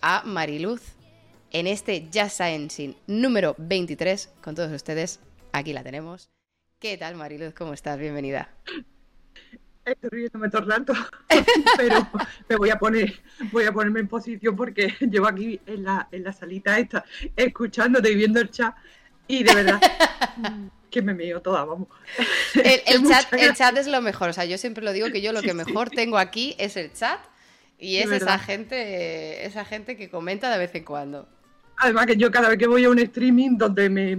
a 0.00 0.22
Mariluz 0.24 0.82
en 1.50 1.66
este 1.66 2.08
Just 2.12 2.36
Science 2.36 2.94
número 3.06 3.54
23 3.58 4.30
con 4.42 4.54
todos 4.54 4.72
ustedes. 4.72 5.20
Aquí 5.52 5.72
la 5.72 5.82
tenemos. 5.82 6.30
¿Qué 6.78 6.96
tal, 6.96 7.16
Mariluz? 7.16 7.54
¿Cómo 7.54 7.72
estás? 7.72 7.98
Bienvenida. 7.98 8.48
Estoy 9.84 10.10
riéndome 10.10 10.50
todo 10.50 10.62
el 10.62 10.68
rato, 10.68 10.92
pero 11.76 12.06
me 12.48 12.56
voy 12.56 12.68
a 12.68 12.78
poner, 12.78 13.20
voy 13.50 13.64
a 13.64 13.72
ponerme 13.72 14.00
en 14.00 14.08
posición 14.08 14.54
porque 14.54 14.94
llevo 15.00 15.26
aquí 15.26 15.58
en 15.66 15.84
la, 15.84 16.08
en 16.12 16.24
la 16.24 16.32
salita 16.32 16.78
esta, 16.78 17.04
escuchándote 17.34 18.10
y 18.10 18.14
viendo 18.14 18.38
el 18.38 18.50
chat, 18.50 18.74
y 19.26 19.42
de 19.42 19.54
verdad 19.54 19.80
que 20.90 21.00
me 21.00 21.14
meo 21.14 21.40
toda, 21.40 21.64
vamos. 21.64 21.88
El, 22.54 23.02
chat, 23.08 23.32
el 23.32 23.54
chat 23.54 23.78
es 23.78 23.86
lo 23.86 24.02
mejor, 24.02 24.28
o 24.28 24.32
sea, 24.34 24.44
yo 24.44 24.58
siempre 24.58 24.84
lo 24.84 24.92
digo 24.92 25.10
que 25.10 25.22
yo 25.22 25.32
lo 25.32 25.40
que 25.40 25.54
mejor 25.54 25.88
tengo 25.88 26.18
aquí 26.18 26.54
es 26.58 26.76
el 26.76 26.92
chat 26.92 27.18
y 27.78 27.98
es 27.98 28.10
esa 28.10 28.38
gente, 28.38 29.46
esa 29.46 29.64
gente 29.64 29.96
que 29.96 30.10
comenta 30.10 30.50
de 30.50 30.58
vez 30.58 30.74
en 30.74 30.84
cuando. 30.84 31.28
Además 31.76 32.06
que 32.06 32.16
yo 32.16 32.30
cada 32.30 32.48
vez 32.48 32.58
que 32.58 32.66
voy 32.66 32.84
a 32.84 32.90
un 32.90 32.98
streaming 32.98 33.56
donde 33.56 33.88
me, 33.88 34.18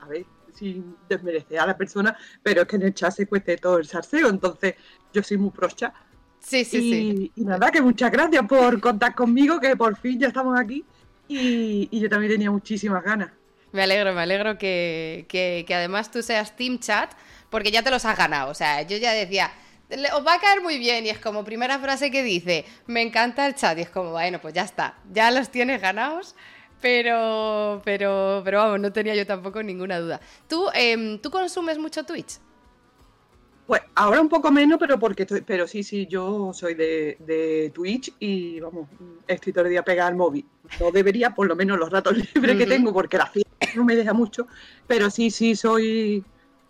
a 0.00 0.06
ver, 0.06 0.24
sin 0.54 0.96
desmerecer 1.08 1.58
a 1.58 1.66
la 1.66 1.76
persona, 1.76 2.16
pero 2.42 2.62
es 2.62 2.68
que 2.68 2.76
en 2.76 2.82
el 2.82 2.94
chat 2.94 3.12
se 3.12 3.26
cueste 3.26 3.58
todo 3.58 3.78
el 3.78 3.86
salseo, 3.86 4.28
entonces 4.30 4.74
yo 5.12 5.22
soy 5.22 5.36
muy 5.36 5.50
pro 5.50 5.68
chat. 5.68 5.92
Sí, 6.40 6.64
sí, 6.64 6.80
sí. 6.80 7.32
Y 7.36 7.44
nada, 7.44 7.70
que 7.70 7.80
muchas 7.80 8.10
gracias 8.10 8.46
por 8.46 8.80
contar 8.80 9.14
conmigo, 9.14 9.60
que 9.60 9.76
por 9.76 9.96
fin 9.96 10.18
ya 10.18 10.28
estamos 10.28 10.58
aquí 10.58 10.84
y, 11.28 11.88
yo 11.98 12.08
también 12.08 12.32
tenía 12.32 12.50
muchísimas 12.50 13.02
ganas. 13.02 13.30
Me 13.72 13.82
alegro, 13.82 14.14
me 14.14 14.20
alegro 14.22 14.56
que, 14.56 15.26
que, 15.28 15.64
que 15.66 15.74
además 15.74 16.10
tú 16.10 16.22
seas 16.22 16.54
Team 16.56 16.78
Chat, 16.78 17.12
porque 17.50 17.70
ya 17.70 17.82
te 17.82 17.90
los 17.90 18.04
has 18.04 18.16
ganado. 18.16 18.50
O 18.50 18.54
sea, 18.54 18.82
yo 18.82 18.96
ya 18.96 19.12
decía, 19.12 19.50
os 19.90 20.26
va 20.26 20.34
a 20.34 20.40
caer 20.40 20.60
muy 20.62 20.78
bien. 20.78 21.06
Y 21.06 21.10
es 21.10 21.18
como 21.18 21.44
primera 21.44 21.78
frase 21.78 22.10
que 22.10 22.22
dice, 22.22 22.64
me 22.86 23.02
encanta 23.02 23.46
el 23.46 23.54
chat. 23.54 23.78
Y 23.78 23.82
es 23.82 23.90
como, 23.90 24.10
bueno, 24.12 24.40
pues 24.40 24.54
ya 24.54 24.62
está, 24.62 24.98
ya 25.12 25.30
los 25.30 25.50
tienes 25.50 25.80
ganados. 25.80 26.34
Pero, 26.80 27.80
pero, 27.84 28.42
pero 28.44 28.58
vamos, 28.58 28.80
no 28.80 28.92
tenía 28.92 29.14
yo 29.14 29.26
tampoco 29.26 29.62
ninguna 29.62 29.98
duda. 29.98 30.20
¿Tú, 30.48 30.68
em, 30.74 31.18
¿tú 31.18 31.30
consumes 31.30 31.78
mucho 31.78 32.04
Twitch? 32.04 32.38
Pues 33.66 33.80
ahora 33.94 34.20
un 34.20 34.28
poco 34.28 34.52
menos, 34.52 34.78
pero 34.78 34.98
porque 34.98 35.22
estoy, 35.22 35.40
pero 35.40 35.66
sí, 35.66 35.82
sí, 35.82 36.06
yo 36.06 36.52
soy 36.52 36.74
de, 36.74 37.16
de 37.20 37.70
Twitch 37.74 38.12
y 38.18 38.60
vamos, 38.60 38.88
estoy 39.26 39.54
todo 39.54 39.64
el 39.64 39.70
día 39.70 39.82
pegada 39.82 40.10
al 40.10 40.16
móvil. 40.16 40.44
No 40.78 40.90
debería, 40.90 41.30
por 41.30 41.46
lo 41.46 41.56
menos 41.56 41.78
los 41.78 41.88
ratos 41.88 42.14
libres 42.34 42.58
que 42.58 42.66
tengo, 42.66 42.92
porque 42.92 43.16
la 43.16 43.26
fiesta 43.26 43.50
no 43.74 43.84
me 43.84 43.96
deja 43.96 44.12
mucho, 44.12 44.46
pero 44.86 45.08
sí, 45.08 45.30
sí, 45.30 45.56
soy 45.56 46.22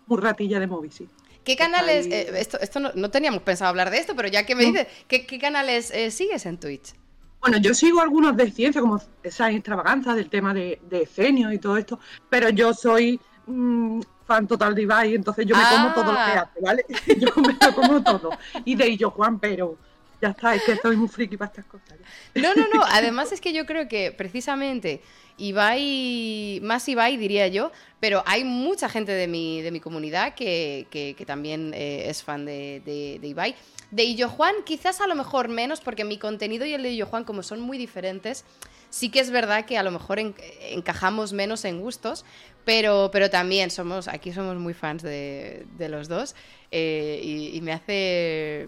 muy 0.07 0.21
ratilla 0.21 0.59
de 0.59 0.67
móvil, 0.67 0.91
sí. 0.93 1.09
¿Qué 1.45 1.55
canales, 1.55 2.07
eh, 2.07 2.31
esto, 2.39 2.59
esto 2.59 2.79
no, 2.79 3.11
teníamos 3.11 3.43
pensado 3.43 3.69
hablar 3.69 3.91
de 3.91 3.99
esto, 3.99 4.15
pero 4.15 4.27
ya 4.27 4.45
que 4.45 4.55
me 4.55 4.65
dices, 4.65 4.87
¿qué, 5.07 5.25
canales 5.39 5.91
eh, 5.91 6.09
sigues 6.09 6.45
en 6.47 6.59
Twitch? 6.59 6.93
Bueno, 7.39 7.57
yo 7.59 7.75
sigo 7.75 8.01
algunos 8.01 8.35
de 8.35 8.49
ciencia, 8.49 8.81
como 8.81 8.99
esa 9.21 9.51
extravaganza 9.51 10.15
del 10.15 10.27
tema 10.27 10.55
de, 10.55 10.81
de 10.89 11.07
y 11.53 11.59
todo 11.59 11.77
esto, 11.77 11.99
pero 12.29 12.49
yo 12.49 12.73
soy 12.73 13.19
mm, 13.45 14.01
fan 14.25 14.47
total 14.47 14.73
de 14.73 14.81
Ibai, 14.81 15.13
entonces 15.13 15.45
yo 15.45 15.55
me 15.55 15.63
como 15.69 15.93
todo 15.93 16.05
lo 16.05 16.17
que 16.17 16.17
ah. 16.17 16.49
hace, 16.49 16.61
¿vale? 16.61 16.85
Yo 17.19 17.29
me 17.35 17.53
lo 17.53 17.75
como 17.75 18.03
todo. 18.03 18.31
Y 18.65 18.75
de 18.75 18.87
ello, 18.87 19.11
Juan, 19.11 19.37
pero 19.39 19.77
ya 20.21 20.29
está, 20.29 20.55
es 20.55 20.63
que 20.63 20.75
soy 20.77 20.95
muy 20.95 21.07
friki 21.07 21.37
para 21.37 21.49
estas 21.49 21.65
cosas. 21.65 21.97
No, 22.33 22.53
no, 22.55 22.67
no, 22.73 22.83
además 22.89 23.31
es 23.31 23.41
que 23.41 23.53
yo 23.53 23.65
creo 23.65 23.87
que 23.87 24.11
precisamente 24.11 25.01
Ibai, 25.37 26.59
más 26.63 26.87
Ibai 26.87 27.17
diría 27.17 27.47
yo, 27.47 27.71
pero 27.99 28.23
hay 28.25 28.43
mucha 28.43 28.89
gente 28.89 29.11
de 29.11 29.27
mi, 29.27 29.61
de 29.61 29.71
mi 29.71 29.79
comunidad 29.79 30.33
que, 30.33 30.87
que, 30.89 31.25
también 31.25 31.73
eh, 31.73 32.09
es 32.09 32.23
fan 32.23 32.45
de, 32.45 32.81
de, 32.85 33.19
de, 33.19 33.27
Ibai. 33.27 33.55
De 33.91 34.03
Illo 34.03 34.29
Juan 34.29 34.55
quizás 34.65 35.01
a 35.01 35.07
lo 35.07 35.15
mejor 35.15 35.47
menos, 35.47 35.81
porque 35.81 36.05
mi 36.05 36.17
contenido 36.17 36.65
y 36.65 36.73
el 36.73 36.83
de 36.83 36.91
Illo 36.91 37.05
Juan 37.05 37.23
como 37.23 37.43
son 37.43 37.59
muy 37.59 37.77
diferentes, 37.77 38.45
sí 38.89 39.09
que 39.09 39.19
es 39.19 39.29
verdad 39.29 39.65
que 39.65 39.77
a 39.77 39.83
lo 39.83 39.91
mejor 39.91 40.19
encajamos 40.19 41.33
menos 41.33 41.65
en 41.65 41.81
gustos, 41.81 42.23
pero, 42.63 43.09
pero 43.11 43.29
también 43.29 43.69
somos, 43.69 44.07
aquí 44.07 44.31
somos 44.31 44.57
muy 44.57 44.73
fans 44.73 45.03
de, 45.03 45.65
de 45.77 45.89
los 45.89 46.07
dos 46.07 46.35
eh, 46.71 47.19
y, 47.53 47.61
me 47.61 47.73
hace... 47.73 48.67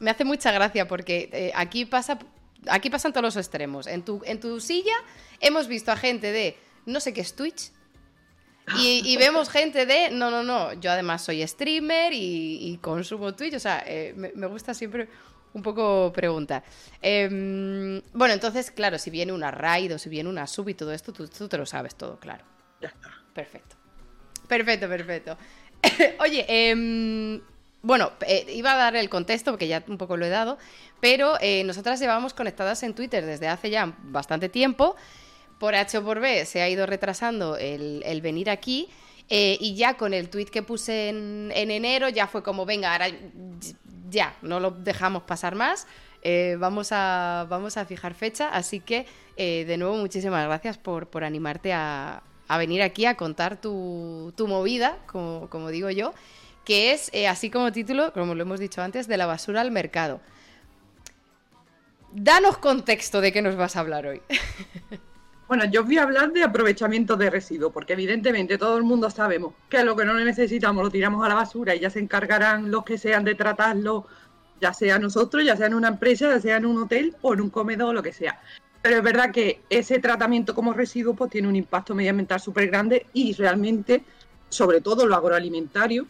Me 0.00 0.10
hace 0.10 0.24
mucha 0.24 0.52
gracia 0.52 0.86
porque 0.86 1.28
eh, 1.32 1.52
aquí 1.54 1.84
pasa 1.84 2.18
aquí 2.66 2.90
pasan 2.90 3.12
todos 3.12 3.24
los 3.24 3.36
extremos. 3.36 3.86
En 3.86 4.04
tu, 4.04 4.20
en 4.24 4.40
tu 4.40 4.60
silla 4.60 4.94
hemos 5.40 5.68
visto 5.68 5.92
a 5.92 5.96
gente 5.96 6.32
de 6.32 6.56
no 6.86 7.00
sé 7.00 7.12
qué 7.12 7.20
es 7.20 7.34
Twitch. 7.34 7.70
Y, 8.78 9.16
vemos 9.18 9.48
gente 9.48 9.86
de, 9.86 10.10
no, 10.10 10.30
no, 10.30 10.42
no, 10.42 10.74
yo 10.74 10.90
además 10.90 11.22
soy 11.22 11.46
streamer 11.46 12.12
y, 12.12 12.78
consumo 12.82 13.34
Twitch, 13.34 13.54
o 13.54 13.60
sea, 13.60 13.82
eh, 13.86 14.12
me, 14.14 14.46
gusta 14.46 14.74
siempre 14.74 15.08
un 15.54 15.62
poco 15.62 16.12
preguntar. 16.12 16.62
Em, 17.00 18.02
bueno, 18.12 18.34
entonces, 18.34 18.70
claro, 18.70 18.98
si 18.98 19.08
viene 19.08 19.32
una 19.32 19.50
raid 19.50 19.94
o 19.94 19.98
si 19.98 20.10
viene 20.10 20.28
una 20.28 20.46
sub 20.46 20.68
y 20.68 20.74
todo 20.74 20.92
esto, 20.92 21.14
tú, 21.14 21.26
te 21.26 21.56
lo 21.56 21.64
sabes 21.64 21.94
todo, 21.94 22.18
claro. 22.20 22.44
Ya 22.82 22.88
está. 22.88 23.10
Perfecto. 23.32 23.76
Perfecto, 24.46 24.86
perfecto. 24.86 25.38
Oye, 26.20 26.44
eh, 26.46 27.40
bueno, 27.82 28.10
eh, 28.26 28.44
iba 28.54 28.72
a 28.72 28.76
dar 28.76 28.96
el 28.96 29.08
contexto 29.08 29.52
porque 29.52 29.68
ya 29.68 29.84
un 29.86 29.98
poco 29.98 30.16
lo 30.16 30.26
he 30.26 30.28
dado, 30.28 30.58
pero 31.00 31.34
eh, 31.40 31.62
nosotras 31.64 32.00
llevamos 32.00 32.34
conectadas 32.34 32.82
en 32.82 32.94
Twitter 32.94 33.24
desde 33.24 33.48
hace 33.48 33.70
ya 33.70 33.94
bastante 34.02 34.48
tiempo. 34.48 34.96
Por 35.58 35.74
H 35.74 35.98
o 35.98 36.04
por 36.04 36.20
B 36.20 36.44
se 36.44 36.62
ha 36.62 36.68
ido 36.68 36.86
retrasando 36.86 37.56
el, 37.56 38.20
venir 38.22 38.50
aquí. 38.50 38.88
Eh, 39.30 39.58
y 39.60 39.74
ya 39.74 39.94
con 39.94 40.14
el 40.14 40.30
tweet 40.30 40.46
que 40.46 40.62
puse 40.62 41.10
en, 41.10 41.50
enero, 41.52 42.08
ya 42.08 42.26
fue 42.26 42.42
como, 42.42 42.64
venga, 42.64 42.92
ahora 42.92 43.08
ya, 44.08 44.34
no 44.40 44.60
lo 44.60 44.70
dejamos 44.70 45.24
pasar 45.24 45.54
más. 45.56 45.86
vamos, 46.58 46.90
a, 46.92 47.84
fijar 47.88 48.14
fecha. 48.14 48.50
Así 48.50 48.80
que, 48.80 49.06
de 49.36 49.76
nuevo, 49.76 49.96
muchísimas 49.96 50.44
gracias 50.46 50.78
por 50.78 51.24
animarte 51.24 51.72
a, 51.72 52.22
venir 52.56 52.82
aquí 52.82 53.04
a 53.04 53.16
contar 53.16 53.60
tu, 53.60 54.32
movida, 54.38 54.98
como 55.06 55.68
digo 55.70 55.90
yo 55.90 56.14
que 56.68 56.92
es, 56.92 57.08
eh, 57.14 57.26
así 57.26 57.48
como 57.48 57.72
título, 57.72 58.12
como 58.12 58.34
lo 58.34 58.42
hemos 58.42 58.60
dicho 58.60 58.82
antes, 58.82 59.08
de 59.08 59.16
la 59.16 59.24
basura 59.24 59.62
al 59.62 59.70
mercado. 59.70 60.20
Danos 62.12 62.58
contexto 62.58 63.22
de 63.22 63.32
qué 63.32 63.40
nos 63.40 63.56
vas 63.56 63.74
a 63.74 63.80
hablar 63.80 64.06
hoy. 64.06 64.20
Bueno, 65.48 65.64
yo 65.64 65.82
voy 65.82 65.96
a 65.96 66.02
hablar 66.02 66.30
de 66.30 66.44
aprovechamiento 66.44 67.16
de 67.16 67.30
residuos, 67.30 67.72
porque 67.72 67.94
evidentemente 67.94 68.58
todo 68.58 68.76
el 68.76 68.82
mundo 68.82 69.08
sabemos 69.08 69.54
que 69.70 69.82
lo 69.82 69.96
que 69.96 70.04
no 70.04 70.12
necesitamos 70.12 70.84
lo 70.84 70.90
tiramos 70.90 71.24
a 71.24 71.28
la 71.30 71.36
basura 71.36 71.74
y 71.74 71.80
ya 71.80 71.88
se 71.88 72.00
encargarán 72.00 72.70
los 72.70 72.84
que 72.84 72.98
sean 72.98 73.24
de 73.24 73.34
tratarlo, 73.34 74.06
ya 74.60 74.74
sea 74.74 74.98
nosotros, 74.98 75.46
ya 75.46 75.56
sea 75.56 75.68
en 75.68 75.72
una 75.72 75.88
empresa, 75.88 76.28
ya 76.28 76.38
sea 76.38 76.58
en 76.58 76.66
un 76.66 76.82
hotel 76.82 77.16
o 77.22 77.32
en 77.32 77.40
un 77.40 77.48
comedor 77.48 77.88
o 77.88 77.92
lo 77.94 78.02
que 78.02 78.12
sea. 78.12 78.42
Pero 78.82 78.98
es 78.98 79.02
verdad 79.02 79.30
que 79.30 79.62
ese 79.70 80.00
tratamiento 80.00 80.54
como 80.54 80.74
residuo 80.74 81.14
pues 81.14 81.30
tiene 81.30 81.48
un 81.48 81.56
impacto 81.56 81.94
medioambiental 81.94 82.40
súper 82.40 82.66
grande 82.66 83.06
y 83.14 83.32
realmente, 83.32 84.04
sobre 84.50 84.82
todo 84.82 85.06
lo 85.06 85.16
agroalimentario, 85.16 86.06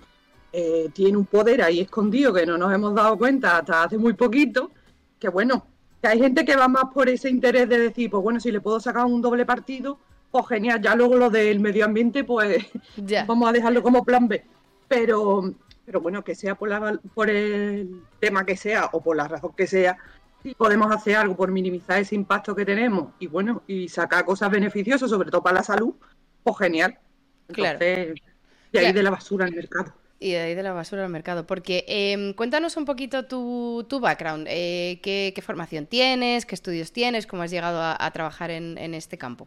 eh, 0.52 0.88
tiene 0.92 1.16
un 1.16 1.26
poder 1.26 1.62
ahí 1.62 1.80
escondido 1.80 2.32
que 2.32 2.46
no 2.46 2.56
nos 2.56 2.72
hemos 2.72 2.94
dado 2.94 3.18
cuenta 3.18 3.58
hasta 3.58 3.84
hace 3.84 3.98
muy 3.98 4.14
poquito, 4.14 4.70
que 5.18 5.28
bueno, 5.28 5.66
que 6.00 6.08
hay 6.08 6.18
gente 6.18 6.44
que 6.44 6.56
va 6.56 6.68
más 6.68 6.84
por 6.94 7.08
ese 7.08 7.28
interés 7.28 7.68
de 7.68 7.78
decir, 7.78 8.10
pues 8.10 8.22
bueno, 8.22 8.40
si 8.40 8.50
le 8.50 8.60
puedo 8.60 8.80
sacar 8.80 9.04
un 9.04 9.20
doble 9.20 9.44
partido, 9.44 9.98
pues 10.30 10.46
genial, 10.48 10.80
ya 10.80 10.94
luego 10.94 11.16
lo 11.16 11.30
del 11.30 11.60
medio 11.60 11.84
ambiente, 11.84 12.24
pues 12.24 12.66
vamos 13.26 13.48
a 13.48 13.52
dejarlo 13.52 13.82
como 13.82 14.04
plan 14.04 14.28
B. 14.28 14.44
Pero, 14.86 15.52
pero 15.84 16.00
bueno, 16.00 16.24
que 16.24 16.34
sea 16.34 16.54
por, 16.54 16.68
la, 16.68 16.98
por 17.14 17.28
el 17.28 18.02
tema 18.20 18.46
que 18.46 18.56
sea 18.56 18.86
o 18.92 19.02
por 19.02 19.16
la 19.16 19.28
razón 19.28 19.52
que 19.56 19.66
sea, 19.66 19.98
si 20.42 20.54
podemos 20.54 20.94
hacer 20.94 21.16
algo 21.16 21.36
por 21.36 21.50
minimizar 21.50 21.98
ese 21.98 22.14
impacto 22.14 22.54
que 22.54 22.64
tenemos 22.64 23.08
y 23.18 23.26
bueno, 23.26 23.62
y 23.66 23.88
sacar 23.88 24.24
cosas 24.24 24.50
beneficiosas, 24.50 25.10
sobre 25.10 25.30
todo 25.30 25.42
para 25.42 25.56
la 25.56 25.62
salud, 25.62 25.94
pues 26.42 26.56
genial. 26.58 26.98
Entonces, 27.48 28.14
y 28.72 28.78
ahí 28.78 28.92
de 28.92 29.02
la 29.02 29.10
basura 29.10 29.46
al 29.46 29.54
mercado. 29.54 29.92
Y 30.20 30.32
de 30.32 30.38
ahí 30.38 30.54
de 30.54 30.62
la 30.62 30.72
basura 30.72 31.04
al 31.04 31.10
mercado. 31.10 31.46
Porque 31.46 31.84
em, 31.86 32.32
cuéntanos 32.32 32.76
un 32.76 32.84
poquito 32.84 33.26
tu, 33.26 33.86
tu 33.88 34.00
background. 34.00 34.46
Eh, 34.50 35.00
¿qué, 35.02 35.42
formación 35.42 35.86
tienes? 35.86 36.44
¿Qué 36.44 36.54
estudios 36.54 36.92
tienes? 36.92 37.26
¿Cómo 37.26 37.42
has 37.42 37.50
llegado 37.50 37.80
a, 37.82 38.10
trabajar 38.10 38.50
en, 38.50 38.94
este 38.94 39.16
campo? 39.16 39.46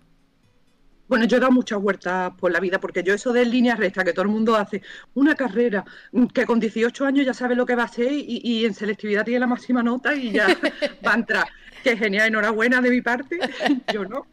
Bueno, 1.09 1.25
yo 1.25 1.37
he 1.37 1.39
dado 1.41 1.51
muchas 1.51 1.81
vueltas 1.81 2.31
por 2.39 2.53
la 2.53 2.61
vida, 2.61 2.79
porque 2.79 3.03
yo 3.03 3.13
eso 3.13 3.33
de 3.33 3.43
línea 3.43 3.75
recta, 3.75 4.05
que 4.05 4.13
todo 4.13 4.23
el 4.23 4.29
mundo 4.29 4.55
hace 4.55 4.81
una 5.13 5.35
carrera, 5.35 5.83
mm, 6.13 6.27
que 6.27 6.45
con 6.45 6.57
18 6.57 7.05
años 7.05 7.25
ya 7.25 7.33
sabe 7.33 7.53
lo 7.53 7.65
que 7.65 7.75
va 7.75 7.83
a 7.83 7.87
hacer 7.87 8.13
y, 8.13 8.39
y 8.41 8.65
en 8.65 8.73
selectividad 8.73 9.25
tiene 9.25 9.41
la 9.41 9.47
máxima 9.47 9.83
nota 9.83 10.15
y 10.15 10.31
ya 10.31 10.47
va 11.05 11.11
a 11.11 11.15
entrar. 11.15 11.47
Qué 11.83 11.97
genial, 11.97 12.27
enhorabuena 12.27 12.79
de 12.81 12.89
mi 12.91 13.01
parte. 13.01 13.39
Yo 13.93 14.05
no. 14.05 14.27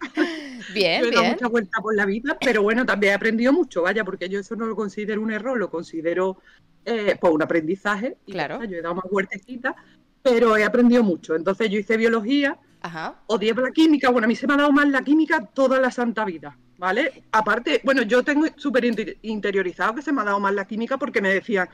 Bien, 0.73 1.03
yo 1.03 1.09
he 1.09 1.13
dado 1.13 1.25
mucha 1.27 1.49
vuelta 1.49 1.81
por 1.81 1.95
la 1.95 2.07
vida, 2.07 2.37
pero 2.41 2.63
bueno, 2.63 2.85
también 2.85 3.13
he 3.13 3.15
aprendido 3.15 3.53
mucho, 3.53 3.83
vaya, 3.83 4.05
porque 4.05 4.29
yo 4.29 4.41
eso 4.41 4.57
no 4.57 4.67
lo 4.67 4.77
considero 4.77 5.21
un 5.21 5.31
error, 5.31 5.59
lo 5.59 5.71
considero 5.71 6.39
eh, 6.85 7.17
pues 7.21 7.33
un 7.33 7.43
aprendizaje. 7.43 8.17
Claro. 8.27 8.63
yo 8.65 8.79
he 8.79 8.83
dado 8.83 8.95
más 8.95 9.05
vueltecitas, 9.11 9.75
pero 10.23 10.57
he 10.57 10.65
aprendido 10.65 11.03
mucho. 11.03 11.35
Entonces 11.35 11.71
yo 11.71 11.79
hice 11.79 11.97
biología, 11.97 12.59
Ajá. 12.81 13.21
odié 13.27 13.55
la 13.55 13.71
química, 13.71 14.11
bueno, 14.11 14.27
a 14.27 14.29
mí 14.29 14.37
se 14.37 14.47
me 14.47 14.55
ha 14.55 14.59
dado 14.59 14.73
más 14.73 14.89
la 14.89 15.03
química 15.03 15.45
toda 15.47 15.79
la 15.81 15.91
santa 15.91 16.25
vida, 16.25 16.57
¿vale? 16.77 17.25
Aparte, 17.33 17.81
bueno, 17.85 18.03
yo 18.03 18.23
tengo 18.23 18.47
súper 18.57 18.85
interiorizado 19.23 19.95
que 19.95 20.03
se 20.03 20.13
me 20.13 20.23
ha 20.23 20.25
dado 20.25 20.41
más 20.41 20.55
la 20.55 20.67
química 20.67 20.97
porque 20.97 21.21
me 21.21 21.33
decían, 21.33 21.69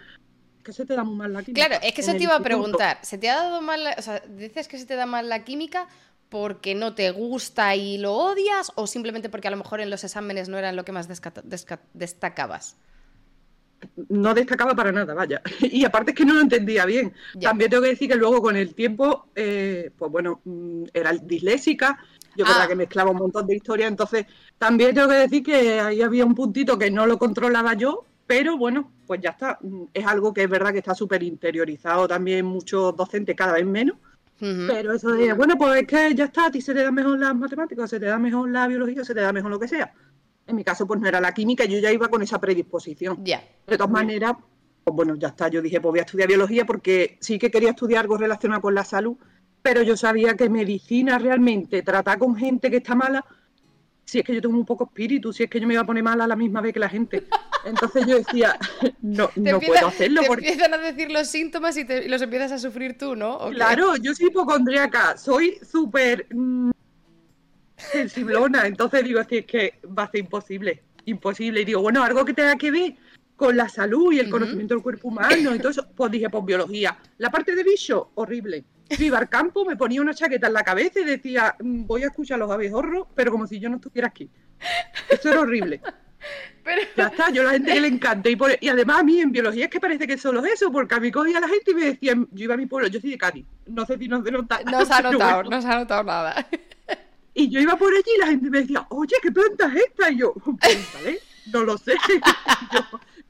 que 0.64 0.72
se 0.72 0.86
te 0.86 0.96
da 0.96 1.04
muy 1.04 1.14
mal 1.14 1.32
la 1.32 1.42
química. 1.42 1.66
Claro, 1.66 1.84
es 1.84 1.92
que 1.92 2.00
eso 2.00 2.12
te 2.12 2.22
iba 2.22 2.34
a 2.34 2.40
preguntar. 2.40 2.98
¿Se 3.02 3.18
te 3.18 3.28
ha 3.28 3.36
dado 3.36 3.60
mal 3.60 3.84
la... 3.84 3.94
O 3.98 4.02
sea, 4.02 4.20
dices 4.20 4.66
que 4.66 4.78
se 4.78 4.86
te 4.86 4.96
da 4.96 5.06
mal 5.06 5.28
la 5.28 5.44
química 5.44 5.86
porque 6.34 6.74
no 6.74 6.96
te 6.96 7.12
gusta 7.12 7.76
y 7.76 7.96
lo 7.96 8.12
odias 8.12 8.72
o 8.74 8.88
simplemente 8.88 9.28
porque 9.28 9.46
a 9.46 9.52
lo 9.52 9.56
mejor 9.56 9.80
en 9.80 9.88
los 9.88 10.02
exámenes 10.02 10.48
no 10.48 10.58
eran 10.58 10.74
lo 10.74 10.84
que 10.84 10.90
más 10.90 11.06
destacabas? 11.06 12.76
No 14.08 14.34
destacaba 14.34 14.74
para 14.74 14.90
nada, 14.90 15.14
vaya. 15.14 15.40
Y 15.60 15.84
aparte 15.84 16.10
es 16.10 16.16
que 16.16 16.24
no 16.24 16.34
lo 16.34 16.40
entendía 16.40 16.86
bien. 16.86 17.14
También 17.40 17.70
tengo 17.70 17.84
que 17.84 17.90
decir 17.90 18.08
que 18.10 18.16
luego 18.16 18.42
con 18.42 18.56
el 18.56 18.74
tiempo, 18.74 19.28
eh, 19.36 19.92
pues 19.96 20.10
bueno, 20.10 20.40
mm, 20.42 20.86
era 20.92 21.12
disléxica, 21.12 22.00
yo 22.36 22.44
creo 22.44 22.56
ah. 22.58 22.66
que 22.66 22.74
mezclaba 22.74 23.12
un 23.12 23.18
montón 23.18 23.46
de 23.46 23.54
historias, 23.54 23.88
entonces 23.88 24.26
también 24.58 24.92
tengo 24.92 25.06
que 25.06 25.14
decir 25.14 25.44
que 25.44 25.78
ahí 25.78 26.02
había 26.02 26.24
un 26.24 26.34
puntito 26.34 26.76
que 26.76 26.90
no 26.90 27.06
lo 27.06 27.16
controlaba 27.16 27.74
yo, 27.74 28.06
pero 28.26 28.58
bueno, 28.58 28.90
pues 29.06 29.20
ya 29.20 29.30
está. 29.30 29.60
Mm, 29.62 29.84
es 29.94 30.04
algo 30.04 30.34
que 30.34 30.42
es 30.42 30.50
verdad 30.50 30.72
que 30.72 30.78
está 30.78 30.96
súper 30.96 31.22
interiorizado 31.22 32.08
también 32.08 32.44
muchos 32.44 32.96
docentes, 32.96 33.36
cada 33.36 33.52
vez 33.52 33.66
menos. 33.66 33.98
Pero 34.38 34.92
eso 34.92 35.10
de, 35.12 35.32
bueno, 35.32 35.56
pues 35.56 35.82
es 35.82 35.86
que 35.86 36.14
ya 36.14 36.24
está, 36.24 36.46
a 36.46 36.50
ti 36.50 36.60
se 36.60 36.74
te 36.74 36.82
da 36.82 36.90
mejor 36.90 37.18
las 37.18 37.34
matemáticas, 37.34 37.88
se 37.88 38.00
te 38.00 38.06
da 38.06 38.18
mejor 38.18 38.50
la 38.50 38.66
biología, 38.66 39.04
se 39.04 39.14
te 39.14 39.20
da 39.20 39.32
mejor 39.32 39.50
lo 39.50 39.58
que 39.58 39.68
sea. 39.68 39.92
En 40.46 40.56
mi 40.56 40.64
caso, 40.64 40.86
pues 40.86 41.00
no 41.00 41.08
era 41.08 41.20
la 41.20 41.32
química, 41.32 41.64
yo 41.64 41.78
ya 41.78 41.92
iba 41.92 42.08
con 42.08 42.20
esa 42.20 42.40
predisposición. 42.40 43.24
Ya. 43.24 43.42
De 43.66 43.76
todas 43.76 43.92
maneras, 43.92 44.34
pues 44.82 44.94
bueno, 44.94 45.14
ya 45.16 45.28
está, 45.28 45.48
yo 45.48 45.62
dije, 45.62 45.80
pues 45.80 45.92
voy 45.92 46.00
a 46.00 46.02
estudiar 46.02 46.28
biología 46.28 46.66
porque 46.66 47.16
sí 47.20 47.38
que 47.38 47.50
quería 47.50 47.70
estudiar 47.70 48.02
algo 48.02 48.18
relacionado 48.18 48.60
con 48.60 48.74
la 48.74 48.84
salud, 48.84 49.16
pero 49.62 49.82
yo 49.82 49.96
sabía 49.96 50.36
que 50.36 50.50
medicina 50.50 51.18
realmente, 51.18 51.82
tratar 51.82 52.18
con 52.18 52.36
gente 52.36 52.70
que 52.70 52.78
está 52.78 52.94
mala, 52.94 53.24
si 54.04 54.18
es 54.18 54.24
que 54.24 54.34
yo 54.34 54.40
tengo 54.40 54.56
un 54.56 54.66
poco 54.66 54.84
espíritu, 54.84 55.32
si 55.32 55.44
es 55.44 55.50
que 55.50 55.60
yo 55.60 55.66
me 55.66 55.74
iba 55.74 55.82
a 55.82 55.86
poner 55.86 56.02
mala 56.02 56.24
a 56.24 56.26
la 56.26 56.36
misma 56.36 56.60
vez 56.60 56.72
que 56.72 56.80
la 56.80 56.88
gente. 56.88 57.24
Entonces 57.64 58.06
yo 58.06 58.18
decía, 58.18 58.58
no, 59.02 59.30
no 59.36 59.60
puedo 59.60 59.86
hacerlo. 59.86 60.22
Te 60.22 60.32
empiezan 60.32 60.74
a 60.74 60.78
decir 60.78 61.10
los 61.10 61.28
síntomas 61.28 61.76
y, 61.76 61.84
los 62.08 62.20
empiezas 62.20 62.52
a 62.52 62.58
sufrir 62.58 62.98
tú, 62.98 63.16
¿no? 63.16 63.38
Claro, 63.50 63.96
yo 63.96 64.14
soy 64.14 64.26
hipocondríaca, 64.26 65.16
soy 65.16 65.58
súper 65.62 66.26
mm, 66.30 66.70
sensiblona, 67.76 68.66
entonces 68.66 69.04
digo, 69.04 69.20
así 69.20 69.38
es 69.38 69.46
que 69.46 69.80
va 69.86 70.04
a 70.04 70.10
ser 70.10 70.20
imposible, 70.20 70.82
imposible. 71.06 71.62
Y 71.62 71.64
digo, 71.64 71.80
bueno, 71.80 72.02
algo 72.04 72.24
que 72.24 72.34
tenga 72.34 72.56
que 72.56 72.70
ver 72.70 72.94
con 73.36 73.56
la 73.56 73.68
salud 73.68 74.12
y 74.12 74.20
el 74.20 74.30
conocimiento 74.30 74.74
del 74.74 74.82
cuerpo 74.82 75.08
humano 75.08 75.54
y 75.54 75.58
todo 75.58 75.70
eso, 75.70 75.88
pues 75.96 76.10
dije, 76.10 76.30
pues 76.30 76.44
biología. 76.44 76.96
La 77.18 77.30
parte 77.30 77.56
de 77.56 77.64
bicho, 77.64 78.10
horrible. 78.14 78.64
Yo 78.90 79.04
iba 79.04 79.18
al 79.18 79.28
campo, 79.28 79.64
me 79.64 79.76
ponía 79.76 80.00
una 80.00 80.14
chaqueta 80.14 80.46
en 80.46 80.52
la 80.52 80.62
cabeza 80.62 81.00
y 81.00 81.04
decía, 81.04 81.56
mm, 81.58 81.86
voy 81.86 82.02
a 82.02 82.06
escuchar 82.06 82.38
los 82.38 82.50
abejorros, 82.50 83.06
pero 83.14 83.32
como 83.32 83.46
si 83.46 83.58
yo 83.58 83.68
no 83.68 83.76
estuviera 83.76 84.08
aquí. 84.08 84.28
Esto 85.08 85.30
era 85.30 85.40
horrible. 85.40 85.80
Pero... 86.62 86.82
Ya 86.96 87.06
está, 87.08 87.30
yo 87.30 87.42
a 87.42 87.46
la 87.46 87.50
gente 87.52 87.72
que 87.72 87.80
le 87.80 87.88
encanta. 87.88 88.30
Y, 88.30 88.38
y, 88.60 88.68
además 88.68 89.00
a 89.00 89.02
mí 89.02 89.20
en 89.20 89.32
biología 89.32 89.64
es 89.64 89.70
que 89.70 89.80
parece 89.80 90.06
que 90.06 90.16
solo 90.16 90.44
es 90.44 90.54
eso, 90.54 90.72
porque 90.72 90.94
a 90.94 91.00
mí 91.00 91.10
cogía 91.10 91.40
la 91.40 91.48
gente 91.48 91.70
y 91.70 91.74
me 91.74 91.84
decían, 91.84 92.28
yo 92.30 92.44
iba 92.44 92.54
a 92.54 92.58
mi 92.58 92.66
pueblo, 92.66 92.88
yo 92.88 93.00
soy 93.00 93.10
de 93.10 93.18
Cádiz, 93.18 93.46
no 93.66 93.84
sé 93.84 93.98
si 93.98 94.08
nos 94.08 94.24
denota. 94.24 94.60
No 94.64 94.84
se 94.84 94.92
ha 94.92 95.02
notado, 95.02 95.44
no 95.44 95.60
se 95.60 95.68
ha 95.68 95.78
notado 95.78 96.02
nada. 96.04 96.46
Y 97.34 97.50
yo 97.50 97.60
iba 97.60 97.76
por 97.76 97.92
allí 97.92 98.10
y 98.16 98.20
la 98.20 98.26
gente 98.28 98.48
me 98.48 98.60
decía, 98.60 98.86
oye, 98.90 99.16
¿qué 99.20 99.32
planta 99.32 99.66
es 99.66 99.86
esta? 99.88 100.10
Y 100.10 100.18
yo, 100.18 100.32
pues, 100.34 100.78
no 101.52 101.64
lo 101.64 101.76
sé. 101.76 101.94
yo, 102.72 102.80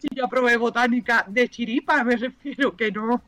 si 0.05 0.15
yo 0.15 0.29
probé 0.29 0.57
botánica 0.59 1.25
de 1.27 1.49
chiripa, 1.49 2.05
me 2.05 2.17
refiero 2.17 2.77
que 2.77 2.93
no. 2.93 3.23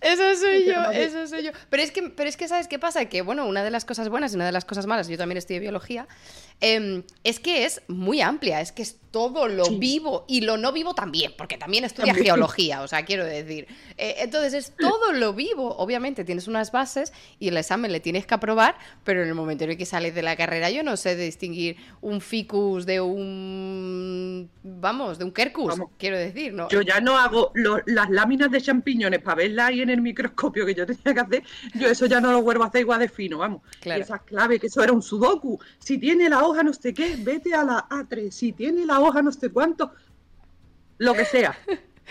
Eso 0.00 0.34
soy 0.36 0.64
yo, 0.64 0.90
eso 0.90 1.26
soy 1.26 1.44
yo. 1.44 1.50
Pero 1.68 1.82
es 1.82 1.90
que, 1.90 2.02
pero 2.02 2.28
es 2.28 2.36
que 2.36 2.48
¿sabes 2.48 2.66
qué 2.66 2.78
pasa? 2.78 3.04
Que, 3.06 3.20
bueno, 3.20 3.46
una 3.46 3.62
de 3.62 3.70
las 3.70 3.84
cosas 3.84 4.08
buenas 4.08 4.32
y 4.32 4.36
una 4.36 4.46
de 4.46 4.52
las 4.52 4.64
cosas 4.64 4.86
malas, 4.86 5.08
yo 5.08 5.18
también 5.18 5.36
estudié 5.36 5.60
biología, 5.60 6.08
em, 6.60 7.02
es 7.22 7.40
que 7.40 7.64
es 7.64 7.82
muy 7.88 8.20
amplia, 8.20 8.60
es 8.60 8.72
que 8.72 8.82
es 8.82 8.98
todo 9.14 9.46
lo 9.46 9.70
vivo 9.78 10.24
y 10.26 10.40
lo 10.40 10.56
no 10.56 10.72
vivo 10.72 10.92
también, 10.92 11.32
porque 11.38 11.56
también 11.56 11.84
estudia 11.84 12.14
geología, 12.14 12.82
o 12.82 12.88
sea, 12.88 13.04
quiero 13.04 13.24
decir. 13.24 13.68
Eh, 13.96 14.16
entonces 14.24 14.54
es 14.54 14.72
todo 14.76 15.12
lo 15.12 15.34
vivo. 15.34 15.76
Obviamente 15.76 16.24
tienes 16.24 16.48
unas 16.48 16.72
bases 16.72 17.12
y 17.38 17.46
el 17.46 17.56
examen 17.56 17.92
le 17.92 18.00
tienes 18.00 18.26
que 18.26 18.34
aprobar, 18.34 18.74
pero 19.04 19.22
en 19.22 19.28
el 19.28 19.36
momento 19.36 19.62
en 19.62 19.70
el 19.70 19.76
que 19.76 19.86
sales 19.86 20.16
de 20.16 20.22
la 20.22 20.34
carrera 20.34 20.68
yo 20.68 20.82
no 20.82 20.96
sé 20.96 21.14
distinguir 21.14 21.76
un 22.00 22.20
ficus 22.20 22.86
de 22.86 23.00
un, 23.00 24.50
vamos, 24.64 25.20
de 25.20 25.26
un 25.26 25.30
quercus, 25.30 25.74
quiero 25.96 26.18
decir, 26.18 26.52
¿no? 26.52 26.68
Yo 26.70 26.82
ya 26.82 27.00
no 27.00 27.16
hago 27.16 27.52
las 27.86 28.10
láminas 28.10 28.50
de 28.50 28.60
champiñones 28.60 29.22
para 29.22 29.36
verlas 29.36 29.68
ahí 29.68 29.80
en 29.80 29.90
el 29.90 30.00
microscopio 30.00 30.66
que 30.66 30.74
yo 30.74 30.86
tenía 30.86 31.14
que 31.14 31.20
hacer, 31.20 31.42
yo 31.74 31.86
eso 31.86 32.06
ya 32.06 32.20
no 32.20 32.32
lo 32.32 32.42
vuelvo 32.42 32.64
a 32.64 32.66
hacer 32.66 32.80
igual 32.80 32.98
de 32.98 33.08
fino, 33.08 33.38
vamos. 33.38 33.62
Claro. 33.80 34.02
esas 34.02 34.22
claves, 34.22 34.60
que 34.60 34.66
eso 34.66 34.82
era 34.82 34.92
un 34.92 35.02
sudoku. 35.02 35.60
Si 35.78 35.98
tiene 35.98 36.28
la 36.28 36.42
hoja 36.46 36.62
no 36.62 36.72
sé 36.72 36.94
qué, 36.94 37.16
vete 37.18 37.54
a 37.54 37.64
la 37.64 37.88
A3. 37.88 38.30
Si 38.30 38.52
tiene 38.52 38.86
la 38.86 39.00
hoja 39.00 39.22
no 39.22 39.32
sé 39.32 39.50
cuánto, 39.50 39.92
lo 40.98 41.14
que 41.14 41.24
sea. 41.24 41.56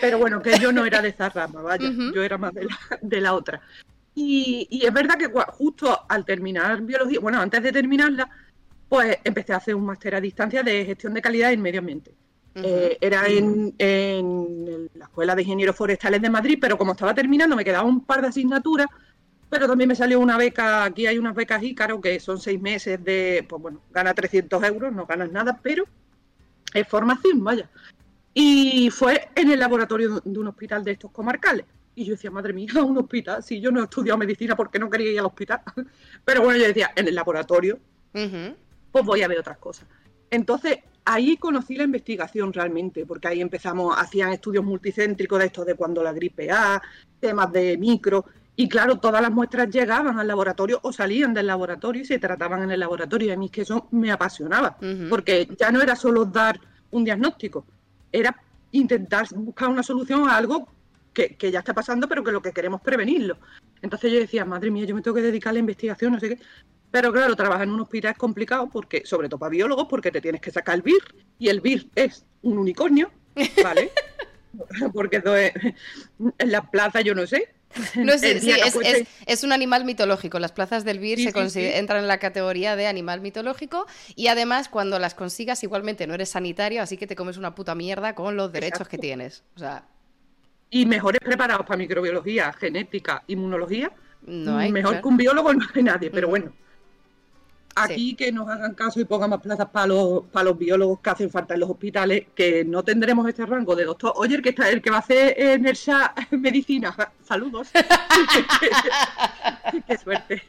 Pero 0.00 0.18
bueno, 0.18 0.42
que 0.42 0.58
yo 0.58 0.72
no 0.72 0.84
era 0.84 1.00
de 1.00 1.10
esa 1.10 1.28
rama, 1.28 1.62
vaya, 1.62 1.88
yo 2.14 2.22
era 2.22 2.36
más 2.36 2.52
de 2.52 2.64
la, 2.64 2.78
de 3.00 3.20
la 3.20 3.34
otra. 3.34 3.60
Y, 4.14 4.66
y, 4.70 4.86
es 4.86 4.92
verdad 4.92 5.16
que 5.16 5.28
justo 5.52 6.00
al 6.08 6.24
terminar 6.24 6.82
biología, 6.82 7.20
bueno, 7.20 7.40
antes 7.40 7.62
de 7.62 7.72
terminarla, 7.72 8.28
pues 8.88 9.18
empecé 9.24 9.52
a 9.52 9.56
hacer 9.56 9.74
un 9.74 9.84
máster 9.84 10.14
a 10.14 10.20
distancia 10.20 10.62
de 10.62 10.84
gestión 10.84 11.14
de 11.14 11.22
calidad 11.22 11.52
en 11.52 11.62
medio 11.62 11.80
ambiente. 11.80 12.14
Eh, 12.56 12.98
era 13.00 13.26
en, 13.26 13.74
en, 13.78 14.88
la 14.94 15.06
Escuela 15.06 15.34
de 15.34 15.42
Ingenieros 15.42 15.74
Forestales 15.74 16.22
de 16.22 16.30
Madrid, 16.30 16.58
pero 16.60 16.78
como 16.78 16.92
estaba 16.92 17.12
terminando 17.12 17.56
me 17.56 17.64
quedaba 17.64 17.82
un 17.84 18.04
par 18.04 18.20
de 18.20 18.28
asignaturas, 18.28 18.86
pero 19.54 19.68
también 19.68 19.86
me 19.86 19.94
salió 19.94 20.18
una 20.18 20.36
beca, 20.36 20.82
aquí 20.82 21.06
hay 21.06 21.16
unas 21.16 21.32
becas 21.32 21.62
Ícaro 21.62 22.00
que 22.00 22.18
son 22.18 22.40
seis 22.40 22.60
meses 22.60 23.04
de, 23.04 23.46
pues 23.48 23.62
bueno, 23.62 23.82
gana 23.92 24.12
300 24.12 24.60
euros, 24.64 24.92
no 24.92 25.06
ganas 25.06 25.30
nada, 25.30 25.60
pero 25.62 25.84
es 26.74 26.88
formación, 26.88 27.44
vaya. 27.44 27.70
Y 28.34 28.90
fue 28.90 29.28
en 29.36 29.52
el 29.52 29.60
laboratorio 29.60 30.20
de 30.24 30.38
un 30.40 30.48
hospital 30.48 30.82
de 30.82 30.90
estos 30.90 31.12
comarcales. 31.12 31.66
Y 31.94 32.04
yo 32.04 32.14
decía, 32.14 32.32
madre 32.32 32.52
mía, 32.52 32.82
un 32.82 32.98
hospital. 32.98 33.44
Si 33.44 33.60
yo 33.60 33.70
no 33.70 33.78
he 33.80 33.84
estudiado 33.84 34.18
medicina 34.18 34.56
porque 34.56 34.80
no 34.80 34.90
quería 34.90 35.12
ir 35.12 35.20
al 35.20 35.26
hospital. 35.26 35.60
Pero 36.24 36.42
bueno, 36.42 36.58
yo 36.58 36.66
decía, 36.66 36.90
en 36.96 37.06
el 37.06 37.14
laboratorio, 37.14 37.78
pues 38.10 39.04
voy 39.04 39.22
a 39.22 39.28
ver 39.28 39.38
otras 39.38 39.58
cosas. 39.58 39.86
Entonces, 40.30 40.78
ahí 41.04 41.36
conocí 41.36 41.76
la 41.76 41.84
investigación 41.84 42.52
realmente, 42.52 43.06
porque 43.06 43.28
ahí 43.28 43.40
empezamos, 43.40 43.94
hacían 43.96 44.32
estudios 44.32 44.64
multicéntricos 44.64 45.38
de 45.38 45.46
estos 45.46 45.64
de 45.64 45.76
cuando 45.76 46.02
la 46.02 46.12
gripe 46.12 46.50
A, 46.50 46.82
temas 47.20 47.52
de 47.52 47.78
micro. 47.78 48.24
Y 48.56 48.68
claro, 48.68 48.98
todas 48.98 49.20
las 49.20 49.32
muestras 49.32 49.68
llegaban 49.68 50.18
al 50.18 50.28
laboratorio 50.28 50.78
o 50.82 50.92
salían 50.92 51.34
del 51.34 51.48
laboratorio 51.48 52.02
y 52.02 52.04
se 52.04 52.18
trataban 52.18 52.62
en 52.62 52.70
el 52.70 52.80
laboratorio. 52.80 53.28
Y 53.28 53.30
a 53.32 53.36
mí 53.36 53.46
es 53.46 53.50
que 53.50 53.62
eso 53.62 53.88
me 53.90 54.12
apasionaba, 54.12 54.76
porque 55.08 55.48
ya 55.58 55.72
no 55.72 55.82
era 55.82 55.96
solo 55.96 56.24
dar 56.24 56.60
un 56.90 57.04
diagnóstico, 57.04 57.66
era 58.12 58.36
intentar 58.70 59.26
buscar 59.34 59.68
una 59.68 59.82
solución 59.82 60.28
a 60.28 60.36
algo 60.36 60.68
que, 61.12 61.36
ya 61.50 61.60
está 61.60 61.74
pasando, 61.74 62.08
pero 62.08 62.22
que 62.22 62.32
lo 62.32 62.42
que 62.42 62.52
queremos 62.52 62.80
es 62.80 62.84
prevenirlo. 62.84 63.38
Entonces 63.82 64.12
yo 64.12 64.18
decía, 64.18 64.44
madre 64.44 64.70
mía, 64.70 64.84
yo 64.84 64.94
me 64.94 65.02
tengo 65.02 65.16
que 65.16 65.22
dedicar 65.22 65.50
a 65.50 65.54
la 65.54 65.58
investigación, 65.60 66.12
no 66.12 66.20
sé 66.20 66.30
qué. 66.30 66.38
Pero 66.90 67.12
claro, 67.12 67.34
trabajar 67.34 67.64
en 67.64 67.74
un 67.74 67.80
hospital 67.80 68.12
es 68.12 68.18
complicado, 68.18 68.68
porque, 68.70 69.02
sobre 69.04 69.28
todo 69.28 69.38
para 69.38 69.50
biólogos, 69.50 69.86
porque 69.88 70.12
te 70.12 70.20
tienes 70.20 70.40
que 70.40 70.50
sacar 70.50 70.76
el 70.76 70.82
BIR, 70.82 71.02
y 71.38 71.48
el 71.48 71.60
BIR 71.60 71.88
es 71.94 72.24
un 72.42 72.58
unicornio, 72.58 73.10
¿vale? 73.62 73.90
porque 74.92 75.22
en 76.38 76.50
la 76.52 76.70
plaza 76.70 77.00
yo 77.00 77.14
no 77.14 77.26
sé, 77.26 77.53
No, 77.96 78.18
sí, 78.18 78.52
es, 79.26 79.44
un 79.44 79.52
animal 79.52 79.84
mitológico. 79.84 80.38
Las 80.38 80.52
plazas 80.52 80.84
del 80.84 80.98
BIR 80.98 81.32
se 81.50 81.78
entran 81.78 82.00
en 82.00 82.08
la 82.08 82.18
categoría 82.18 82.76
de 82.76 82.86
animal 82.86 83.20
mitológico 83.20 83.86
y 84.14 84.28
además 84.28 84.68
cuando 84.68 84.98
las 84.98 85.14
consigas 85.14 85.62
igualmente 85.62 86.06
no 86.06 86.14
eres 86.14 86.30
sanitario, 86.30 86.82
así 86.82 86.96
que 86.96 87.06
te 87.06 87.16
comes 87.16 87.36
una 87.36 87.54
puta 87.54 87.74
mierda 87.74 88.14
con 88.14 88.36
los 88.36 88.52
derechos 88.52 88.88
que 88.88 88.98
tienes. 88.98 89.42
O 89.56 89.58
sea... 89.58 89.86
Y 90.70 90.86
mejores 90.86 91.20
preparados 91.20 91.64
para 91.66 91.76
microbiología, 91.76 92.52
genética, 92.52 93.22
inmunología. 93.28 93.92
No 94.22 94.56
hay, 94.56 94.72
Mejor 94.72 95.00
que 95.00 95.06
un 95.06 95.16
biólogo 95.16 95.52
no 95.52 95.66
hay 95.74 95.82
nadie, 95.82 96.10
pero 96.10 96.28
bueno 96.28 96.52
aquí 97.74 98.14
que 98.14 98.32
nos 98.32 98.48
hagan 98.48 98.74
caso 98.74 99.00
y 99.00 99.04
pongan 99.04 99.30
más 99.30 99.40
plazas 99.40 99.68
para 99.68 99.86
los, 99.86 100.24
para 100.26 100.44
los 100.44 100.58
biólogos 100.58 101.00
que 101.00 101.10
hacen 101.10 101.30
falta 101.30 101.54
en 101.54 101.60
los 101.60 101.70
hospitales, 101.70 102.26
que 102.34 102.64
no 102.64 102.82
tendremos 102.82 103.28
este 103.28 103.44
rango 103.46 103.74
de 103.74 103.84
doctor. 103.84 104.12
Oye, 104.16 104.36
el 104.36 104.42
que 104.42 104.50
está, 104.50 104.70
el 104.70 104.80
que 104.80 104.90
va 104.90 104.96
a 104.96 105.00
hacer 105.00 105.34
en 105.38 105.66
el 105.66 105.74
SHA 105.74 106.14
medicina, 106.32 106.94
saludos. 107.24 107.70
Qué 109.86 109.98
suerte. 109.98 110.42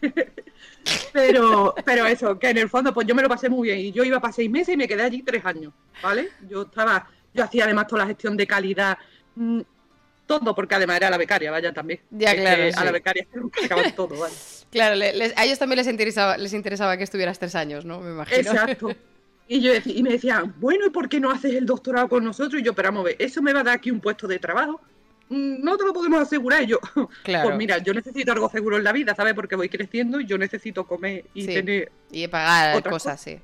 pero, 1.11 1.73
pero 1.83 2.05
eso, 2.05 2.37
que 2.37 2.49
en 2.49 2.57
el 2.57 2.69
fondo, 2.69 2.93
pues 2.93 3.07
yo 3.07 3.15
me 3.15 3.21
lo 3.21 3.29
pasé 3.29 3.49
muy 3.49 3.69
bien. 3.69 3.79
Y 3.79 3.91
yo 3.91 4.03
iba 4.03 4.19
para 4.19 4.33
seis 4.33 4.49
meses 4.49 4.75
y 4.75 4.77
me 4.77 4.87
quedé 4.87 5.03
allí 5.03 5.23
tres 5.23 5.45
años, 5.45 5.73
¿vale? 6.01 6.29
Yo 6.49 6.63
estaba, 6.63 7.07
yo 7.33 7.43
hacía 7.43 7.65
además 7.65 7.87
toda 7.87 8.03
la 8.03 8.07
gestión 8.07 8.37
de 8.37 8.47
calidad. 8.47 8.97
Todo, 10.25 10.55
porque 10.55 10.75
además 10.75 10.97
era 10.97 11.09
la 11.09 11.17
becaria, 11.17 11.51
vaya 11.51 11.71
también. 11.71 11.99
Ya, 12.09 12.35
claro. 12.35 12.63
A 12.75 12.83
la 12.83 12.91
becaria 12.91 13.27
acaban 13.63 13.91
todo, 13.95 14.19
¿vale? 14.19 14.33
Claro, 14.71 14.99
a 15.35 15.45
ellos 15.45 15.59
también 15.59 15.77
les 15.77 15.87
interesaba, 15.87 16.37
les 16.37 16.53
interesaba 16.53 16.97
que 16.97 17.03
estuvieras 17.03 17.39
tres 17.39 17.55
años, 17.55 17.85
¿no? 17.85 18.01
Me 18.01 18.11
imagino. 18.11 18.39
Exacto. 18.39 18.89
Y, 19.47 19.61
yo 19.61 19.73
y 19.85 20.01
me 20.01 20.09
decían, 20.09 20.55
bueno, 20.57 20.87
¿y 20.87 20.89
por 20.89 21.07
qué 21.07 21.19
no 21.19 21.29
haces 21.29 21.53
el 21.53 21.67
doctorado 21.67 22.09
con 22.09 22.23
nosotros? 22.23 22.59
Y 22.59 22.65
yo, 22.65 22.73
pero 22.73 22.87
vamos 22.87 23.01
a 23.01 23.03
ver, 23.09 23.15
¿eso 23.19 23.43
me 23.43 23.53
va 23.53 23.59
a 23.59 23.63
dar 23.63 23.75
aquí 23.75 23.91
un 23.91 24.01
puesto 24.01 24.27
de 24.27 24.39
trabajo? 24.39 24.81
Mm, 25.29 25.63
no 25.63 25.77
te 25.77 25.85
lo 25.85 25.93
podemos 25.93 26.19
asegurar. 26.19 26.63
Y 26.63 26.67
yo, 26.67 26.79
claro. 27.23 27.49
pues 27.49 27.55
mira, 27.55 27.77
yo 27.77 27.93
necesito 27.93 28.31
algo 28.31 28.49
seguro 28.49 28.77
en 28.77 28.83
la 28.83 28.91
vida, 28.91 29.13
¿sabes? 29.13 29.35
Porque 29.35 29.55
voy 29.55 29.69
creciendo 29.69 30.19
y 30.19 30.25
yo 30.25 30.39
necesito 30.39 30.87
comer 30.87 31.25
y 31.35 31.45
tener. 31.45 31.91
Y 32.11 32.27
pagar 32.27 32.81
cosas, 32.83 33.21
sí. 33.21 33.39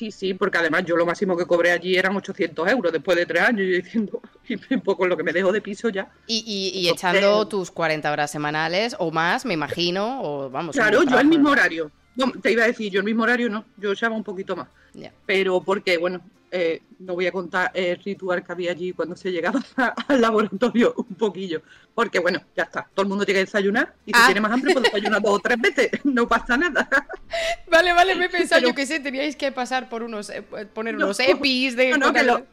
Sí, 0.00 0.10
sí, 0.10 0.32
porque 0.32 0.56
además 0.56 0.86
yo 0.86 0.96
lo 0.96 1.04
máximo 1.04 1.36
que 1.36 1.44
cobré 1.44 1.72
allí 1.72 1.94
eran 1.94 2.16
800 2.16 2.66
euros 2.70 2.90
después 2.90 3.18
de 3.18 3.26
tres 3.26 3.42
años, 3.42 3.66
y 3.66 3.82
diciendo, 3.82 4.22
y 4.48 4.74
un 4.74 4.80
poco 4.80 5.06
lo 5.06 5.14
que 5.14 5.22
me 5.22 5.30
dejo 5.30 5.52
de 5.52 5.60
piso 5.60 5.90
ya. 5.90 6.10
Y, 6.26 6.88
echando 6.88 7.46
tus 7.46 7.70
40 7.70 8.10
horas 8.10 8.30
semanales 8.30 8.96
o 8.98 9.10
más, 9.10 9.44
me 9.44 9.52
imagino, 9.52 10.22
o 10.22 10.48
vamos. 10.48 10.74
Claro, 10.74 11.02
yo 11.02 11.20
el 11.20 11.26
mismo 11.26 11.50
horario. 11.50 11.90
No, 12.16 12.32
te 12.32 12.50
iba 12.50 12.64
a 12.64 12.68
decir, 12.68 12.90
yo 12.90 13.00
el 13.00 13.04
mismo 13.04 13.24
horario 13.24 13.50
no, 13.50 13.66
yo 13.76 13.92
echaba 13.92 14.16
un 14.16 14.24
poquito 14.24 14.56
más. 14.56 14.68
Ya. 14.94 15.12
Pero 15.26 15.60
porque, 15.60 15.98
bueno, 15.98 16.22
eh, 16.52 16.82
no 16.98 17.14
voy 17.14 17.26
a 17.26 17.32
contar 17.32 17.70
el 17.74 17.96
ritual 18.02 18.44
que 18.44 18.52
había 18.52 18.72
allí 18.72 18.92
cuando 18.92 19.14
se 19.16 19.30
llegaba 19.30 19.60
al 20.08 20.20
laboratorio 20.20 20.94
un 20.96 21.14
poquillo. 21.14 21.62
Porque, 21.94 22.18
bueno, 22.18 22.40
ya 22.56 22.64
está, 22.64 22.88
todo 22.94 23.02
el 23.04 23.08
mundo 23.08 23.24
tiene 23.24 23.40
que 23.40 23.44
desayunar 23.46 23.94
y 24.04 24.12
si 24.12 24.18
Ah. 24.20 24.26
tiene 24.26 24.40
más 24.40 24.52
hambre, 24.52 24.72
pues 24.72 24.84
desayunar 24.84 25.22
dos 25.22 25.32
o 25.36 25.38
tres 25.38 25.58
veces, 25.60 25.90
no 26.04 26.26
pasa 26.28 26.56
nada. 26.56 26.88
Vale, 27.70 27.92
vale, 27.92 28.14
me 28.16 28.24
he 28.26 28.28
pensado, 28.28 28.60
Pero- 28.60 28.70
yo 28.70 28.74
que 28.74 28.86
sé, 28.86 28.98
teníais 29.00 29.36
que 29.36 29.52
pasar 29.52 29.88
por 29.88 30.02
unos, 30.02 30.28
eh, 30.30 30.42
poner 30.74 30.96
No, 30.96 31.04
unos 31.06 31.20
EPIs 31.20 31.76
de... 31.76 31.90
no, 31.90 31.98
no, 31.98 32.12
que, 32.12 32.22
lo- 32.24 32.44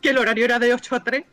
que 0.00 0.10
el 0.10 0.18
horario 0.18 0.44
era 0.44 0.58
de 0.60 0.72
8 0.72 0.94
a 0.94 1.02
3, 1.02 1.24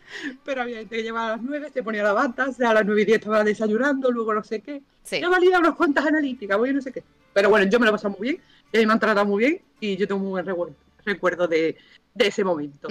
pero 0.44 0.64
había 0.64 0.78
gente 0.80 0.96
que 0.98 1.04
llevaba 1.04 1.28
a 1.28 1.32
las 1.38 1.42
9, 1.44 1.70
se 1.72 1.84
ponía 1.84 2.02
la 2.02 2.14
bata, 2.14 2.50
o 2.50 2.54
sea, 2.54 2.72
a 2.72 2.74
las 2.74 2.86
9 2.86 3.02
y 3.04 3.06
10 3.06 3.20
estaba 3.20 3.44
desayunando, 3.44 4.10
luego 4.12 4.34
no 4.34 4.44
sé 4.44 4.62
qué. 4.62 4.82
Sí. 5.04 5.22
Yo 5.22 5.30
validado 5.30 5.60
unas 5.62 5.76
cuantas 5.76 6.06
analíticas, 6.08 6.58
voy 6.58 6.70
a 6.70 6.74
no 6.74 6.82
sé 6.82 6.92
qué. 6.92 7.04
Pero 7.34 7.50
bueno, 7.52 7.70
yo 7.70 7.80
me 7.80 7.86
lo 7.86 7.92
he 7.92 7.94
pasado 7.94 8.16
muy 8.18 8.30
bien, 8.30 8.42
y 8.74 8.86
me 8.86 8.94
han 8.94 9.00
tratado 9.00 9.26
muy 9.28 9.44
bien 9.44 9.62
y 9.80 9.96
yo 9.96 10.08
tengo 10.08 10.20
muy 10.20 10.32
buen 10.32 10.46
recuerdo, 10.46 10.74
recuerdo 11.08 11.48
de, 11.48 11.76
de 12.14 12.28
ese 12.28 12.44
momento. 12.44 12.88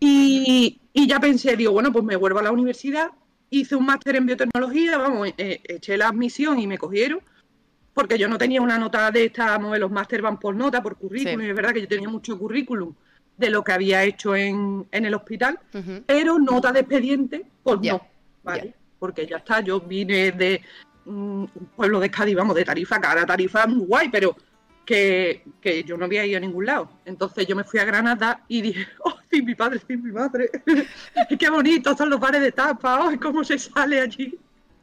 Y, 0.00 0.80
y 0.92 1.06
ya 1.06 1.20
pensé, 1.20 1.56
digo, 1.56 1.72
bueno, 1.72 1.92
pues 1.92 2.04
me 2.04 2.16
vuelvo 2.16 2.38
a 2.38 2.42
la 2.42 2.52
universidad, 2.52 3.10
hice 3.50 3.76
un 3.76 3.84
máster 3.86 4.16
en 4.16 4.26
biotecnología, 4.26 4.96
vamos, 4.98 5.28
eh, 5.36 5.60
eché 5.64 5.96
la 5.96 6.08
admisión 6.08 6.58
y 6.58 6.66
me 6.66 6.78
cogieron, 6.78 7.20
porque 7.92 8.18
yo 8.18 8.28
no 8.28 8.38
tenía 8.38 8.60
una 8.62 8.78
nota 8.78 9.10
de 9.10 9.24
esta, 9.26 9.46
vamos, 9.46 9.78
los 9.78 9.90
máster 9.90 10.22
van 10.22 10.38
por 10.38 10.54
nota, 10.54 10.82
por 10.82 10.96
currículum, 10.96 11.40
Sí. 11.40 11.46
y 11.46 11.50
es 11.50 11.56
verdad 11.56 11.72
que 11.72 11.82
yo 11.82 11.88
tenía 11.88 12.08
mucho 12.08 12.38
currículum 12.38 12.94
de 13.36 13.50
lo 13.50 13.62
que 13.62 13.72
había 13.72 14.02
hecho 14.04 14.34
en, 14.34 14.86
en 14.90 15.04
el 15.04 15.14
hospital, 15.14 15.58
pero 16.06 16.38
nota 16.38 16.72
de 16.72 16.80
expediente, 16.80 17.44
pues 17.62 17.80
no, 17.82 18.00
¿vale? 18.42 18.74
Porque 18.98 19.26
ya 19.26 19.36
está, 19.38 19.60
yo 19.60 19.80
vine 19.80 20.32
de 20.32 20.62
mm, 21.04 21.10
un 21.54 21.68
pueblo 21.76 22.00
de 22.00 22.10
Cádiz, 22.10 22.34
vamos, 22.34 22.56
de 22.56 22.64
Tarifa, 22.64 22.98
cada 23.00 23.26
Tarifa 23.26 23.66
muy 23.66 23.84
guay, 23.86 24.08
pero 24.10 24.34
que, 24.86 25.44
que 25.60 25.84
yo 25.84 25.96
no 25.96 26.04
había 26.06 26.24
ido 26.24 26.38
a 26.38 26.40
ningún 26.40 26.64
lado. 26.64 26.88
Entonces 27.04 27.46
yo 27.46 27.54
me 27.56 27.64
fui 27.64 27.78
a 27.80 27.84
Granada 27.84 28.44
y 28.48 28.62
dije, 28.62 28.86
oh, 29.04 29.14
sí, 29.30 29.42
mi 29.42 29.54
padre, 29.54 29.80
sí, 29.86 29.96
mi 29.96 30.12
madre, 30.12 30.48
qué 31.38 31.50
bonito, 31.50 31.94
son 31.96 32.08
los 32.08 32.20
bares 32.20 32.40
de 32.40 32.52
tapa, 32.52 33.00
oh, 33.06 33.20
cómo 33.20 33.44
se 33.44 33.58
sale 33.58 34.00
allí. 34.00 34.38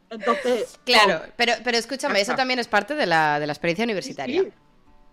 Entonces, 0.10 0.79
Claro, 0.86 1.22
oh, 1.25 1.31
pero, 1.36 1.53
pero 1.63 1.77
escúchame, 1.77 2.22
eso 2.22 2.33
está. 2.33 2.36
también 2.41 2.60
es 2.60 2.67
parte 2.67 2.93
de 2.95 3.05
la, 3.07 3.39
de 3.39 3.48
la 3.48 3.53
experiencia 3.53 3.83
universitaria. 3.86 4.43
sí. 4.43 4.50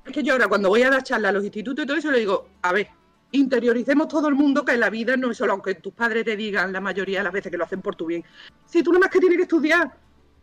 Es 0.05 0.13
que 0.13 0.23
yo 0.23 0.33
ahora 0.33 0.49
cuando 0.49 0.71
voy 0.71 0.83
a 0.83 0.91
dar 0.91 1.03
charlas 1.03 1.29
a 1.29 1.33
los 1.33 1.45
institutos 1.45 1.85
y 1.85 1.87
todo 1.87 1.97
eso 1.97 2.11
le 2.11 2.19
digo, 2.21 2.49
a 2.63 2.73
ver, 2.73 2.89
interioricemos 3.33 4.09
todo 4.09 4.29
el 4.29 4.35
mundo 4.35 4.65
que 4.65 4.77
la 4.77 4.89
vida 4.91 5.15
no 5.17 5.31
es 5.31 5.37
solo, 5.37 5.53
aunque 5.53 5.75
tus 5.75 5.93
padres 5.93 6.25
te 6.25 6.37
digan 6.37 6.73
la 6.73 6.81
mayoría 6.81 7.19
de 7.19 7.25
las 7.25 7.33
veces 7.33 7.53
que 7.53 7.59
lo 7.59 7.65
hacen 7.65 7.83
por 7.83 7.95
tu 7.97 8.07
bien. 8.07 8.25
Si 8.67 8.83
tú 8.83 8.93
nada 8.93 9.01
más 9.01 9.11
que 9.11 9.21
tienes 9.21 9.37
que 9.37 9.43
estudiar, 9.45 9.93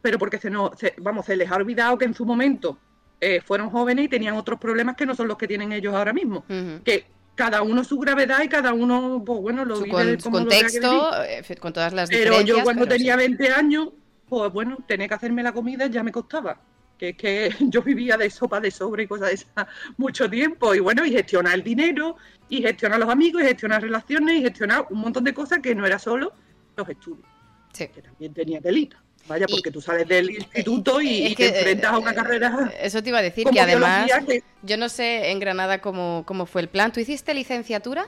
pero 0.01 0.19
porque 0.19 0.37
se 0.37 0.51
se- 0.77 0.93
vamos, 0.99 1.25
se 1.25 1.35
les 1.35 1.49
ha 1.51 1.55
olvidado 1.55 1.97
que 1.97 2.05
en 2.05 2.13
su 2.13 2.23
momento 2.23 2.77
eh, 3.21 3.41
fueron 3.43 3.69
jóvenes 3.69 4.05
y 4.05 4.07
tenían 4.07 4.35
otros 4.35 4.59
problemas 4.59 4.95
que 4.95 5.05
no 5.05 5.15
son 5.15 5.27
los 5.27 5.37
que 5.37 5.47
tienen 5.47 5.71
ellos 5.71 5.93
ahora 5.93 6.13
mismo. 6.13 6.45
Que 6.83 7.05
cada 7.35 7.61
uno 7.61 7.83
su 7.83 7.97
gravedad 7.99 8.41
y 8.43 8.47
cada 8.49 8.73
uno, 8.73 9.21
pues 9.25 9.41
bueno, 9.41 9.63
lo 9.65 9.75
Su, 9.77 9.83
vive 9.83 9.93
con- 9.95 10.17
como 10.21 10.37
lo 10.39 10.45
contexto, 10.45 11.23
eh, 11.23 11.43
con 11.59 11.73
todas 11.73 11.93
las 11.93 12.09
Pero 12.09 12.41
yo 12.41 12.63
cuando 12.63 12.83
pero 12.85 12.95
tenía 12.97 13.13
sí. 13.13 13.19
20 13.19 13.51
años, 13.51 13.89
pues 14.27 14.51
bueno, 14.51 14.77
tener 14.87 15.07
que 15.07 15.15
hacerme 15.15 15.43
la 15.43 15.51
comida 15.51 15.87
ya 15.87 16.03
me 16.03 16.11
costaba. 16.11 16.59
Que 16.97 17.09
es 17.09 17.15
que 17.17 17.49
yo 17.71 17.83
vivía 17.83 18.17
de 18.17 18.29
sopa 18.31 18.59
de 18.59 18.71
sobre 18.71 19.03
y 19.03 19.07
cosas 19.07 19.27
de 19.29 19.33
esas 19.35 19.67
mucho 19.97 20.27
tiempo. 20.29 20.73
Y 20.73 20.79
bueno, 20.79 21.05
y 21.05 21.11
gestionar 21.11 21.53
el 21.53 21.63
dinero, 21.63 22.17
y 22.49 22.61
gestionar 22.63 22.99
los 22.99 23.09
amigos, 23.09 23.43
y 23.43 23.45
gestionar 23.45 23.81
relaciones, 23.83 24.39
y 24.39 24.41
gestionar 24.41 24.87
un 24.89 24.99
montón 25.01 25.23
de 25.23 25.33
cosas 25.33 25.59
que 25.59 25.75
no 25.75 25.85
era 25.85 25.99
solo 25.99 26.33
los 26.75 26.89
estudios, 26.89 27.25
Sí. 27.71 27.87
que 27.87 28.01
también 28.01 28.33
tenía 28.33 28.59
telita. 28.61 29.01
Vaya, 29.27 29.45
Y- 29.47 29.51
porque 29.51 29.71
tú 29.71 29.81
sales 29.81 30.07
del 30.07 30.29
instituto 30.31 31.01
y, 31.01 31.25
Es 31.25 31.31
y 31.31 31.35
que, 31.35 31.49
te 31.51 31.57
enfrentas 31.59 31.91
a 31.93 31.97
una 31.99 32.11
eh, 32.11 32.15
carrera 32.15 32.73
Eso 32.81 33.03
te 33.03 33.09
iba 33.09 33.19
a 33.19 33.21
decir, 33.21 33.45
que 33.47 33.59
además, 33.59 34.09
que 34.25 34.43
yo 34.63 34.77
no 34.77 34.87
sé 34.89 35.31
en 35.31 35.39
Granada 35.39 35.81
cómo, 35.81 36.23
cómo 36.25 36.45
fue 36.45 36.61
el 36.61 36.69
plan. 36.69 36.91
¿Tú 36.91 36.99
hiciste 36.99 37.33
licenciatura? 37.33 38.07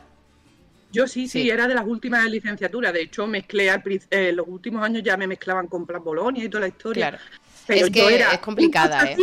yo 0.92 1.06
sí, 1.08 1.28
sí, 1.28 1.44
Sí. 1.44 1.50
era 1.52 1.68
de 1.68 1.76
las 1.76 1.86
últimas 1.86 2.24
de 2.24 2.32
licenciatura. 2.32 2.92
De 2.92 3.02
hecho, 3.02 3.28
mezclé 3.28 3.70
al 3.70 3.84
eh, 4.10 4.32
los 4.32 4.48
últimos 4.48 4.84
años 4.84 5.04
ya 5.04 5.16
me 5.18 5.28
mezclaban 5.28 5.68
con 5.68 5.86
Plan 5.86 6.04
Bolonia 6.04 6.44
y 6.44 6.50
toda 6.50 6.62
la 6.62 6.68
historia. 6.70 7.10
Claro. 7.12 7.24
Pero 7.68 7.86
Es 7.86 7.92
que 7.92 8.00
yo 8.00 8.10
era 8.10 8.32
es 8.32 8.40
complicada, 8.40 9.06
¿eh? 9.06 9.18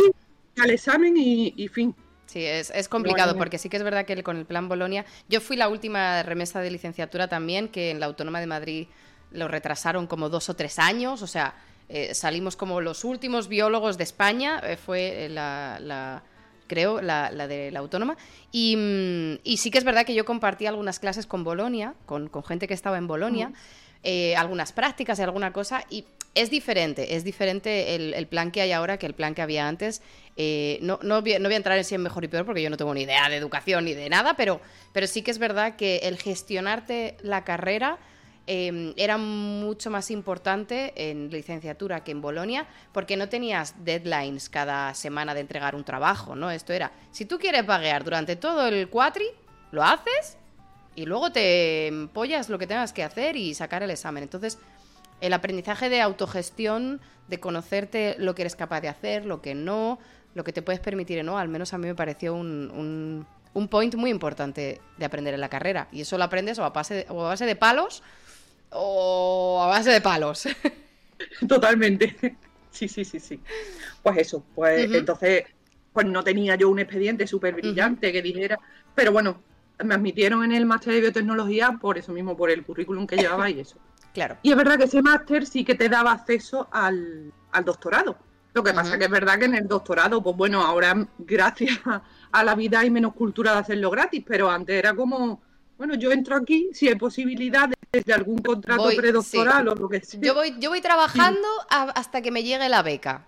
Al 0.59 0.69
examen 0.69 1.15
y, 1.17 1.53
y 1.57 1.67
fin. 1.67 1.93
Sí, 2.25 2.45
es, 2.45 2.71
es 2.73 2.87
complicado 2.87 3.37
porque 3.37 3.57
sí 3.57 3.67
que 3.67 3.75
es 3.77 3.83
verdad 3.83 4.05
que 4.05 4.13
el- 4.13 4.23
con 4.23 4.37
el 4.37 4.45
plan 4.45 4.69
Bolonia, 4.69 5.05
yo 5.27 5.41
fui 5.41 5.57
la 5.57 5.67
última 5.67 6.23
remesa 6.23 6.61
de 6.61 6.71
licenciatura 6.71 7.27
también, 7.27 7.67
que 7.67 7.91
en 7.91 7.99
la 7.99 8.05
Autónoma 8.05 8.39
de 8.39 8.47
Madrid 8.47 8.87
lo 9.31 9.49
retrasaron 9.49 10.07
como 10.07 10.29
dos 10.29 10.47
o 10.49 10.53
tres 10.55 10.79
años, 10.79 11.21
o 11.21 11.27
sea, 11.27 11.53
eh, 11.89 12.13
salimos 12.13 12.55
como 12.55 12.81
los 12.81 13.03
últimos 13.03 13.47
biólogos 13.47 13.97
de 13.97 14.03
España, 14.03 14.61
eh, 14.63 14.77
fue 14.77 15.25
eh, 15.25 15.29
la, 15.29 15.79
la- 15.81 16.23
creo, 16.67 17.01
la, 17.01 17.31
la 17.31 17.47
de 17.47 17.71
la 17.71 17.79
Autónoma, 17.79 18.17
y, 18.51 18.75
mm, 18.75 19.39
y 19.45 19.57
sí 19.57 19.71
que 19.71 19.77
es 19.77 19.83
verdad 19.85 20.05
que 20.05 20.13
yo 20.13 20.25
compartí 20.25 20.65
algunas 20.65 20.99
clases 20.99 21.25
con 21.25 21.43
Bolonia, 21.45 21.93
con, 22.05 22.27
con 22.27 22.43
gente 22.43 22.67
que 22.67 22.73
estaba 22.73 22.97
en 22.97 23.07
Bolonia, 23.07 23.53
eh, 24.03 24.35
algunas 24.35 24.73
prácticas 24.73 25.17
y 25.19 25.21
alguna 25.21 25.53
cosa, 25.53 25.83
y 25.89 26.05
es 26.35 26.51
diferente, 26.51 27.15
es 27.15 27.23
diferente 27.23 27.95
el, 27.95 28.13
el 28.13 28.27
plan 28.27 28.51
que 28.51 28.61
hay 28.61 28.71
ahora 28.71 28.97
que 28.99 29.05
el 29.07 29.15
plan 29.15 29.33
que 29.33 29.41
había 29.41 29.67
antes. 29.67 30.03
Eh, 30.35 30.77
no, 30.83 30.99
no, 31.01 31.21
voy, 31.21 31.33
no 31.39 31.45
voy 31.45 31.53
a 31.53 31.57
entrar 31.57 31.77
en 31.79 31.83
si 31.83 31.95
es 31.95 32.01
mejor 32.01 32.23
y 32.23 32.27
peor 32.27 32.45
porque 32.45 32.61
yo 32.61 32.69
no 32.69 32.77
tengo 32.77 32.93
ni 32.93 33.01
idea 33.03 33.27
de 33.27 33.37
educación 33.37 33.85
ni 33.85 33.93
de 33.95 34.07
nada, 34.09 34.35
pero, 34.35 34.61
pero 34.93 35.07
sí 35.07 35.23
que 35.23 35.31
es 35.31 35.39
verdad 35.39 35.77
que 35.77 35.97
el 36.03 36.17
gestionarte 36.17 37.17
la 37.23 37.43
carrera 37.43 37.97
eh, 38.49 38.93
era 38.95 39.17
mucho 39.17 39.89
más 39.89 40.09
importante 40.09 40.93
en 40.95 41.29
licenciatura 41.29 42.05
que 42.05 42.11
en 42.11 42.21
Bolonia 42.21 42.65
porque 42.93 43.17
no 43.17 43.27
tenías 43.27 43.75
deadlines 43.83 44.47
cada 44.47 44.93
semana 44.93 45.33
de 45.33 45.41
entregar 45.41 45.75
un 45.75 45.83
trabajo, 45.83 46.33
¿no? 46.33 46.49
Esto 46.49 46.71
era, 46.71 46.93
si 47.11 47.25
tú 47.25 47.39
quieres 47.39 47.65
vaguear 47.65 48.05
durante 48.05 48.37
todo 48.37 48.67
el 48.67 48.89
cuatri, 48.89 49.25
lo 49.71 49.83
haces 49.83 50.37
y 50.95 51.05
luego 51.05 51.29
te 51.31 51.87
empollas 51.87 52.47
lo 52.47 52.57
que 52.57 52.67
tengas 52.67 52.93
que 52.93 53.03
hacer 53.03 53.35
y 53.35 53.53
sacar 53.53 53.83
el 53.83 53.91
examen. 53.91 54.23
Entonces, 54.23 54.57
el 55.19 55.33
aprendizaje 55.33 55.89
de 55.89 56.01
autogestión, 56.01 57.01
de 57.27 57.41
conocerte 57.41 58.15
lo 58.17 58.33
que 58.33 58.43
eres 58.43 58.55
capaz 58.55 58.79
de 58.79 58.87
hacer, 58.87 59.25
lo 59.25 59.41
que 59.41 59.55
no, 59.55 59.99
lo 60.35 60.45
que 60.45 60.53
te 60.53 60.61
puedes 60.61 60.79
permitir 60.79 61.17
y 61.17 61.23
no, 61.23 61.37
al 61.37 61.49
menos 61.49 61.73
a 61.73 61.77
mí 61.77 61.85
me 61.85 61.95
pareció 61.95 62.33
un, 62.33 62.71
un, 62.73 63.27
un 63.53 63.67
point 63.67 63.93
muy 63.95 64.09
importante 64.09 64.79
de 64.97 65.05
aprender 65.05 65.33
en 65.33 65.41
la 65.41 65.49
carrera. 65.49 65.89
Y 65.91 66.01
eso 66.01 66.17
lo 66.17 66.23
aprendes 66.23 66.57
o 66.59 66.63
a 66.63 66.69
base 66.69 66.93
de, 66.93 67.05
o 67.09 67.25
a 67.25 67.29
base 67.29 67.45
de 67.45 67.57
palos 67.57 68.03
o 68.71 69.61
a 69.63 69.67
base 69.67 69.91
de 69.91 70.01
palos. 70.01 70.47
Totalmente. 71.47 72.37
Sí, 72.71 72.87
sí, 72.87 73.03
sí, 73.05 73.19
sí. 73.19 73.41
Pues 74.03 74.17
eso, 74.17 74.45
pues 74.53 74.93
entonces, 74.93 75.45
pues 75.93 76.05
no 76.05 76.23
tenía 76.23 76.55
yo 76.55 76.69
un 76.69 76.79
expediente 76.79 77.25
súper 77.25 77.55
brillante 77.55 78.11
que 78.11 78.21
dijera, 78.21 78.59
pero 78.93 79.11
bueno, 79.11 79.41
me 79.83 79.95
admitieron 79.95 80.43
en 80.43 80.51
el 80.51 80.65
máster 80.65 80.93
de 80.93 81.01
biotecnología 81.01 81.77
por 81.79 81.97
eso 81.97 82.11
mismo, 82.11 82.35
por 82.37 82.51
el 82.51 82.63
currículum 82.63 83.07
que 83.07 83.17
llevaba 83.17 83.49
y 83.49 83.59
eso. 83.59 83.77
claro. 84.13 84.37
Y 84.43 84.51
es 84.51 84.57
verdad 84.57 84.77
que 84.77 84.85
ese 84.85 85.01
máster 85.01 85.45
sí 85.45 85.63
que 85.63 85.75
te 85.75 85.89
daba 85.89 86.11
acceso 86.11 86.67
al, 86.71 87.33
al 87.51 87.65
doctorado. 87.65 88.17
Lo 88.53 88.63
que 88.63 88.73
pasa 88.73 88.91
Ujú. 88.91 88.99
que 88.99 89.05
es 89.05 89.11
verdad 89.11 89.37
que 89.37 89.45
en 89.45 89.55
el 89.55 89.67
doctorado, 89.67 90.21
pues 90.23 90.35
bueno, 90.35 90.63
ahora 90.63 91.07
gracias 91.17 91.79
a 92.31 92.43
la 92.43 92.55
vida 92.55 92.79
hay 92.79 92.89
menos 92.89 93.13
cultura 93.13 93.53
de 93.53 93.59
hacerlo 93.59 93.89
gratis, 93.89 94.23
pero 94.25 94.49
antes 94.49 94.75
era 94.75 94.93
como, 94.93 95.41
bueno, 95.77 95.95
yo 95.95 96.11
entro 96.11 96.35
aquí, 96.35 96.69
si 96.73 96.87
hay 96.87 96.95
posibilidad 96.95 97.69
de, 97.69 98.13
algún 98.13 98.39
contrato 98.39 98.83
Voy- 98.83 98.95
predoctoral 98.95 99.67
o 99.69 99.75
lo 99.75 99.89
que 99.89 100.01
sea. 100.01 100.19
Yo 100.21 100.33
voy, 100.33 100.55
yo 100.59 100.69
voy 100.69 100.81
trabajando 100.81 101.47
a- 101.69 101.91
hasta 101.91 102.21
que 102.21 102.31
me 102.31 102.43
llegue 102.43 102.67
la 102.69 102.81
beca. 102.83 103.25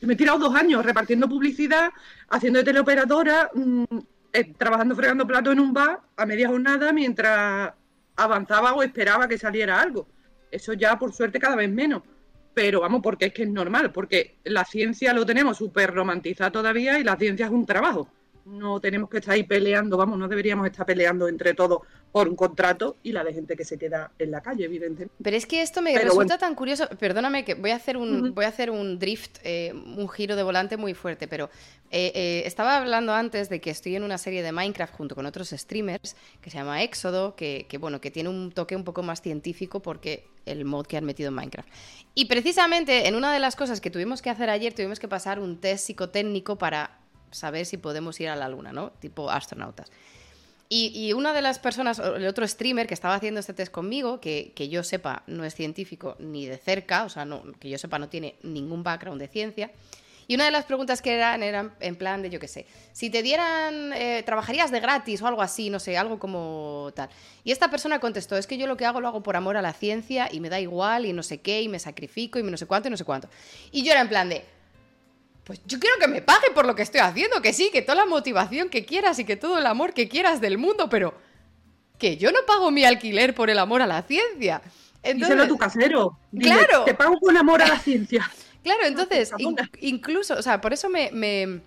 Me 0.00 0.14
he 0.14 0.16
tirado 0.16 0.38
dos 0.38 0.54
años 0.54 0.84
repartiendo 0.84 1.28
publicidad, 1.28 1.90
haciendo 2.30 2.58
de 2.60 2.64
teleoperadora, 2.64 3.50
mm, 3.54 3.84
eh, 4.32 4.52
trabajando 4.56 4.94
fregando 4.96 5.26
plato 5.26 5.52
en 5.52 5.60
un 5.60 5.72
bar 5.74 6.00
a 6.16 6.24
media 6.24 6.48
jornada 6.48 6.92
mientras 6.92 7.72
avanzaba 8.16 8.72
o 8.74 8.82
esperaba 8.82 9.28
que 9.28 9.36
saliera 9.38 9.80
algo. 9.80 10.06
Eso 10.50 10.72
ya, 10.72 10.98
por 10.98 11.12
suerte, 11.12 11.38
cada 11.38 11.56
vez 11.56 11.70
menos. 11.70 12.02
Pero 12.54 12.80
vamos, 12.80 13.00
porque 13.02 13.26
es 13.26 13.32
que 13.34 13.42
es 13.44 13.48
normal, 13.48 13.92
porque 13.92 14.36
la 14.44 14.64
ciencia 14.64 15.12
lo 15.12 15.24
tenemos 15.24 15.56
súper 15.58 15.92
romantizada 15.94 16.50
todavía 16.50 16.98
y 16.98 17.04
la 17.04 17.16
ciencia 17.16 17.46
es 17.46 17.52
un 17.52 17.64
trabajo. 17.66 18.08
No 18.44 18.80
tenemos 18.80 19.08
que 19.08 19.18
estar 19.18 19.34
ahí 19.34 19.42
peleando, 19.42 19.96
vamos, 19.96 20.18
no 20.18 20.28
deberíamos 20.28 20.66
estar 20.66 20.86
peleando 20.86 21.28
entre 21.28 21.54
todos 21.54 21.80
por 22.12 22.28
un 22.28 22.34
contrato 22.34 22.96
y 23.02 23.12
la 23.12 23.22
de 23.22 23.32
gente 23.32 23.56
que 23.56 23.64
se 23.64 23.78
queda 23.78 24.10
en 24.18 24.30
la 24.30 24.40
calle, 24.40 24.64
evidentemente. 24.64 25.14
Pero 25.22 25.36
es 25.36 25.46
que 25.46 25.62
esto 25.62 25.80
me 25.80 25.92
Pero 25.92 26.06
resulta 26.06 26.34
bueno. 26.34 26.38
tan 26.38 26.54
curioso. 26.54 26.88
Perdóname 26.98 27.44
que 27.44 27.54
voy 27.54 27.70
a 27.70 27.76
hacer 27.76 27.96
un, 27.96 28.34
voy 28.34 28.44
a 28.44 28.48
hacer 28.48 28.70
un 28.70 28.98
drift, 28.98 29.38
eh, 29.44 29.72
un 29.72 30.08
giro 30.08 30.34
de 30.34 30.42
volante 30.42 30.76
muy 30.76 30.94
fuerte, 30.94 31.28
pero 31.28 31.50
eh, 31.90 32.12
eh, 32.14 32.42
estaba 32.46 32.78
hablando 32.78 33.12
antes 33.12 33.48
de 33.48 33.60
que 33.60 33.70
estoy 33.70 33.96
en 33.96 34.02
una 34.02 34.18
serie 34.18 34.42
de 34.42 34.50
Minecraft 34.50 34.94
junto 34.94 35.14
con 35.14 35.26
otros 35.26 35.50
streamers 35.50 36.16
que 36.40 36.50
se 36.50 36.58
llama 36.58 36.82
Éxodo, 36.82 37.36
que, 37.36 37.66
que, 37.68 37.78
bueno, 37.78 38.00
que 38.00 38.10
tiene 38.10 38.28
un 38.28 38.50
toque 38.50 38.74
un 38.74 38.84
poco 38.84 39.02
más 39.02 39.22
científico 39.22 39.80
porque 39.80 40.26
el 40.46 40.64
mod 40.64 40.86
que 40.86 40.96
han 40.96 41.04
metido 41.04 41.28
en 41.28 41.34
Minecraft. 41.34 41.68
Y 42.14 42.24
precisamente 42.24 43.06
en 43.06 43.14
una 43.14 43.32
de 43.32 43.38
las 43.38 43.54
cosas 43.54 43.80
que 43.80 43.90
tuvimos 43.90 44.20
que 44.22 44.30
hacer 44.30 44.50
ayer, 44.50 44.72
tuvimos 44.72 44.98
que 44.98 45.06
pasar 45.06 45.38
un 45.38 45.60
test 45.60 45.86
psicotécnico 45.86 46.56
para 46.58 46.99
saber 47.30 47.66
si 47.66 47.76
podemos 47.76 48.18
ir 48.20 48.28
a 48.28 48.36
la 48.36 48.48
luna, 48.48 48.72
¿no? 48.72 48.90
Tipo 49.00 49.30
astronautas. 49.30 49.90
Y, 50.72 51.12
una 51.14 51.32
de 51.32 51.42
las 51.42 51.58
personas, 51.58 51.98
el 51.98 52.24
otro 52.28 52.46
streamer 52.46 52.86
que 52.86 52.94
estaba 52.94 53.16
haciendo 53.16 53.40
este 53.40 53.52
test 53.52 53.72
conmigo, 53.72 54.20
que, 54.20 54.52
que 54.54 54.68
yo 54.68 54.84
sepa 54.84 55.24
no 55.26 55.44
es 55.44 55.52
científico 55.52 56.14
ni 56.20 56.46
de 56.46 56.58
cerca, 56.58 57.02
o 57.02 57.08
sea, 57.08 57.24
no, 57.24 57.42
que 57.58 57.68
yo 57.68 57.76
sepa 57.76 57.98
no 57.98 58.08
tiene 58.08 58.36
ningún 58.44 58.84
background 58.84 59.20
de 59.20 59.26
ciencia, 59.26 59.72
Y 60.28 60.36
una 60.36 60.44
de 60.44 60.52
las 60.52 60.64
preguntas 60.66 61.02
que 61.02 61.12
eran, 61.12 61.42
eran 61.42 61.74
en 61.80 61.96
plan 61.96 62.22
de, 62.22 62.30
yo 62.30 62.38
qué 62.38 62.46
sé, 62.46 62.66
si 62.92 63.10
te 63.10 63.20
dieran, 63.20 63.92
eh, 63.94 64.22
trabajarías 64.24 64.70
de 64.70 64.78
gratis 64.78 65.20
o 65.22 65.26
algo 65.26 65.42
así, 65.42 65.70
no 65.70 65.80
sé, 65.80 65.98
algo 65.98 66.20
como 66.20 66.92
tal. 66.94 67.10
Y 67.42 67.50
esta 67.50 67.68
persona 67.68 67.98
contestó, 67.98 68.36
es 68.36 68.46
que 68.46 68.56
yo 68.56 68.68
lo 68.68 68.76
que 68.76 68.86
hago 68.86 69.00
lo 69.00 69.08
hago 69.08 69.24
por 69.24 69.34
amor 69.34 69.56
a 69.56 69.62
la 69.62 69.72
ciencia 69.72 70.28
y 70.30 70.38
me 70.38 70.50
da 70.50 70.60
igual 70.60 71.04
y 71.04 71.12
no 71.12 71.24
sé 71.24 71.40
qué 71.40 71.62
y 71.62 71.68
me 71.68 71.80
sacrifico 71.80 72.38
y 72.38 72.44
no 72.44 72.56
sé 72.56 72.66
cuánto 72.66 72.86
y 72.86 72.92
no 72.92 72.96
sé 72.96 73.04
cuánto. 73.04 73.28
Y 73.72 73.82
yo 73.82 73.90
era 73.90 74.02
en 74.02 74.08
plan 74.08 74.28
de, 74.28 74.44
pues 75.50 75.62
yo 75.66 75.80
quiero 75.80 75.96
que 75.98 76.06
me 76.06 76.22
pague 76.22 76.52
por 76.54 76.64
lo 76.64 76.76
que 76.76 76.82
estoy 76.82 77.00
haciendo, 77.00 77.42
que 77.42 77.52
sí, 77.52 77.70
que 77.72 77.82
toda 77.82 77.96
la 77.96 78.06
motivación 78.06 78.68
que 78.68 78.84
quieras 78.84 79.18
y 79.18 79.24
que 79.24 79.34
todo 79.34 79.58
el 79.58 79.66
amor 79.66 79.94
que 79.94 80.08
quieras 80.08 80.40
del 80.40 80.58
mundo, 80.58 80.88
pero 80.88 81.12
que 81.98 82.16
yo 82.16 82.30
no 82.30 82.38
pago 82.46 82.70
mi 82.70 82.84
alquiler 82.84 83.34
por 83.34 83.50
el 83.50 83.58
amor 83.58 83.82
a 83.82 83.88
la 83.88 84.00
ciencia. 84.02 84.62
Entonces, 85.02 85.30
Díselo 85.30 85.42
a 85.42 85.48
tu 85.48 85.58
casero. 85.58 86.18
claro. 86.38 86.84
Te 86.84 86.94
pago 86.94 87.18
por 87.18 87.36
amor 87.36 87.62
a 87.62 87.66
la 87.66 87.80
ciencia. 87.80 88.30
Claro, 88.62 88.82
entonces, 88.84 89.32
incluso, 89.80 90.34
o 90.34 90.42
sea, 90.42 90.60
por 90.60 90.72
eso 90.72 90.88
me, 90.88 91.10
me, 91.12 91.62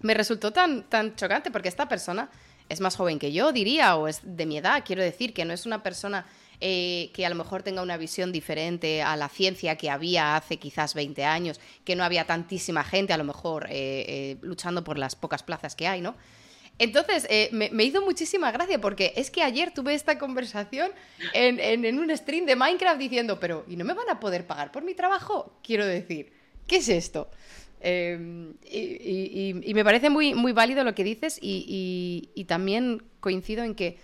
me, 0.00 0.14
resultó 0.14 0.52
tan, 0.52 0.82
tan 0.88 1.14
chocante, 1.14 1.52
porque 1.52 1.68
esta 1.68 1.86
persona 1.86 2.30
es 2.68 2.80
más 2.80 2.96
joven 2.96 3.20
que 3.20 3.30
yo, 3.30 3.52
diría, 3.52 3.94
o 3.94 4.08
es 4.08 4.22
de 4.24 4.44
mi 4.44 4.58
edad, 4.58 4.82
quiero 4.84 5.04
decir, 5.04 5.32
que 5.32 5.44
no 5.44 5.52
es 5.52 5.66
una 5.66 5.84
persona 5.84 6.26
eh, 6.60 7.10
que 7.14 7.24
a 7.26 7.28
lo 7.28 7.34
mejor 7.34 7.62
tenga 7.62 7.82
una 7.82 7.96
visión 7.96 8.32
diferente 8.32 9.02
a 9.02 9.16
la 9.16 9.28
ciencia 9.28 9.76
que 9.76 9.90
había 9.90 10.36
hace 10.36 10.58
quizás 10.58 10.94
20 10.94 11.24
años, 11.24 11.60
que 11.84 11.96
no 11.96 12.04
había 12.04 12.26
tantísima 12.26 12.84
gente, 12.84 13.12
a 13.12 13.18
lo 13.18 13.24
mejor, 13.24 13.66
eh, 13.70 14.04
eh, 14.08 14.36
luchando 14.42 14.84
por 14.84 14.98
las 14.98 15.16
pocas 15.16 15.42
plazas 15.42 15.74
que 15.74 15.86
hay, 15.86 16.00
¿no? 16.00 16.16
Entonces, 16.78 17.28
me, 17.52 17.84
hizo 17.84 18.00
muchísima 18.00 18.50
gracia 18.52 18.80
porque 18.80 19.12
es 19.14 19.30
que 19.30 19.42
ayer 19.42 19.70
tuve 19.70 19.92
esta 19.92 20.18
conversación 20.18 20.90
en, 21.34 21.60
en, 21.60 21.98
un 21.98 22.16
stream 22.16 22.46
de 22.46 22.56
Minecraft 22.56 22.98
diciendo, 22.98 23.38
pero 23.38 23.66
¿y 23.68 23.76
no 23.76 23.84
me 23.84 23.92
van 23.92 24.08
a 24.08 24.18
poder 24.18 24.46
pagar 24.46 24.72
por 24.72 24.82
mi 24.82 24.94
trabajo? 24.94 25.58
Quiero 25.62 25.84
decir, 25.84 26.32
¿qué 26.66 26.76
es 26.76 26.88
esto? 26.88 27.28
Em, 27.80 28.52
y, 28.70 29.72
me 29.74 29.84
parece 29.84 30.10
muy, 30.10 30.34
muy 30.34 30.52
válido 30.52 30.84
lo 30.84 30.94
que 30.94 31.02
dices 31.02 31.38
y, 31.40 32.44
también 32.46 33.02
coincido 33.20 33.64
en 33.64 33.74
que 33.74 33.98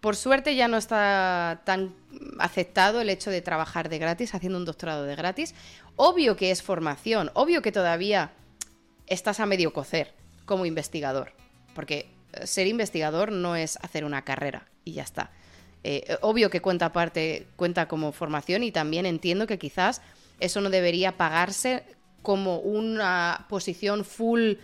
por 0.00 0.16
suerte 0.16 0.54
ya 0.54 0.68
no 0.68 0.76
está 0.76 1.62
tan 1.64 1.94
aceptado 2.38 3.00
el 3.00 3.10
hecho 3.10 3.30
de 3.30 3.42
trabajar 3.42 3.88
de 3.88 3.98
gratis, 3.98 4.34
haciendo 4.34 4.58
un 4.58 4.64
doctorado 4.64 5.04
de 5.04 5.14
gratis. 5.14 5.54
Obvio 5.96 6.36
que 6.36 6.50
es 6.50 6.62
formación, 6.62 7.30
obvio 7.34 7.62
que 7.62 7.72
todavía 7.72 8.32
estás 9.06 9.40
a 9.40 9.46
medio 9.46 9.72
cocer 9.72 10.14
como 10.46 10.66
investigador, 10.66 11.32
porque 11.74 12.10
eh, 12.32 12.46
ser 12.46 12.66
investigador 12.66 13.32
no 13.32 13.56
es 13.56 13.76
hacer 13.82 14.04
una 14.04 14.22
carrera 14.22 14.66
y 14.84 14.92
ya 14.92 15.02
está. 15.02 15.30
Eh, 15.82 16.16
obvio 16.20 16.50
que 16.50 16.60
cuenta 16.60 16.92
parte, 16.92 17.46
cuenta 17.56 17.88
como 17.88 18.12
formación 18.12 18.62
y 18.62 18.72
también 18.72 19.06
entiendo 19.06 19.46
que 19.46 19.58
quizás 19.58 20.02
eso 20.38 20.60
no 20.60 20.70
debería 20.70 21.16
pagarse 21.16 21.84
como 22.22 22.58
una 22.58 23.46
posición 23.48 24.04
full 24.04 24.54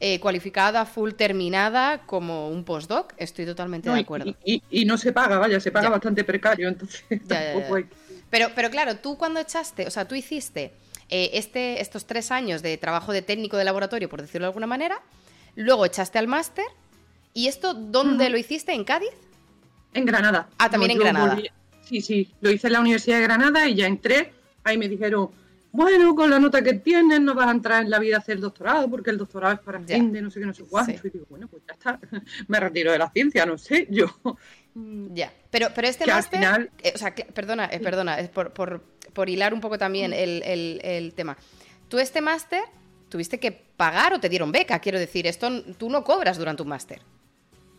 eh, 0.00 0.20
cualificada, 0.20 0.84
full 0.84 1.12
terminada, 1.12 2.02
como 2.06 2.48
un 2.48 2.64
postdoc. 2.64 3.12
Estoy 3.16 3.46
totalmente 3.46 3.90
de 3.90 4.00
acuerdo. 4.00 4.34
Y, 4.44 4.84
no 4.84 4.98
se 4.98 5.12
paga, 5.12 5.38
vaya, 5.38 5.60
se 5.60 5.70
paga 5.70 5.88
bastante 5.88 6.24
precario, 6.24 6.68
entonces 6.68 7.04
Pero, 8.30 8.48
pero 8.54 8.70
claro, 8.70 8.96
tú 8.96 9.16
cuando 9.16 9.38
echaste, 9.38 9.86
o 9.86 9.90
sea, 9.90 10.08
tú 10.08 10.16
hiciste 10.16 10.72
eh, 11.08 11.30
este, 11.34 11.80
estos 11.80 12.04
tres 12.04 12.32
años 12.32 12.62
de 12.62 12.76
trabajo 12.78 13.12
de 13.12 13.22
técnico 13.22 13.56
de 13.56 13.64
laboratorio, 13.64 14.08
por 14.08 14.20
decirlo 14.20 14.46
de 14.46 14.48
alguna 14.48 14.66
manera, 14.66 15.00
luego 15.54 15.86
echaste 15.86 16.18
al 16.18 16.26
máster, 16.26 16.64
¿y 17.32 17.46
esto 17.46 17.74
dónde 17.74 18.30
lo 18.30 18.38
hiciste? 18.38 18.72
¿En 18.72 18.82
Cádiz? 18.82 19.12
En 19.92 20.04
Granada. 20.04 20.48
Ah, 20.58 20.68
también 20.68 20.90
en 20.90 20.98
Granada. 20.98 21.38
Sí, 21.84 22.00
sí, 22.00 22.32
lo 22.40 22.50
hice 22.50 22.66
en 22.66 22.72
la 22.72 22.80
Universidad 22.80 23.18
de 23.18 23.22
Granada 23.22 23.68
y 23.68 23.76
ya 23.76 23.86
entré 23.86 24.32
ahí 24.64 24.78
me 24.78 24.88
dijeron, 24.88 25.30
bueno, 25.74 26.14
con 26.14 26.30
la 26.30 26.38
nota 26.38 26.62
que 26.62 26.74
tienes 26.74 27.20
no 27.20 27.34
vas 27.34 27.48
a 27.48 27.50
entrar 27.50 27.82
en 27.82 27.90
la 27.90 27.98
vida 27.98 28.14
a 28.14 28.18
hacer 28.20 28.38
doctorado 28.38 28.88
porque 28.88 29.10
el 29.10 29.18
doctorado 29.18 29.54
es 29.54 29.58
para 29.58 29.80
fin 29.80 30.12
de 30.12 30.22
no 30.22 30.30
sé 30.30 30.38
qué, 30.38 30.46
no 30.46 30.54
sé 30.54 30.62
cuánto. 30.70 31.04
Y 31.08 31.10
digo, 31.10 31.26
bueno, 31.28 31.48
pues 31.48 31.64
ya 31.66 31.74
está, 31.74 31.98
me 32.46 32.60
retiro 32.60 32.92
de 32.92 32.98
la 32.98 33.10
ciencia, 33.10 33.44
no 33.44 33.58
sé, 33.58 33.88
yo. 33.90 34.06
Ya, 35.12 35.32
pero, 35.50 35.70
pero 35.74 35.88
este 35.88 36.06
máster, 36.06 36.70
eh, 36.80 36.92
o 36.94 36.98
sea, 36.98 37.12
perdona, 37.12 37.68
eh, 37.72 37.80
perdona, 37.80 38.20
es 38.20 38.28
por, 38.28 38.52
por, 38.52 38.82
por, 39.12 39.28
hilar 39.28 39.52
un 39.52 39.60
poco 39.60 39.76
también 39.76 40.12
el, 40.12 40.44
el, 40.44 40.80
el 40.84 41.12
tema. 41.12 41.36
Tú 41.88 41.98
este 41.98 42.20
máster 42.20 42.62
tuviste 43.08 43.40
que 43.40 43.50
pagar 43.50 44.12
o 44.12 44.20
te 44.20 44.28
dieron 44.28 44.52
beca, 44.52 44.78
quiero 44.78 45.00
decir, 45.00 45.26
esto 45.26 45.60
tú 45.76 45.90
no 45.90 46.04
cobras 46.04 46.38
durante 46.38 46.62
un 46.62 46.68
máster. 46.68 47.02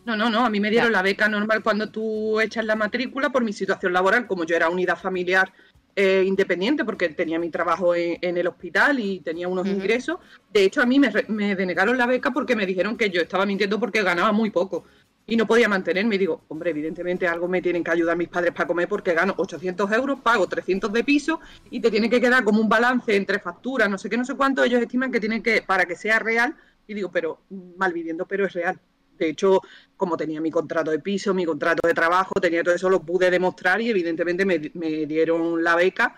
No, 0.04 0.16
no, 0.16 0.28
no, 0.28 0.44
a 0.44 0.50
mí 0.50 0.60
me 0.60 0.70
dieron 0.70 0.92
la 0.92 1.00
beca 1.00 1.28
normal 1.28 1.62
cuando 1.62 1.88
tú 1.88 2.40
echas 2.40 2.64
la 2.66 2.76
matrícula 2.76 3.30
por 3.30 3.42
mi 3.42 3.54
situación 3.54 3.94
laboral, 3.94 4.26
como 4.26 4.44
yo 4.44 4.54
era 4.54 4.68
unidad 4.68 4.98
familiar 4.98 5.50
eh, 5.98 6.24
independiente 6.26 6.84
porque 6.84 7.08
tenía 7.08 7.38
mi 7.38 7.48
trabajo 7.48 7.94
en, 7.94 8.36
el 8.36 8.46
hospital 8.46 9.00
y 9.00 9.20
tenía 9.20 9.48
unos 9.48 9.66
ingresos. 9.66 10.18
De 10.52 10.62
hecho, 10.62 10.82
a 10.82 10.86
mí 10.86 11.00
me, 11.00 11.10
denegaron 11.56 11.96
la 11.96 12.04
beca 12.04 12.32
porque 12.32 12.54
me 12.54 12.66
dijeron 12.66 12.98
que 12.98 13.08
yo 13.08 13.22
estaba 13.22 13.46
mintiendo 13.46 13.80
porque 13.80 14.02
ganaba 14.02 14.30
muy 14.30 14.50
poco 14.50 14.84
y 15.26 15.36
no 15.36 15.46
podía 15.46 15.70
mantenerme. 15.70 16.16
Y 16.16 16.18
digo, 16.18 16.44
hombre, 16.48 16.68
evidentemente 16.68 17.26
algo 17.26 17.48
me 17.48 17.62
tienen 17.62 17.82
que 17.82 17.92
ayudar 17.92 18.14
mis 18.14 18.28
padres 18.28 18.52
para 18.52 18.66
comer 18.66 18.88
porque 18.88 19.14
gano 19.14 19.32
800 19.38 19.90
euros, 19.92 20.20
pago 20.20 20.46
300 20.46 20.92
de 20.92 21.02
piso 21.02 21.40
y 21.70 21.80
te 21.80 21.90
tiene 21.90 22.10
que 22.10 22.20
quedar 22.20 22.44
como 22.44 22.60
un 22.60 22.68
balance 22.68 23.16
entre 23.16 23.38
facturas, 23.38 23.88
no 23.88 23.96
sé 23.96 24.10
qué, 24.10 24.18
no 24.18 24.26
sé 24.26 24.34
cuánto. 24.34 24.62
Ellos 24.62 24.82
estiman 24.82 25.10
que 25.10 25.18
tienen 25.20 25.42
que, 25.42 25.62
para 25.62 25.86
que 25.86 25.96
sea 25.96 26.18
real, 26.18 26.54
y 26.86 26.92
digo, 26.92 27.10
pero 27.10 27.40
mal 27.48 27.94
viviendo, 27.94 28.26
pero 28.26 28.44
es 28.44 28.52
real. 28.52 28.78
De 29.18 29.28
hecho, 29.28 29.60
como 29.96 30.16
tenía 30.16 30.40
mi 30.40 30.50
contrato 30.50 30.90
de 30.90 30.98
piso, 30.98 31.34
mi 31.34 31.44
contrato 31.44 31.86
de 31.86 31.94
trabajo, 31.94 32.34
tenía 32.40 32.62
todo 32.62 32.74
eso, 32.74 32.90
lo 32.90 33.00
pude 33.00 33.30
demostrar 33.30 33.80
y 33.80 33.90
evidentemente 33.90 34.44
me, 34.44 34.58
dieron 35.06 35.62
la 35.62 35.76
beca. 35.76 36.16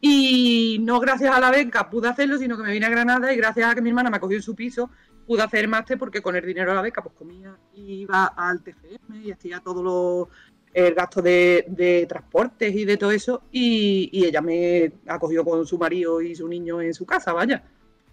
Y 0.00 0.78
no 0.80 1.00
gracias 1.00 1.34
a 1.34 1.40
la 1.40 1.50
beca 1.50 1.90
pude 1.90 2.08
hacerlo, 2.08 2.38
sino 2.38 2.56
que 2.56 2.62
me 2.62 2.72
vine 2.72 2.86
a 2.86 2.90
Granada 2.90 3.32
y 3.32 3.36
gracias 3.36 3.70
a 3.70 3.74
que 3.74 3.82
mi 3.82 3.90
hermana 3.90 4.10
me 4.10 4.16
acogió 4.16 4.36
en 4.36 4.42
su 4.42 4.54
piso, 4.54 4.90
pude 5.26 5.42
hacer 5.42 5.66
máster 5.66 5.98
porque 5.98 6.22
con 6.22 6.36
el 6.36 6.46
dinero 6.46 6.70
de 6.70 6.76
la 6.76 6.82
beca 6.82 7.02
pues 7.02 7.14
comía, 7.16 7.56
iba 7.74 8.26
al 8.26 8.62
TFM 8.62 9.24
y 9.24 9.32
hacía 9.32 9.60
todo 9.60 9.82
lo, 9.82 10.28
el 10.72 10.94
gasto 10.94 11.22
de, 11.22 12.06
transportes 12.08 12.74
y 12.74 12.84
de 12.84 12.96
todo 12.96 13.10
eso. 13.10 13.42
Y, 13.50 14.24
ella 14.24 14.40
me 14.40 14.92
acogió 15.06 15.44
con 15.44 15.66
su 15.66 15.78
marido 15.78 16.20
y 16.20 16.34
su 16.34 16.48
niño 16.48 16.80
en 16.80 16.94
su 16.94 17.04
casa, 17.04 17.32
vaya. 17.32 17.62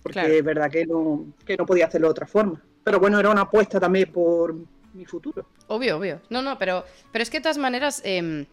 Porque 0.01 0.37
es 0.37 0.43
verdad 0.43 0.69
que 0.69 0.85
no, 0.85 1.33
que 1.45 1.57
no 1.57 1.65
podía 1.65 1.87
hacerlo 1.87 2.07
de 2.07 2.11
otra 2.11 2.27
forma. 2.27 2.61
Pero 2.85 2.99
bueno, 2.99 3.19
era 3.19 3.31
una 3.31 3.41
apuesta 3.41 3.79
también 3.79 4.11
por 4.11 4.53
mi 4.93 5.05
futuro. 5.05 5.47
Obvio, 5.67 5.97
obvio. 5.97 6.21
No, 6.29 6.43
no, 6.43 6.59
pero, 6.59 6.85
pero 7.11 7.23
es 7.23 7.31
que 7.31 7.39
de 7.39 7.41
todas 7.41 7.57
maneras, 7.57 7.99
em, 8.05 8.45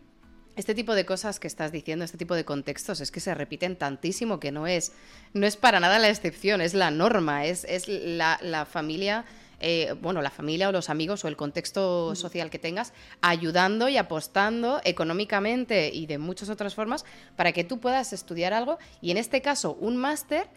este 0.56 0.74
tipo 0.74 0.94
de 0.94 1.04
cosas 1.04 1.38
que 1.38 1.46
estás 1.46 1.70
diciendo, 1.70 2.06
este 2.06 2.16
tipo 2.16 2.34
de 2.34 2.46
contextos, 2.46 3.02
es 3.02 3.10
que 3.10 3.20
se 3.20 3.34
repiten 3.34 3.76
tantísimo 3.76 4.40
que 4.40 4.50
no 4.50 4.66
es, 4.66 4.92
no 5.34 5.46
es 5.46 5.58
para 5.58 5.80
nada 5.80 5.98
la 5.98 6.08
excepción, 6.08 6.62
es 6.62 6.72
la 6.72 6.90
norma, 6.90 7.44
es, 7.44 7.64
es 7.64 7.86
la, 7.88 8.66
familia. 8.70 9.26
Eh, 9.60 9.94
bueno, 10.00 10.22
la 10.22 10.30
familia 10.30 10.70
o 10.70 10.72
los 10.72 10.88
amigos 10.88 11.26
o 11.26 11.28
el 11.28 11.36
contexto 11.36 12.14
social 12.14 12.48
que 12.48 12.58
tengas, 12.58 12.94
ayudando 13.20 13.90
y 13.90 13.98
apostando 13.98 14.80
económicamente 14.82 15.90
y 15.92 16.06
de 16.06 16.16
muchas 16.16 16.48
otras 16.48 16.74
formas 16.74 17.04
para 17.36 17.52
que 17.52 17.64
tú 17.64 17.80
puedas 17.80 18.14
estudiar 18.14 18.54
algo 18.54 18.78
y 19.02 19.10
en 19.10 19.18
este 19.18 19.42
caso 19.42 19.76
un 19.78 19.98
máster 19.98 20.48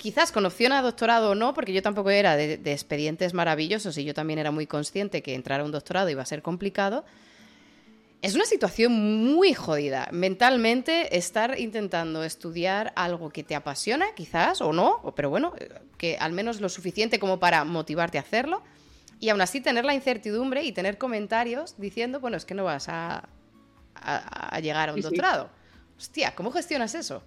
quizás 0.00 0.32
con 0.32 0.46
opción 0.46 0.72
a 0.72 0.80
doctorado 0.80 1.32
o 1.32 1.34
no, 1.34 1.52
porque 1.52 1.74
yo 1.74 1.82
tampoco 1.82 2.08
era 2.08 2.34
de, 2.34 2.54
expedientes 2.64 3.34
maravillosos 3.34 3.98
y 3.98 4.04
yo 4.04 4.14
también 4.14 4.38
era 4.38 4.50
muy 4.50 4.66
consciente 4.66 5.22
que 5.22 5.34
entrar 5.34 5.60
a 5.60 5.64
un 5.64 5.72
doctorado 5.72 6.08
iba 6.08 6.22
a 6.22 6.26
ser 6.26 6.40
complicado. 6.40 7.04
Es 8.22 8.34
una 8.34 8.46
situación 8.46 8.92
muy 8.92 9.52
jodida. 9.52 10.08
Mentalmente, 10.10 11.18
estar 11.18 11.58
intentando 11.58 12.24
estudiar 12.24 12.94
algo 12.96 13.28
que 13.28 13.44
te 13.44 13.54
apasiona, 13.54 14.06
quizás, 14.14 14.62
o 14.62 14.72
no, 14.72 15.12
pero 15.14 15.28
bueno, 15.28 15.52
que 15.98 16.16
al 16.16 16.32
menos 16.32 16.62
lo 16.62 16.70
suficiente 16.70 17.18
como 17.18 17.38
para 17.38 17.64
motivarte 17.64 18.16
a 18.16 18.22
hacerlo, 18.22 18.62
y 19.20 19.28
aún 19.28 19.42
así 19.42 19.60
tener 19.60 19.84
la 19.84 19.92
incertidumbre 19.92 20.64
y 20.64 20.72
tener 20.72 20.96
comentarios 20.96 21.74
diciendo, 21.76 22.20
bueno, 22.20 22.38
es 22.38 22.46
que 22.46 22.54
no 22.54 22.64
vas 22.64 22.88
a, 22.88 23.28
llegar 24.62 24.88
a 24.88 24.94
un 24.94 25.02
doctorado. 25.02 25.50
Hostia, 25.98 26.34
¿cómo 26.34 26.50
gestionas 26.52 26.94
eso? 26.94 27.22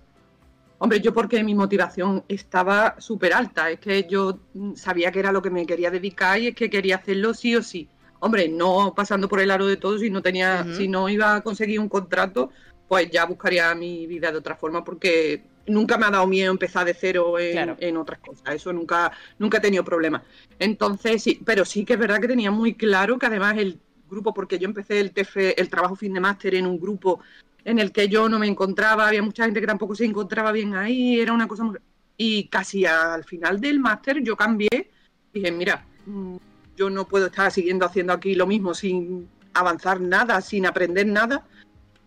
Hombre, 0.79 0.99
yo 0.99 1.13
porque 1.13 1.43
mi 1.43 1.55
motivación 1.55 2.23
estaba 2.27 2.99
súper 2.99 3.33
alta, 3.33 3.69
es 3.69 3.79
que 3.79 4.05
yo 4.09 4.39
sabía 4.75 5.11
que 5.11 5.19
era 5.19 5.31
lo 5.31 5.41
que 5.41 5.49
me 5.49 5.65
quería 5.65 5.89
dedicar 5.89 6.39
y 6.39 6.47
es 6.47 6.55
que 6.55 6.69
quería 6.69 6.97
hacerlo 6.97 7.33
sí 7.33 7.55
o 7.55 7.63
sí. 7.63 7.87
Hombre, 8.19 8.49
no 8.49 8.93
pasando 8.95 9.27
por 9.29 9.39
el 9.39 9.51
aro 9.51 9.67
de 9.67 9.77
todo, 9.77 9.97
si 9.97 10.09
no 10.09 10.21
tenía, 10.21 10.65
si 10.75 10.87
no 10.87 11.09
iba 11.09 11.35
a 11.35 11.41
conseguir 11.41 11.79
un 11.79 11.89
contrato, 11.89 12.49
pues 12.87 13.09
ya 13.09 13.25
buscaría 13.25 13.73
mi 13.75 14.07
vida 14.07 14.31
de 14.31 14.37
otra 14.37 14.55
forma 14.55 14.83
porque 14.83 15.43
nunca 15.67 15.97
me 15.97 16.05
ha 16.05 16.11
dado 16.11 16.27
miedo 16.27 16.51
empezar 16.51 16.85
de 16.85 16.93
cero 16.93 17.39
en, 17.39 17.97
otras 17.97 18.19
cosas. 18.19 18.55
Eso 18.55 18.73
nunca, 18.73 19.11
nunca 19.39 19.57
he 19.57 19.61
tenido 19.61 19.83
problemas. 19.83 20.23
Entonces, 20.59 21.23
sí, 21.23 21.41
pero 21.45 21.65
sí 21.65 21.85
que 21.85 21.93
es 21.93 21.99
verdad 21.99 22.19
que 22.19 22.27
tenía 22.27 22.51
muy 22.51 22.75
claro 22.75 23.17
que 23.17 23.25
además 23.25 23.57
el 23.57 23.79
grupo, 24.09 24.33
porque 24.33 24.59
yo 24.59 24.67
empecé 24.67 24.99
el 24.99 25.11
TF, 25.11 25.57
el 25.57 25.69
trabajo 25.69 25.95
fin 25.95 26.13
de 26.13 26.19
máster 26.19 26.55
en 26.55 26.67
un 26.67 26.79
grupo 26.79 27.19
en 27.65 27.79
el 27.79 27.91
que 27.91 28.09
yo 28.09 28.27
no 28.29 28.39
me 28.39 28.47
encontraba, 28.47 29.07
había 29.07 29.21
mucha 29.21 29.45
gente 29.45 29.61
que 29.61 29.67
tampoco 29.67 29.95
se 29.95 30.05
encontraba 30.05 30.51
bien 30.51 30.75
ahí, 30.75 31.19
era 31.19 31.33
una 31.33 31.47
cosa 31.47 31.63
muy... 31.63 31.77
Y 32.17 32.47
casi 32.47 32.85
al 32.85 33.23
final 33.23 33.59
del 33.59 33.79
máster 33.79 34.21
yo 34.21 34.35
cambié, 34.35 34.91
dije, 35.33 35.51
mira, 35.51 35.85
mm, 36.05 36.35
yo 36.77 36.89
no 36.89 37.07
puedo 37.07 37.27
estar 37.27 37.51
siguiendo 37.51 37.85
haciendo 37.85 38.13
aquí 38.13 38.35
lo 38.35 38.45
mismo 38.45 38.73
sin 38.73 39.27
avanzar 39.53 40.01
nada, 40.01 40.41
sin 40.41 40.65
aprender 40.65 41.07
nada. 41.07 41.45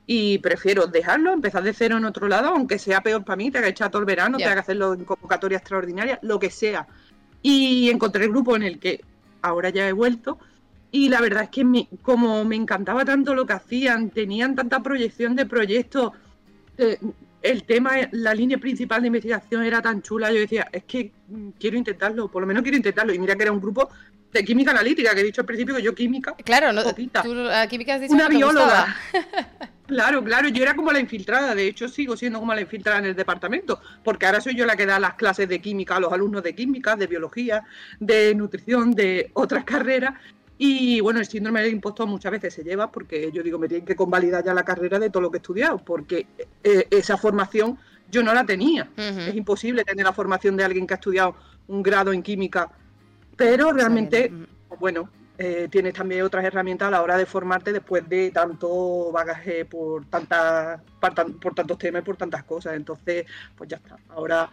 y 0.09 0.38
prefiero 0.38 0.87
dejarlo, 0.87 1.33
empezar 1.33 1.64
de 1.64 1.73
cero 1.73 1.97
en 1.97 2.05
otro 2.05 2.29
lado, 2.29 2.51
aunque 2.51 2.79
sea 2.79 3.01
peor 3.01 3.25
para 3.25 3.37
mí, 3.37 3.51
te 3.51 3.59
haga 3.59 3.66
echar 3.66 3.90
todo 3.90 3.99
el 3.99 4.07
verano, 4.07 4.38
te 4.38 4.45
haga 4.45 4.61
hacerlo 4.61 4.95
en 4.95 5.05
convocatoria 5.05 5.59
extraordinaria, 5.59 6.21
lo 6.23 6.38
que 6.38 6.49
sea. 6.49 6.87
Y 7.42 7.90
encontré 7.90 8.25
el 8.25 8.31
grupo 8.31 8.55
en 8.55 8.62
el 8.62 8.79
que 8.79 9.03
ahora 9.42 9.71
ya 9.71 9.88
he 9.88 9.92
vuelto. 9.92 10.38
Y 10.90 11.09
la 11.09 11.20
verdad 11.20 11.44
es 11.44 11.51
que 11.51 11.88
como 12.03 12.44
me 12.44 12.57
encantaba 12.57 13.05
tanto 13.05 13.35
lo 13.35 13.46
que 13.46 13.53
hacían, 13.55 14.11
tenían 14.11 14.55
tanta 14.55 14.83
proyección 14.83 15.37
de 15.37 15.46
proyectos, 15.46 16.12
eh, 16.79 16.99
el 17.42 17.64
tema, 17.64 17.92
la 18.12 18.35
línea 18.35 18.59
principal 18.59 19.03
de 19.03 19.09
investigación 19.09 19.62
era 19.62 19.81
tan 19.81 20.03
chula, 20.03 20.33
yo 20.33 20.40
decía, 20.40 20.68
es 20.72 20.85
que 20.85 21.12
mm, 21.29 21.51
quiero 21.59 21.77
intentarlo, 21.77 22.29
por 22.29 22.42
lo 22.42 22.46
menos 22.46 22.62
quiero 22.62 22.77
intentarlo. 22.77 23.12
Y 23.12 23.18
mira 23.18 23.37
que 23.37 23.42
era 23.42 23.53
un 23.53 23.61
grupo 23.61 23.88
de 24.33 24.44
química 24.44 24.72
analítica, 24.72 25.14
que 25.14 25.20
he 25.20 25.25
dicho 25.25 25.42
al 25.42 25.46
principio 25.46 25.77
que 25.77 25.83
yo 25.83 25.94
química. 25.94 26.35
Claro, 26.44 26.72
no, 26.72 26.83
tú 26.83 27.49
a 27.51 27.66
química 27.68 27.94
has 27.94 28.01
dicho 28.01 28.14
Una 28.14 28.29
bióloga. 28.29 28.96
Claro, 29.87 30.25
claro, 30.25 30.49
yo 30.49 30.64
era 30.64 30.75
como 30.75 30.90
la 30.90 30.99
infiltrada, 30.99 31.55
de 31.55 31.68
hecho 31.68 31.88
sigo 31.88 32.16
siendo 32.16 32.40
como 32.40 32.53
la 32.53 32.61
infiltrada 32.61 32.99
en 32.99 33.05
el 33.05 33.14
departamento, 33.14 33.81
porque 34.03 34.27
ahora 34.27 34.40
soy 34.40 34.57
yo 34.57 34.66
la 34.66 34.75
que 34.75 34.85
da 34.85 34.99
las 34.99 35.14
clases 35.14 35.49
de 35.49 35.61
química 35.61 35.94
a 35.94 36.01
los 36.01 36.12
alumnos 36.12 36.42
de 36.42 36.57
química, 36.57 36.96
de 36.96 37.07
biología, 37.07 37.62
de 38.01 38.35
nutrición, 38.35 38.90
de 38.90 39.31
otras 39.35 39.62
carreras. 39.62 40.14
Y 40.59 41.01
bueno, 41.01 41.21
el 41.21 41.27
síndrome 41.27 41.62
del 41.62 41.73
impostor 41.73 42.07
muchas 42.07 42.33
veces 42.33 42.55
se 42.55 42.64
lleva 42.64 42.90
porque 42.90 43.31
yo 43.33 43.42
digo, 43.42 43.59
me 43.59 43.69
tienen 43.69 43.87
que 43.87 43.95
convalidar 43.95 44.42
ya 44.42 44.55
la 44.55 44.64
carrera 44.64 44.99
de 44.99 45.11
todo 45.11 45.23
lo 45.23 45.31
que 45.31 45.37
he 45.37 45.40
estudiado, 45.40 45.79
porque 45.79 46.27
eh, 46.64 46.87
esa 46.90 47.16
formación 47.16 47.79
yo 48.11 48.23
no 48.23 48.33
la 48.33 48.45
tenía. 48.45 48.88
Es 48.97 49.35
imposible 49.35 49.85
tener 49.85 50.05
la 50.05 50.12
formación 50.12 50.57
de 50.57 50.64
alguien 50.64 50.87
que 50.87 50.95
ha 50.95 50.97
estudiado 50.97 51.35
un 51.69 51.83
grado 51.83 52.12
en 52.12 52.23
química, 52.23 52.71
pero 53.37 53.73
realmente, 53.73 54.33
bueno, 54.79 55.11
eh, 55.38 55.69
tienes 55.71 55.92
también 55.92 56.23
otras 56.23 56.45
herramientas 56.45 56.88
a 56.88 56.90
la 56.90 57.03
hora 57.03 57.19
de 57.19 57.27
formarte 57.27 57.73
después 57.73 58.09
de 58.09 58.31
tanto 58.31 59.12
bagaje 59.12 59.66
por 59.66 60.07
tantas 60.07 60.81
por, 60.99 61.55
tantos 61.55 61.77
temas 61.77 62.01
y 62.01 62.05
por 62.05 62.16
tantas 62.16 62.45
cosas. 62.45 62.75
Entonces, 62.75 63.27
pues 63.55 63.69
ya 63.69 63.77
está. 63.77 63.99
Ahora 64.09 64.49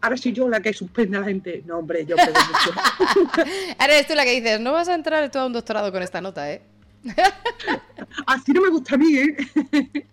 ahora 0.00 0.16
soy 0.16 0.32
yo 0.32 0.48
la 0.48 0.60
que 0.60 0.72
suspende 0.72 1.16
a 1.16 1.20
la 1.20 1.26
gente. 1.26 1.62
No, 1.66 1.78
hombre, 1.78 2.04
yo 2.04 2.16
puedo 2.16 2.28
mucho. 2.28 2.80
ahora 3.78 3.94
eres 3.94 4.06
tú 4.06 4.14
la 4.14 4.24
que 4.24 4.40
dices, 4.40 4.60
no 4.60 4.72
vas 4.72 4.88
a 4.88 4.94
entrar 4.94 5.30
tú 5.30 5.38
a 5.38 5.46
un 5.46 5.52
doctorado 5.52 5.90
con 5.92 6.02
esta 6.02 6.20
nota, 6.20 6.50
¿eh? 6.52 6.62
Así 8.26 8.52
no 8.52 8.62
me 8.62 8.70
gusta 8.70 8.94
a 8.94 8.98
mí, 8.98 9.16
¿eh? 9.16 9.36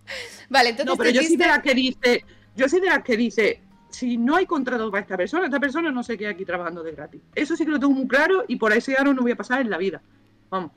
Vale, 0.48 0.70
entonces. 0.70 0.86
No, 0.86 0.96
pero 0.96 1.10
yo 1.10 1.22
soy 1.22 1.36
de 1.36 1.46
la 1.46 1.60
que 1.60 1.74
dice, 1.74 2.24
yo 2.56 2.68
soy 2.68 2.80
de 2.80 2.88
la 2.88 3.02
que 3.02 3.16
dice, 3.16 3.60
si 3.90 4.16
no 4.16 4.36
hay 4.36 4.46
contrato 4.46 4.90
para 4.90 5.02
esta 5.02 5.16
persona, 5.16 5.46
esta 5.46 5.60
persona 5.60 5.90
no 5.90 6.02
se 6.02 6.16
queda 6.16 6.30
aquí 6.30 6.44
trabajando 6.44 6.82
de 6.82 6.92
gratis. 6.92 7.20
Eso 7.34 7.56
sí 7.56 7.64
que 7.64 7.70
lo 7.70 7.80
tengo 7.80 7.92
muy 7.92 8.08
claro 8.08 8.44
y 8.48 8.56
por 8.56 8.72
ese 8.72 8.96
aro 8.96 9.14
no 9.14 9.22
voy 9.22 9.32
a 9.32 9.36
pasar 9.36 9.60
en 9.60 9.70
la 9.70 9.78
vida. 9.78 10.02
Vamos. 10.50 10.72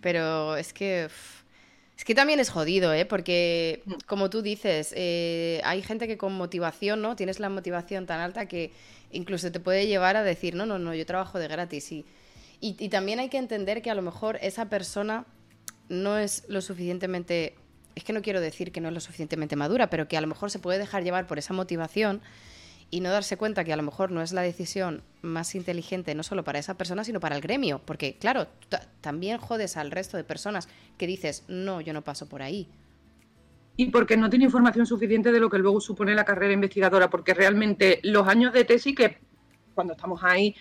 Pero 0.00 0.56
es 0.56 0.72
que. 0.72 1.08
Es 1.98 2.04
que 2.04 2.14
también 2.14 2.38
es 2.38 2.48
jodido, 2.48 2.94
¿eh? 2.94 3.04
Porque, 3.04 3.82
mm. 3.84 3.92
como 4.06 4.30
tú 4.30 4.40
dices, 4.40 4.94
eh, 4.96 5.60
hay 5.64 5.82
gente 5.82 6.06
que 6.06 6.16
con 6.16 6.32
motivación, 6.32 7.02
¿no? 7.02 7.16
Tienes 7.16 7.40
la 7.40 7.48
motivación 7.50 8.06
tan 8.06 8.20
alta 8.20 8.46
que 8.46 8.70
incluso 9.10 9.50
te 9.50 9.58
puede 9.58 9.88
llevar 9.88 10.16
a 10.16 10.22
decir, 10.22 10.54
no, 10.54 10.64
no, 10.64 10.78
no, 10.78 10.94
yo 10.94 11.04
trabajo 11.04 11.40
de 11.40 11.48
gratis. 11.48 11.90
Y, 11.90 12.06
y, 12.60 12.76
y 12.78 12.88
también 12.88 13.18
hay 13.18 13.28
que 13.28 13.38
entender 13.38 13.82
que 13.82 13.90
a 13.90 13.96
lo 13.96 14.02
mejor 14.02 14.38
esa 14.42 14.70
persona 14.70 15.26
no 15.88 16.18
es 16.18 16.44
lo 16.48 16.60
suficientemente 16.60 17.56
es 17.98 18.04
que 18.04 18.12
no 18.12 18.22
quiero 18.22 18.40
decir 18.40 18.70
que 18.70 18.80
no 18.80 18.88
es 18.88 18.94
lo 18.94 19.00
suficientemente 19.00 19.56
madura, 19.56 19.90
pero 19.90 20.06
que 20.06 20.16
a 20.16 20.20
lo 20.20 20.28
mejor 20.28 20.52
se 20.52 20.60
puede 20.60 20.78
dejar 20.78 21.02
llevar 21.02 21.26
por 21.26 21.38
esa 21.38 21.52
motivación 21.52 22.22
y 22.90 23.00
no 23.00 23.10
darse 23.10 23.36
cuenta 23.36 23.64
que 23.64 23.72
a 23.72 23.76
lo 23.76 23.82
mejor 23.82 24.10
no 24.10 24.22
es 24.22 24.32
la 24.32 24.42
decisión 24.42 25.02
más 25.20 25.54
inteligente 25.54 26.14
no 26.14 26.22
solo 26.22 26.44
para 26.44 26.58
esa 26.58 26.74
persona, 26.74 27.04
sino 27.04 27.20
para 27.20 27.36
el 27.36 27.42
gremio. 27.42 27.80
Porque, 27.84 28.16
claro, 28.18 28.46
también 29.00 29.38
jodes 29.38 29.76
al 29.76 29.90
resto 29.90 30.16
de 30.16 30.24
personas 30.24 30.68
que 30.96 31.06
dices, 31.06 31.44
no, 31.48 31.80
yo 31.80 31.92
no 31.92 32.02
paso 32.02 32.28
por 32.28 32.42
ahí. 32.42 32.68
Y 33.76 33.90
porque 33.90 34.16
no 34.16 34.30
tiene 34.30 34.46
información 34.46 34.86
suficiente 34.86 35.30
de 35.30 35.38
lo 35.38 35.50
que 35.50 35.58
luego 35.58 35.80
supone 35.80 36.14
la 36.14 36.24
carrera 36.24 36.52
investigadora, 36.52 37.10
porque 37.10 37.34
realmente 37.34 38.00
los 38.02 38.26
años 38.26 38.52
de 38.52 38.64
tesis, 38.64 38.96
que 38.96 39.18
cuando 39.74 39.92
estamos 39.92 40.20
ahí 40.24 40.54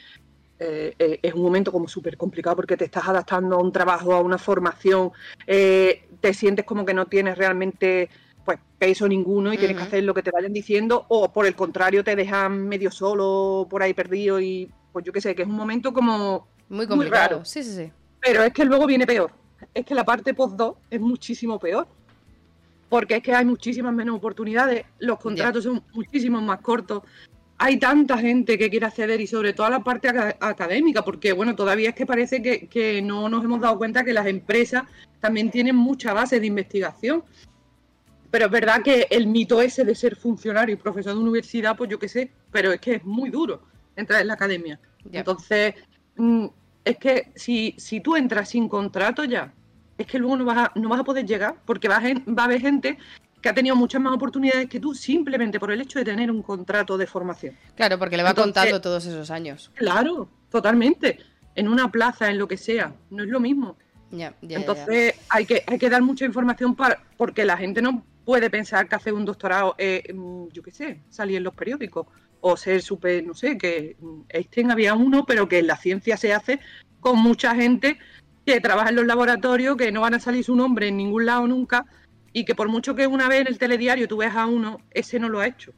eh, 0.59 0.93
eh, 0.97 1.19
es 1.21 1.33
un 1.33 1.43
momento 1.43 1.71
como 1.71 1.87
súper 1.87 2.17
complicado 2.17 2.55
porque 2.55 2.77
te 2.77 2.85
estás 2.85 3.07
adaptando 3.07 3.55
a 3.55 3.61
un 3.61 3.71
trabajo, 3.71 4.13
a 4.13 4.21
una 4.21 4.37
formación, 4.37 5.11
eh, 5.45 6.07
te 6.19 6.33
sientes 6.33 6.65
como 6.65 6.83
que 6.83 6.93
no 6.93 7.05
tienes 7.05 7.37
realmente 7.37 8.09
pues 8.47 8.59
peso 8.79 9.09
ninguno 9.09 9.51
y 9.51 9.57
tienes 9.57 9.75
que 9.75 9.83
hacer 9.83 10.03
lo 10.05 10.13
que 10.13 10.23
te 10.23 10.31
vayan 10.31 10.53
diciendo 10.53 11.05
o 11.09 11.33
por 11.33 11.45
el 11.45 11.53
contrario 11.53 12.01
te 12.01 12.15
dejan 12.15 12.65
medio 12.65 12.89
solo 12.89 13.67
por 13.69 13.83
ahí 13.83 13.93
perdido 13.93 14.39
y 14.39 14.71
pues 14.93 15.03
yo 15.03 15.11
qué 15.11 15.19
sé, 15.19 15.35
que 15.35 15.41
es 15.41 15.49
un 15.49 15.55
momento 15.55 15.91
como 15.91 16.47
muy 16.69 16.87
complicado. 16.87 17.29
raro. 17.29 17.45
Sí, 17.45 17.61
sí, 17.61 17.75
sí. 17.75 17.91
Pero 18.21 18.43
es 18.43 18.53
que 18.53 18.63
luego 18.63 18.87
viene 18.87 19.05
peor. 19.05 19.31
Es 19.73 19.85
que 19.85 19.93
la 19.93 20.05
parte 20.05 20.33
post-2 20.33 20.77
es 20.89 21.01
muchísimo 21.01 21.59
peor. 21.59 21.89
Porque 22.87 23.17
es 23.17 23.21
que 23.21 23.35
hay 23.35 23.43
muchísimas 23.43 23.93
menos 23.93 24.15
oportunidades, 24.15 24.85
los 24.99 25.19
contratos 25.19 25.65
son 25.65 25.83
muchísimo 25.91 26.39
más 26.39 26.61
cortos, 26.61 27.03
hay 27.57 27.77
tanta 27.77 28.17
gente 28.17 28.57
que 28.57 28.69
quiere 28.69 28.85
acceder 28.85 29.19
y 29.19 29.27
sobre 29.27 29.51
todo 29.51 29.67
a 29.67 29.71
la 29.71 29.83
parte 29.83 30.07
académica, 30.07 31.03
porque 31.03 31.33
bueno, 31.33 31.53
todavía 31.53 31.89
es 31.89 31.95
que 31.95 32.05
parece 32.05 32.41
que, 32.41 32.69
que, 32.69 33.01
no 33.01 33.27
nos 33.27 33.43
hemos 33.43 33.59
dado 33.59 33.77
cuenta 33.77 34.05
que 34.05 34.13
las 34.13 34.27
empresas 34.27 34.83
también 35.19 35.51
tienen 35.51 35.75
mucha 35.75 36.13
base 36.13 36.39
de 36.39 36.47
investigación 36.47 37.25
pero 38.29 38.45
es 38.45 38.51
verdad 38.51 38.81
que 38.81 39.07
el 39.09 39.27
mito 39.27 39.61
ese 39.61 39.83
de 39.83 39.95
ser 39.95 40.15
funcionario 40.15 40.73
y 40.73 40.77
profesor 40.77 41.13
de 41.13 41.19
universidad, 41.19 41.75
pues 41.75 41.89
yo 41.89 41.99
qué 41.99 42.09
sé, 42.09 42.31
pero 42.51 42.71
es 42.71 42.79
que 42.79 42.95
es 42.95 43.03
muy 43.05 43.29
duro 43.29 43.63
entrar 43.95 44.21
en 44.21 44.27
la 44.27 44.33
academia. 44.33 44.79
Entonces, 45.11 45.75
mm, 46.15 46.45
es 46.83 46.97
que 46.97 47.31
si, 47.35 47.75
si 47.77 48.01
tú 48.01 48.15
entras 48.15 48.49
sin 48.49 48.67
contrato 48.67 49.23
ya, 49.23 49.53
es 49.97 50.05
que 50.05 50.19
luego 50.19 50.37
no 50.37 50.45
vas 50.45 50.57
a, 50.57 50.71
no 50.75 50.89
vas 50.89 50.99
a 50.99 51.03
poder 51.03 51.25
llegar, 51.25 51.55
porque 51.65 51.87
va 51.87 51.97
a, 51.97 52.01
va 52.01 52.43
a 52.43 52.45
haber 52.45 52.61
gente 52.61 52.97
que 53.41 53.49
ha 53.49 53.53
tenido 53.53 53.75
muchas 53.75 54.01
más 54.01 54.13
oportunidades 54.13 54.67
que 54.67 54.79
tú 54.79 54.93
simplemente 54.93 55.59
por 55.59 55.71
el 55.71 55.81
hecho 55.81 55.99
de 55.99 56.05
tener 56.05 56.31
un 56.31 56.41
contrato 56.41 56.97
de 56.97 57.07
formación. 57.07 57.55
Claro, 57.75 57.97
porque 57.99 58.17
le 58.17 58.23
va 58.23 58.33
contando 58.33 58.81
todos 58.81 59.05
esos 59.05 59.31
años. 59.31 59.71
Claro, 59.75 60.29
totalmente. 60.49 61.19
En 61.55 61.67
una 61.67 61.91
plaza, 61.91 62.29
en 62.29 62.37
lo 62.37 62.47
que 62.47 62.57
sea, 62.57 62.93
no 63.09 63.23
es 63.23 63.29
lo 63.29 63.39
mismo. 63.39 63.77
Entonces 64.41 65.15
Hay, 65.29 65.45
que, 65.45 65.63
hay 65.67 65.77
que 65.77 65.89
dar 65.89 66.01
mucha 66.01 66.25
información 66.25 66.75
para, 66.75 66.99
porque 67.17 67.45
la 67.45 67.57
gente 67.57 67.81
no 67.81 68.05
puede 68.27 68.49
pensar 68.49 68.89
que 68.89 68.95
hacer 68.95 69.13
un 69.13 69.23
doctorado 69.23 69.73
mm, 70.13 70.49
yo 70.51 70.61
qué 70.61 70.71
sé, 70.71 70.99
salir 71.07 71.37
en 71.37 71.45
los 71.45 71.53
periódicos 71.53 72.07
o 72.41 72.57
ser 72.57 72.81
súper, 72.81 73.25
no 73.25 73.33
sé, 73.33 73.57
que 73.57 73.95
Einstein 74.27 74.69
había 74.69 74.95
uno, 74.95 75.25
pero 75.25 75.47
que 75.47 75.63
la 75.63 75.77
ciencia 75.77 76.17
se 76.17 76.33
hace 76.33 76.59
con 76.99 77.19
mucha 77.19 77.55
gente 77.55 77.97
que 78.45 78.59
trabaja 78.59 78.89
en 78.89 78.97
los 78.97 79.05
laboratorios, 79.05 79.77
que 79.77 79.93
no 79.93 80.01
van 80.01 80.15
a 80.15 80.19
salir 80.19 80.43
su 80.43 80.57
nombre 80.57 80.89
en 80.89 80.97
ningún 80.97 81.25
lado 81.25 81.47
nunca 81.47 81.85
y 82.33 82.43
que 82.43 82.53
por 82.53 82.67
mucho 82.67 82.95
que 82.95 83.07
una 83.07 83.29
vez 83.29 83.39
en 83.39 83.47
el 83.47 83.57
telediario 83.57 84.09
tú 84.09 84.17
veas 84.17 84.35
a 84.35 84.45
uno, 84.45 84.81
ese 84.91 85.19
no 85.19 85.29
lo 85.29 85.39
ha 85.39 85.47
hecho. 85.47 85.71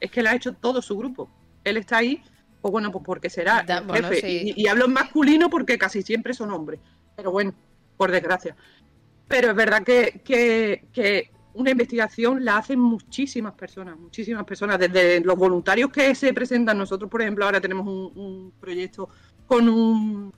Es 0.00 0.10
que 0.10 0.24
lo 0.24 0.30
ha 0.30 0.34
hecho 0.34 0.54
todo 0.54 0.82
su 0.82 0.98
grupo. 0.98 1.30
Él 1.62 1.76
está 1.76 1.98
ahí, 1.98 2.20
pues 2.60 2.72
bueno, 2.72 2.90
pues 2.90 3.04
porque 3.06 3.30
será 3.30 3.64
jefe. 3.94 4.52
y, 4.56 4.66
hablo 4.66 4.86
en 4.86 4.92
masculino 4.92 5.48
porque 5.48 5.78
casi 5.78 6.02
siempre 6.02 6.34
son 6.34 6.50
hombres. 6.50 6.80
Pero 7.14 7.30
bueno, 7.30 7.54
por 7.96 8.10
desgracia. 8.10 8.56
Pero 9.28 9.50
es 9.50 9.54
verdad 9.54 9.84
que, 9.84 10.20
que 10.24 11.30
una 11.54 11.70
investigación 11.70 12.44
la 12.44 12.58
hacen 12.58 12.78
muchísimas 12.78 13.52
personas, 13.54 13.98
muchísimas 13.98 14.44
personas, 14.44 14.78
desde 14.78 15.20
los 15.20 15.36
voluntarios 15.36 15.90
que 15.90 16.14
se 16.14 16.32
presentan. 16.32 16.78
Nosotros, 16.78 17.10
por 17.10 17.22
ejemplo, 17.22 17.44
ahora 17.44 17.60
tenemos 17.60 17.86
un, 17.86 18.52
proyecto 18.60 19.08
con 19.46 19.68
un, 19.68 20.32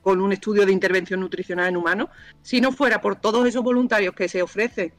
con 0.00 0.20
un 0.20 0.32
estudio 0.32 0.66
de 0.66 0.72
intervención 0.72 1.20
nutricional 1.20 1.68
en 1.68 1.76
humanos. 1.76 2.08
Si 2.42 2.60
no 2.60 2.72
fuera 2.72 3.00
por 3.00 3.16
todos 3.16 3.46
esos 3.46 3.62
voluntarios 3.62 4.14
que 4.14 4.28
se 4.28 4.42
ofrecen 4.42 4.92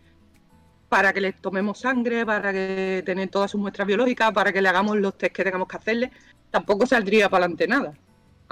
para 0.89 1.13
que 1.13 1.21
les 1.21 1.41
tomemos 1.41 1.79
sangre, 1.79 2.25
para 2.25 2.51
que 2.51 3.03
tengan 3.05 3.29
todas 3.29 3.51
sus 3.51 3.59
muestras 3.59 3.87
biológicas, 3.87 4.31
para 4.31 4.51
que 4.51 4.61
le 4.61 4.69
hagamos 4.69 4.97
los 4.97 5.17
test 5.17 5.35
que 5.35 5.43
tengamos 5.43 5.67
que 5.67 5.77
hacerle, 5.77 6.11
tampoco 6.51 6.85
saldría 6.85 7.29
para 7.29 7.45
adelante 7.45 7.67
nada 7.67 7.93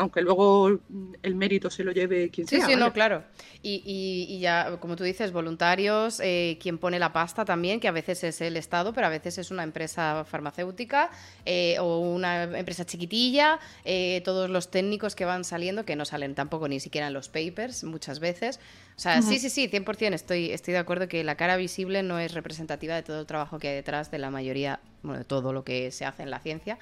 aunque 0.02 0.22
luego 0.22 0.80
el 1.22 1.36
mérito 1.36 1.70
se 1.70 1.84
lo 1.84 1.92
lleve 1.92 2.30
quien 2.32 2.48
sea. 2.48 2.66
Sí, 2.66 2.72
sí, 2.72 2.76
no, 2.76 2.92
claro. 2.92 3.24
Y, 3.62 3.84
y, 4.28 4.40
ya, 4.40 4.78
como 4.80 4.96
tú 4.96 5.04
dices, 5.04 5.32
voluntarios, 5.32 6.20
eh, 6.24 6.58
quien 6.60 6.80
pone 6.80 6.98
la 6.98 7.14
pasta 7.14 7.46
también, 7.46 7.80
que 7.80 7.88
a 7.88 7.92
veces 7.92 8.24
es 8.24 8.42
el 8.42 8.58
Estado, 8.58 8.94
pero 8.94 9.06
a 9.06 9.12
veces 9.12 9.38
es 9.38 9.52
una 9.52 9.62
empresa 9.62 10.26
farmacéutica 10.26 11.12
eh, 11.46 11.78
o 11.80 12.00
una 12.00 12.46
empresa 12.46 12.84
chiquitilla, 12.84 13.60
eh, 13.86 14.22
todos 14.26 14.50
los 14.50 14.72
técnicos 14.72 15.14
que 15.14 15.26
van 15.26 15.44
saliendo, 15.44 15.86
que 15.86 15.96
no 15.96 16.06
salen 16.06 16.34
tampoco 16.34 16.68
ni 16.68 16.80
siquiera 16.80 17.08
en 17.08 17.14
los 17.14 17.30
papers 17.30 17.84
muchas 17.84 18.20
veces. 18.20 18.60
O 18.98 19.00
sea, 19.00 19.22
sí, 19.22 19.38
sí, 19.38 19.52
sí, 19.52 19.70
100% 19.70 20.14
estoy, 20.14 20.52
estoy 20.52 20.74
de 20.74 20.80
acuerdo 20.80 21.08
que 21.08 21.24
la 21.24 21.36
cara 21.36 21.58
visible 21.58 22.02
no 22.02 22.18
es 22.18 22.34
representativa 22.34 22.96
de 22.96 23.04
todo 23.04 23.20
el 23.20 23.28
trabajo 23.28 23.60
que 23.60 23.68
hay 23.70 23.76
detrás 23.76 24.10
de 24.10 24.18
la 24.18 24.32
mayoría, 24.32 24.80
bueno, 25.04 25.20
de 25.20 25.26
todo 25.26 25.54
lo 25.54 25.64
que 25.64 25.92
se 25.92 26.06
hace 26.06 26.24
en 26.24 26.32
la 26.32 26.40
ciencia. 26.40 26.80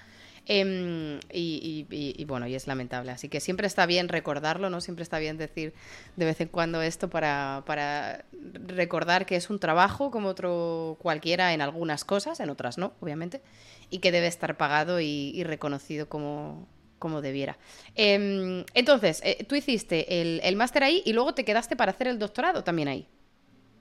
Em, 0.52 1.20
y, 1.32 2.26
bueno, 2.26 2.48
y 2.48 2.56
es 2.56 2.66
lamentable. 2.66 3.12
Así 3.12 3.30
que 3.30 3.40
siempre 3.40 3.68
está 3.68 3.86
bien 3.86 4.10
recordarlo, 4.10 4.72
¿no? 4.72 4.82
Siempre 4.82 5.04
está 5.04 5.20
bien 5.20 5.38
decir 5.38 5.76
de 6.16 6.26
vez 6.26 6.42
en 6.42 6.48
cuando 6.48 6.82
esto 6.82 7.08
para, 7.08 7.62
para 7.68 8.26
recordar 8.66 9.28
que 9.28 9.36
es 9.36 9.52
un 9.52 9.60
trabajo 9.60 10.10
como 10.10 10.30
otro 10.30 10.98
cualquiera 11.04 11.54
en 11.54 11.62
algunas 11.62 12.04
cosas, 12.04 12.40
en 12.40 12.50
otras 12.50 12.80
no, 12.80 12.94
obviamente, 13.00 13.44
y 13.92 14.00
que 14.00 14.12
debe 14.12 14.26
estar 14.26 14.58
pagado 14.58 15.00
y, 15.00 15.44
reconocido 15.44 16.10
como, 16.10 16.68
como 16.98 17.22
debiera. 17.22 17.60
Em, 17.94 18.66
entonces, 18.74 19.22
eh, 19.24 19.46
tú 19.48 19.54
hiciste 19.54 20.20
el, 20.20 20.42
el 20.44 20.56
máster 20.56 20.84
ahí 20.84 21.04
y 21.06 21.14
luego 21.14 21.36
te 21.36 21.46
quedaste 21.46 21.76
para 21.76 21.92
hacer 21.92 22.08
el 22.08 22.18
doctorado 22.18 22.64
también 22.64 22.88
ahí. 22.88 23.08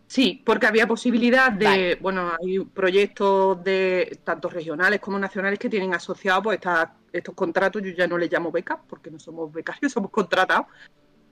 Sí, 0.09 0.43
porque 0.43 0.67
había 0.67 0.89
posibilidad 0.89 1.53
de, 1.53 1.99
bueno, 2.01 2.33
hay 2.41 2.61
proyectos 2.61 3.63
de 3.63 4.19
tanto 4.25 4.49
regionales 4.49 5.01
como 5.01 5.19
nacionales 5.19 5.59
que 5.59 5.69
tienen 5.69 5.95
asociados 5.95 6.43
pues 6.43 6.59
estos 7.13 7.35
contratos, 7.35 7.83
yo 7.83 7.91
ya 7.91 8.07
no 8.07 8.17
les 8.17 8.33
llamo 8.33 8.51
becas 8.51 8.79
porque 8.89 9.11
no 9.11 9.19
somos 9.19 9.53
becarios, 9.53 9.93
somos 9.93 10.11
contratados, 10.11 10.67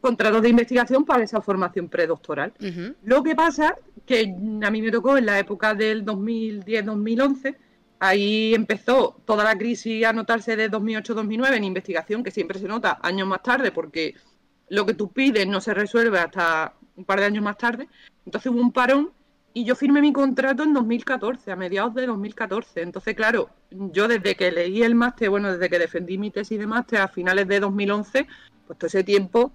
contratos 0.03 0.43
de 0.43 0.51
investigación 0.51 1.07
para 1.07 1.25
esa 1.25 1.41
formación 1.41 1.89
predoctoral. 1.89 2.53
Lo 3.03 3.23
que 3.23 3.35
pasa 3.35 3.77
que 4.05 4.37
a 4.63 4.71
mí 4.71 4.83
me 4.83 4.91
tocó 4.91 5.17
en 5.17 5.25
la 5.25 5.39
época 5.39 5.73
del 5.73 6.05
2010-2011, 6.05 7.57
ahí 7.99 8.53
empezó 8.53 9.23
toda 9.25 9.43
la 9.43 9.57
crisis 9.57 10.05
a 10.05 10.13
notarse 10.13 10.55
de 10.55 10.71
2008-2009 10.71 11.57
en 11.57 11.65
investigación, 11.65 12.23
que 12.23 12.31
siempre 12.31 12.59
se 12.59 12.69
nota 12.69 12.99
años 13.03 13.27
más 13.27 13.43
tarde 13.43 13.73
porque 13.73 14.15
lo 14.69 14.85
que 14.85 14.93
tú 14.93 15.11
pides 15.13 15.47
no 15.47 15.63
se 15.63 15.73
resuelve 15.73 16.19
hasta 16.19 16.75
un 16.97 17.05
par 17.05 17.21
de 17.21 17.27
años 17.27 17.45
más 17.45 17.59
tarde. 17.59 17.89
Entonces 18.25 18.51
hubo 18.51 18.61
un 18.61 18.73
parón 18.73 19.11
y 19.57 19.65
yo 19.65 19.75
firmé 19.75 20.03
mi 20.03 20.13
contrato 20.13 20.65
en 20.65 20.75
2014, 20.75 21.51
a 21.51 21.57
mediados 21.57 21.95
de 21.95 22.07
2014. 22.07 22.83
Entonces, 22.83 23.15
claro, 23.15 23.49
yo 23.71 24.07
desde 24.07 24.35
que 24.35 24.53
leí 24.53 24.83
el 24.83 24.95
máster, 24.95 25.31
bueno, 25.31 25.53
desde 25.53 25.71
que 25.71 25.79
defendí 25.79 26.19
mi 26.19 26.31
tesis 26.31 26.59
de 26.59 26.67
máster 26.67 27.01
a 27.01 27.09
finales 27.09 27.49
de 27.49 27.61
2011, 27.61 28.27
pues 28.67 28.79
todo 28.79 28.87
ese 28.87 29.03
tiempo 29.03 29.53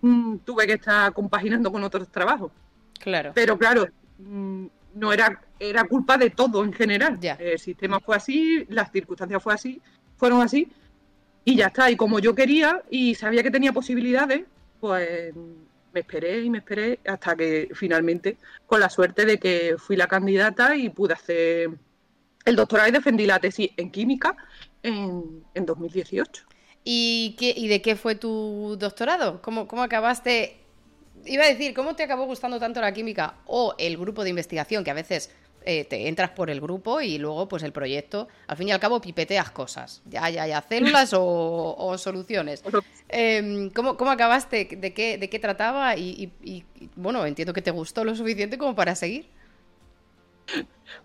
mm, 0.00 0.38
tuve 0.38 0.66
que 0.66 0.72
estar 0.72 1.12
compaginando 1.12 1.70
con 1.70 1.84
otros 1.84 2.08
trabajos. 2.08 2.50
Claro. 2.98 3.30
Pero 3.34 3.56
claro, 3.56 3.86
mm, 4.18 4.66
no 4.94 5.12
era, 5.12 5.40
era 5.60 5.84
culpa 5.84 6.18
de 6.18 6.30
todo 6.30 6.64
en 6.64 6.72
general. 6.72 7.18
El 7.38 7.58
sistema 7.58 8.00
fue 8.00 8.16
así, 8.16 8.66
las 8.68 8.90
circunstancias 8.90 9.40
fue 9.40 9.54
así, 9.54 9.80
fueron 10.16 10.40
así, 10.40 10.72
y 11.44 11.54
ya 11.54 11.68
está. 11.68 11.88
Y 11.88 11.96
como 11.96 12.18
yo 12.18 12.34
quería 12.34 12.82
y 12.90 13.14
sabía 13.14 13.44
que 13.44 13.52
tenía 13.52 13.72
posibilidades, 13.72 14.42
pues 14.80 15.32
me 15.96 16.00
esperé 16.00 16.42
y 16.42 16.50
me 16.50 16.58
esperé 16.58 17.00
hasta 17.06 17.34
que 17.34 17.70
finalmente, 17.72 18.36
con 18.66 18.80
la 18.80 18.90
suerte 18.90 19.24
de 19.24 19.38
que 19.38 19.76
fui 19.78 19.96
la 19.96 20.06
candidata 20.06 20.76
y 20.76 20.90
pude 20.90 21.14
hacer 21.14 21.70
el 22.44 22.54
doctorado 22.54 22.90
y 22.90 22.92
defendí 22.92 23.24
la 23.24 23.40
tesis 23.40 23.70
en 23.78 23.90
química 23.90 24.36
en, 24.82 25.42
2018. 25.54 26.44
¿Y, 26.84 27.34
qué, 27.38 27.54
¿Y 27.56 27.68
de 27.68 27.80
qué 27.80 27.96
fue 27.96 28.14
tu 28.14 28.76
doctorado? 28.78 29.40
¿Cómo, 29.40 29.66
¿Cómo 29.66 29.82
acabaste? 29.82 30.58
Iba 31.24 31.44
a 31.44 31.48
decir, 31.48 31.72
¿cómo 31.72 31.96
te 31.96 32.02
acabó 32.02 32.26
gustando 32.26 32.60
tanto 32.60 32.82
la 32.82 32.92
química 32.92 33.36
o 33.46 33.74
el 33.78 33.96
grupo 33.96 34.22
de 34.22 34.30
investigación 34.30 34.84
que 34.84 34.90
a 34.90 34.94
veces 34.94 35.30
eh, 35.68 35.84
te 35.84 36.06
entras 36.06 36.30
por 36.30 36.48
el 36.48 36.60
grupo 36.60 37.00
y 37.00 37.18
luego 37.18 37.48
pues 37.48 37.64
el 37.64 37.72
proyecto, 37.72 38.28
al 38.46 38.56
fin 38.56 38.68
y 38.68 38.70
al 38.70 38.78
cabo 38.78 39.00
pipeteas 39.00 39.50
cosas, 39.50 40.00
ya, 40.04 40.30
ya, 40.30 40.46
ya, 40.46 40.62
células 40.62 41.10
o, 41.12 41.98
soluciones. 41.98 42.62
Em, 43.08 43.70
¿cómo, 43.70 43.96
¿cómo, 43.96 44.12
acabaste? 44.12 44.68
¿De 44.70 44.94
qué, 44.94 45.18
de 45.18 45.28
qué 45.28 45.40
trataba? 45.40 45.96
Y, 45.96 46.32
bueno, 46.94 47.26
entiendo 47.26 47.52
que 47.52 47.62
te 47.62 47.72
gustó 47.72 48.04
lo 48.04 48.14
suficiente 48.14 48.58
como 48.58 48.76
para 48.76 48.94
seguir. 48.94 49.26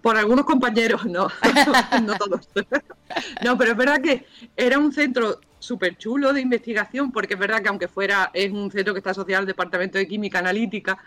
Por 0.03 0.15
algunos 0.15 0.45
compañeros, 0.45 1.05
no, 1.05 1.27
no 2.03 2.15
todos. 2.19 2.47
No, 3.43 3.57
pero 3.57 3.71
es 3.71 3.77
verdad 3.77 3.99
que 3.99 4.25
era 4.55 4.77
un 4.77 4.93
centro 4.93 5.41
súper 5.57 5.97
chulo 5.97 6.33
de 6.33 6.41
investigación, 6.41 7.11
porque 7.11 7.33
es 7.33 7.39
verdad 7.39 7.61
que 7.61 7.69
aunque 7.69 7.87
fuera, 7.87 8.29
es 8.33 8.51
un 8.51 8.71
centro 8.71 8.93
que 8.93 8.99
está 8.99 9.09
asociado 9.09 9.39
al 9.39 9.47
Departamento 9.47 9.97
de 9.97 10.07
Química 10.07 10.39
Analítica, 10.39 10.97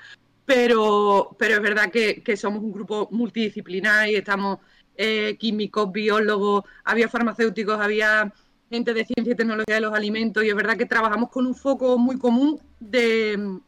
pero, 0.45 1.35
pero 1.39 1.55
es 1.55 1.63
verdad 1.63 1.91
que, 1.91 2.37
somos 2.37 2.63
un 2.63 2.73
grupo 2.73 3.09
multidisciplinar 3.11 4.09
y 4.09 4.17
estamos 4.17 4.59
eh, 4.97 5.37
químicos, 5.39 5.91
biólogos, 5.91 6.65
había 6.85 7.09
farmacéuticos, 7.09 7.81
había 7.81 8.33
gente 8.71 8.95
de 8.95 9.05
ciencia 9.05 9.33
y 9.33 9.37
tecnología 9.37 9.77
de 9.77 9.81
los 9.81 9.95
alimentos 9.95 10.45
y 10.45 10.49
es 10.49 10.55
verdad 10.55 10.77
que 10.77 10.87
trabajamos 10.87 11.31
con 11.31 11.47
un 11.47 11.55
foco 11.55 11.97
muy 11.99 12.19
común 12.19 12.61
de, 12.81 13.59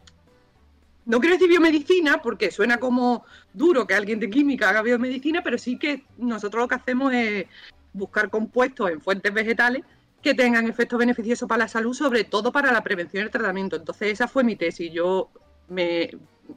no 1.07 1.21
quiero 1.21 1.37
decir 1.37 1.49
biomedicina 1.49 2.21
porque 2.21 2.51
suena 2.51 2.79
como 2.79 3.25
duro 3.55 3.87
que 3.87 3.95
alguien 3.95 4.19
de 4.19 4.29
química 4.29 4.69
haga 4.69 4.83
biomedicina, 4.83 5.43
pero 5.43 5.57
sí 5.57 5.79
que 5.79 6.05
nosotros 6.19 6.63
lo 6.63 6.69
que 6.69 6.75
hacemos 6.75 7.15
es 7.15 7.47
buscar 7.93 8.29
compuestos 8.29 8.91
en 8.91 9.01
fuentes 9.01 9.33
vegetales 9.33 9.83
que 10.21 10.35
tengan 10.35 10.67
efectos 10.67 10.99
beneficiosos 10.99 11.49
para 11.49 11.65
la 11.65 11.69
salud, 11.69 11.95
sobre 11.95 12.25
todo 12.25 12.51
para 12.51 12.73
la 12.73 12.83
prevención 12.83 13.23
y 13.23 13.27
el 13.27 13.31
tratamiento. 13.31 13.77
Entonces 13.77 14.13
esa 14.13 14.27
fue 14.27 14.43
mi 14.43 14.57
tesis. 14.57 14.91
Yo 14.93 15.31
me 15.69 16.11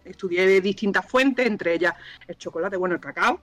estudié 0.06 0.46
de 0.46 0.62
distintas 0.62 1.06
fuentes, 1.06 1.46
entre 1.46 1.74
ellas 1.74 1.94
el 2.28 2.38
chocolate, 2.38 2.78
bueno, 2.78 2.96
el 2.96 3.02
cacao, 3.02 3.40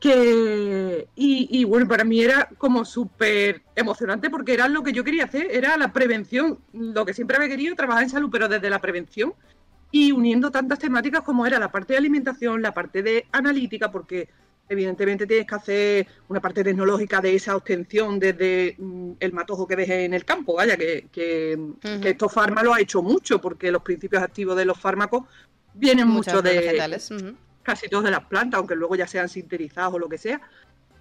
que, 0.00 1.08
y, 1.14 1.64
bueno, 1.64 1.86
para 1.86 2.04
mí 2.04 2.22
era 2.22 2.48
como 2.56 2.86
súper 2.86 3.62
emocionante 3.76 4.30
porque 4.30 4.54
era 4.54 4.66
lo 4.66 4.82
que 4.82 4.92
yo 4.92 5.04
quería 5.04 5.24
hacer, 5.24 5.48
era 5.50 5.76
la 5.76 5.92
prevención, 5.92 6.58
lo 6.72 7.04
que 7.04 7.12
siempre 7.12 7.36
había 7.36 7.50
querido, 7.50 7.76
trabajar 7.76 8.04
en 8.04 8.10
salud, 8.10 8.30
pero 8.32 8.48
desde 8.48 8.70
la 8.70 8.80
prevención 8.80 9.34
y 9.92 10.12
uniendo 10.12 10.50
tantas 10.50 10.78
temáticas 10.78 11.20
como 11.20 11.46
era 11.46 11.58
la 11.58 11.70
parte 11.70 11.92
de 11.92 11.98
alimentación, 11.98 12.62
la 12.62 12.72
parte 12.72 13.02
de 13.02 13.26
analítica, 13.32 13.90
porque 13.90 14.28
evidentemente 14.70 15.26
tienes 15.26 15.46
que 15.46 15.54
hacer 15.54 16.06
una 16.28 16.40
parte 16.40 16.62
tecnológica 16.62 17.20
de 17.20 17.34
esa 17.34 17.56
obtención 17.56 18.20
desde 18.20 18.76
mm, 18.78 19.12
el 19.18 19.32
matojo 19.32 19.66
que 19.66 19.76
deje 19.76 20.04
en 20.04 20.14
el 20.14 20.24
campo, 20.24 20.54
vaya, 20.54 20.76
que, 20.76 21.08
que, 21.12 21.58
estos 22.04 22.32
fármacos 22.32 22.76
ha 22.76 22.80
hecho 22.80 23.02
mucho, 23.02 23.40
porque 23.40 23.72
los 23.72 23.82
principios 23.82 24.22
activos 24.22 24.56
de 24.56 24.64
los 24.64 24.78
fármacos 24.78 25.24
vienen 25.74 26.08
mucho 26.08 26.42
de, 26.42 27.00
casi 27.62 27.88
todos 27.88 28.04
de 28.04 28.10
las 28.10 28.24
plantas, 28.24 28.58
aunque 28.58 28.74
luego 28.74 28.96
ya 28.96 29.06
sean 29.06 29.28
sintetizados 29.28 29.94
o 29.94 29.98
lo 29.98 30.08
que 30.08 30.18
sea, 30.18 30.40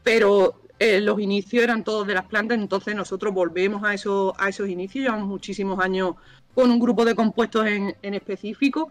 pero 0.04 0.62
eh, 0.78 1.02
los 1.02 1.20
inicios 1.20 1.64
eran 1.64 1.84
todos 1.84 2.08
de 2.08 2.14
las 2.14 2.26
plantas, 2.26 2.58
entonces 2.58 2.96
nosotros 2.96 3.34
volvemos 3.34 3.84
a, 3.84 3.94
eso, 3.94 4.34
a 4.38 4.50
esos 4.50 4.70
inicios, 4.70 5.04
llevamos 5.04 5.28
muchísimos 5.28 5.80
años 5.80 6.16
con 6.54 6.72
un 6.72 6.80
grupo 6.80 7.06
de 7.06 7.16
compuestos 7.16 7.66
en, 7.66 7.96
específico 8.02 8.90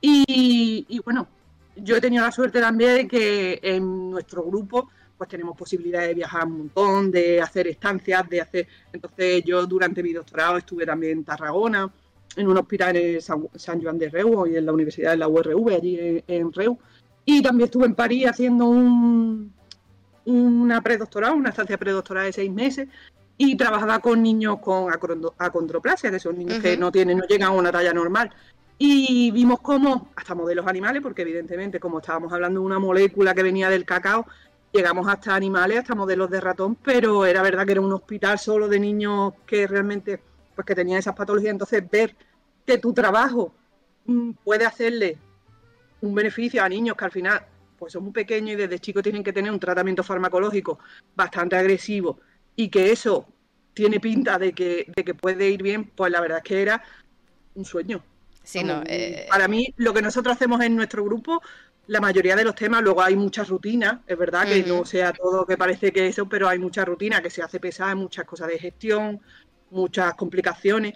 y, 0.00 0.86
y 0.88 0.98
bueno, 1.00 1.28
yo 1.76 1.96
he 1.96 2.00
tenido 2.00 2.24
la 2.24 2.32
suerte 2.32 2.60
también 2.60 2.94
de 2.94 3.08
que 3.08 3.60
en 3.62 4.10
nuestro 4.10 4.42
grupo 4.42 4.90
pues 5.20 5.28
tenemos 5.28 5.54
posibilidad 5.54 6.00
de 6.00 6.14
viajar 6.14 6.46
un 6.46 6.56
montón, 6.56 7.10
de 7.10 7.42
hacer 7.42 7.68
estancias, 7.68 8.26
de 8.30 8.40
hacer... 8.40 8.66
Entonces 8.90 9.44
yo 9.44 9.66
durante 9.66 10.02
mi 10.02 10.14
doctorado 10.14 10.56
estuve 10.56 10.86
también 10.86 11.18
en 11.18 11.24
Tarragona, 11.24 11.92
en 12.36 12.48
un 12.48 12.56
hospital 12.56 12.96
en 12.96 13.20
San, 13.20 13.82
Juan 13.82 13.98
de 13.98 14.08
Reu 14.08 14.46
y 14.46 14.56
en 14.56 14.66
la 14.66 14.72
Universidad 14.72 15.12
de 15.12 15.16
la 15.16 15.28
URV, 15.28 15.74
allí 15.74 16.22
en, 16.26 16.52
Reu. 16.52 16.78
Y 17.24 17.42
también 17.42 17.66
estuve 17.66 17.86
en 17.86 17.94
París 17.94 18.26
haciendo 18.28 18.66
un, 18.66 19.52
una 20.24 20.80
predoctorado, 20.80 21.34
una 21.34 21.50
estancia 21.50 21.78
predoctoral 21.78 22.26
de 22.26 22.32
seis 22.32 22.50
meses, 22.50 22.88
y 23.36 23.56
trabajaba 23.56 24.00
con 24.00 24.22
niños 24.22 24.58
con 24.60 24.92
acondroplasia, 25.38 26.10
que 26.10 26.20
son 26.20 26.36
niños 26.36 26.58
que 26.58 26.76
no 26.76 26.92
tienen, 26.92 27.18
no 27.18 27.24
llegan 27.24 27.48
a 27.48 27.52
una 27.52 27.72
talla 27.72 27.92
normal. 27.92 28.30
Y 28.76 29.30
vimos 29.30 29.60
cómo, 29.60 30.10
hasta 30.14 30.34
modelos 30.34 30.66
animales, 30.66 31.02
porque 31.02 31.22
evidentemente 31.22 31.80
como 31.80 32.00
estábamos 32.00 32.32
hablando 32.32 32.60
de 32.60 32.66
una 32.66 32.78
molécula 32.78 33.34
que 33.34 33.42
venía 33.42 33.70
del 33.70 33.84
cacao, 33.84 34.26
llegamos 34.72 35.08
hasta 35.08 35.34
animales, 35.34 35.78
hasta 35.78 35.94
modelos 35.94 36.30
de 36.30 36.40
ratón, 36.40 36.76
pero 36.76 37.26
era 37.26 37.42
verdad 37.42 37.64
que 37.64 37.72
era 37.72 37.80
un 37.80 37.92
hospital 37.92 38.38
solo 38.38 38.68
de 38.68 38.78
niños 38.78 39.32
que 39.46 39.66
realmente, 39.66 40.22
pues 40.60 40.66
que 40.66 40.74
tenían 40.74 40.98
esas 40.98 41.14
patologías. 41.14 41.52
Entonces 41.52 41.88
ver 41.90 42.14
que 42.66 42.78
tu 42.78 42.92
trabajo 42.92 43.52
mm, 44.06 44.32
puede 44.44 44.66
hacerle 44.66 45.18
un 46.00 46.14
beneficio 46.14 46.62
a 46.62 46.68
niños 46.68 46.96
que 46.96 47.04
al 47.04 47.10
final 47.10 47.46
pues 47.78 47.94
son 47.94 48.04
muy 48.04 48.12
pequeños 48.12 48.52
y 48.52 48.56
desde 48.56 48.78
chicos 48.78 49.02
tienen 49.02 49.24
que 49.24 49.32
tener 49.32 49.50
un 49.50 49.58
tratamiento 49.58 50.02
farmacológico 50.02 50.78
bastante 51.16 51.56
agresivo 51.56 52.20
y 52.54 52.68
que 52.68 52.92
eso 52.92 53.26
tiene 53.72 54.00
pinta 54.00 54.38
de 54.38 54.52
que, 54.52 54.92
de 54.94 55.04
que 55.04 55.14
puede 55.14 55.48
ir 55.48 55.62
bien, 55.62 55.86
pues 55.86 56.12
la 56.12 56.20
verdad 56.20 56.38
es 56.38 56.44
que 56.44 56.60
era 56.60 56.82
un 57.54 57.64
sueño. 57.64 58.04
Eh, 58.86 59.26
para 59.30 59.48
mí, 59.48 59.72
lo 59.76 59.94
que 59.94 60.02
nosotros 60.02 60.34
hacemos 60.34 60.60
en 60.60 60.76
nuestro 60.76 61.04
grupo, 61.04 61.40
la 61.86 62.00
mayoría 62.00 62.36
de 62.36 62.44
los 62.44 62.54
temas, 62.54 62.82
luego 62.82 63.02
hay 63.02 63.16
muchas 63.16 63.48
rutinas, 63.48 64.00
es 64.06 64.18
verdad 64.18 64.46
que 64.46 64.62
no 64.62 64.84
sea 64.84 65.12
todo 65.12 65.46
que 65.46 65.56
parece 65.56 65.92
que 65.92 66.06
eso, 66.06 66.28
pero 66.28 66.48
hay 66.48 66.58
mucha 66.58 66.84
rutina 66.84 67.22
que 67.22 67.30
se 67.30 67.42
hace 67.42 67.58
pesada, 67.60 67.94
muchas 67.94 68.24
cosas 68.26 68.48
de 68.48 68.58
gestión, 68.58 69.20
muchas 69.70 70.14
complicaciones, 70.14 70.94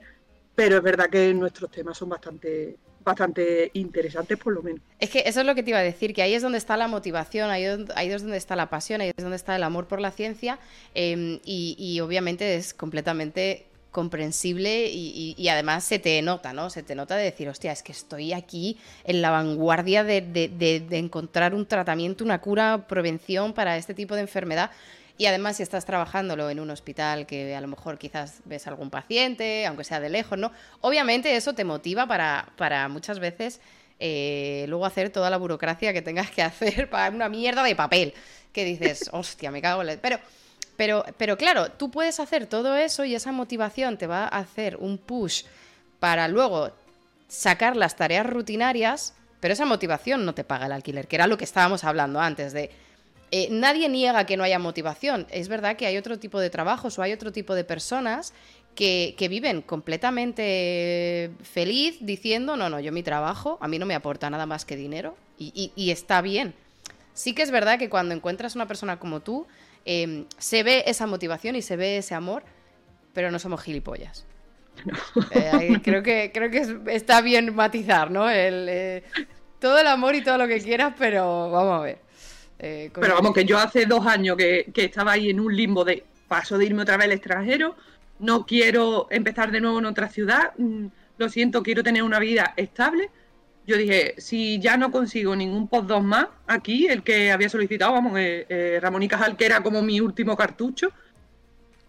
pero 0.54 0.76
es 0.76 0.82
verdad 0.82 1.08
que 1.10 1.32
nuestros 1.34 1.70
temas 1.70 1.96
son 1.96 2.08
bastante 2.10 2.76
bastante 3.02 3.70
interesantes 3.74 4.38
por 4.38 4.54
lo 4.54 4.62
menos. 4.62 4.80
Es 4.98 5.10
que 5.10 5.24
eso 5.26 5.40
es 5.40 5.46
lo 5.46 5.54
que 5.54 5.62
te 5.62 5.68
iba 5.68 5.78
a 5.78 5.82
decir, 5.82 6.14
que 6.14 6.22
ahí 6.22 6.32
es 6.32 6.40
donde 6.40 6.56
está 6.56 6.78
la 6.78 6.88
motivación, 6.88 7.50
ahí, 7.50 7.64
es 7.64 8.22
donde 8.22 8.38
está 8.38 8.56
la 8.56 8.70
pasión, 8.70 9.02
ahí 9.02 9.10
es 9.14 9.22
donde 9.22 9.36
está 9.36 9.54
el 9.56 9.62
amor 9.62 9.86
por 9.88 10.00
la 10.00 10.10
ciencia 10.10 10.58
em, 10.94 11.38
y 11.44 12.00
obviamente 12.00 12.54
es 12.56 12.72
completamente 12.72 13.66
comprensible 13.94 14.88
y, 14.90 15.48
además 15.48 15.84
se 15.84 15.98
te 15.98 16.20
nota, 16.20 16.52
¿no? 16.52 16.68
Se 16.68 16.82
te 16.82 16.94
nota 16.94 17.16
de 17.16 17.24
decir, 17.24 17.48
hostia, 17.48 17.72
es 17.72 17.82
que 17.82 17.92
estoy 17.92 18.34
aquí 18.34 18.76
en 19.04 19.22
la 19.22 19.30
vanguardia 19.30 20.04
de, 20.04 20.86
encontrar 20.90 21.54
un 21.54 21.64
tratamiento, 21.64 22.24
una 22.24 22.40
cura, 22.40 22.86
prevención 22.88 23.54
para 23.54 23.78
este 23.78 23.94
tipo 23.94 24.16
de 24.16 24.22
enfermedad. 24.22 24.70
Y 25.16 25.26
además, 25.26 25.58
si 25.58 25.62
estás 25.62 25.84
trabajándolo 25.84 26.50
en 26.50 26.58
un 26.58 26.70
hospital 26.70 27.26
que 27.26 27.54
a 27.54 27.60
lo 27.60 27.68
mejor 27.68 27.98
quizás 27.98 28.40
ves 28.44 28.66
algún 28.66 28.90
paciente, 28.90 29.64
aunque 29.66 29.84
sea 29.84 30.00
de 30.00 30.08
lejos, 30.08 30.38
¿no? 30.38 30.50
Obviamente 30.80 31.36
eso 31.36 31.54
te 31.54 31.64
motiva 31.64 32.06
para, 32.06 32.48
para 32.56 32.88
muchas 32.88 33.20
veces 33.20 33.60
eh, 34.00 34.66
luego 34.68 34.86
hacer 34.86 35.10
toda 35.10 35.30
la 35.30 35.36
burocracia 35.36 35.92
que 35.92 36.02
tengas 36.02 36.30
que 36.30 36.42
hacer 36.42 36.90
para 36.90 37.14
una 37.14 37.28
mierda 37.28 37.62
de 37.62 37.76
papel. 37.76 38.14
Que 38.52 38.64
dices, 38.64 39.08
hostia, 39.12 39.50
me 39.50 39.62
cago 39.62 39.82
en 39.82 39.86
la... 39.88 39.96
Pero 39.96 40.18
pero, 40.76 41.04
pero 41.16 41.36
claro, 41.36 41.70
tú 41.70 41.90
puedes 41.90 42.20
hacer 42.20 42.46
todo 42.46 42.76
eso 42.76 43.04
y 43.04 43.14
esa 43.14 43.32
motivación 43.32 43.96
te 43.96 44.06
va 44.06 44.24
a 44.24 44.38
hacer 44.38 44.76
un 44.76 44.98
push 44.98 45.44
para 46.00 46.26
luego 46.28 46.72
sacar 47.28 47.76
las 47.76 47.96
tareas 47.96 48.26
rutinarias, 48.26 49.14
pero 49.40 49.54
esa 49.54 49.66
motivación 49.66 50.24
no 50.24 50.34
te 50.34 50.44
paga 50.44 50.66
el 50.66 50.72
alquiler, 50.72 51.06
que 51.06 51.16
era 51.16 51.26
lo 51.26 51.38
que 51.38 51.44
estábamos 51.44 51.84
hablando 51.84 52.20
antes 52.20 52.52
de... 52.52 52.70
Eh, 53.30 53.48
nadie 53.50 53.88
niega 53.88 54.26
que 54.26 54.36
no 54.36 54.44
haya 54.44 54.58
motivación. 54.58 55.26
Es 55.30 55.48
verdad 55.48 55.76
que 55.76 55.86
hay 55.86 55.96
otro 55.96 56.18
tipo 56.18 56.40
de 56.40 56.50
trabajos 56.50 56.98
o 56.98 57.02
hay 57.02 57.12
otro 57.12 57.32
tipo 57.32 57.54
de 57.54 57.64
personas 57.64 58.32
que, 58.74 59.26
viven 59.28 59.62
completamente 59.62 61.30
feliz 61.42 61.98
diciendo, 62.00 62.56
no, 62.56 62.68
no, 62.68 62.80
yo 62.80 62.92
mi 62.92 63.02
trabajo 63.02 63.58
a 63.60 63.68
mí 63.68 63.78
no 63.78 63.86
me 63.86 63.94
aporta 63.94 64.30
nada 64.30 64.46
más 64.46 64.64
que 64.64 64.76
dinero 64.76 65.16
y, 65.38 65.90
está 65.90 66.20
bien. 66.20 66.54
Sí 67.12 67.34
que 67.34 67.42
es 67.42 67.50
verdad 67.50 67.78
que 67.78 67.88
cuando 67.88 68.14
encuentras 68.14 68.56
una 68.56 68.66
persona 68.66 68.98
como 68.98 69.20
tú, 69.20 69.46
em, 69.84 70.26
se 70.38 70.62
ve 70.62 70.84
esa 70.86 71.06
motivación 71.06 71.56
y 71.56 71.62
se 71.62 71.76
ve 71.76 71.98
ese 71.98 72.14
amor, 72.14 72.42
pero 73.12 73.30
no 73.30 73.38
somos 73.38 73.62
gilipollas. 73.62 74.26
Eh, 75.30 75.80
creo 75.82 76.02
que, 76.02 76.32
creo 76.34 76.50
que 76.50 76.92
está 76.92 77.20
bien 77.20 77.54
matizar, 77.54 78.10
¿no? 78.10 78.28
El, 78.28 78.66
eh, 78.68 79.04
todo 79.60 79.78
el 79.78 79.86
amor 79.86 80.14
y 80.14 80.22
todo 80.22 80.36
lo 80.36 80.48
que 80.48 80.60
quieras, 80.60 80.94
pero 80.98 81.50
vamos 81.50 81.80
a 81.80 81.82
ver. 81.82 82.03
Eh, 82.66 82.90
pero 82.94 83.14
vamos, 83.14 83.34
que 83.34 83.44
yo 83.44 83.58
hace 83.58 83.84
dos 83.84 84.06
años 84.06 84.38
que, 84.38 84.70
que, 84.72 84.86
estaba 84.86 85.12
ahí 85.12 85.28
en 85.28 85.38
un 85.38 85.54
limbo 85.54 85.84
de 85.84 86.02
paso 86.28 86.56
de 86.56 86.64
irme 86.64 86.80
otra 86.80 86.96
vez 86.96 87.04
al 87.04 87.12
extranjero, 87.12 87.76
no 88.20 88.46
quiero 88.46 89.06
empezar 89.10 89.50
de 89.50 89.60
nuevo 89.60 89.80
en 89.80 89.84
otra 89.84 90.08
ciudad, 90.08 90.52
mm, 90.56 90.86
lo 91.18 91.28
siento, 91.28 91.62
quiero 91.62 91.82
tener 91.82 92.02
una 92.02 92.18
vida 92.18 92.54
estable. 92.56 93.10
Yo 93.66 93.76
dije, 93.76 94.14
si 94.16 94.58
ya 94.60 94.78
no 94.78 94.90
consigo 94.90 95.36
ningún 95.36 95.68
post 95.68 95.90
más 95.90 96.28
aquí, 96.46 96.86
el 96.86 97.02
que 97.02 97.30
había 97.32 97.50
solicitado, 97.50 97.92
vamos, 97.92 98.18
eh, 98.18 98.46
eh, 98.48 98.78
Ramón 98.80 99.02
y 99.02 99.08
Cajal, 99.08 99.36
que 99.36 99.44
era 99.44 99.62
como 99.62 99.82
mi 99.82 100.00
último 100.00 100.34
cartucho, 100.34 100.90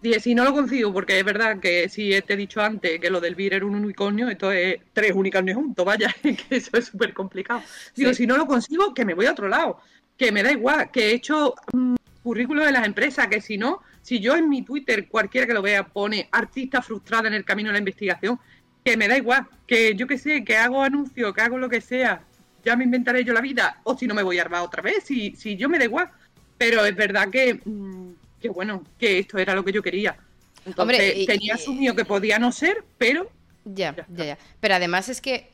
dije, 0.02 0.20
si 0.20 0.34
no 0.34 0.44
lo 0.44 0.52
consigo, 0.52 0.92
porque 0.92 1.18
es 1.18 1.24
verdad 1.24 1.58
que 1.58 1.88
si 1.88 2.10
te 2.20 2.34
he 2.34 2.36
dicho 2.36 2.60
antes 2.60 3.00
que 3.00 3.08
lo 3.08 3.20
del 3.22 3.34
VIR 3.34 3.54
era 3.54 3.64
un 3.64 3.76
unicornio, 3.76 4.28
esto 4.28 4.52
es 4.52 4.78
tres 4.92 5.12
unicornios 5.12 5.56
juntos, 5.56 5.86
vaya, 5.86 6.14
que 6.22 6.36
eso 6.50 6.76
es 6.76 6.84
súper 6.84 7.14
complicado. 7.14 7.62
Digo, 7.94 8.12
si 8.12 8.26
no 8.26 8.36
lo 8.36 8.46
consigo, 8.46 8.92
que 8.92 9.06
me 9.06 9.14
voy 9.14 9.24
a 9.24 9.32
otro 9.32 9.48
lado, 9.48 9.80
que 10.16 10.32
me 10.32 10.42
da 10.42 10.52
igual, 10.52 10.90
que 10.90 11.10
he 11.10 11.14
hecho 11.14 11.54
mm, 11.72 11.96
currículo 12.22 12.64
de 12.64 12.72
las 12.72 12.86
empresas, 12.86 13.28
que 13.28 13.40
si 13.40 13.58
no, 13.58 13.82
si 14.02 14.20
yo 14.20 14.36
en 14.36 14.48
mi 14.48 14.62
Twitter, 14.62 15.08
cualquiera 15.08 15.46
que 15.46 15.54
lo 15.54 15.62
vea, 15.62 15.86
pone 15.86 16.28
artista 16.32 16.82
frustrada 16.82 17.28
en 17.28 17.34
el 17.34 17.44
camino 17.44 17.68
de 17.68 17.74
la 17.74 17.78
investigación, 17.78 18.38
que 18.84 18.96
me 18.96 19.08
da 19.08 19.16
igual, 19.16 19.46
que 19.66 19.94
yo 19.94 20.06
que 20.06 20.18
sé, 20.18 20.44
que 20.44 20.56
hago 20.56 20.82
anuncio, 20.82 21.32
que 21.32 21.40
hago 21.40 21.58
lo 21.58 21.68
que 21.68 21.80
sea, 21.80 22.22
ya 22.64 22.76
me 22.76 22.84
inventaré 22.84 23.24
yo 23.24 23.32
la 23.32 23.40
vida, 23.40 23.80
o 23.84 23.96
si 23.96 24.06
no 24.06 24.14
me 24.14 24.22
voy 24.22 24.38
a 24.38 24.42
armar 24.42 24.62
otra 24.62 24.82
vez, 24.82 25.04
si, 25.04 25.34
si 25.36 25.56
yo 25.56 25.68
me 25.68 25.78
da 25.78 25.84
igual. 25.84 26.10
Pero 26.58 26.84
es 26.84 26.96
verdad 26.96 27.28
que, 27.28 27.60
mm, 27.64 28.10
que 28.40 28.48
bueno, 28.48 28.82
que 28.98 29.18
esto 29.18 29.38
era 29.38 29.54
lo 29.54 29.64
que 29.64 29.72
yo 29.72 29.82
quería. 29.82 30.16
Entonces, 30.64 30.78
Hombre, 30.78 31.26
tenía 31.26 31.54
asumido 31.54 31.94
que 31.94 32.04
podía 32.04 32.38
no 32.38 32.50
ser, 32.50 32.84
pero... 32.98 33.30
Ya, 33.64 33.94
ya, 33.94 34.24
ya. 34.24 34.38
Pero 34.60 34.74
además 34.74 35.08
es 35.08 35.20
que 35.20 35.50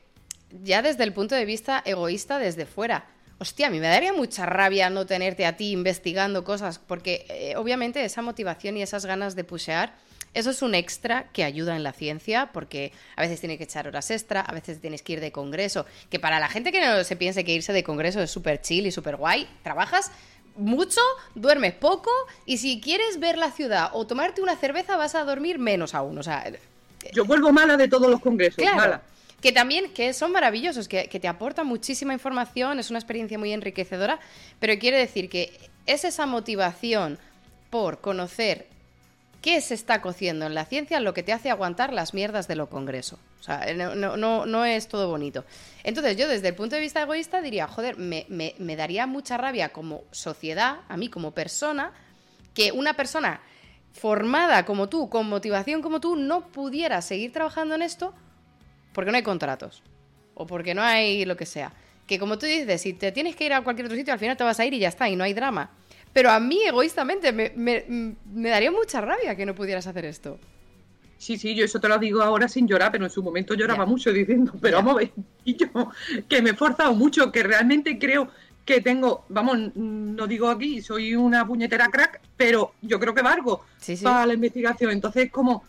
ya 0.63 0.81
desde 0.81 1.03
el 1.03 1.13
punto 1.13 1.35
de 1.35 1.45
vista 1.45 1.81
egoísta, 1.85 2.39
desde 2.39 2.65
fuera, 2.65 3.05
hostia, 3.43 3.67
a 3.67 3.69
mí 3.69 3.79
me 3.81 3.87
daría 3.87 4.13
mucha 4.13 4.45
rabia 4.45 4.89
no 4.89 5.05
tenerte 5.05 5.45
a 5.45 5.57
ti 5.57 5.71
investigando 5.71 6.45
cosas, 6.45 6.79
porque 6.79 7.25
eh, 7.29 7.55
obviamente 7.57 8.03
esa 8.03 8.21
motivación 8.21 8.77
y 8.77 8.81
esas 8.81 9.05
ganas 9.05 9.35
de 9.35 9.43
pushear, 9.43 9.93
eso 10.33 10.49
es 10.49 10.61
un 10.61 10.73
extra 10.73 11.27
que 11.33 11.43
ayuda 11.43 11.75
en 11.75 11.83
la 11.83 11.91
ciencia, 11.91 12.51
porque 12.53 12.93
a 13.17 13.21
veces 13.21 13.41
tienes 13.41 13.57
que 13.57 13.65
echar 13.65 13.85
horas 13.85 14.09
extra, 14.11 14.39
a 14.39 14.53
veces 14.53 14.79
tienes 14.79 15.01
que 15.01 15.13
ir 15.13 15.19
de 15.19 15.33
congreso, 15.33 15.85
que 16.09 16.19
para 16.19 16.39
la 16.39 16.47
gente 16.47 16.71
que 16.71 16.79
no 16.79 17.03
se 17.03 17.17
piense 17.17 17.43
que 17.43 17.53
irse 17.53 17.73
de 17.73 17.83
congreso 17.83 18.21
es 18.21 18.31
súper 18.31 18.61
chill 18.61 18.87
y 18.87 18.91
súper 18.91 19.17
guay, 19.17 19.45
trabajas 19.61 20.09
mucho, 20.55 21.01
duermes 21.35 21.73
poco 21.73 22.11
y 22.45 22.59
si 22.59 22.79
quieres 22.79 23.19
ver 23.19 23.37
la 23.37 23.51
ciudad 23.51 23.89
o 23.91 24.07
tomarte 24.07 24.41
una 24.41 24.55
cerveza 24.55 24.95
vas 24.95 25.15
a 25.15 25.25
dormir 25.25 25.59
menos 25.59 25.93
aún, 25.93 26.17
o 26.17 26.23
sea... 26.23 26.45
Yo 27.11 27.25
vuelvo 27.25 27.51
mala 27.51 27.75
de 27.75 27.89
todos 27.89 28.09
los 28.09 28.21
congresos, 28.21 28.63
mala 28.63 29.01
que 29.43 29.51
también 29.51 29.91
que 29.91 30.13
son 30.13 30.31
maravillosos, 30.31 30.87
que, 30.87 31.05
te 31.05 31.27
aportan 31.27 31.67
muchísima 31.67 32.13
información, 32.13 32.79
es 32.79 32.89
una 32.91 32.99
experiencia 32.99 33.37
muy 33.37 33.51
enriquecedora, 33.51 34.21
pero 34.57 34.79
quiere 34.79 34.97
decir 34.97 35.29
que 35.29 35.59
es 35.85 36.05
esa 36.05 36.25
motivación 36.25 37.19
por 37.69 37.99
conocer 37.99 38.67
qué 39.41 39.59
se 39.59 39.73
está 39.73 40.01
cociendo 40.01 40.45
en 40.45 40.55
la 40.55 40.63
ciencia 40.63 41.01
lo 41.01 41.13
que 41.13 41.23
te 41.23 41.33
hace 41.33 41.49
aguantar 41.49 41.91
las 41.91 42.13
mierdas 42.13 42.47
de 42.47 42.55
lo 42.55 42.69
congreso. 42.69 43.19
O 43.41 43.43
sea, 43.43 43.65
no, 43.73 44.15
no, 44.15 44.45
no, 44.45 44.63
es 44.63 44.87
todo 44.87 45.09
bonito. 45.09 45.43
Entonces 45.83 46.15
yo 46.15 46.29
desde 46.29 46.47
el 46.47 46.55
punto 46.55 46.75
de 46.75 46.81
vista 46.81 47.01
egoísta 47.01 47.41
diría, 47.41 47.67
joder, 47.67 47.97
me, 47.97 48.25
me, 48.29 48.55
me 48.59 48.77
daría 48.77 49.07
mucha 49.07 49.35
rabia 49.35 49.73
como 49.73 50.05
sociedad, 50.11 50.77
a 50.87 50.95
mí 50.95 51.09
como 51.09 51.31
persona, 51.31 51.91
que 52.53 52.71
una 52.71 52.93
persona 52.93 53.41
formada 53.91 54.63
como 54.63 54.87
tú, 54.87 55.09
con 55.09 55.27
motivación 55.27 55.81
como 55.81 55.99
tú, 55.99 56.15
no 56.15 56.47
pudiera 56.47 57.01
seguir 57.01 57.33
trabajando 57.33 57.75
en 57.75 57.81
esto 57.81 58.13
porque 58.93 59.11
no 59.11 59.17
hay 59.17 59.23
contratos 59.23 59.83
o 60.35 60.47
porque 60.47 60.73
no 60.73 60.81
hay 60.81 61.25
lo 61.25 61.37
que 61.37 61.45
sea. 61.45 61.71
Que 62.07 62.19
como 62.19 62.37
tú 62.37 62.45
dices, 62.45 62.81
si 62.81 62.93
te 62.93 63.11
tienes 63.11 63.35
que 63.35 63.45
ir 63.45 63.53
a 63.53 63.61
cualquier 63.61 63.85
otro 63.85 63.97
sitio, 63.97 64.13
al 64.13 64.19
final 64.19 64.37
te 64.37 64.43
vas 64.43 64.59
a 64.59 64.65
ir 64.65 64.73
y 64.73 64.79
ya 64.79 64.89
está, 64.89 65.09
y 65.09 65.15
no 65.15 65.23
hay 65.23 65.33
drama. 65.33 65.69
Pero 66.11 66.29
a 66.29 66.39
mí, 66.39 66.63
egoístamente, 66.63 67.31
me, 67.31 68.15
daría 68.25 68.71
mucha 68.71 69.01
rabia 69.01 69.35
que 69.35 69.45
no 69.45 69.55
pudieras 69.55 69.87
hacer 69.87 70.05
esto. 70.05 70.39
Sí, 71.17 71.37
sí, 71.37 71.55
yo 71.55 71.63
eso 71.63 71.79
te 71.79 71.87
lo 71.87 71.97
digo 71.97 72.21
ahora 72.21 72.47
sin 72.47 72.67
llorar, 72.67 72.91
pero 72.91 73.05
en 73.05 73.09
su 73.09 73.23
momento 73.23 73.53
lloraba 73.53 73.85
mucho 73.85 74.11
diciendo, 74.11 74.53
pero 74.61 74.77
vamos 74.77 74.95
a 74.95 74.97
ver, 74.97 75.11
y 75.45 75.55
yo, 75.55 75.67
que 76.27 76.41
me 76.41 76.49
he 76.49 76.53
esforzado 76.53 76.93
mucho, 76.93 77.31
que 77.31 77.43
realmente 77.43 77.97
creo 77.97 78.29
que 78.65 78.81
tengo, 78.81 79.25
vamos, 79.29 79.75
no 79.75 80.27
digo 80.27 80.49
aquí, 80.49 80.81
soy 80.81 81.15
una 81.15 81.45
puñetera 81.45 81.87
crack, 81.89 82.21
pero 82.37 82.73
yo 82.81 82.99
creo 82.99 83.13
que 83.13 83.21
valgo 83.21 83.65
para 84.01 84.25
la 84.25 84.33
investigación. 84.33 84.91
Entonces, 84.91 85.31
como 85.31 85.63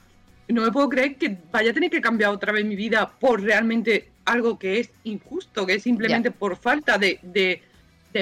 no 0.49 0.63
me 0.63 0.73
puedo 0.73 0.89
creer 0.89 1.17
que 1.17 1.37
vaya 1.51 1.71
a 1.71 1.75
tener 1.75 1.91
que 1.91 2.01
cambiar 2.01 2.31
otra 2.31 2.53
vez 2.53 2.65
mi 2.65 2.77
vida 2.77 3.11
por 3.19 3.41
realmente 3.41 4.11
algo 4.25 4.59
que 4.59 4.81
es 4.81 4.91
injusto, 5.05 5.67
que 5.67 5.75
es 5.75 5.83
simplemente 5.83 6.31
por 6.31 6.57
falta 6.57 6.99
de, 6.99 7.19
de, 7.23 7.63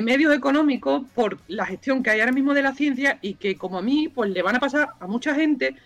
medios 0.02 0.34
económicos, 0.34 1.02
por 1.14 1.38
la 1.48 1.66
gestión 1.66 2.02
que 2.02 2.10
hay 2.10 2.20
ahora 2.20 2.32
mismo 2.32 2.54
de 2.54 2.62
la 2.62 2.74
ciencia 2.74 3.18
y 3.20 3.34
que 3.34 3.56
como 3.56 3.78
a 3.78 3.82
mí, 3.82 4.08
pues 4.08 4.30
le 4.30 4.40
van 4.40 4.56
a 4.56 4.60
pasar 4.60 4.90
a 4.98 5.06
mucha 5.06 5.34
gente 5.34 5.76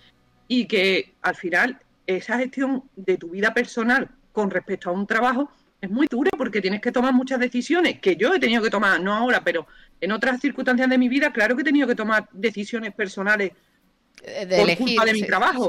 y 0.46 0.66
que 0.66 1.12
al 1.22 1.34
final 1.34 1.80
esa 2.06 2.38
gestión 2.38 2.84
de 2.94 3.16
tu 3.16 3.30
vida 3.30 3.52
personal 3.52 4.08
con 4.32 4.50
respecto 4.50 4.90
a 4.90 4.92
un 4.92 5.08
trabajo 5.08 5.50
es 5.80 5.90
muy 5.90 6.06
dura 6.06 6.30
porque 6.38 6.60
tienes 6.60 6.80
que 6.80 6.92
tomar 6.92 7.12
muchas 7.12 7.40
decisiones 7.40 7.98
que 7.98 8.16
yo 8.16 8.32
he 8.32 8.38
tenido 8.38 8.62
que 8.62 8.70
tomar, 8.70 9.00
no 9.00 9.12
ahora, 9.12 9.42
pero 9.42 9.66
en 10.00 10.12
otras 10.12 10.40
circunstancias 10.40 10.88
de 10.88 10.98
mi 10.98 11.08
vida, 11.08 11.32
claro 11.32 11.56
que 11.56 11.62
he 11.62 11.64
tenido 11.64 11.88
que 11.88 11.94
tomar 11.94 12.28
decisiones 12.32 12.94
personales 12.94 13.52
de 14.26 14.56
por 14.56 14.64
elegir, 14.64 14.86
culpa 14.86 15.04
de 15.04 15.12
mi 15.12 15.22
trabajo. 15.22 15.68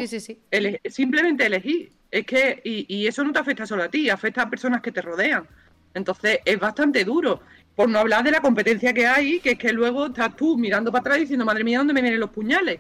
simplemente 0.90 1.46
elegir. 1.46 1.92
Es 2.10 2.26
que, 2.26 2.62
y, 2.64 3.06
eso 3.06 3.24
no 3.24 3.34
te 3.34 3.40
afecta 3.40 3.66
solo 3.66 3.84
a 3.84 3.90
ti, 3.90 4.10
afecta 4.10 4.44
a 4.44 4.50
personas 4.50 4.82
que 4.82 4.92
te 4.92 5.02
rodean. 5.02 5.48
Entonces 5.94 6.40
es 6.46 6.60
bastante 6.60 7.04
duro. 7.04 7.42
Por 7.76 7.90
no 7.90 8.00
hablar 8.00 8.24
de 8.24 8.32
la 8.32 8.42
competencia 8.42 8.94
que 8.94 9.06
hay, 9.06 9.40
que 9.40 9.52
es 9.52 9.60
que 9.60 9.72
luego 9.72 10.08
estás 10.08 10.36
tú 10.36 10.58
mirando 10.58 10.92
para 10.92 11.02
atrás 11.02 11.20
diciendo, 11.20 11.46
madre 11.46 11.64
mía, 11.64 11.78
¿dónde 11.78 11.94
me 11.94 12.02
vienen 12.02 12.20
los 12.20 12.32
puñales? 12.32 12.80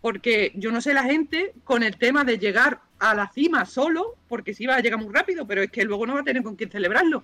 Porque 0.00 0.52
yo 0.56 0.72
no 0.72 0.80
sé 0.80 0.92
la 0.92 1.04
gente 1.04 1.52
con 1.62 1.82
el 1.82 1.96
tema 1.96 2.24
de 2.24 2.38
llegar 2.38 2.80
a 2.98 3.14
la 3.14 3.30
cima 3.30 3.64
solo, 3.64 4.16
porque 4.28 4.54
sí 4.54 4.66
va 4.66 4.76
a 4.76 4.80
llegar 4.80 4.98
muy 4.98 5.12
rápido, 5.12 5.46
pero 5.46 5.62
es 5.62 5.70
que 5.70 5.84
luego 5.84 6.06
no 6.06 6.14
va 6.14 6.20
a 6.20 6.24
tener 6.24 6.42
con 6.42 6.56
quién 6.56 6.70
celebrarlo. 6.70 7.22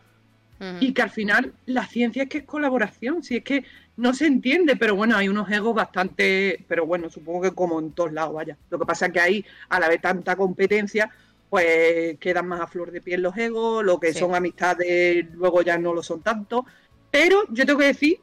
Y 0.79 0.93
que 0.93 1.01
al 1.01 1.09
final 1.09 1.55
la 1.65 1.87
ciencia 1.87 2.25
es 2.25 2.29
que 2.29 2.39
es 2.39 2.45
colaboración, 2.45 3.23
si 3.23 3.37
es 3.37 3.43
que 3.43 3.65
no 4.01 4.15
se 4.15 4.27
entiende, 4.27 4.77
pero 4.77 4.97
bueno, 4.97 5.17
hay 5.17 5.29
unos 5.29 5.51
egos 5.51 5.75
bastante, 5.75 6.65
pero 6.67 6.87
bueno, 6.87 7.11
supongo 7.11 7.43
que 7.43 7.53
como 7.53 7.79
en 7.79 7.93
todos 7.93 8.13
lados, 8.13 8.35
vaya. 8.35 8.57
Lo 8.71 8.79
que 8.79 8.87
pasa 8.87 9.07
es 9.07 9.13
que 9.13 9.21
ahí, 9.21 9.45
a 9.69 9.79
la 9.79 9.89
vez 9.89 10.01
tanta 10.01 10.37
competencia, 10.37 11.11
pues 11.51 12.19
quedan 12.19 12.49
más 12.49 12.63
a 12.63 12.67
flor 12.67 12.93
de 12.93 13.03
piel 13.03 13.21
los 13.21 13.37
egos, 13.37 13.85
lo 13.85 14.01
que 14.01 14.15
son 14.15 14.35
amistades 14.35 15.27
luego 15.35 15.63
ya 15.63 15.77
no 15.77 15.93
lo 15.93 16.03
son 16.03 16.23
tanto. 16.23 16.65
Pero 17.11 17.45
yo 17.51 17.67
tengo 17.67 17.79
que 17.81 17.87
decir 17.87 18.19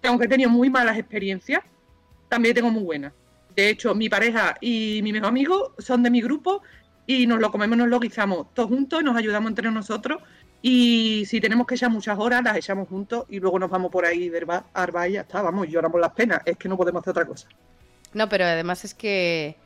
que 0.00 0.08
aunque 0.08 0.24
he 0.24 0.28
tenido 0.28 0.48
muy 0.48 0.70
malas 0.70 0.96
experiencias, 0.96 1.60
también 2.28 2.54
tengo 2.54 2.70
muy 2.70 2.82
buenas. 2.82 3.12
De 3.54 3.68
hecho, 3.68 3.94
mi 3.94 4.08
pareja 4.08 4.56
y 4.60 5.00
mi 5.02 5.12
mejor 5.12 5.28
amigo 5.28 5.74
son 5.78 6.02
de 6.02 6.10
mi 6.10 6.22
grupo 6.22 6.62
y 7.06 7.26
nos 7.26 7.40
lo 7.40 7.50
comemos, 7.50 7.76
nos 7.76 7.88
lo 7.88 8.00
guisamos 8.00 8.54
todos 8.54 8.70
juntos 8.70 9.02
y 9.02 9.04
nos 9.04 9.16
ayudamos 9.16 9.50
entre 9.50 9.70
nosotros 9.70 10.22
y 10.60 11.24
si 11.26 11.40
tenemos 11.40 11.66
que 11.66 11.76
echar 11.76 11.90
muchas 11.90 12.18
horas, 12.18 12.42
las 12.42 12.56
echamos 12.56 12.88
juntos 12.88 13.24
y 13.28 13.38
luego 13.38 13.58
nos 13.58 13.70
vamos 13.70 13.90
por 13.90 14.04
ahí 14.04 14.28
de 14.28 14.44
arba 14.72 15.08
y 15.08 15.12
ya 15.12 15.20
está, 15.20 15.42
vamos, 15.42 15.68
lloramos 15.68 16.00
las 16.00 16.12
penas, 16.12 16.40
es 16.44 16.56
que 16.56 16.68
no 16.68 16.76
podemos 16.76 17.00
hacer 17.02 17.10
otra 17.12 17.26
cosa. 17.26 17.48
No, 18.12 18.28
pero 18.28 18.44
además 18.44 18.84
es 18.84 18.94
que... 18.94 19.56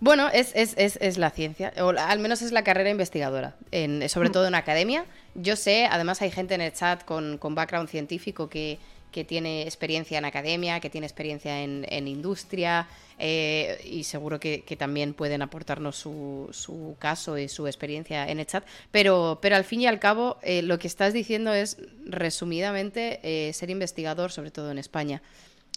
Bueno, 0.00 0.28
es, 0.32 0.52
es, 0.54 0.74
es, 0.76 0.96
es 1.00 1.18
la 1.18 1.30
ciencia, 1.30 1.72
o 1.80 1.88
al 1.88 2.20
menos 2.20 2.40
es 2.42 2.52
la 2.52 2.62
carrera 2.62 2.88
investigadora, 2.90 3.56
en, 3.72 4.08
sobre 4.08 4.28
mm. 4.28 4.32
todo 4.32 4.46
en 4.46 4.54
academia. 4.54 5.04
Yo 5.34 5.56
sé, 5.56 5.86
además 5.86 6.22
hay 6.22 6.30
gente 6.30 6.54
en 6.54 6.60
el 6.60 6.72
chat 6.72 7.04
con, 7.04 7.36
con 7.38 7.56
background 7.56 7.88
científico 7.88 8.48
que, 8.48 8.78
que 9.10 9.24
tiene 9.24 9.62
experiencia 9.62 10.18
en 10.18 10.24
academia, 10.24 10.80
que 10.80 10.90
tiene 10.90 11.06
experiencia 11.06 11.62
en, 11.62 12.08
industria 12.08 12.88
eh, 13.18 13.80
y 13.84 14.04
seguro 14.04 14.38
que, 14.38 14.62
también 14.78 15.14
pueden 15.14 15.42
aportarnos 15.42 15.96
su, 15.96 16.96
caso 16.98 17.38
y 17.38 17.48
su 17.48 17.66
experiencia 17.66 18.28
en 18.28 18.40
el 18.40 18.46
chat. 18.46 18.64
Pero, 18.90 19.38
pero 19.40 19.56
al 19.56 19.64
fin 19.64 19.80
y 19.80 19.86
al 19.86 19.98
cabo, 19.98 20.38
eh, 20.42 20.62
lo 20.62 20.78
que 20.78 20.86
estás 20.86 21.12
diciendo 21.12 21.52
es, 21.52 21.78
resumidamente, 22.04 23.20
eh, 23.22 23.52
ser 23.52 23.70
investigador, 23.70 24.30
sobre 24.30 24.50
todo 24.50 24.70
en 24.70 24.78
España. 24.78 25.22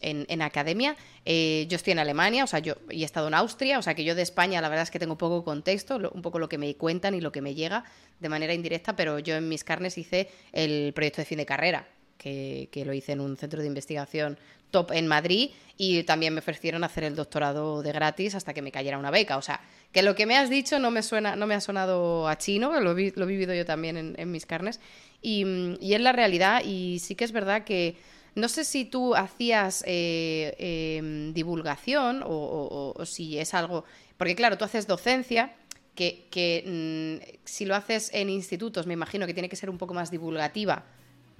en, 0.03 0.41
academia. 0.41 0.95
Yo 1.25 1.75
estoy 1.75 1.91
en 1.91 1.99
Alemania, 1.99 2.43
o 2.43 2.47
sea, 2.47 2.57
yo 2.57 2.73
y 2.89 3.03
he 3.03 3.05
estado 3.05 3.27
en 3.27 3.35
Austria, 3.35 3.77
o 3.77 3.83
sea, 3.83 3.93
que 3.93 4.03
yo 4.03 4.15
de 4.15 4.23
España 4.23 4.59
la 4.59 4.67
verdad 4.67 4.81
es 4.81 4.89
que 4.89 4.97
tengo 4.97 5.15
poco 5.15 5.43
contexto, 5.43 5.99
un 6.11 6.23
poco 6.23 6.39
lo 6.39 6.49
que 6.49 6.57
me 6.57 6.73
cuentan 6.73 7.13
y 7.13 7.21
lo 7.21 7.31
que 7.31 7.41
me 7.41 7.53
llega 7.53 7.83
de 8.19 8.27
manera 8.27 8.55
indirecta, 8.55 8.95
pero 8.95 9.19
yo 9.19 9.35
en 9.35 9.47
mis 9.47 9.63
carnes 9.63 9.99
hice 9.99 10.27
el 10.53 10.91
proyecto 10.93 11.21
de 11.21 11.25
fin 11.25 11.37
de 11.37 11.45
carrera, 11.45 11.87
que, 12.21 12.83
lo 12.85 12.93
hice 12.93 13.13
en 13.13 13.21
un 13.21 13.35
centro 13.37 13.61
de 13.61 13.67
investigación 13.67 14.37
top 14.69 14.91
en 14.93 15.07
Madrid 15.07 15.49
y 15.77 16.03
también 16.03 16.33
me 16.33 16.39
ofrecieron 16.39 16.83
hacer 16.83 17.03
el 17.03 17.15
doctorado 17.15 17.81
de 17.81 17.91
gratis 17.91 18.35
hasta 18.35 18.53
que 18.53 18.61
me 18.61 18.71
cayera 18.71 18.97
una 18.97 19.11
beca. 19.11 19.37
O 19.37 19.41
sea, 19.41 19.59
que 19.91 20.01
lo 20.03 20.15
que 20.15 20.25
me 20.25 20.37
has 20.37 20.49
dicho 20.49 20.79
no 20.79 20.91
me 20.91 21.03
suena, 21.03 21.35
no 21.35 21.47
me 21.47 21.55
ha 21.55 21.61
sonado 21.61 22.27
a 22.27 22.37
chino, 22.37 22.79
lo, 22.79 22.91
he 22.91 23.11
vivido 23.25 23.53
yo 23.53 23.65
también 23.65 24.15
en, 24.17 24.31
mis 24.31 24.45
carnes. 24.45 24.79
Y, 25.21 25.45
y 25.81 25.93
es 25.93 26.01
la 26.01 26.13
realidad, 26.13 26.63
y 26.63 26.99
sí 26.99 27.15
que 27.15 27.25
es 27.25 27.31
verdad 27.31 27.63
que 27.63 27.97
no 28.33 28.47
sé 28.47 28.63
si 28.63 28.85
tú 28.85 29.13
hacías 29.15 29.83
eh, 29.85 30.55
em, 30.57 31.33
divulgación 31.33 32.23
o, 32.25 32.95
si 33.05 33.37
es 33.37 33.53
algo, 33.53 33.83
porque 34.17 34.35
claro, 34.35 34.57
tú 34.57 34.63
haces 34.63 34.87
docencia, 34.87 35.53
que, 35.95 36.63
mm, 36.65 37.41
si 37.43 37.65
lo 37.65 37.75
haces 37.75 38.09
en 38.13 38.29
institutos 38.29 38.87
me 38.87 38.93
imagino 38.93 39.27
que 39.27 39.33
tiene 39.33 39.49
que 39.49 39.55
ser 39.55 39.69
un 39.69 39.77
poco 39.77 39.93
más 39.93 40.09
divulgativa 40.09 40.85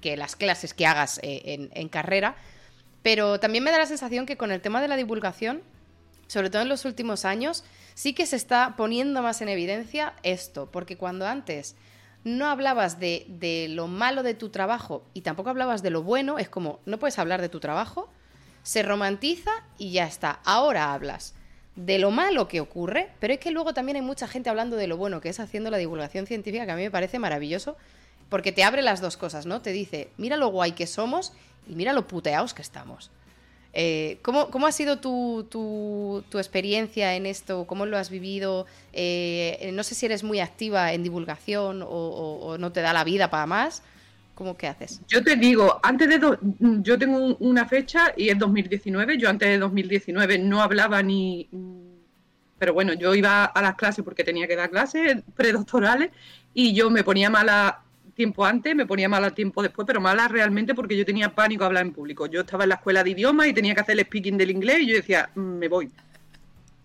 que 0.01 0.17
las 0.17 0.35
clases 0.35 0.73
que 0.73 0.85
hagas 0.85 1.19
eh, 1.23 1.69
en, 1.71 1.89
carrera, 1.89 2.35
pero 3.01 3.39
también 3.39 3.63
me 3.63 3.71
da 3.71 3.77
la 3.77 3.85
sensación 3.85 4.25
que 4.25 4.37
con 4.37 4.51
el 4.51 4.61
tema 4.61 4.81
de 4.81 4.87
la 4.87 4.97
divulgación, 4.97 5.61
sobre 6.27 6.49
todo 6.49 6.61
en 6.61 6.69
los 6.69 6.85
últimos 6.85 7.25
años, 7.25 7.63
sí 7.93 8.13
que 8.13 8.25
se 8.25 8.35
está 8.35 8.75
poniendo 8.77 9.21
más 9.21 9.41
en 9.41 9.49
evidencia 9.49 10.13
esto, 10.23 10.69
porque 10.71 10.97
cuando 10.97 11.27
antes 11.27 11.75
no 12.23 12.47
hablabas 12.47 12.99
de, 12.99 13.67
lo 13.69 13.87
malo 13.87 14.23
de 14.23 14.33
tu 14.33 14.49
trabajo 14.49 15.03
y 15.13 15.21
tampoco 15.21 15.49
hablabas 15.49 15.81
de 15.81 15.89
lo 15.89 16.03
bueno, 16.03 16.37
es 16.37 16.49
como, 16.49 16.79
no 16.85 16.99
puedes 16.99 17.17
hablar 17.19 17.41
de 17.41 17.49
tu 17.49 17.59
trabajo, 17.59 18.09
se 18.63 18.83
romantiza 18.83 19.51
y 19.77 19.91
ya 19.91 20.05
está. 20.05 20.39
Ahora 20.45 20.93
hablas 20.93 21.33
de 21.75 21.97
lo 21.97 22.11
malo 22.11 22.47
que 22.47 22.61
ocurre, 22.61 23.09
pero 23.19 23.33
es 23.33 23.39
que 23.39 23.51
luego 23.51 23.73
también 23.73 23.95
hay 23.95 24.01
mucha 24.01 24.27
gente 24.27 24.49
hablando 24.49 24.75
de 24.75 24.87
lo 24.87 24.97
bueno, 24.97 25.21
que 25.21 25.29
es 25.29 25.39
haciendo 25.39 25.71
la 25.71 25.77
divulgación 25.77 26.27
científica, 26.27 26.65
que 26.65 26.71
a 26.71 26.75
mí 26.75 26.83
me 26.83 26.91
parece 26.91 27.17
maravilloso, 27.17 27.77
porque 28.31 28.53
te 28.53 28.63
abre 28.63 28.81
las 28.81 29.01
dos 29.01 29.17
cosas, 29.17 29.45
¿no? 29.45 29.61
Te 29.61 29.73
dice, 29.73 30.09
mira 30.15 30.37
lo 30.37 30.47
guay 30.47 30.71
que 30.71 30.87
somos 30.87 31.33
y 31.67 31.75
mira 31.75 31.91
lo 31.91 32.07
puteados 32.07 32.53
que 32.53 32.61
estamos. 32.61 33.11
Eh, 33.73 34.19
¿cómo, 34.21 34.65
ha 34.65 34.71
sido 34.71 34.99
tu, 34.99 36.23
experiencia 36.33 37.13
en 37.15 37.25
esto? 37.25 37.67
¿Cómo 37.67 37.85
lo 37.85 37.97
has 37.97 38.09
vivido? 38.09 38.67
Eh, 38.93 39.71
no 39.73 39.83
sé 39.83 39.95
si 39.95 40.05
eres 40.05 40.23
muy 40.23 40.39
activa 40.39 40.93
en 40.93 41.03
divulgación 41.03 41.83
o, 41.85 42.55
no 42.57 42.71
te 42.71 42.79
da 42.79 42.93
la 42.93 43.03
vida 43.03 43.29
para 43.29 43.45
más. 43.45 43.83
¿Cómo 44.33 44.55
que 44.55 44.67
haces? 44.67 45.01
Yo 45.09 45.21
te 45.21 45.35
digo, 45.35 45.81
antes 45.83 46.07
de 46.07 46.37
yo 46.81 46.97
tengo 46.97 47.35
una 47.41 47.67
fecha 47.67 48.13
y 48.15 48.29
es 48.29 48.39
2019. 48.39 49.17
Yo 49.17 49.29
antes 49.29 49.49
de 49.49 49.57
2019 49.57 50.39
no 50.39 50.61
hablaba 50.61 51.03
ni, 51.03 51.49
pero 52.57 52.73
bueno, 52.73 52.93
yo 52.93 53.13
iba 53.13 53.43
a 53.43 53.61
las 53.61 53.75
clases 53.75 54.05
porque 54.05 54.23
tenía 54.23 54.47
que 54.47 54.55
dar 54.55 54.69
clases 54.69 55.21
predoctorales 55.35 56.11
y 56.53 56.73
yo 56.73 56.89
me 56.89 57.03
ponía 57.03 57.29
mala 57.29 57.83
tiempo 58.11 58.45
antes, 58.45 58.75
me 58.75 58.85
ponía 58.85 59.09
mala 59.09 59.31
tiempo 59.31 59.61
después, 59.61 59.85
pero 59.85 60.01
mala 60.01 60.27
realmente 60.27 60.75
porque 60.75 60.97
yo 60.97 61.05
tenía 61.05 61.33
pánico 61.33 61.63
a 61.63 61.67
hablar 61.67 61.85
en 61.85 61.93
público. 61.93 62.27
Yo 62.27 62.41
estaba 62.41 62.63
en 62.63 62.69
la 62.69 62.75
escuela 62.75 63.03
de 63.03 63.11
idiomas 63.11 63.47
y 63.47 63.53
tenía 63.53 63.73
que 63.73 63.81
hacer 63.81 63.99
el 63.99 64.05
speaking 64.05 64.37
del 64.37 64.51
inglés 64.51 64.79
y 64.81 64.87
yo 64.87 64.95
decía, 64.95 65.29
mm, 65.35 65.39
me 65.39 65.67
voy. 65.67 65.91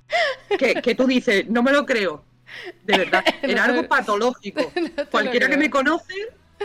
que, 0.58 0.94
tú 0.94 1.06
dices, 1.06 1.48
no 1.48 1.62
me 1.62 1.72
lo 1.72 1.84
creo. 1.84 2.24
De 2.84 2.98
verdad, 2.98 3.24
era 3.42 3.64
algo 3.64 3.86
patológico. 3.88 4.72
cualquiera 5.10 5.48
que 5.48 5.56
me 5.56 5.70
conoce, 5.70 6.14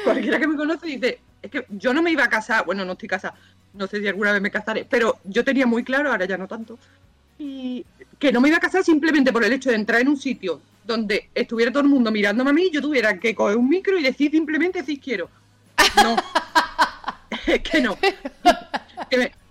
cualquiera 0.03 0.39
que 0.39 0.47
me 0.47 0.55
conoce 0.55 0.87
dice, 0.87 1.19
es 1.41 1.51
que 1.51 1.65
yo 1.69 1.93
no 1.93 2.01
me 2.01 2.11
iba 2.11 2.23
a 2.23 2.29
casar, 2.29 2.65
bueno, 2.65 2.85
no 2.85 2.93
estoy 2.93 3.09
casada, 3.09 3.35
no 3.73 3.87
sé 3.87 3.99
si 3.99 4.07
alguna 4.07 4.31
vez 4.31 4.41
me 4.41 4.51
casaré, 4.51 4.85
pero 4.89 5.17
yo 5.23 5.43
tenía 5.43 5.65
muy 5.65 5.83
claro, 5.83 6.11
ahora 6.11 6.25
ya 6.25 6.37
no 6.37 6.47
tanto, 6.47 6.77
y 7.39 7.83
que 8.19 8.31
no 8.31 8.39
me 8.39 8.49
iba 8.49 8.57
a 8.57 8.61
casar 8.61 8.83
simplemente 8.83 9.33
por 9.33 9.43
el 9.43 9.51
hecho 9.51 9.69
de 9.69 9.75
entrar 9.75 10.01
en 10.01 10.09
un 10.09 10.17
sitio 10.17 10.61
donde 10.83 11.29
estuviera 11.33 11.71
todo 11.71 11.83
el 11.83 11.89
mundo 11.89 12.11
mirándome 12.11 12.49
a 12.49 12.53
mí 12.53 12.65
y 12.65 12.71
yo 12.71 12.81
tuviera 12.81 13.19
que 13.19 13.35
coger 13.35 13.57
un 13.57 13.69
micro 13.69 13.97
y 13.97 14.03
decir 14.03 14.31
simplemente 14.31 14.83
si 14.83 14.99
quiero. 14.99 15.29
No. 16.03 16.15
es 17.47 17.61
que 17.61 17.81
no. 17.81 17.97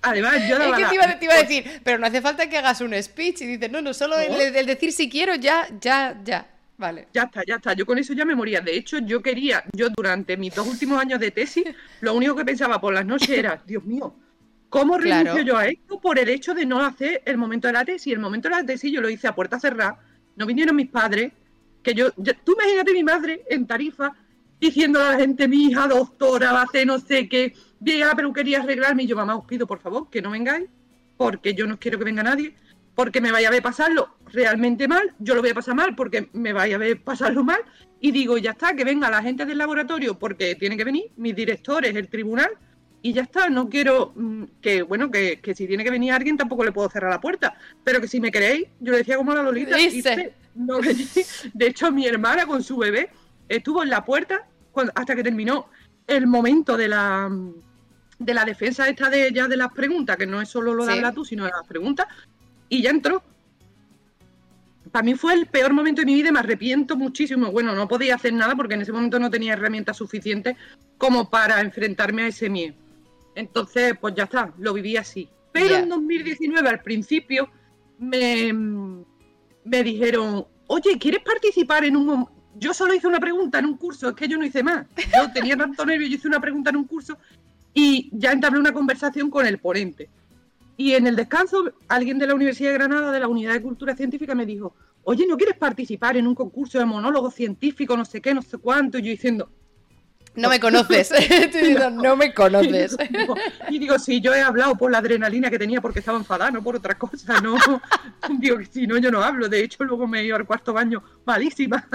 además, 0.03 0.49
yo 0.49 0.57
Es 0.57 0.77
que 0.77 0.85
te 0.85 0.95
iba, 0.95 1.19
te 1.19 1.25
iba, 1.25 1.35
a 1.35 1.39
decir, 1.39 1.81
pero 1.85 1.99
no 1.99 2.07
hace 2.07 2.21
falta 2.21 2.49
que 2.49 2.59
hagas 2.59 2.81
un 2.81 3.01
speech 3.03 3.43
y 3.43 3.47
dices, 3.47 3.71
no, 3.71 3.81
no, 3.81 3.95
solo 3.95 4.19
El, 4.19 4.67
decir 4.67 4.93
si 4.93 5.09
quiero, 5.09 5.35
ya, 5.35 5.67
ya, 5.81 6.21
ya. 6.25 6.47
Vale. 6.77 7.09
Ya 7.13 7.25
está, 7.25 7.43
ya 7.47 7.57
está. 7.57 7.75
Yo 7.75 7.85
con 7.85 7.99
eso 7.99 8.15
ya 8.15 8.25
me 8.25 8.35
moría. 8.35 8.63
De 8.63 8.75
hecho, 8.75 8.99
yo 9.01 9.23
quería, 9.23 9.63
yo 9.73 9.91
durante 9.91 10.39
mis 10.39 10.55
dos 10.55 10.67
últimos 10.67 10.99
años 10.99 11.21
de 11.21 11.31
tesis, 11.31 11.65
lo 12.01 12.15
único 12.15 12.35
que 12.35 12.45
pensaba 12.45 12.81
por 12.81 12.95
las 12.95 13.05
noches 13.05 13.29
era, 13.29 13.63
Dios 13.67 13.85
mío, 13.85 14.15
¿cómo 14.71 14.97
renuncio 14.97 15.43
yo 15.43 15.59
a 15.59 15.67
esto 15.67 16.01
por 16.01 16.19
el 16.19 16.31
hecho 16.31 16.55
de 16.55 16.65
no 16.65 16.81
hacer 16.81 17.23
el 17.27 17.37
momento 17.37 17.67
de 17.67 17.75
la 17.75 17.85
tesis? 17.85 18.15
El 18.15 18.21
momento 18.21 18.49
de 18.49 18.55
la 18.57 18.65
tesis 18.65 18.91
yo 18.91 19.03
lo 19.03 19.11
hice 19.11 19.29
a 19.29 19.35
puerta 19.35 19.61
cerrada 19.61 19.99
no 20.41 20.47
vinieron 20.47 20.75
mis 20.75 20.89
padres, 20.89 21.33
que 21.83 21.95
yo, 21.95 22.11
tú 22.13 22.55
imagínate 22.55 22.95
mi 22.95 23.05
madre 23.05 23.43
en 23.49 23.67
Tarifa 23.67 24.13
diciendo 24.59 24.99
a 24.99 25.13
la 25.13 25.19
gente, 25.19 25.47
mi 25.47 25.67
hija 25.67 25.87
doctora 25.87 26.53
va 26.53 26.61
a 26.61 26.65
hacer 26.65 26.87
no 26.87 26.99
sé 26.99 27.29
qué, 27.29 27.55
viene 27.79 28.05
a 28.05 28.09
la 28.09 28.15
peluquería 28.15 28.61
a 28.61 28.63
arreglarme 28.63 29.03
y 29.03 29.07
yo, 29.07 29.17
mamá, 29.17 29.37
os 29.37 29.45
pido 29.45 29.67
por 29.67 29.81
favor 29.81 30.09
que 30.11 30.23
no 30.23 30.31
vengáis, 30.31 30.67
porque 31.19 31.55
yo 31.55 31.67
no 31.67 31.79
quiero 31.79 31.99
que 31.99 32.05
venga 32.05 32.23
nadie, 32.23 32.55
porque 32.95 33.21
me 33.21 33.31
vaya 33.33 33.49
a 33.49 33.51
ver 33.51 33.63
pasarlo 33.63 34.17
realmente 34.33 34.89
mal, 34.89 35.15
yo 35.19 35.35
lo 35.35 35.43
voy 35.43 35.51
a 35.51 35.55
pasar 35.55 35.75
mal 35.75 35.95
porque 35.95 36.31
me 36.33 36.55
vaya 36.55 36.77
a 36.77 36.79
ver 36.79 37.03
pasarlo 37.03 37.45
mal, 37.45 37.61
y 38.01 38.11
digo, 38.11 38.39
ya 38.39 38.53
está, 38.53 38.75
que 38.75 38.85
venga 38.85 39.11
la 39.11 39.23
gente 39.23 39.45
del 39.45 39.59
laboratorio 39.59 40.19
porque 40.19 40.55
tiene 40.55 40.79
que 40.79 40.85
venir, 40.85 41.05
mis 41.17 41.37
directores, 41.37 41.95
el 41.95 42.09
tribunal, 42.09 42.51
y 43.03 43.13
ya 43.13 43.23
está, 43.23 43.49
no 43.49 43.69
quiero 43.69 44.13
mm, 44.15 44.45
que, 44.61 44.83
bueno, 44.83 45.11
que, 45.11 45.41
si 45.55 45.67
tiene 45.67 45.85
que 45.85 45.91
venir 45.91 46.13
alguien 46.13 46.37
tampoco 46.37 46.65
le 46.65 46.73
puedo 46.73 46.89
cerrar 46.91 47.11
la 47.11 47.21
puerta, 47.21 47.55
pero 47.83 48.01
que 48.01 48.09
si 48.09 48.21
me 48.21 48.31
queréis, 48.31 48.67
yo 48.81 48.93
le 48.93 48.99
decía 48.99 49.17
como 49.17 49.35
la 49.35 49.43
Lolita, 49.43 49.77
de 51.55 51.67
hecho 51.67 51.91
mi 51.93 52.07
hermana 52.07 52.47
con 52.47 52.63
su 52.63 52.77
bebé 52.77 53.11
estuvo 53.49 53.83
en 53.83 53.91
la 53.91 54.05
puerta 54.05 54.47
hasta 54.95 55.17
que 55.17 55.23
terminó 55.23 55.69
el 56.07 56.27
momento 56.27 56.77
de 56.77 56.89
la 56.89 57.31
de 58.19 58.35
la 58.35 58.45
defensa 58.45 58.87
esta 58.89 59.09
de 59.09 59.29
ella 59.29 59.49
de 59.49 59.57
las 59.57 59.73
preguntas, 59.73 60.17
que 60.17 60.27
no 60.27 60.43
es 60.43 60.49
solo 60.49 60.75
lo 60.75 60.85
de 60.85 60.93
hablar 60.93 61.15
tú, 61.15 61.25
sino 61.25 61.47
de 61.47 61.51
las 61.51 61.67
preguntas, 61.67 62.07
y 62.69 62.83
ya 62.83 62.91
entró. 62.91 63.23
Para 64.93 65.03
mí 65.03 65.15
fue 65.15 65.35
el 65.35 65.47
peor 65.47 65.73
momento 65.73 66.03
de 66.03 66.07
mi 66.07 66.15
vida 66.15 66.29
y 66.29 66.33
me 66.33 66.41
arrepiento 66.41 66.97
muchísimo. 66.97 67.51
Bueno, 67.51 67.75
no 67.75 67.89
podía 67.89 68.17
hacer 68.17 68.35
nada 68.35 68.55
porque 68.57 68.75
en 68.75 68.83
ese 68.83 68.93
momento 68.93 69.19
no 69.19 69.31
tenía 69.31 69.55
herramientas 69.55 69.97
suficientes 69.97 70.57
como 70.99 71.31
para 71.31 71.61
enfrentarme 71.61 72.23
a 72.23 72.27
ese 72.27 72.51
miedo. 72.51 72.75
Entonces, 73.35 73.95
pues 74.01 74.15
ya 74.15 74.25
está, 74.25 74.53
lo 74.59 74.73
viví 74.73 74.97
así. 74.97 75.29
Pero 75.53 75.77
en 75.77 75.89
2019, 75.89 76.69
al 76.69 76.81
principio, 76.81 77.51
me, 77.99 78.53
me 78.53 79.83
dijeron, 79.83 80.47
oye, 80.67 80.99
¿quieres 80.99 81.23
participar 81.23 81.85
en 81.85 81.97
un... 81.97 82.27
Yo 82.57 82.75
solo 82.75 82.95
hice 82.95 83.07
una 83.07 83.21
pregunta 83.21 83.59
en 83.59 83.67
un 83.67 83.77
curso, 83.77 84.09
es 84.09 84.15
que 84.15 84.29
yo 84.29 84.37
no 84.37 84.45
hice 84.45 84.63
más. 84.63 84.87
Yo 84.97 85.33
tenía 85.33 85.57
tanto 85.57 85.87
nervio, 85.87 86.09
yo 86.09 86.17
hice 86.17 86.29
una 86.29 86.41
pregunta 86.41 86.71
en 86.71 86.77
un 86.77 86.85
curso 86.85 87.17
y 87.73 88.11
ya 88.13 88.33
entablé 88.33 88.59
una 88.59 88.73
conversación 88.73 89.31
con 89.31 89.47
el 89.47 89.59
ponente. 89.59 90.09
Y 90.77 90.95
en 90.95 91.07
el 91.07 91.15
descanso, 91.15 91.73
alguien 91.89 92.19
de 92.19 92.27
la 92.27 92.35
Universidad 92.35 92.71
de 92.71 92.79
Granada, 92.79 93.13
de 93.13 93.21
la 93.21 93.29
Unidad 93.29 93.53
de 93.53 93.63
Cultura 93.63 93.95
Científica, 93.95 94.35
me 94.35 94.47
dijo, 94.47 94.75
oye, 95.05 95.27
¿no 95.27 95.37
quieres 95.37 95.57
participar 95.57 96.17
en 96.17 96.27
un 96.27 96.35
concurso 96.35 96.79
de 96.79 96.87
monólogo 96.87 97.31
científico, 97.31 97.97
no 97.97 98.05
sé 98.05 98.21
qué, 98.21 98.35
no 98.35 98.43
sé 98.43 98.59
cuánto? 98.59 98.99
Y 98.99 99.03
yo 99.03 99.11
diciendo, 99.11 99.51
no 100.37 100.49
me 100.49 100.61
conoces. 100.61 101.11
no, 101.93 102.17
me 102.17 102.33
conoces. 102.33 102.97
Y 103.71 103.79
digo, 103.79 103.99
sí, 103.99 104.21
yo 104.21 104.35
he 104.35 104.41
hablado 104.41 104.77
por 104.77 104.91
la 104.91 104.99
adrenalina 104.99 105.51
que 105.51 105.59
tenía 105.59 105.81
porque 105.81 105.99
estaba 105.99 106.19
enfadada, 106.19 106.51
no 106.51 106.63
por 106.63 106.77
otra 106.77 106.97
cosa. 106.97 107.41
No, 107.41 107.57
digo, 108.39 108.59
si 108.71 108.87
no, 108.87 108.99
yo 108.99 109.11
no 109.11 109.23
hablo. 109.23 109.49
De 109.49 109.63
hecho, 109.63 109.85
luego 109.85 110.07
me 110.07 110.21
he 110.21 110.27
ido 110.27 110.37
al 110.37 110.47
cuarto 110.47 110.73
baño 110.73 111.03
malísima. 111.25 111.87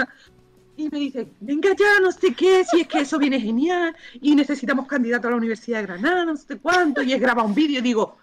Y 0.76 0.90
me 0.90 0.98
dice, 0.98 1.28
venga 1.40 1.70
ya, 1.74 2.00
no 2.00 2.12
sé 2.12 2.34
qué, 2.34 2.62
si 2.64 2.82
es 2.82 2.88
que 2.88 3.00
eso 3.00 3.18
viene 3.18 3.40
genial 3.40 3.96
y 4.20 4.36
necesitamos 4.36 4.86
candidato 4.86 5.26
a 5.26 5.30
la 5.30 5.38
Universidad 5.38 5.78
de 5.78 5.86
Granada, 5.86 6.26
no 6.26 6.36
sé 6.36 6.58
cuánto. 6.58 7.02
Y 7.02 7.14
es 7.14 7.20
grabado 7.20 7.48
un 7.48 7.54
vídeo. 7.54 7.80
Digo, 7.80 8.18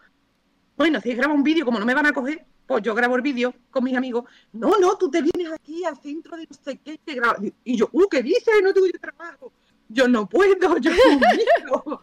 bueno, 0.77 1.01
si 1.01 1.09
es 1.09 1.17
grabado 1.17 1.35
un 1.35 1.43
vídeo, 1.43 1.65
como 1.65 1.79
no 1.79 1.85
me 1.85 1.95
van 1.95 2.05
a 2.05 2.13
coger, 2.13 2.45
pues 2.67 2.83
yo 2.83 2.93
grabo 2.93 3.15
el 3.15 3.23
vídeo 3.23 3.55
con 3.71 3.83
mis 3.83 3.97
amigos. 3.97 4.25
No, 4.51 4.77
no, 4.79 4.95
tú 4.97 5.09
te 5.09 5.23
vienes 5.23 5.51
aquí 5.51 5.83
al 5.83 5.97
centro 5.97 6.37
de 6.37 6.47
no 6.47 6.55
sé 6.63 6.77
qué, 6.77 6.99
te 7.03 7.15
grabo. 7.15 7.43
Y 7.63 7.75
yo, 7.75 7.89
uh, 7.91 8.07
¿qué 8.07 8.21
dices? 8.21 8.53
No 8.61 8.71
tengo 8.71 8.85
yo 8.85 8.99
trabajo 8.99 9.51
yo 9.93 10.07
no 10.07 10.27
puedo, 10.27 10.77
yo 10.77 10.91
no 11.65 12.01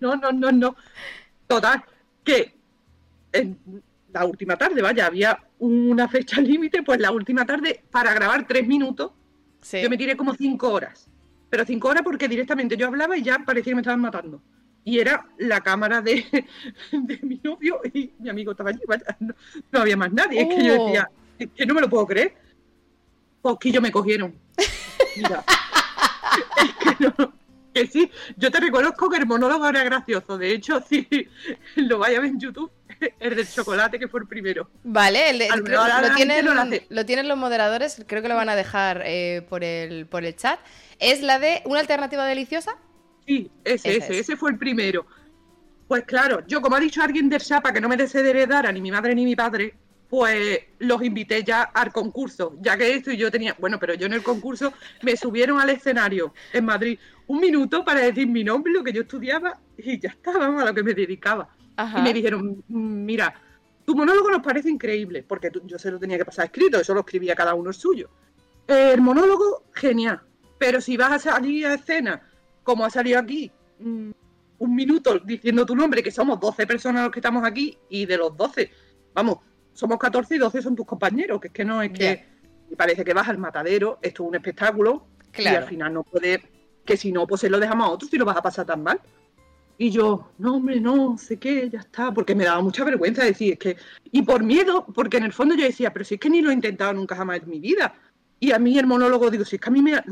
No, 0.00 0.16
no, 0.16 0.32
no, 0.32 0.52
no. 0.52 0.76
Total, 1.46 1.82
que 2.22 2.54
en 3.32 3.58
la 4.12 4.24
última 4.24 4.56
tarde, 4.56 4.82
vaya, 4.82 5.06
había 5.06 5.38
una 5.58 6.08
fecha 6.08 6.40
límite, 6.40 6.82
pues 6.82 7.00
la 7.00 7.10
última 7.10 7.44
tarde, 7.44 7.82
para 7.90 8.14
grabar 8.14 8.46
tres 8.46 8.66
minutos, 8.66 9.12
yo 9.72 9.90
me 9.90 9.96
tiré 9.96 10.16
como 10.16 10.34
cinco 10.34 10.72
horas. 10.72 11.08
Pero 11.48 11.64
cinco 11.64 11.88
horas 11.88 12.02
porque 12.02 12.28
directamente 12.28 12.76
yo 12.76 12.86
hablaba 12.86 13.16
y 13.16 13.22
ya 13.22 13.40
parecía 13.40 13.72
que 13.72 13.74
me 13.74 13.80
estaban 13.80 14.00
matando. 14.00 14.40
Y 14.84 14.98
era 14.98 15.26
la 15.38 15.60
cámara 15.60 16.00
de, 16.00 16.24
mi 17.22 17.40
novio 17.42 17.80
y 17.92 18.12
mi 18.18 18.30
amigo 18.30 18.52
estaba 18.52 18.70
allí, 18.70 18.80
vaya, 18.86 19.04
no, 19.18 19.80
había 19.80 19.96
más 19.96 20.12
nadie. 20.12 20.42
Es 20.42 20.48
que 20.48 20.64
yo 20.64 20.84
decía, 20.84 21.10
oh. 21.10 21.34
es 21.38 21.48
que 21.54 21.66
no 21.66 21.74
me 21.74 21.80
lo 21.80 21.90
puedo 21.90 22.06
creer. 22.06 22.34
Poquillo 23.42 23.80
me 23.80 23.90
cogieron. 23.90 24.34
Mira. 25.16 25.44
Es 26.56 26.96
que 26.98 27.04
no, 27.04 27.32
que 27.72 27.86
sí, 27.86 28.10
yo 28.36 28.50
te 28.50 28.60
reconozco 28.60 29.08
que 29.08 29.18
el 29.18 29.26
monólogo 29.26 29.68
era 29.68 29.84
gracioso. 29.84 30.38
De 30.38 30.52
hecho, 30.52 30.80
si 30.88 31.06
lo 31.76 31.98
vaya 31.98 32.18
a 32.18 32.20
ver 32.20 32.30
en 32.30 32.40
YouTube, 32.40 32.70
el 33.18 33.36
del 33.36 33.48
chocolate, 33.48 33.98
que 33.98 34.08
fue 34.08 34.20
el 34.20 34.26
primero. 34.26 34.68
Vale, 34.84 35.32
lo, 35.48 36.14
tienen, 37.04 37.28
los 37.28 37.38
moderadores, 37.38 38.02
creo 38.06 38.22
que 38.22 38.28
lo 38.28 38.34
van 38.34 38.48
a 38.48 38.56
dejar 38.56 39.02
eh, 39.04 39.46
por, 39.48 39.64
el, 39.64 40.06
por 40.06 40.24
el 40.24 40.36
chat. 40.36 40.58
¿Es 40.98 41.22
la 41.22 41.38
de 41.38 41.62
una 41.64 41.80
alternativa 41.80 42.26
deliciosa? 42.26 42.76
Sí, 43.26 43.50
ese, 43.64 43.96
ese, 43.96 44.18
ese, 44.18 44.36
fue 44.36 44.50
el 44.50 44.58
primero. 44.58 45.06
Pues 45.88 46.04
claro, 46.04 46.46
yo 46.46 46.60
como 46.60 46.76
ha 46.76 46.80
dicho 46.80 47.02
alguien 47.02 47.28
del 47.28 47.40
Chapa 47.40 47.72
que 47.72 47.80
no 47.80 47.88
me 47.88 47.96
desheredara 47.96 48.68
a 48.68 48.72
ni 48.72 48.80
mi 48.80 48.90
madre 48.90 49.14
ni 49.14 49.24
mi 49.24 49.34
padre, 49.34 49.74
pues 50.10 50.58
los 50.80 51.02
invité 51.04 51.44
ya 51.44 51.62
al 51.62 51.92
concurso, 51.92 52.56
ya 52.60 52.76
que 52.76 52.94
esto 52.94 53.12
y 53.12 53.16
yo 53.16 53.30
tenía, 53.30 53.56
bueno, 53.60 53.78
pero 53.78 53.94
yo 53.94 54.06
en 54.06 54.12
el 54.12 54.24
concurso 54.24 54.72
me 55.02 55.16
subieron 55.16 55.60
al 55.60 55.70
escenario 55.70 56.34
en 56.52 56.64
Madrid 56.64 56.98
un 57.28 57.38
minuto 57.38 57.84
para 57.84 58.00
decir 58.00 58.26
mi 58.26 58.42
nombre, 58.42 58.72
lo 58.72 58.82
que 58.82 58.92
yo 58.92 59.02
estudiaba 59.02 59.60
y 59.78 60.00
ya 60.00 60.08
estaba 60.08 60.46
a 60.46 60.64
lo 60.64 60.74
que 60.74 60.82
me 60.82 60.94
dedicaba. 60.94 61.48
Y 61.96 62.02
me 62.02 62.12
dijeron, 62.12 62.62
mira, 62.68 63.32
tu 63.86 63.94
monólogo 63.94 64.30
nos 64.30 64.42
parece 64.42 64.68
increíble, 64.68 65.24
porque 65.26 65.50
yo 65.64 65.78
se 65.78 65.90
lo 65.90 65.98
tenía 65.98 66.18
que 66.18 66.24
pasar 66.24 66.46
escrito, 66.46 66.78
eso 66.78 66.92
lo 66.92 67.00
escribía 67.00 67.34
cada 67.34 67.54
uno 67.54 67.70
el 67.70 67.74
suyo. 67.74 68.10
El 68.66 69.00
monólogo, 69.00 69.64
genial, 69.72 70.20
pero 70.58 70.80
si 70.80 70.96
vas 70.96 71.12
a 71.12 71.18
salir 71.18 71.66
a 71.66 71.74
escena, 71.74 72.20
como 72.64 72.84
ha 72.84 72.90
salido 72.90 73.18
aquí, 73.18 73.50
mm, 73.78 74.10
un 74.58 74.74
minuto 74.74 75.18
diciendo 75.20 75.64
tu 75.64 75.74
nombre, 75.74 76.02
que 76.02 76.10
somos 76.10 76.38
12 76.38 76.66
personas 76.66 77.04
los 77.04 77.12
que 77.12 77.20
estamos 77.20 77.44
aquí, 77.44 77.78
y 77.88 78.04
de 78.04 78.18
los 78.18 78.36
12, 78.36 78.70
vamos, 79.14 79.38
somos 79.72 79.98
14 79.98 80.34
y 80.34 80.38
12 80.38 80.62
son 80.62 80.76
tus 80.76 80.86
compañeros, 80.86 81.40
que 81.40 81.48
es 81.48 81.54
que 81.54 81.64
no 81.64 81.82
es 81.82 81.92
que 81.92 82.24
parece 82.76 83.04
que 83.04 83.14
vas 83.14 83.28
al 83.28 83.38
matadero, 83.38 83.98
esto 84.02 84.22
es 84.22 84.28
un 84.28 84.34
espectáculo 84.34 85.06
y 85.36 85.46
al 85.46 85.64
final 85.64 85.92
no 85.92 86.02
puede, 86.02 86.42
que 86.84 86.96
si 86.96 87.12
no, 87.12 87.26
pues 87.26 87.40
se 87.40 87.50
lo 87.50 87.58
dejamos 87.58 87.88
a 87.88 87.90
otros 87.90 88.12
y 88.12 88.18
lo 88.18 88.24
vas 88.24 88.36
a 88.36 88.42
pasar 88.42 88.66
tan 88.66 88.82
mal. 88.82 89.00
Y 89.78 89.90
yo, 89.90 90.32
no, 90.38 90.56
hombre, 90.56 90.78
no, 90.78 91.16
sé 91.16 91.38
qué, 91.38 91.70
ya 91.70 91.80
está, 91.80 92.12
porque 92.12 92.34
me 92.34 92.44
daba 92.44 92.60
mucha 92.60 92.84
vergüenza 92.84 93.24
decir, 93.24 93.54
es 93.54 93.58
que, 93.58 93.76
y 94.12 94.22
por 94.22 94.42
miedo, 94.44 94.84
porque 94.94 95.16
en 95.16 95.24
el 95.24 95.32
fondo 95.32 95.54
yo 95.54 95.64
decía, 95.64 95.90
pero 95.90 96.04
si 96.04 96.14
es 96.14 96.20
que 96.20 96.28
ni 96.28 96.42
lo 96.42 96.50
he 96.50 96.54
intentado 96.54 96.92
nunca 96.92 97.16
jamás 97.16 97.40
en 97.42 97.48
mi 97.48 97.60
vida. 97.60 97.94
Y 98.38 98.52
a 98.52 98.58
mí 98.58 98.78
el 98.78 98.86
monólogo, 98.86 99.30
digo, 99.30 99.44
si 99.44 99.56
es 99.56 99.62
que 99.62 99.68
a 99.70 99.72
mí 99.72 99.80
me 99.80 99.94
ha, 99.94 100.04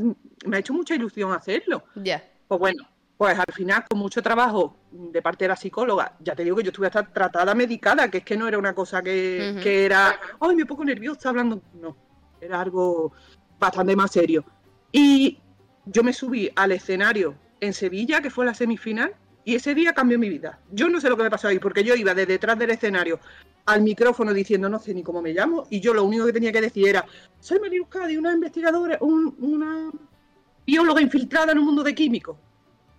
me 0.47 0.57
ha 0.57 0.61
hecho 0.61 0.73
mucha 0.73 0.95
ilusión 0.95 1.33
hacerlo. 1.33 1.85
Ya. 1.97 2.27
Pues 2.47 2.59
bueno, 2.59 2.89
pues 3.19 3.37
al 3.37 3.53
final, 3.53 3.85
con 3.91 3.99
mucho 3.99 4.23
trabajo 4.23 4.77
de 4.93 5.21
parte 5.21 5.45
de 5.45 5.49
la 5.49 5.57
psicóloga, 5.57 6.17
ya 6.21 6.37
te 6.37 6.45
digo 6.45 6.57
que 6.57 6.63
yo 6.63 6.69
estuve 6.69 6.87
hasta 6.87 7.03
tratada 7.03 7.53
medicada, 7.53 8.09
que 8.09 8.19
es 8.19 8.25
que 8.25 8.37
no 8.37 8.47
era 8.47 8.57
una 8.57 8.77
cosa 8.77 9.03
que, 9.03 9.61
era, 9.85 10.21
ay, 10.39 10.55
me 10.55 10.65
pongo 10.65 10.85
nerviosa 10.85 11.31
hablando. 11.31 11.61
No, 11.81 11.97
era 12.41 12.61
algo 12.61 13.13
bastante 13.59 13.97
más 13.97 14.13
serio. 14.13 14.45
Y 14.93 15.37
yo 15.85 16.05
me 16.05 16.13
subí 16.13 16.49
al 16.55 16.71
escenario 16.71 17.35
en 17.61 17.75
Sevilla, 17.75 18.21
que 18.21 18.31
fue 18.31 18.47
la 18.47 18.55
semifinal, 18.55 19.13
y 19.45 19.57
ese 19.57 19.75
día 19.75 19.93
cambió 19.93 20.17
mi 20.17 20.29
vida. 20.29 20.61
Yo 20.71 20.89
no 20.89 21.01
sé 21.01 21.09
lo 21.09 21.17
que 21.17 21.25
me 21.25 21.31
pasó 21.31 21.49
ahí, 21.49 21.59
porque 21.59 21.83
yo 21.83 21.97
iba 21.97 22.15
de 22.15 22.25
detrás 22.25 22.57
del 22.57 22.71
escenario 22.71 23.19
al 23.67 23.83
micrófono 23.83 24.33
diciendo 24.33 24.69
no 24.69 24.79
sé 24.79 24.95
ni 24.95 25.03
cómo 25.03 25.21
me 25.21 25.33
llamo, 25.33 25.67
y 25.71 25.81
yo 25.81 25.93
lo 25.93 26.05
único 26.05 26.25
que 26.25 26.33
tenía 26.33 26.53
que 26.53 26.61
decir 26.61 26.87
era, 26.87 27.05
soy 27.41 27.59
María 27.59 27.79
Euskadi, 27.79 28.17
una 28.17 28.33
investigadora, 28.33 28.97
una 29.01 29.91
bióloga 30.65 31.01
infiltrada 31.01 31.51
en 31.51 31.59
un 31.59 31.65
mundo 31.65 31.83
de 31.83 31.97
químicos 31.97 32.37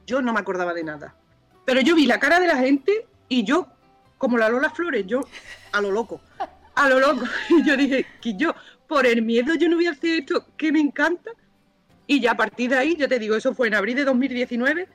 yo 0.10 0.24
no 0.24 0.34
me 0.34 0.40
acordaba 0.40 0.74
de 0.74 0.84
nada. 0.84 1.16
Pero 1.66 1.82
yo 1.82 1.94
vi 1.94 2.08
la 2.08 2.20
cara 2.20 2.40
de 2.40 2.48
la 2.48 2.58
gente 2.58 3.06
y 3.28 3.44
yo, 3.44 3.68
como 4.18 4.40
la 4.40 4.50
Lola 4.50 4.72
Flores, 4.72 5.06
yo 5.06 5.22
a 5.72 5.82
lo 5.82 5.92
loco, 5.92 6.20
a 6.74 6.90
lo 6.90 7.00
loco. 7.00 7.26
Y 7.50 7.64
yo 7.64 7.78
dije 7.78 8.08
que 8.20 8.34
yo, 8.36 8.56
por 8.88 9.06
el 9.06 9.22
miedo, 9.22 9.54
yo 9.54 9.70
no 9.70 9.76
voy 9.76 9.86
a 9.86 9.92
hacer 9.92 10.22
esto 10.22 10.48
que 10.58 10.72
me 10.72 10.80
encanta. 10.80 11.30
Y 12.08 12.20
ya 12.20 12.32
a 12.32 12.38
partir 12.38 12.72
de 12.72 12.78
ahí, 12.78 12.96
yo 12.96 13.08
te 13.08 13.20
digo, 13.20 13.36
eso 13.36 13.54
fue 13.54 13.68
en 13.68 13.76
abril 13.76 13.98
de 13.98 14.04
2019. 14.04 14.88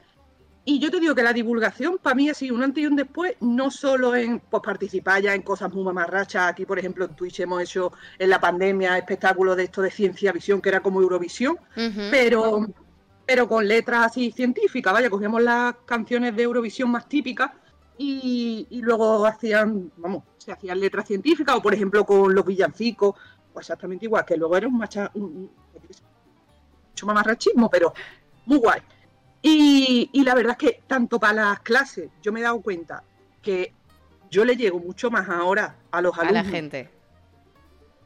Y 0.65 0.81
yo 0.81 0.91
te 0.91 0.99
digo 0.99 1.15
que 1.15 1.23
la 1.23 1.33
divulgación 1.33 1.99
para 2.03 2.17
mí 2.17 2.29
ha 2.29 2.35
sido 2.35 2.57
un 2.57 2.65
antes 2.65 2.83
y 2.83 2.87
un 2.87 2.97
después, 2.97 3.35
no 3.41 3.71
solo 3.71 4.17
en 4.17 4.41
pues, 4.41 4.63
participar 4.65 5.23
ya 5.23 5.33
en 5.33 5.43
cosas 5.43 5.73
muy 5.73 5.85
mamarrachas. 5.85 6.51
Aquí, 6.51 6.67
por 6.67 6.79
ejemplo, 6.81 7.05
en 7.05 7.15
Twitch 7.15 7.39
hemos 7.39 7.63
hecho 7.63 7.93
en 8.19 8.31
la 8.31 8.41
pandemia 8.41 8.99
espectáculos 8.99 9.57
de 9.57 9.65
esto 9.65 9.81
de 9.81 9.93
ciencia 9.93 10.33
visión, 10.33 10.61
que 10.61 10.71
era 10.71 10.81
como 10.81 11.01
Eurovisión, 11.01 11.57
pero 12.11 12.67
pero 13.27 13.49
con 13.49 13.67
letras 13.67 14.07
así 14.07 14.31
científicas, 14.31 14.93
vaya, 14.93 15.11
cogíamos 15.11 15.43
las 15.43 15.75
canciones 15.87 16.37
de 16.37 16.43
Eurovisión 16.43 16.91
más 16.91 17.09
típicas 17.09 17.51
y, 17.97 18.67
luego 18.83 19.25
hacían, 19.25 19.91
vamos, 19.97 20.25
se 20.37 20.53
hacían 20.53 20.81
letras 20.81 21.07
científicas, 21.07 21.57
o 21.57 21.63
por 21.63 21.75
ejemplo 21.75 22.05
con 22.05 22.35
los 22.35 22.45
villancicos, 22.45 23.15
pues 23.53 23.67
exactamente 23.67 24.05
igual, 24.05 24.25
que 24.25 24.37
luego 24.37 24.57
era 24.57 24.67
un, 24.67 24.77
macha, 24.77 25.11
un, 25.15 25.51
mucho 26.91 27.07
más 27.07 27.27
machismo, 27.27 27.71
pero 27.71 27.95
muy 28.47 28.59
guay. 28.59 28.81
Y, 29.43 30.23
la 30.25 30.35
verdad 30.35 30.57
es 30.59 30.59
que 30.59 30.83
tanto 30.87 31.21
para 31.21 31.51
las 31.51 31.61
clases, 31.61 32.11
yo 32.23 32.33
me 32.33 32.41
he 32.41 32.43
dado 32.43 32.61
cuenta 32.63 33.05
que 33.43 33.73
yo 34.31 34.45
le 34.45 34.57
llego 34.57 34.81
mucho 34.81 35.11
más 35.11 35.29
ahora 35.29 35.77
a 35.91 36.01
los 36.01 36.17
alumnos. 36.19 36.41
A 36.41 36.45
la 36.45 36.51
gente. 36.51 36.91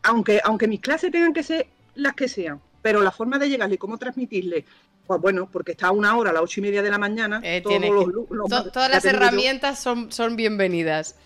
Aunque, 0.03 0.41
aunque 0.45 0.67
mis 0.67 0.81
clases 0.81 1.13
tengan 1.13 1.33
que 1.33 1.43
ser 1.43 1.69
las 1.95 2.15
que 2.15 2.29
sean, 2.29 2.61
pero 2.83 3.03
la 3.03 3.11
forma 3.11 3.39
de 3.39 3.49
llegarle 3.49 3.75
y 3.75 3.79
cómo 3.79 3.99
transmitirle 3.99 4.65
pues 5.09 5.23
bueno, 5.23 5.49
porque 5.51 5.73
está 5.73 5.89
a 5.89 5.93
una 5.93 6.15
hora, 6.17 6.31
a 6.31 6.33
las 6.35 6.43
ocho 6.43 6.61
y 6.61 6.65
media 6.65 6.83
de 6.83 6.91
la 6.91 6.99
mañana. 6.99 7.41
Eh, 7.43 7.63
todas 7.63 8.91
las 8.91 9.05
herramientas 9.07 9.81
son, 9.81 10.13
son 10.13 10.37
bienvenidas. 10.37 11.17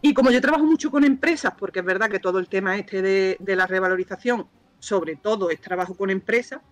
Y, 0.00 0.14
como 0.14 0.30
yo 0.30 0.40
trabajo 0.40 0.64
mucho 0.64 0.90
con 0.90 1.04
empresas, 1.04 1.52
porque 1.58 1.80
es 1.80 1.84
verdad 1.84 2.08
que 2.08 2.20
todo 2.20 2.38
el 2.38 2.48
tema 2.48 2.78
este 2.78 3.02
de, 3.02 3.56
la 3.56 3.66
revalorización, 3.66 4.48
sobre 4.78 5.16
todo 5.16 5.50
es 5.50 5.60
trabajo 5.60 5.94
con 5.94 6.08
empresas, 6.08 6.62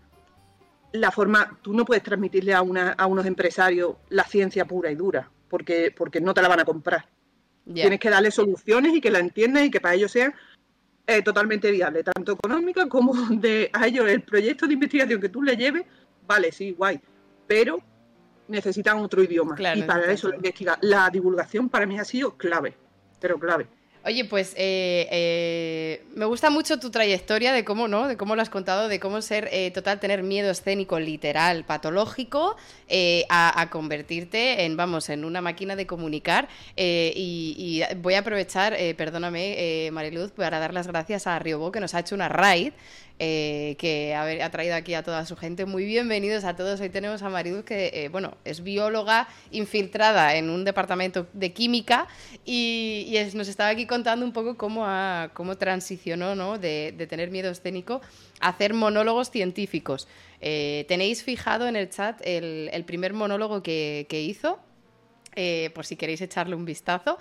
la 0.93 1.11
forma, 1.11 1.59
tú 1.61 1.75
no 1.75 1.85
puedes 1.85 2.03
transmitirle 2.03 2.55
a, 2.55 2.63
una, 2.63 2.93
a 2.93 3.07
unos 3.07 3.27
empresarios 3.27 3.97
la 4.09 4.25
ciencia 4.25 4.65
pura 4.65 4.91
y 4.91 4.95
dura, 4.95 5.31
porque, 5.51 5.93
porque 5.95 6.23
no 6.23 6.33
te 6.33 6.41
la 6.41 6.49
van 6.49 6.61
a 6.61 6.65
comprar. 6.65 7.05
Tienes 7.71 8.01
que 8.01 8.09
darle 8.09 8.31
soluciones 8.31 8.95
y 8.95 9.03
que 9.03 9.11
la 9.11 9.19
entiendan 9.19 9.67
y 9.67 9.71
que 9.71 9.81
para 9.81 9.95
ellos 9.95 10.11
sean 10.11 10.33
eh, 11.07 11.23
totalmente 11.23 11.71
viable, 11.71 12.03
tanto 12.03 12.33
económica 12.33 12.89
como 12.89 13.15
de 13.31 13.71
a 13.73 13.87
ellos 13.87 14.09
el 14.09 14.23
proyecto 14.23 14.67
de 14.67 14.75
investigación 14.75 15.21
que 15.21 15.29
tú 15.29 15.43
le 15.43 15.57
lleves 15.57 15.85
vale, 16.27 16.53
sí, 16.53 16.73
guay, 16.73 17.01
pero 17.47 17.79
necesitan 18.49 18.99
otro 18.99 19.23
idioma. 19.23 19.57
y 19.75 19.83
para 19.83 20.11
eso 20.11 20.31
la 20.83 21.11
divulgación 21.11 21.69
para 21.69 21.87
mí 21.87 21.99
ha 21.99 22.05
sido 22.05 22.37
clave, 22.37 22.75
pero 23.21 23.39
clave. 23.39 23.67
Oye, 24.07 24.25
pues 24.25 24.55
eh, 24.57 25.09
eh, 25.11 26.07
me 26.15 26.27
gusta 26.27 26.49
mucho 26.49 26.79
tu 26.79 26.91
trayectoria 26.91 27.53
de 27.53 27.65
cómo, 27.65 27.89
¿no? 27.89 28.07
De 28.07 28.17
cómo 28.17 28.37
lo 28.37 28.43
has 28.43 28.51
contado, 28.51 28.87
de 28.87 29.01
cómo 29.01 29.21
ser 29.21 29.49
eh, 29.51 29.73
total, 29.73 29.99
tener 29.99 30.23
miedo 30.23 30.49
escénico 30.49 31.01
literal, 31.01 31.65
patológico, 31.65 32.55
a, 33.29 33.69
convertirte 33.69 34.65
en, 34.65 34.77
vamos, 34.77 35.09
en 35.09 35.25
una 35.25 35.41
máquina 35.41 35.75
de 35.75 35.89
comunicar. 35.89 36.47
Y, 36.77 37.83
voy 37.97 38.15
a 38.15 38.21
aprovechar, 38.21 38.77
perdóname, 38.97 39.91
Mariluz, 39.91 40.31
para 40.31 40.61
dar 40.61 40.73
las 40.73 40.87
gracias 40.87 41.27
a 41.27 41.37
Riobo, 41.41 41.73
que 41.73 41.81
nos 41.81 41.97
ha 41.97 41.99
hecho 41.99 42.15
una 42.15 42.29
raid. 42.29 42.75
Que 43.19 44.15
ha, 44.15 44.51
traído 44.51 44.75
aquí 44.75 44.95
a 44.95 45.03
toda 45.03 45.25
su 45.27 45.37
gente. 45.37 45.65
Muy 45.65 45.85
bienvenidos 45.85 46.45
a 46.45 46.55
todos. 46.55 46.81
Hoy 46.81 46.91
tenemos 46.91 47.23
a 47.23 47.29
Mariluz, 47.29 47.65
que 47.65 48.09
bueno, 48.13 48.37
es 48.45 48.63
bióloga 48.63 49.29
infiltrada 49.51 50.37
en 50.37 50.51
un 50.51 50.65
departamento 50.65 51.27
de 51.33 51.53
química 51.53 52.07
y, 52.45 53.15
nos 53.35 53.49
estaba 53.49 53.71
aquí 53.71 53.87
contando 53.87 54.25
un 54.25 54.33
poco 54.33 54.57
cómo, 54.57 54.87
cómo 55.35 55.57
transicionó 55.57 56.35
¿no? 56.35 56.59
de, 56.59 57.07
tener 57.09 57.31
miedo 57.31 57.51
escénico 57.51 58.01
a 58.41 58.49
hacer 58.49 58.75
monólogos 58.75 59.31
científicos. 59.31 60.09
Eh, 60.41 60.85
tenéis 60.89 61.23
fijado 61.23 61.67
en 61.67 61.77
el 61.77 61.91
chat 61.91 62.21
el, 62.25 62.85
primer 62.85 63.13
monólogo 63.13 63.63
que, 63.63 64.07
hizo, 64.11 64.59
eh, 65.35 65.71
por 65.75 65.87
si 65.87 65.97
queréis 65.97 66.21
echarle 66.21 66.55
un 66.55 66.65
vistazo. 66.65 67.19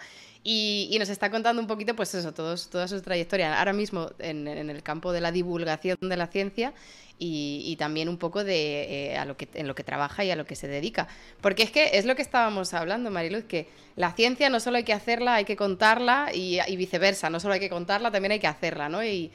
Y, 0.48 0.96
nos 1.00 1.10
está 1.10 1.32
contando 1.32 1.60
un 1.60 1.68
poquito, 1.68 1.96
pues 1.96 2.14
eso, 2.14 2.32
todos, 2.32 2.70
toda 2.70 2.88
su 2.88 3.02
trayectoria 3.02 3.58
ahora 3.58 3.74
mismo 3.74 4.12
en, 4.20 4.48
el 4.48 4.84
campo 4.84 5.12
de 5.12 5.20
la 5.20 5.32
divulgación 5.32 5.98
de 6.00 6.18
la 6.18 6.28
ciencia 6.28 6.72
y, 7.18 7.76
también 7.80 8.10
un 8.10 8.18
poco 8.18 8.44
de 8.44 9.14
eh, 9.14 9.18
a 9.18 9.26
lo 9.26 9.38
que, 9.38 9.48
en 9.56 9.68
lo 9.68 9.74
que 9.74 9.84
trabaja 9.84 10.24
y 10.24 10.30
a 10.30 10.36
lo 10.36 10.46
que 10.46 10.56
se 10.56 10.68
dedica. 10.68 11.08
Porque 11.42 11.64
es 11.64 11.72
que 11.72 11.98
es 11.98 12.06
lo 12.06 12.16
que 12.16 12.22
estábamos 12.22 12.76
hablando, 12.76 13.10
Mariluz, 13.10 13.46
que 13.46 13.68
la 13.96 14.12
ciencia 14.12 14.52
no 14.52 14.60
solo 14.60 14.78
hay 14.78 14.84
que 14.84 14.94
hacerla, 14.94 15.34
hay 15.34 15.46
que 15.46 15.56
contarla 15.56 16.30
y, 16.32 16.60
viceversa, 16.76 17.32
no 17.32 17.40
solo 17.40 17.56
hay 17.56 17.60
que 17.60 17.72
contarla, 17.72 18.12
también 18.12 18.34
hay 18.34 18.40
que 18.40 18.46
hacerla, 18.46 18.88
¿no? 18.88 19.04
Y, 19.04 19.32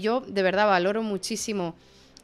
yo 0.00 0.22
de 0.22 0.42
verdad 0.42 0.66
valoro 0.66 1.02
muchísimo 1.02 1.74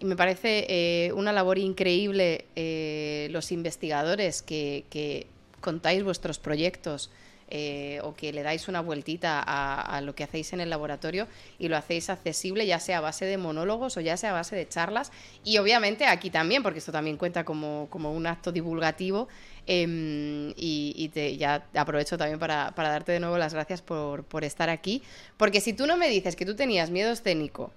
y 0.01 0.07
me 0.07 0.17
parece 0.17 0.65
eh, 0.71 1.13
una 1.13 1.31
labor 1.35 1.59
increíble 1.59 2.47
eh, 2.57 3.29
los 3.33 3.53
investigadores 3.53 4.41
que, 4.41 4.87
que 4.89 5.27
contáis 5.61 6.03
vuestros 6.03 6.39
proyectos 6.39 7.11
eh, 7.49 8.01
o 8.03 8.15
que 8.15 8.33
le 8.33 8.43
dais 8.43 8.69
una 8.69 8.81
vueltita 8.81 9.43
a, 9.45 10.01
lo 10.01 10.15
que 10.15 10.25
hacéis 10.25 10.53
en 10.53 10.61
el 10.61 10.71
laboratorio 10.71 11.27
y 11.59 11.69
lo 11.69 11.77
hacéis 11.77 12.11
accesible, 12.11 12.67
ya 12.67 12.81
sea 12.81 12.99
a 12.99 13.01
base 13.01 13.25
de 13.25 13.37
monólogos 13.37 13.97
o 13.97 14.01
ya 14.01 14.17
sea 14.17 14.31
a 14.31 14.35
base 14.35 14.57
de 14.57 14.69
charlas. 14.69 15.13
Y 15.45 15.59
obviamente 15.59 16.07
aquí 16.07 16.31
también, 16.31 16.63
porque 16.63 16.79
esto 16.79 16.93
también 16.93 17.17
cuenta 17.17 17.45
como, 17.45 17.89
un 17.93 18.27
acto 18.27 18.53
divulgativo. 18.53 19.29
Em, 19.67 20.53
y, 20.57 21.11
ya 21.39 21.67
aprovecho 21.75 22.19
también 22.19 22.39
para, 22.39 22.73
darte 22.77 23.13
de 23.13 23.21
nuevo 23.21 23.39
las 23.39 23.55
gracias 23.55 23.83
por, 23.83 24.25
por 24.25 24.45
estar 24.45 24.71
aquí. 24.71 25.03
Porque 25.37 25.61
si 25.61 25.73
tú 25.73 25.87
no 25.87 25.97
me 25.97 26.09
dices 26.09 26.37
que 26.37 26.47
tú 26.47 26.57
tenías 26.57 26.91
miedo 26.91 27.13
escénico 27.13 27.71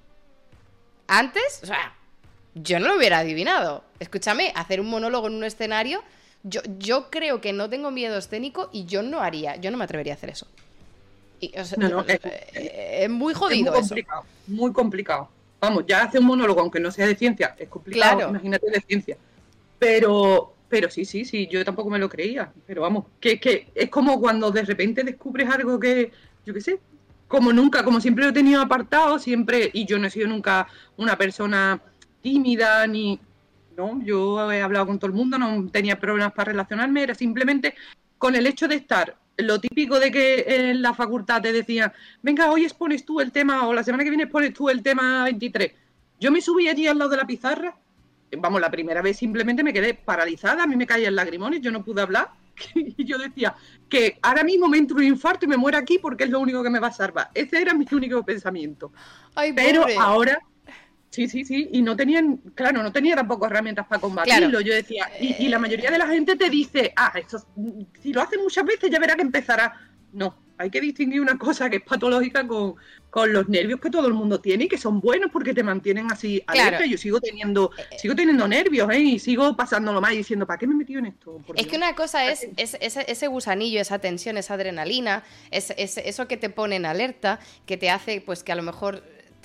antes, 1.07 1.59
o 1.63 1.67
sea, 1.67 1.93
yo 2.55 2.79
no 2.79 2.87
lo 2.87 2.97
hubiera 2.97 3.19
adivinado. 3.19 3.83
Escúchame, 3.99 4.51
hacer 4.55 4.79
un 4.79 4.87
monólogo 4.87 5.27
en 5.27 5.35
un 5.35 5.43
escenario 5.43 6.01
yo, 6.47 6.61
yo 6.77 7.09
creo 7.09 7.41
que 7.41 7.53
no 7.53 7.69
tengo 7.69 7.89
miedo 7.89 8.17
escénico 8.17 8.69
y 8.71 8.85
yo 8.85 9.01
no 9.01 9.19
haría, 9.19 9.55
yo 9.55 9.71
no 9.71 9.77
me 9.77 9.83
atrevería 9.83 10.13
a 10.13 10.15
hacer 10.15 10.29
eso. 10.29 10.47
es, 11.41 13.09
muy 13.09 13.33
jodido. 13.33 13.71
muy 13.71 13.81
complicado, 13.81 14.23
muy 14.47 14.71
complicado. 14.71 15.29
Vamos, 15.59 15.85
ya 15.87 16.03
hace 16.03 16.19
un 16.19 16.25
monólogo, 16.25 16.61
aunque 16.61 16.79
no 16.79 16.91
sea 16.91 17.07
de 17.07 17.15
ciencia, 17.15 17.55
es 17.57 17.67
complicado, 17.67 18.29
imagínate 18.29 18.69
de 18.69 18.81
ciencia. 18.81 19.17
Pero, 19.79 20.53
pero 20.69 20.91
sí, 20.91 21.03
sí, 21.05 21.25
sí, 21.25 21.47
yo 21.47 21.65
tampoco 21.65 21.89
me 21.89 21.97
lo 21.97 22.07
creía. 22.07 22.51
Pero 22.67 22.83
vamos, 22.83 23.05
que, 23.19 23.39
que 23.39 23.69
es 23.73 23.89
como 23.89 24.19
cuando 24.21 24.51
de 24.51 24.61
repente 24.61 25.03
descubres 25.03 25.49
algo 25.49 25.79
que, 25.79 26.11
yo 26.45 26.53
qué 26.53 26.61
sé, 26.61 26.79
como 27.27 27.51
nunca, 27.51 27.83
como 27.83 27.99
siempre 27.99 28.23
lo 28.23 28.29
he 28.29 28.33
tenido 28.33 28.61
apartado, 28.61 29.17
siempre, 29.17 29.71
y 29.73 29.85
yo 29.85 29.97
no 29.97 30.05
he 30.05 30.11
sido 30.11 30.27
nunca 30.27 30.67
una 30.97 31.17
persona 31.17 31.81
tímida 32.21 32.85
ni. 32.85 33.19
No, 33.77 34.01
yo 34.03 34.51
he 34.51 34.61
hablado 34.61 34.87
con 34.87 34.99
todo 34.99 35.07
el 35.07 35.17
mundo, 35.17 35.37
no 35.37 35.67
tenía 35.69 35.99
problemas 35.99 36.33
para 36.33 36.51
relacionarme, 36.51 37.03
era 37.03 37.15
simplemente 37.15 37.75
con 38.17 38.35
el 38.35 38.47
hecho 38.47 38.67
de 38.67 38.75
estar. 38.75 39.17
Lo 39.37 39.59
típico 39.59 39.99
de 39.99 40.11
que 40.11 40.45
en 40.47 40.81
la 40.81 40.93
facultad 40.93 41.41
te 41.41 41.51
decían, 41.51 41.91
venga, 42.21 42.49
hoy 42.51 42.63
expones 42.63 43.05
tú 43.05 43.19
el 43.19 43.31
tema, 43.31 43.67
o 43.67 43.73
la 43.73 43.83
semana 43.83 44.03
que 44.03 44.09
viene 44.09 44.23
expones 44.23 44.53
tú 44.53 44.69
el 44.69 44.81
tema 44.81 45.25
23. 45.25 45.73
Yo 46.19 46.31
me 46.31 46.41
subí 46.41 46.69
allí 46.69 46.87
al 46.87 46.97
lado 46.97 47.11
de 47.11 47.17
la 47.17 47.27
pizarra, 47.27 47.75
vamos, 48.37 48.61
la 48.61 48.71
primera 48.71 49.01
vez 49.01 49.17
simplemente 49.17 49.63
me 49.63 49.73
quedé 49.73 49.93
paralizada, 49.93 50.63
a 50.63 50.67
mí 50.67 50.75
me 50.75 50.87
caían 50.87 51.15
lagrimones, 51.15 51.61
yo 51.61 51.71
no 51.71 51.83
pude 51.83 52.01
hablar, 52.01 52.31
y 52.75 53.03
yo 53.03 53.17
decía 53.17 53.55
que 53.89 54.17
ahora 54.21 54.43
mismo 54.43 54.67
me 54.67 54.77
entro 54.77 54.97
un 54.97 55.03
infarto 55.03 55.45
y 55.45 55.49
me 55.49 55.57
muero 55.57 55.77
aquí 55.77 55.99
porque 55.99 56.23
es 56.25 56.29
lo 56.29 56.39
único 56.39 56.63
que 56.63 56.69
me 56.69 56.79
va 56.79 56.87
a 56.87 56.93
salvar. 56.93 57.29
Ese 57.33 57.61
era 57.61 57.73
mi 57.73 57.85
único 57.91 58.23
pensamiento. 58.23 58.91
Pero 59.55 59.85
ahora, 59.99 60.39
sí, 61.15 61.29
sí, 61.29 61.45
sí, 61.45 61.69
y 61.71 61.81
no 61.81 61.95
tenían, 61.95 62.37
claro, 62.53 62.83
no 62.83 62.91
tenía 62.91 63.15
tampoco 63.15 63.45
herramientas 63.45 63.87
para 63.87 64.01
combatirlo. 64.01 64.59
Yo 64.59 64.73
decía, 64.73 65.09
y, 65.19 65.47
la 65.47 65.59
mayoría 65.59 65.89
de 65.89 65.97
la 65.97 66.07
gente 66.07 66.35
te 66.35 66.49
dice, 66.49 66.91
ah, 66.97 67.13
eso, 67.15 67.45
si 68.01 68.11
lo 68.11 68.21
hace 68.21 68.37
muchas 68.37 68.65
veces 68.65 68.91
ya 68.91 68.99
verá 68.99 69.15
que 69.15 69.21
empezará. 69.21 69.79
No, 70.11 70.35
hay 70.57 70.69
que 70.69 70.81
distinguir 70.81 71.21
una 71.21 71.37
cosa 71.37 71.69
que 71.69 71.77
es 71.77 71.83
patológica 71.83 72.45
con, 72.47 72.75
los 73.31 73.47
nervios 73.47 73.79
que 73.79 73.89
todo 73.89 74.07
el 74.07 74.13
mundo 74.13 74.41
tiene 74.41 74.65
y 74.65 74.67
que 74.67 74.77
son 74.77 74.99
buenos 74.99 75.31
porque 75.31 75.53
te 75.53 75.63
mantienen 75.63 76.11
así 76.11 76.43
alerta. 76.47 76.85
Yo 76.85 76.97
sigo 76.97 77.21
teniendo, 77.21 77.71
eh, 77.77 77.83
eh. 77.91 77.97
sigo 77.97 78.13
teniendo 78.13 78.45
nervios 78.45 78.91
¿eh? 78.91 78.99
y 78.99 79.19
sigo 79.19 79.55
pasándolo 79.55 80.01
mal 80.01 80.13
y 80.13 80.17
diciendo, 80.17 80.45
¿para 80.45 80.59
qué 80.59 80.67
me 80.67 80.73
he 80.73 80.77
metido 80.77 80.99
en 80.99 81.05
esto? 81.05 81.39
es 81.55 81.65
que 81.65 81.77
una 81.77 81.95
cosa 81.95 82.29
es, 82.29 82.45
ese, 82.57 83.27
gusanillo, 83.27 83.79
esa 83.79 83.99
tensión, 83.99 84.35
esa 84.35 84.55
adrenalina, 84.55 85.23
es, 85.49 85.71
eso 85.77 86.27
que 86.27 86.35
te 86.35 86.49
pone 86.49 86.75
en 86.75 86.85
alerta, 86.85 87.39
que 87.65 87.77
te 87.77 87.89
hace 87.89 88.19
pues 88.19 88.43
que 88.43 88.51
a 88.51 88.55
lo 88.55 88.63
mejor 88.63 89.01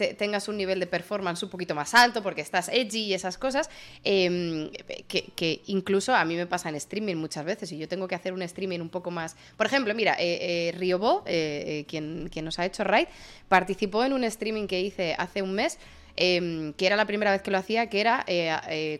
tengas 0.09 0.49
un 0.49 0.57
nivel 0.57 0.81
de 0.81 0.87
performance 0.87 1.43
un 1.43 1.51
poquito 1.51 1.75
más 1.75 1.95
alto 1.95 2.23
porque 2.23 2.41
estás 2.41 2.69
edgy 2.69 3.05
y 3.07 3.15
esas 3.15 3.39
cosas, 3.39 3.71
em, 4.05 4.71
que, 5.09 5.63
incluso 5.67 6.15
a 6.15 6.25
mí 6.25 6.37
me 6.37 6.47
pasa 6.47 6.69
en 6.69 6.77
streaming 6.77 7.17
muchas 7.17 7.45
veces 7.45 7.73
y 7.73 7.79
yo 7.79 7.89
tengo 7.89 8.09
que 8.09 8.15
hacer 8.15 8.33
un 8.33 8.43
streaming 8.43 8.81
un 8.81 8.89
poco 8.89 9.11
más... 9.11 9.37
Por 9.57 9.67
ejemplo, 9.67 9.95
mira, 9.95 10.17
eh, 10.19 10.71
eh 10.71 10.81
eh, 10.81 11.25
eh, 11.27 11.85
quien, 11.87 12.29
quien 12.31 12.45
nos 12.45 12.59
ha 12.59 12.67
hecho 12.67 12.85
Raid, 12.85 13.07
participó 13.49 14.05
en 14.05 14.13
un 14.13 14.25
streaming 14.25 14.67
que 14.67 14.81
hice 14.81 15.15
hace 15.19 15.43
un 15.43 15.55
mes, 15.55 15.79
em, 16.17 16.73
que 16.75 16.87
era 16.87 16.97
la 16.97 17.05
primera 17.05 17.31
vez 17.31 17.43
que 17.43 17.51
lo 17.51 17.59
hacía, 17.59 17.89
que 17.89 18.01
era 18.01 18.25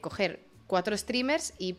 coger 0.01 0.41
cuatro 0.67 0.97
streamers 0.97 1.53
y 1.59 1.77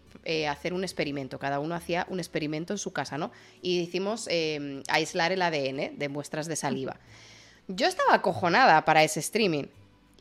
hacer 0.49 0.73
un 0.73 0.83
experimento. 0.83 1.39
Cada 1.39 1.59
uno 1.59 1.75
hacía 1.75 2.05
un 2.09 2.19
experimento 2.19 2.73
en 2.73 2.77
su 2.77 2.91
casa, 2.91 3.17
¿no? 3.17 3.31
Y 3.61 3.79
hicimos 3.79 4.27
em, 4.29 4.83
aislar 4.89 5.31
el 5.31 5.41
ADN 5.41 5.97
de 5.97 6.09
muestras 6.09 6.47
de 6.47 6.55
saliva. 6.55 6.99
Yo 7.75 7.87
estaba 7.87 8.15
acojonada 8.15 8.85
para 8.85 9.03
ese 9.03 9.19
streaming. 9.19 9.65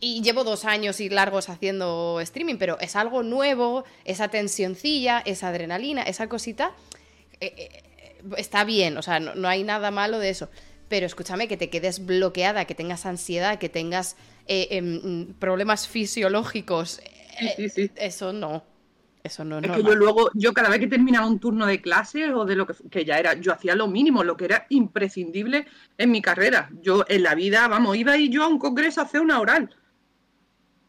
Y 0.01 0.23
llevo 0.23 0.45
dos 0.45 0.65
años 0.65 0.99
y 1.01 1.11
largos 1.11 1.51
haciendo 1.51 2.21
streaming, 2.21 2.57
pero 2.57 2.79
es 2.81 2.97
algo 2.97 3.23
nuevo, 3.23 3.85
esa 4.07 4.29
tensioncilla, 4.29 5.23
esa 5.27 5.49
adrenalina, 5.49 6.03
esa 6.03 6.27
cosita, 6.27 6.73
eh, 7.41 7.55
eh, 7.57 7.83
está 8.39 8.65
bien, 8.65 8.97
o 8.97 9.03
sea, 9.03 9.21
no, 9.21 9.47
hay 9.47 9.63
nada 9.63 9.91
malo 9.91 10.19
de 10.19 10.31
eso. 10.31 10.49
Pero 10.89 11.05
escúchame, 11.05 11.49
que 11.49 11.59
te 11.59 11.69
quedes 11.69 12.07
bloqueada, 12.07 12.65
que 12.65 12.75
tengas 12.75 13.05
ansiedad, 13.05 13.59
que 13.59 13.69
tengas 13.69 14.17
eh, 14.47 14.69
em, 14.71 15.35
problemas 15.35 15.87
fisiológicos, 15.87 17.03
eso 17.97 18.33
no. 18.33 18.70
Eso 19.23 19.45
no 19.45 19.59
es 19.59 19.71
que 19.71 19.83
yo 19.83 19.95
luego, 19.95 20.31
yo 20.35 20.55
cada 20.55 20.71
vez 20.71 20.79
que 20.79 20.87
terminaba 20.87 21.27
un 21.27 21.39
turno 21.39 21.67
de 21.67 21.81
clase 21.81 22.33
o 22.33 22.45
de 22.45 22.57
lo 22.57 22.67
que, 22.67 22.75
que, 22.91 23.05
ya 23.05 23.19
era, 23.19 23.35
yo 23.35 23.53
hacía 23.53 23.75
lo 23.75 23.87
mínimo, 23.87 24.25
lo 24.25 24.37
que 24.37 24.47
era 24.47 24.67
imprescindible 24.71 25.67
en 25.99 26.11
mi 26.11 26.23
carrera. 26.23 26.71
Yo 26.81 27.05
en 27.09 27.23
la 27.23 27.35
vida, 27.35 27.69
vamos, 27.69 27.97
iba 27.97 28.17
y 28.17 28.31
yo 28.31 28.45
a 28.45 28.49
un 28.49 28.59
congreso 28.59 29.01
a 29.01 29.05
hacer 29.05 29.21
una 29.21 29.41
oral. 29.41 29.75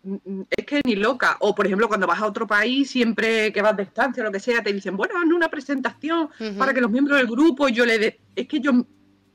Mm, 0.03 0.15
mm, 0.25 0.45
es 0.49 0.65
que 0.65 0.81
ni 0.85 0.95
loca. 0.95 1.37
O 1.39 1.53
por 1.53 1.65
ejemplo, 1.65 1.87
cuando 1.87 2.07
vas 2.07 2.21
a 2.21 2.25
otro 2.25 2.47
país, 2.47 2.89
siempre 2.89 3.51
que 3.51 3.61
vas 3.61 3.77
de 3.77 3.83
estancia 3.83 4.23
o 4.23 4.25
lo 4.25 4.31
que 4.31 4.39
sea, 4.39 4.63
te 4.63 4.73
dicen, 4.73 4.97
bueno, 4.97 5.19
hazme 5.19 5.35
una 5.35 5.49
presentación 5.49 6.29
para 6.57 6.73
que 6.73 6.81
los 6.81 6.91
miembros 6.91 7.17
del 7.17 7.27
grupo, 7.27 7.67
yo 7.69 7.85
le 7.85 7.99
de... 7.99 8.19
Es 8.35 8.47
que 8.47 8.59
yo 8.59 8.71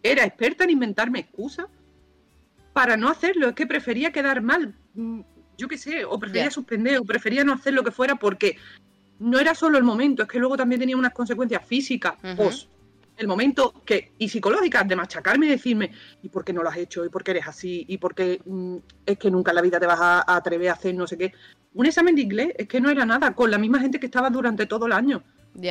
era 0.02 0.24
experta 0.24 0.64
en 0.64 0.70
inventarme 0.70 1.20
excusas 1.20 1.66
para 2.72 2.96
no 2.96 3.08
hacerlo. 3.08 3.48
Es 3.48 3.54
que 3.54 3.66
prefería 3.66 4.12
quedar 4.12 4.42
mal 4.42 4.74
mm, 4.94 5.20
yo 5.56 5.68
qué 5.68 5.78
sé, 5.78 6.04
o 6.04 6.18
prefería 6.18 6.50
suspender, 6.50 6.98
o 6.98 7.04
prefería 7.04 7.44
no 7.44 7.52
hacer 7.52 7.74
lo 7.74 7.82
que 7.82 7.90
fuera 7.90 8.16
porque 8.16 8.56
no 9.18 9.38
era 9.38 9.54
solo 9.54 9.78
el 9.78 9.84
momento, 9.84 10.22
es 10.22 10.28
que 10.28 10.38
luego 10.38 10.56
también 10.56 10.80
tenía 10.80 10.96
unas 10.96 11.12
consecuencias 11.12 11.64
físicas 11.66 12.14
el 13.16 13.28
momento 13.28 13.82
que 13.84 14.12
y 14.18 14.28
psicológicas 14.28 14.86
de 14.86 14.96
machacarme 14.96 15.46
y 15.46 15.50
decirme 15.50 15.90
¿y 16.22 16.28
por 16.28 16.44
qué 16.44 16.52
no 16.52 16.62
lo 16.62 16.68
has 16.68 16.76
hecho? 16.76 17.04
¿y 17.04 17.08
por 17.08 17.24
qué 17.24 17.32
eres 17.32 17.46
así? 17.46 17.84
¿y 17.88 17.98
por 17.98 18.14
qué 18.14 18.40
mm, 18.44 18.76
es 19.06 19.18
que 19.18 19.30
nunca 19.30 19.52
en 19.52 19.56
la 19.56 19.62
vida 19.62 19.80
te 19.80 19.86
vas 19.86 20.00
a, 20.00 20.36
atrever 20.36 20.68
a 20.68 20.74
hacer 20.74 20.94
no 20.94 21.06
sé 21.06 21.16
qué? 21.16 21.32
Un 21.74 21.86
examen 21.86 22.14
de 22.14 22.22
inglés 22.22 22.52
es 22.56 22.68
que 22.68 22.80
no 22.80 22.90
era 22.90 23.04
nada, 23.04 23.34
con 23.34 23.50
la 23.50 23.58
misma 23.58 23.80
gente 23.80 24.00
que 24.00 24.06
estaba 24.06 24.30
durante 24.30 24.66
todo 24.66 24.86
el 24.86 24.92
año, 24.92 25.22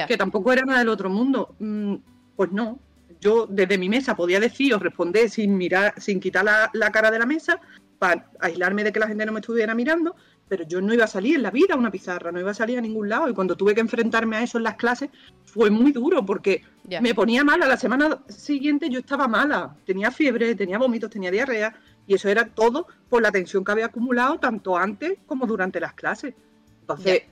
que 0.07 0.17
tampoco 0.17 0.53
era 0.53 0.63
nada 0.63 0.79
del 0.79 0.89
otro 0.89 1.09
mundo. 1.09 1.55
Mm, 1.57 1.95
pues 2.35 2.51
no, 2.51 2.79
yo 3.19 3.47
desde 3.47 3.79
mi 3.79 3.89
mesa 3.89 4.15
podía 4.15 4.39
decir 4.39 4.75
o 4.75 4.79
responder 4.79 5.31
sin 5.31 5.57
mirar, 5.57 5.99
sin 5.99 6.19
quitar 6.19 6.45
la, 6.45 6.69
la 6.73 6.91
cara 6.91 7.09
de 7.09 7.17
la 7.17 7.25
mesa, 7.25 7.59
para 7.99 8.29
aislarme 8.39 8.83
de 8.83 8.91
que 8.91 8.99
la 8.99 9.07
gente 9.07 9.25
no 9.25 9.31
me 9.31 9.39
estuviera 9.39 9.73
mirando, 9.73 10.15
pero 10.47 10.63
yo 10.67 10.81
no 10.81 10.93
iba 10.93 11.05
a 11.05 11.07
salir 11.07 11.35
en 11.35 11.43
la 11.43 11.51
vida 11.51 11.73
a 11.73 11.77
una 11.77 11.91
pizarra, 11.91 12.31
no 12.31 12.39
iba 12.39 12.51
a 12.51 12.55
salir 12.55 12.77
a 12.77 12.81
ningún 12.81 13.09
lado. 13.09 13.29
Y 13.29 13.33
cuando 13.33 13.55
tuve 13.55 13.73
que 13.73 13.81
enfrentarme 13.81 14.37
a 14.37 14.43
eso 14.43 14.57
en 14.57 14.63
las 14.63 14.75
clases, 14.75 15.09
fue 15.45 15.69
muy 15.69 15.91
duro 15.91 16.25
porque 16.25 16.63
me 17.01 17.15
ponía 17.15 17.43
mala. 17.43 17.67
La 17.67 17.77
semana 17.77 18.19
siguiente 18.27 18.89
yo 18.89 18.99
estaba 18.99 19.27
mala, 19.27 19.75
tenía 19.85 20.11
fiebre, 20.11 20.55
tenía 20.55 20.77
vómitos, 20.77 21.09
tenía 21.09 21.31
diarrea, 21.31 21.73
y 22.05 22.13
eso 22.13 22.29
era 22.29 22.45
todo 22.45 22.87
por 23.09 23.21
la 23.21 23.31
tensión 23.31 23.63
que 23.63 23.71
había 23.71 23.87
acumulado 23.87 24.39
tanto 24.39 24.77
antes 24.77 25.17
como 25.25 25.47
durante 25.47 25.79
las 25.79 25.93
clases. 25.93 26.35
Entonces, 26.81 27.23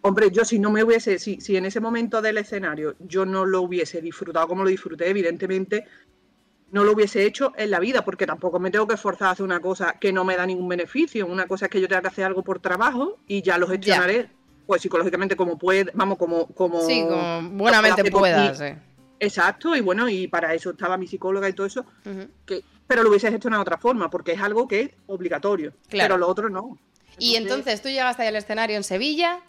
hombre, 0.00 0.30
yo 0.32 0.44
si 0.44 0.58
no 0.58 0.72
me 0.72 0.82
hubiese, 0.82 1.20
si, 1.20 1.40
si 1.40 1.56
en 1.56 1.66
ese 1.66 1.78
momento 1.78 2.20
del 2.20 2.38
escenario 2.38 2.96
yo 2.98 3.24
no 3.24 3.46
lo 3.46 3.62
hubiese 3.62 4.00
disfrutado 4.00 4.48
como 4.48 4.64
lo 4.64 4.70
disfruté, 4.70 5.08
evidentemente 5.08 5.84
no 6.70 6.84
lo 6.84 6.92
hubiese 6.92 7.24
hecho 7.24 7.52
en 7.56 7.70
la 7.70 7.80
vida, 7.80 8.04
porque 8.04 8.26
tampoco 8.26 8.58
me 8.58 8.70
tengo 8.70 8.86
que 8.86 8.94
esforzar 8.94 9.28
a 9.28 9.30
hacer 9.32 9.44
una 9.44 9.60
cosa 9.60 9.96
que 10.00 10.12
no 10.12 10.24
me 10.24 10.36
da 10.36 10.46
ningún 10.46 10.68
beneficio. 10.68 11.26
Una 11.26 11.46
cosa 11.46 11.66
es 11.66 11.70
que 11.70 11.80
yo 11.80 11.88
tenga 11.88 12.02
que 12.02 12.08
hacer 12.08 12.24
algo 12.24 12.42
por 12.42 12.60
trabajo 12.60 13.18
y 13.26 13.42
ya 13.42 13.58
lo 13.58 13.68
gestionaré, 13.68 14.30
pues 14.66 14.82
psicológicamente 14.82 15.36
como 15.36 15.58
puede, 15.58 15.90
vamos, 15.94 16.18
como... 16.18 16.46
como 16.48 16.82
sí, 16.82 17.04
como 17.08 17.50
buenamente 17.50 18.10
puedas. 18.10 18.60
Exacto, 19.18 19.74
y 19.74 19.80
bueno, 19.80 20.08
y 20.08 20.28
para 20.28 20.52
eso 20.52 20.70
estaba 20.70 20.98
mi 20.98 21.06
psicóloga 21.06 21.48
y 21.48 21.54
todo 21.54 21.66
eso, 21.66 21.86
que, 22.44 22.62
pero 22.86 23.02
lo 23.02 23.08
hubiese 23.08 23.30
gestionado 23.30 23.62
de 23.62 23.68
otra 23.68 23.78
forma, 23.78 24.10
porque 24.10 24.32
es 24.32 24.40
algo 24.40 24.68
que 24.68 24.80
es 24.80 24.90
obligatorio, 25.06 25.72
pero 25.90 26.18
lo 26.18 26.28
otro 26.28 26.50
no. 26.50 26.78
Y 27.18 27.36
entonces 27.36 27.80
tú 27.80 27.88
llegaste 27.88 28.22
ahí 28.22 28.28
al 28.28 28.36
escenario 28.36 28.76
en 28.76 28.84
Sevilla 28.84 29.40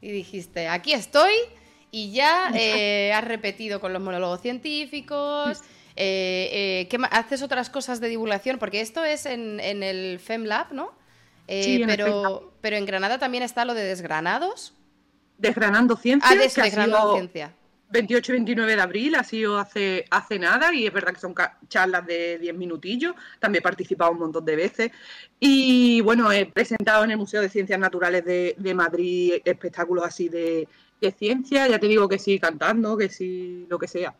y 0.00 0.10
dijiste, 0.10 0.68
aquí 0.68 0.94
estoy, 0.94 1.32
y 1.90 2.12
ya 2.12 2.50
eh, 2.54 3.12
has 3.12 3.24
repetido 3.24 3.80
con 3.80 3.92
los 3.92 4.00
monólogos 4.00 4.40
científicos, 4.40 5.62
eh, 5.96 6.88
eh, 6.90 6.98
¿Haces 7.10 7.42
otras 7.42 7.70
cosas 7.70 8.00
de 8.00 8.08
divulgación? 8.08 8.58
Porque 8.58 8.80
esto 8.80 9.04
es 9.04 9.26
en, 9.26 9.60
el 9.60 10.18
FemLab, 10.18 10.72
¿no? 10.72 10.92
Eh, 11.46 11.84
pero, 11.86 12.52
pero 12.60 12.76
en 12.76 12.86
Granada 12.86 13.18
también 13.18 13.42
está 13.42 13.64
lo 13.64 13.74
de 13.74 13.84
desgranados. 13.84 14.74
Desgranando 15.38 15.96
ciencia. 15.96 16.30
Ah, 16.30 16.36
desgranando 16.36 17.14
ciencia. 17.14 17.54
28 17.90 18.32
y 18.32 18.34
29 18.34 18.74
de 18.74 18.82
abril, 18.82 19.14
ha 19.14 19.22
sido 19.22 19.56
hace, 19.56 20.04
hace 20.10 20.38
nada, 20.38 20.74
y 20.74 20.84
es 20.84 20.92
verdad 20.92 21.12
que 21.12 21.20
son 21.20 21.32
charlas 21.68 22.04
de 22.04 22.38
10 22.40 22.56
minutillos, 22.56 23.14
también 23.38 23.60
he 23.60 23.62
participado 23.62 24.10
un 24.10 24.18
montón 24.18 24.44
de 24.44 24.56
veces. 24.56 24.90
Y 25.38 26.00
bueno, 26.00 26.32
he 26.32 26.46
presentado 26.46 27.04
en 27.04 27.12
el 27.12 27.18
Museo 27.18 27.40
de 27.40 27.48
Ciencias 27.48 27.78
Naturales 27.78 28.24
de, 28.24 28.74
Madrid 28.74 29.34
espectáculos 29.44 30.04
así 30.04 30.28
de, 30.28 30.66
de, 31.00 31.12
ciencia, 31.12 31.68
ya 31.68 31.78
te 31.78 31.86
digo 31.86 32.08
que 32.08 32.18
sí, 32.18 32.40
cantando, 32.40 32.96
que 32.96 33.08
sí, 33.08 33.66
lo 33.68 33.78
que 33.78 33.86
sea 33.86 34.12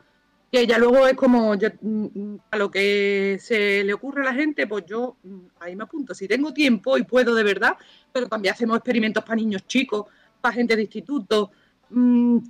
que 0.54 0.68
ya 0.68 0.78
luego 0.78 1.04
es 1.08 1.14
como 1.14 1.52
mm, 1.56 1.58
mm, 1.82 2.38
a 2.52 2.56
lo 2.58 2.70
que 2.70 3.38
se 3.40 3.82
le 3.82 3.92
ocurre 3.92 4.22
a 4.22 4.26
la 4.26 4.34
gente, 4.34 4.68
pues 4.68 4.84
yo 4.86 5.16
mm, 5.24 5.38
ahí 5.58 5.74
me 5.74 5.82
apunto. 5.82 6.14
Si 6.14 6.28
tengo 6.28 6.52
tiempo 6.52 6.96
y 6.96 7.02
puedo 7.02 7.34
de 7.34 7.42
verdad, 7.42 7.76
pero 8.12 8.28
también 8.28 8.54
hacemos 8.54 8.76
experimentos 8.76 9.24
para 9.24 9.34
niños 9.34 9.66
chicos, 9.66 10.06
para 10.40 10.54
gente 10.54 10.76
de 10.76 10.82
instituto, 10.82 11.50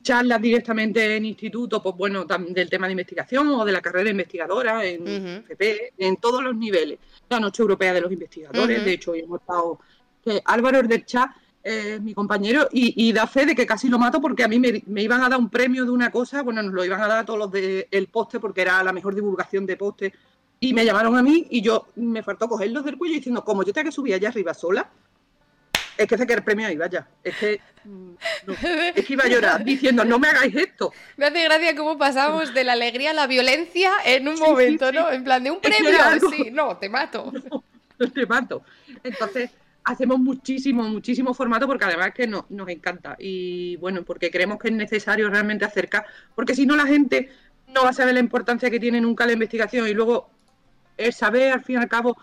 charlas 0.03 0.43
directamente 0.43 1.17
en 1.17 1.25
instituto, 1.25 1.83
pues 1.83 1.97
bueno, 1.97 2.27
del 2.27 2.69
tema 2.69 2.89
de 2.89 2.93
investigación 2.93 3.49
o 3.49 3.65
de 3.65 3.73
la 3.73 3.81
carrera 3.81 4.11
investigadora 4.11 4.85
en 4.85 5.09
FP, 5.09 5.95
en 5.97 6.17
todos 6.19 6.45
los 6.45 6.55
niveles. 6.55 6.99
La 7.31 7.41
Noche 7.41 7.63
Europea 7.63 7.95
de 7.95 8.03
los 8.03 8.13
Investigadores, 8.13 8.85
de 8.85 8.93
hecho, 8.93 9.13
hoy 9.13 9.21
hemos 9.21 9.41
estado. 9.41 9.79
Que 10.23 10.43
Álvaro 10.45 10.83
Chat 11.07 11.31
eh, 11.67 11.99
mi 11.99 12.12
compañero, 12.12 12.69
y, 12.71 13.11
da 13.12 13.27
fe 13.27 13.47
de 13.47 13.55
que 13.55 13.67
casi 13.67 13.89
lo 13.89 13.99
mato 13.99 14.21
porque 14.21 14.45
a 14.45 14.49
mí 14.49 14.59
me, 14.59 15.03
iban 15.03 15.23
a 15.23 15.31
dar 15.31 15.39
un 15.39 15.49
premio 15.49 15.85
de 15.85 15.91
una 15.91 16.11
cosa, 16.11 16.43
bueno, 16.43 16.62
nos 16.62 16.75
lo 16.75 16.85
iban 16.85 17.01
a 17.01 17.09
dar 17.09 17.19
a 17.21 17.25
todos 17.25 17.39
los 17.39 17.51
del 17.51 18.09
poste 18.12 18.39
porque 18.39 18.61
era 18.62 18.85
la 18.85 18.93
mejor 18.93 19.15
divulgación 19.15 19.65
de 19.65 19.77
poste, 19.77 20.12
y 20.61 20.75
me 20.75 20.85
llamaron 20.85 21.17
a 21.17 21.23
mí 21.23 21.47
y 21.51 21.62
yo 21.62 21.87
me 21.97 22.23
faltó 22.23 22.49
cogerlos 22.49 22.85
del 22.85 22.99
cuello 22.99 23.15
diciendo, 23.15 23.45
como 23.45 23.62
yo 23.62 23.73
tengo 23.73 23.87
que 23.87 23.93
subir 23.93 24.15
allá 24.15 24.29
arriba 24.29 24.53
sola, 24.53 24.91
es 25.97 26.07
que 26.07 26.19
sé 26.19 26.27
que 26.27 26.35
el 26.35 26.43
premio 26.43 26.67
ahí, 26.67 26.77
vaya. 26.77 27.07
Es 27.23 27.37
que, 27.37 27.61
mm, 27.85 28.15
es 28.95 29.07
que 29.07 29.12
iba 29.12 29.25
a 29.25 29.29
llorar 29.29 29.65
diciendo, 29.65 30.05
no 30.05 30.19
me 30.19 30.29
hagáis 30.29 30.55
esto. 30.55 30.93
Me 31.17 31.27
hace 31.27 31.45
gracia 31.45 31.77
cómo 31.77 31.97
pasamos 31.97 32.53
de 32.53 32.65
la 32.65 32.73
alegría 32.73 33.11
a 33.11 33.15
la 33.15 33.27
violencia 33.27 33.93
en 34.05 34.29
un 34.29 34.39
momento, 34.39 34.91
¿no? 34.93 35.11
En 35.11 35.25
plan, 35.25 35.43
de 35.43 35.51
un 35.51 35.61
premio, 35.61 35.93
sí, 36.31 36.51
no, 36.51 36.77
te 36.77 36.89
mato. 36.89 37.33
No, 37.97 38.11
te 38.11 38.27
mato. 38.27 38.65
Entonces, 39.05 39.51
hacemos 39.85 40.18
muchísimo, 40.18 40.82
muchísimo 40.85 41.35
formato 41.35 41.66
porque 41.66 41.85
además 41.85 42.12
que 42.14 42.26
nos 42.26 42.68
encanta. 42.68 43.16
Y 43.18 43.76
bueno, 43.76 44.03
porque 44.03 44.30
creemos 44.30 44.59
que 44.59 44.68
es 44.68 44.74
necesario 44.74 45.28
realmente 45.30 45.64
acercar, 45.64 46.07
porque 46.35 46.55
si 46.55 46.66
no 46.66 46.76
la 46.76 46.87
gente 46.87 47.30
no 47.68 47.82
va 47.82 47.91
a 47.91 47.95
saber 47.95 48.14
la 48.14 48.20
importancia 48.20 48.70
que 48.70 48.80
tiene 48.80 49.01
nunca 49.01 49.26
la 49.26 49.32
investigación 49.32 49.87
y 49.89 49.95
luego 49.95 50.30
el 50.97 51.12
saber 51.12 51.53
al 51.53 51.62
fin 51.62 51.76
y 51.76 51.78
al 51.78 51.89
cabo 51.89 52.16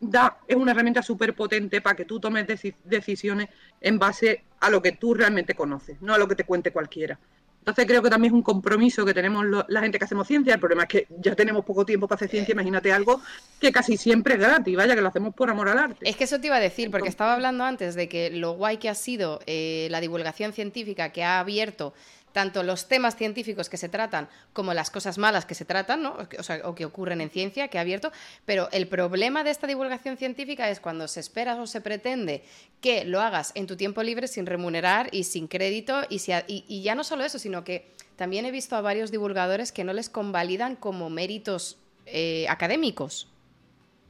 da, 0.00 0.38
es 0.48 0.56
una 0.56 0.72
herramienta 0.72 1.02
súper 1.02 1.34
potente 1.34 1.80
para 1.80 1.96
que 1.96 2.04
tú 2.04 2.18
tomes 2.18 2.46
decisiones 2.84 3.48
en 3.80 3.98
base 3.98 4.44
a 4.60 4.70
lo 4.70 4.82
que 4.82 4.92
tú 4.92 5.14
realmente 5.14 5.54
conoces, 5.54 6.00
no 6.02 6.14
a 6.14 6.18
lo 6.18 6.26
que 6.28 6.34
te 6.34 6.44
cuente 6.44 6.72
cualquiera. 6.72 7.18
Entonces 7.60 7.86
creo 7.86 8.02
que 8.02 8.08
también 8.08 8.32
es 8.32 8.36
un 8.36 8.42
compromiso 8.42 9.04
que 9.04 9.12
tenemos 9.12 9.44
la 9.68 9.80
gente 9.82 9.98
que 9.98 10.04
hacemos 10.04 10.26
ciencia. 10.26 10.54
El 10.54 10.60
problema 10.60 10.84
es 10.84 10.88
que 10.88 11.06
ya 11.18 11.36
tenemos 11.36 11.64
poco 11.64 11.84
tiempo 11.84 12.08
para 12.08 12.16
hacer 12.16 12.30
ciencia. 12.30 12.52
Imagínate 12.52 12.90
algo 12.90 13.20
que 13.60 13.70
casi 13.70 13.98
siempre 13.98 14.34
es 14.34 14.40
gratis, 14.40 14.74
vaya, 14.76 14.94
que 14.94 15.02
lo 15.02 15.08
hacemos 15.08 15.34
por 15.34 15.50
amor 15.50 15.68
al 15.68 15.78
arte. 15.78 16.08
Es 16.08 16.16
que 16.16 16.24
eso 16.24 16.40
te 16.40 16.46
iba 16.46 16.56
a 16.56 16.60
decir, 16.60 16.90
porque 16.90 17.08
estaba 17.08 17.34
hablando 17.34 17.64
antes 17.64 17.94
de 17.94 18.08
que 18.08 18.30
lo 18.30 18.52
guay 18.52 18.78
que 18.78 18.88
ha 18.88 18.94
sido 18.94 19.40
eh, 19.46 19.88
la 19.90 20.00
divulgación 20.00 20.52
científica 20.52 21.10
que 21.10 21.22
ha 21.22 21.38
abierto 21.38 21.92
tanto 22.32 22.62
los 22.62 22.88
temas 22.88 23.16
científicos 23.16 23.68
que 23.68 23.76
se 23.76 23.88
tratan 23.88 24.28
como 24.52 24.74
las 24.74 24.90
cosas 24.90 25.18
malas 25.18 25.44
que 25.44 25.54
se 25.54 25.64
tratan, 25.64 26.02
¿no? 26.02 26.16
o, 26.38 26.42
sea, 26.42 26.60
o 26.64 26.74
que 26.74 26.84
ocurren 26.84 27.20
en 27.20 27.30
ciencia, 27.30 27.68
que 27.68 27.78
ha 27.78 27.82
abierto, 27.82 28.12
pero 28.44 28.68
el 28.72 28.86
problema 28.88 29.44
de 29.44 29.50
esta 29.50 29.66
divulgación 29.66 30.16
científica 30.16 30.70
es 30.70 30.80
cuando 30.80 31.08
se 31.08 31.20
espera 31.20 31.60
o 31.60 31.66
se 31.66 31.80
pretende 31.80 32.42
que 32.80 33.04
lo 33.04 33.20
hagas 33.20 33.52
en 33.54 33.66
tu 33.66 33.76
tiempo 33.76 34.02
libre 34.02 34.28
sin 34.28 34.46
remunerar 34.46 35.08
y 35.12 35.24
sin 35.24 35.48
crédito, 35.48 36.02
y, 36.08 36.20
y, 36.46 36.82
ya 36.82 36.94
no 36.94 37.04
solo 37.04 37.24
eso, 37.24 37.38
sino 37.38 37.64
que 37.64 37.90
también 38.16 38.44
he 38.46 38.50
visto 38.50 38.76
a 38.76 38.80
varios 38.80 39.10
divulgadores 39.10 39.72
que 39.72 39.84
no 39.84 39.92
les 39.92 40.08
convalidan 40.08 40.76
como 40.76 41.10
méritos 41.10 41.78
eh, 42.06 42.46
académicos. 42.48 43.28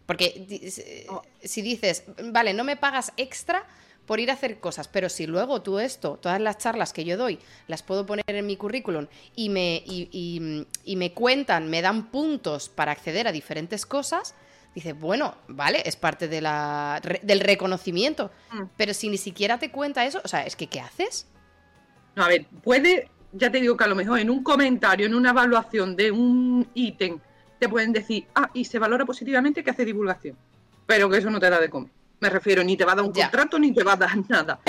Porque 0.06 0.66
si 1.44 1.62
dices, 1.62 2.02
vale, 2.24 2.52
no 2.52 2.64
me 2.64 2.76
pagas 2.76 3.12
extra, 3.16 3.64
por 4.06 4.20
ir 4.20 4.30
a 4.30 4.34
hacer 4.34 4.58
cosas, 4.60 4.88
pero 4.88 5.08
si 5.08 5.26
luego 5.26 5.62
tú 5.62 5.78
esto, 5.78 6.18
todas 6.20 6.40
las 6.40 6.58
charlas 6.58 6.92
que 6.92 7.04
yo 7.04 7.16
doy, 7.16 7.38
las 7.68 7.82
puedo 7.82 8.06
poner 8.06 8.24
en 8.26 8.46
mi 8.46 8.56
currículum 8.56 9.06
y 9.36 9.48
me, 9.48 9.82
y, 9.86 10.66
me 10.96 11.12
cuentan, 11.12 11.70
me 11.70 11.80
dan 11.82 12.10
puntos 12.10 12.68
para 12.68 12.92
acceder 12.92 13.28
a 13.28 13.32
diferentes 13.32 13.86
cosas, 13.86 14.34
dice, 14.74 14.92
bueno, 14.92 15.36
vale, 15.48 15.82
es 15.84 15.96
parte 15.96 16.28
de 16.28 16.40
la, 16.40 17.00
del 17.22 17.40
reconocimiento, 17.40 18.30
mm. 18.52 18.62
pero 18.76 18.94
si 18.94 19.08
ni 19.08 19.16
siquiera 19.16 19.58
te 19.58 19.70
cuenta 19.70 20.04
eso, 20.04 20.20
o 20.24 20.28
sea, 20.28 20.44
es 20.44 20.56
que 20.56 20.66
¿qué 20.66 20.80
haces? 20.80 21.26
No, 22.16 22.24
a 22.24 22.28
ver, 22.28 22.46
puede, 22.62 23.08
ya 23.32 23.50
te 23.50 23.60
digo 23.60 23.76
que 23.76 23.84
a 23.84 23.88
lo 23.88 23.94
mejor 23.94 24.18
en 24.18 24.30
un 24.30 24.42
comentario, 24.42 25.06
en 25.06 25.14
una 25.14 25.30
evaluación 25.30 25.94
de 25.94 26.10
un 26.10 26.68
ítem, 26.74 27.18
te 27.60 27.68
pueden 27.68 27.92
decir, 27.92 28.26
ah, 28.34 28.50
y 28.54 28.64
se 28.64 28.78
valora 28.78 29.04
positivamente 29.04 29.62
que 29.62 29.70
hace 29.70 29.84
divulgación, 29.84 30.36
pero 30.86 31.08
que 31.08 31.18
eso 31.18 31.30
no 31.30 31.38
te 31.38 31.50
da 31.50 31.60
de 31.60 31.70
comer. 31.70 31.99
Me 32.20 32.28
refiero, 32.28 32.62
ni 32.62 32.76
te 32.76 32.84
va 32.84 32.92
a 32.92 32.96
dar 32.96 33.04
un 33.04 33.12
contrato 33.12 33.58
ni 33.58 33.72
te 33.72 33.82
va 33.82 33.94
a 33.94 33.96
dar 33.96 34.10
nada. 34.28 34.60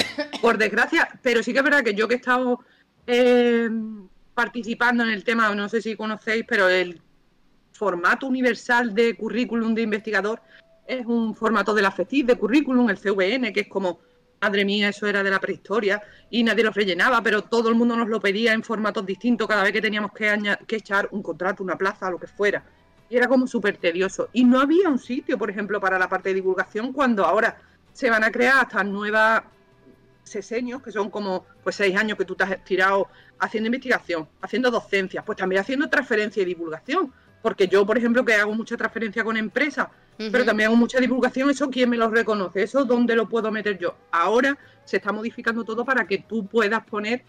Por 0.41 0.57
desgracia, 0.57 1.07
pero 1.21 1.43
sí 1.43 1.51
que 1.51 1.59
es 1.59 1.63
verdad 1.63 1.83
que 1.83 1.93
yo 1.93 2.07
que 2.07 2.15
he 2.15 2.17
estado 2.17 2.59
eh, 3.05 3.69
participando 4.33 5.03
en 5.03 5.09
el 5.09 5.23
tema, 5.23 5.53
no 5.53 5.67
sé 5.67 5.81
si 5.81 5.95
conocéis, 5.95 6.45
pero 6.47 6.69
el 6.69 7.01
formato 7.73 8.27
universal 8.27 8.93
de 8.93 9.15
currículum 9.17 9.73
de 9.73 9.81
investigador 9.81 10.41
es 10.87 11.05
un 11.05 11.35
formato 11.35 11.73
de 11.73 11.81
la 11.81 11.91
FECID 11.91 12.25
de 12.25 12.35
currículum, 12.37 12.89
el 12.89 12.97
CVN, 12.97 13.51
que 13.51 13.61
es 13.61 13.67
como, 13.67 13.99
madre 14.39 14.63
mía, 14.65 14.89
eso 14.89 15.07
era 15.07 15.21
de 15.21 15.29
la 15.29 15.39
prehistoria 15.39 16.01
y 16.29 16.43
nadie 16.43 16.63
lo 16.63 16.71
rellenaba, 16.71 17.21
pero 17.21 17.43
todo 17.43 17.69
el 17.69 17.75
mundo 17.75 17.95
nos 17.95 18.07
lo 18.07 18.19
pedía 18.19 18.53
en 18.53 18.63
formatos 18.63 19.05
distintos 19.05 19.47
cada 19.47 19.63
vez 19.63 19.73
que 19.73 19.81
teníamos 19.81 20.11
que, 20.13 20.57
que 20.65 20.77
echar 20.77 21.09
un 21.11 21.21
contrato, 21.21 21.63
una 21.63 21.77
plaza, 21.77 22.09
lo 22.09 22.19
que 22.19 22.27
fuera 22.27 22.63
y 23.11 23.17
era 23.17 23.27
como 23.27 23.45
súper 23.45 23.75
tedioso. 23.75 24.29
Y 24.31 24.45
no 24.45 24.61
había 24.61 24.87
un 24.87 24.97
sitio, 24.97 25.37
por 25.37 25.49
ejemplo, 25.49 25.81
para 25.81 25.99
la 25.99 26.07
parte 26.07 26.29
de 26.29 26.35
divulgación 26.35 26.93
cuando 26.93 27.25
ahora 27.25 27.57
se 27.91 28.09
van 28.09 28.23
a 28.23 28.31
crear 28.31 28.63
estas 28.63 28.85
nuevas 28.85 29.43
seseños, 30.23 30.81
que 30.81 30.93
son 30.93 31.09
como 31.09 31.45
pues 31.61 31.75
seis 31.75 31.93
años 31.97 32.17
que 32.17 32.23
tú 32.23 32.35
te 32.35 32.45
has 32.45 32.63
tirado 32.63 33.09
haciendo 33.37 33.67
investigación, 33.67 34.29
haciendo 34.41 34.71
docencia, 34.71 35.25
pues 35.25 35.37
también 35.37 35.61
haciendo 35.61 35.89
transferencia 35.89 36.41
y 36.41 36.45
divulgación. 36.45 37.11
Porque 37.41 37.67
yo, 37.67 37.85
por 37.85 37.97
ejemplo, 37.97 38.23
que 38.23 38.33
hago 38.35 38.53
mucha 38.53 38.77
transferencia 38.77 39.25
con 39.25 39.35
empresas, 39.35 39.89
pero 40.15 40.45
también 40.45 40.67
hago 40.67 40.77
mucha 40.77 40.99
divulgación, 40.99 41.49
eso 41.49 41.69
quién 41.69 41.89
me 41.89 41.97
lo 41.97 42.09
reconoce, 42.09 42.63
eso 42.63 42.85
dónde 42.85 43.15
lo 43.17 43.27
puedo 43.27 43.51
meter 43.51 43.77
yo. 43.77 43.97
Ahora 44.11 44.57
se 44.85 44.97
está 44.97 45.11
modificando 45.11 45.65
todo 45.65 45.83
para 45.83 46.07
que 46.07 46.19
tú 46.19 46.47
puedas 46.47 46.85
poner 46.85 47.23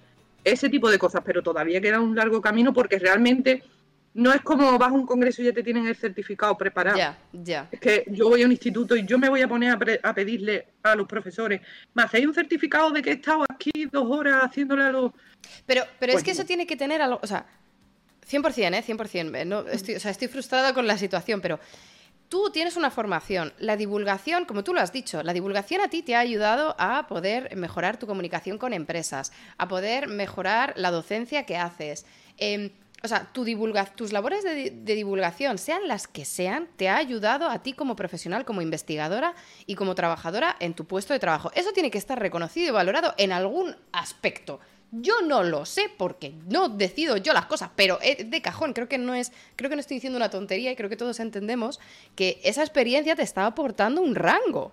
ese 0.45 0.69
tipo 0.69 0.89
de 0.91 0.99
cosas, 0.99 1.23
pero 1.25 1.43
todavía 1.43 1.81
queda 1.81 1.99
un 1.99 2.15
largo 2.15 2.41
camino 2.41 2.73
porque 2.73 3.01
realmente 3.01 3.65
no 4.15 4.33
es 4.33 4.43
como 4.43 4.79
vas 4.79 4.91
a 4.91 4.93
un 4.93 5.07
congreso 5.07 5.43
y 5.43 5.47
ya 5.47 5.53
te 5.53 5.63
tienen 5.63 5.87
el 5.87 5.97
certificado 5.97 6.57
preparado. 6.57 6.99
Ya, 6.99 7.19
ya. 7.33 7.69
Es 7.71 7.81
que 7.81 8.05
yo 8.09 8.29
voy 8.29 8.43
a 8.43 8.47
un 8.47 8.53
instituto 8.53 8.95
y 8.95 9.07
yo 9.07 9.19
me 9.19 9.29
voy 9.29 9.43
a 9.43 9.49
poner 9.49 9.79
a, 10.03 10.15
pedirle 10.15 10.67
a 10.83 10.95
los 10.95 11.07
profesores, 11.07 11.61
¿me 11.95 12.03
hacéis 12.03 12.27
un 12.27 12.35
certificado 12.35 12.91
de 12.91 13.03
que 13.03 13.11
he 13.11 13.15
estado 13.15 13.45
aquí 13.49 13.87
dos 13.91 14.07
horas 14.11 14.43
haciéndole 14.43 14.85
a 14.85 14.93
los... 14.93 15.13
Pero, 15.67 15.83
pero 15.99 16.13
es 16.13 16.17
pues 16.17 16.25
que 16.25 16.31
eso 16.33 16.45
tiene 16.45 16.67
que 16.67 16.77
tener 16.77 17.01
algo, 17.01 17.21
o 17.23 17.27
sea, 17.27 17.47
100%, 18.31 18.75
¿eh? 18.75 18.85
100%. 18.87 19.37
Eh, 19.37 19.45
no, 19.45 19.61
estoy, 19.69 19.95
o 19.97 20.01
sea, 20.01 20.11
estoy 20.11 20.29
frustrada 20.29 20.75
con 20.75 20.87
la 20.87 20.99
situación, 20.99 21.41
pero 21.41 21.59
tú 22.29 22.51
tienes 22.51 22.77
una 22.77 22.91
formación, 22.91 23.53
la 23.59 23.77
divulgación, 23.77 24.45
como 24.45 24.63
tú 24.63 24.75
lo 24.75 24.81
has 24.81 24.93
dicho, 24.93 25.23
la 25.23 25.33
divulgación 25.33 25.81
a 25.81 25.89
ti 25.89 26.03
te 26.03 26.17
ha 26.17 26.21
ayudado 26.21 26.77
a 26.79 27.07
poder 27.07 27.55
mejorar 27.57 27.99
tu 27.99 28.07
comunicación 28.07 28.59
con 28.59 28.73
empresas, 28.73 29.33
a 29.59 29.69
poder 29.69 30.09
mejorar 30.09 30.75
la 30.77 30.91
docencia 30.91 31.45
que 31.45 31.57
haces. 31.57 32.07
Eh, 32.39 32.73
o 33.05 33.09
sea, 33.09 33.33
tu 33.33 33.45
tus 33.97 34.13
labores 34.13 34.45
de, 34.45 34.71
divulgación, 34.71 35.59
sean 35.59 35.89
las 35.89 36.07
que 36.07 36.25
sean, 36.25 36.69
te 36.77 36.89
ha 36.89 36.97
ayudado 36.97 37.49
a 37.49 37.63
ti 37.63 37.73
como 37.73 37.97
profesional, 37.97 38.45
como 38.45 38.63
investigadora 38.63 39.35
y 39.67 39.75
como 39.75 39.95
trabajadora 39.95 40.57
en 40.61 40.75
tu 40.75 40.85
puesto 40.85 41.13
de 41.13 41.19
trabajo. 41.19 41.51
Eso 41.55 41.73
tiene 41.73 41.91
que 41.91 41.99
estar 41.99 42.19
reconocido 42.19 42.69
y 42.69 42.71
valorado 42.71 43.15
en 43.19 43.33
algún 43.33 43.75
aspecto. 43.93 44.61
Yo 44.93 45.15
no 45.27 45.43
lo 45.43 45.65
sé 45.65 45.91
porque 45.97 46.35
no 46.49 46.69
decido 46.69 47.17
yo 47.17 47.33
las 47.33 47.47
cosas, 47.47 47.71
pero 47.75 47.99
de 47.99 48.43
cajón, 48.43 48.73
creo 48.73 48.89
que 48.89 48.99
no 48.99 49.15
es, 49.15 49.33
creo 49.57 49.69
que 49.69 49.77
no 49.77 49.81
estoy 49.81 49.97
diciendo 49.97 50.19
una 50.19 50.31
tontería 50.31 50.71
y 50.71 50.77
creo 50.77 50.91
que 50.91 50.97
todos 50.97 51.19
entendemos 51.19 51.81
que 52.15 52.41
esa 52.45 52.63
experiencia 52.63 53.17
te 53.17 53.23
está 53.23 53.47
aportando 53.47 54.01
un 54.01 54.15
rango. 54.15 54.73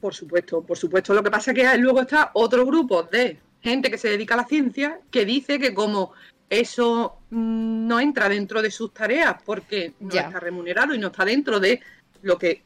Por 0.00 0.14
supuesto, 0.14 0.62
por 0.62 0.76
supuesto. 0.76 1.14
Lo 1.14 1.22
que 1.22 1.30
pasa 1.30 1.52
es 1.52 1.56
que 1.56 1.78
luego 1.78 2.02
está 2.02 2.30
otro 2.34 2.64
grupo 2.66 3.02
de 3.04 3.40
gente 3.62 3.90
que 3.90 3.98
se 3.98 4.10
dedica 4.10 4.34
a 4.34 4.38
la 4.38 4.44
ciencia 4.44 5.00
que 5.10 5.24
dice 5.24 5.58
que 5.58 5.74
como 5.74 6.12
eso 6.48 7.20
mm, 7.30 7.86
no 7.86 8.00
entra 8.00 8.28
dentro 8.28 8.62
de 8.62 8.70
sus 8.70 8.92
tareas 8.92 9.36
porque 9.44 9.94
no 10.00 10.14
está 10.14 10.40
remunerado 10.40 10.94
y 10.94 10.98
no 10.98 11.08
está 11.08 11.24
dentro 11.24 11.58
de 11.58 11.80
lo 12.22 12.38
que 12.38 12.62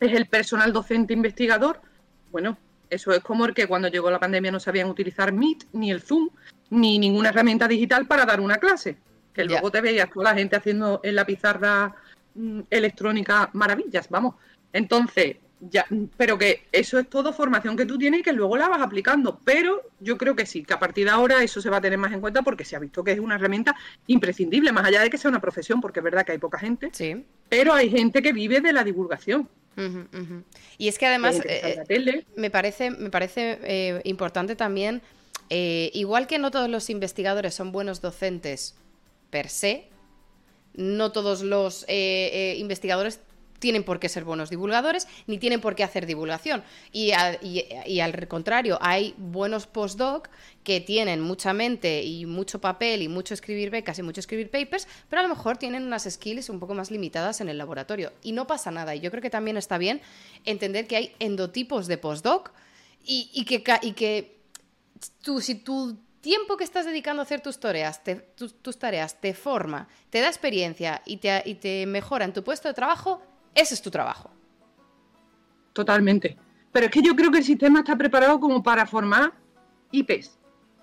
es 0.00 0.12
el 0.12 0.26
personal 0.26 0.72
docente 0.72 1.12
investigador. 1.12 1.80
Bueno, 2.30 2.56
eso 2.88 3.12
es 3.12 3.20
como 3.20 3.46
el 3.46 3.54
que 3.54 3.66
cuando 3.66 3.88
llegó 3.88 4.10
la 4.10 4.18
pandemia 4.18 4.50
no 4.50 4.60
sabían 4.60 4.88
utilizar 4.88 5.32
Meet, 5.32 5.66
ni 5.72 5.90
el 5.90 6.02
Zoom, 6.02 6.30
ni 6.70 6.98
ninguna 6.98 7.28
herramienta 7.28 7.68
digital 7.68 8.06
para 8.06 8.24
dar 8.24 8.40
una 8.40 8.56
clase. 8.56 8.96
Que 9.32 9.44
luego 9.44 9.70
te 9.70 9.80
veías 9.80 10.10
toda 10.10 10.32
la 10.32 10.38
gente 10.38 10.56
haciendo 10.56 11.00
en 11.04 11.14
la 11.14 11.24
pizarra 11.24 11.94
mm, 12.34 12.62
electrónica 12.68 13.50
maravillas, 13.52 14.08
vamos. 14.08 14.34
Entonces, 14.72 15.36
ya, 15.60 15.86
pero 16.16 16.38
que 16.38 16.66
eso 16.72 16.98
es 16.98 17.08
todo 17.08 17.32
formación 17.32 17.76
que 17.76 17.84
tú 17.84 17.98
tienes 17.98 18.20
y 18.20 18.22
que 18.22 18.32
luego 18.32 18.56
la 18.56 18.68
vas 18.68 18.80
aplicando. 18.80 19.40
Pero 19.44 19.82
yo 20.00 20.16
creo 20.16 20.34
que 20.34 20.46
sí, 20.46 20.64
que 20.64 20.72
a 20.72 20.78
partir 20.78 21.04
de 21.04 21.10
ahora 21.10 21.42
eso 21.42 21.60
se 21.60 21.68
va 21.68 21.76
a 21.78 21.80
tener 21.80 21.98
más 21.98 22.12
en 22.12 22.20
cuenta 22.20 22.42
porque 22.42 22.64
se 22.64 22.76
ha 22.76 22.78
visto 22.78 23.04
que 23.04 23.12
es 23.12 23.18
una 23.18 23.34
herramienta 23.34 23.74
imprescindible, 24.06 24.72
más 24.72 24.86
allá 24.86 25.02
de 25.02 25.10
que 25.10 25.18
sea 25.18 25.28
una 25.28 25.40
profesión, 25.40 25.80
porque 25.80 26.00
es 26.00 26.04
verdad 26.04 26.24
que 26.24 26.32
hay 26.32 26.38
poca 26.38 26.58
gente. 26.58 26.88
Sí. 26.92 27.24
Pero 27.48 27.74
hay 27.74 27.90
gente 27.90 28.22
que 28.22 28.32
vive 28.32 28.60
de 28.60 28.72
la 28.72 28.84
divulgación. 28.84 29.48
Y 30.76 30.88
es 30.88 30.98
que 30.98 31.06
además 31.06 31.40
eh, 31.44 32.24
me 32.36 32.50
parece, 32.50 32.90
me 32.90 33.08
parece 33.08 33.58
eh, 33.62 34.00
importante 34.04 34.54
también, 34.54 35.00
eh, 35.48 35.90
igual 35.94 36.26
que 36.26 36.38
no 36.38 36.50
todos 36.50 36.68
los 36.68 36.90
investigadores 36.90 37.54
son 37.54 37.72
buenos 37.72 38.02
docentes 38.02 38.74
per 39.30 39.48
se, 39.48 39.88
no 40.74 41.12
todos 41.12 41.42
los 41.42 41.86
investigadores 41.88 43.20
tienen 43.60 43.84
por 43.84 44.00
qué 44.00 44.08
ser 44.08 44.24
buenos 44.24 44.50
divulgadores, 44.50 45.06
ni 45.28 45.38
tienen 45.38 45.60
por 45.60 45.76
qué 45.76 45.84
hacer 45.84 46.06
divulgación. 46.06 46.64
Y, 46.92 47.12
al 47.12 48.26
contrario, 48.26 48.78
hay 48.80 49.14
buenos 49.18 49.68
postdoc 49.68 50.28
que 50.64 50.80
tienen 50.80 51.20
mucha 51.20 51.52
mente 51.52 52.02
y 52.02 52.26
mucho 52.26 52.60
papel 52.60 53.02
y 53.02 53.08
mucho 53.08 53.34
escribir 53.34 53.70
becas 53.70 53.98
y 53.98 54.02
mucho 54.02 54.20
escribir 54.20 54.50
papers, 54.50 54.88
pero 55.08 55.20
a 55.20 55.22
lo 55.22 55.28
mejor 55.28 55.56
tienen 55.58 55.84
unas 55.84 56.08
skills 56.10 56.48
un 56.48 56.58
poco 56.58 56.74
más 56.74 56.90
limitadas 56.90 57.40
en 57.40 57.48
el 57.48 57.58
laboratorio. 57.58 58.12
Y 58.22 58.32
no 58.32 58.46
pasa 58.46 58.70
nada. 58.70 58.94
Y 58.94 59.00
yo 59.00 59.10
creo 59.10 59.22
que 59.22 59.30
también 59.30 59.56
está 59.56 59.78
bien 59.78 60.00
entender 60.44 60.86
que 60.86 60.96
hay 60.96 61.14
endotipos 61.20 61.86
de 61.86 61.98
postdoc 61.98 62.50
y, 63.04 63.44
que, 63.44 63.62
y 63.82 63.92
tú, 65.22 65.40
si 65.40 65.54
tu 65.54 65.96
tiempo 66.20 66.56
que 66.56 66.64
estás 66.64 66.84
dedicando 66.84 67.22
a 67.22 67.24
hacer 67.24 67.40
tus 67.40 67.58
tareas, 67.58 68.02
te, 68.04 68.16
tus, 68.16 68.78
tareas 68.78 69.20
te 69.20 69.34
forma, 69.34 69.88
te 70.10 70.20
da 70.20 70.28
experiencia 70.28 71.02
y 71.06 71.18
y 71.44 71.54
te 71.54 71.86
mejora 71.86 72.24
en 72.24 72.32
tu 72.32 72.44
puesto 72.44 72.68
de 72.68 72.74
trabajo, 72.74 73.22
ese 73.60 73.74
es 73.74 73.82
tu 73.82 73.90
trabajo. 73.90 74.30
Totalmente. 75.72 76.36
Pero 76.72 76.86
es 76.86 76.92
que 76.92 77.02
yo 77.02 77.14
creo 77.16 77.30
que 77.30 77.38
el 77.38 77.44
sistema 77.44 77.80
está 77.80 77.96
preparado 77.96 78.40
como 78.40 78.62
para 78.62 78.86
formar 78.86 79.32
IPs, 79.92 80.38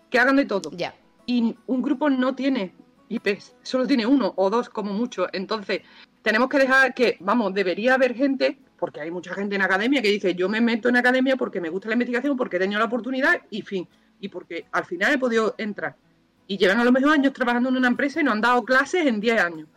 que 0.09 0.19
hagan 0.19 0.35
de 0.35 0.45
todo. 0.45 0.71
Ya. 0.71 0.93
Y 1.25 1.55
un 1.65 1.81
grupo 1.81 2.09
no 2.09 2.35
tiene 2.35 2.73
IPs, 3.09 3.55
solo 3.63 3.87
tiene 3.87 4.05
uno 4.05 4.33
o 4.35 4.49
dos 4.49 4.69
como 4.69 4.93
mucho. 4.93 5.27
Entonces, 5.31 5.81
tenemos 6.21 6.49
que 6.49 6.59
dejar 6.59 6.93
que, 6.93 7.17
vamos, 7.19 7.53
debería 7.53 7.93
haber 7.93 8.15
gente, 8.15 8.59
porque 8.77 9.01
hay 9.01 9.11
mucha 9.11 9.33
gente 9.33 9.55
en 9.55 9.61
academia 9.61 10.01
que 10.01 10.09
dice, 10.09 10.35
yo 10.35 10.49
me 10.49 10.61
meto 10.61 10.89
en 10.89 10.97
academia 10.97 11.35
porque 11.35 11.61
me 11.61 11.69
gusta 11.69 11.87
la 11.87 11.95
investigación, 11.95 12.35
porque 12.35 12.57
he 12.57 12.59
tenido 12.59 12.79
la 12.79 12.85
oportunidad 12.85 13.41
y 13.49 13.61
fin. 13.61 13.87
Y 14.19 14.29
porque 14.29 14.65
al 14.71 14.85
final 14.85 15.13
he 15.13 15.17
podido 15.17 15.55
entrar. 15.57 15.95
Y 16.47 16.57
llevan 16.57 16.79
a 16.79 16.83
lo 16.83 16.91
mejor 16.91 17.13
años 17.13 17.33
trabajando 17.33 17.69
en 17.69 17.77
una 17.77 17.87
empresa 17.87 18.21
y 18.21 18.23
no 18.23 18.31
han 18.31 18.41
dado 18.41 18.63
clases 18.63 19.05
en 19.05 19.19
10 19.19 19.41
años. 19.41 19.67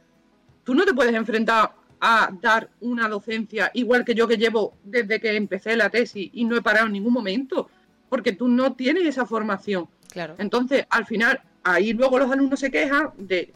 Tú 0.64 0.74
no 0.74 0.84
te 0.84 0.94
puedes 0.94 1.14
enfrentar 1.14 1.74
a 2.00 2.30
dar 2.40 2.70
una 2.80 3.08
docencia 3.08 3.70
igual 3.74 4.04
que 4.04 4.14
yo 4.14 4.26
que 4.26 4.38
llevo 4.38 4.74
desde 4.82 5.20
que 5.20 5.36
empecé 5.36 5.76
la 5.76 5.90
tesis 5.90 6.30
y 6.32 6.44
no 6.44 6.56
he 6.56 6.62
parado 6.62 6.86
en 6.86 6.92
ningún 6.92 7.12
momento, 7.12 7.68
porque 8.08 8.32
tú 8.32 8.48
no 8.48 8.74
tienes 8.74 9.04
esa 9.06 9.26
formación. 9.26 9.88
Claro. 10.10 10.34
Entonces, 10.38 10.86
al 10.90 11.06
final, 11.06 11.40
ahí 11.62 11.92
luego 11.92 12.18
los 12.18 12.30
alumnos 12.30 12.58
se 12.58 12.70
quejan 12.70 13.10
de, 13.18 13.52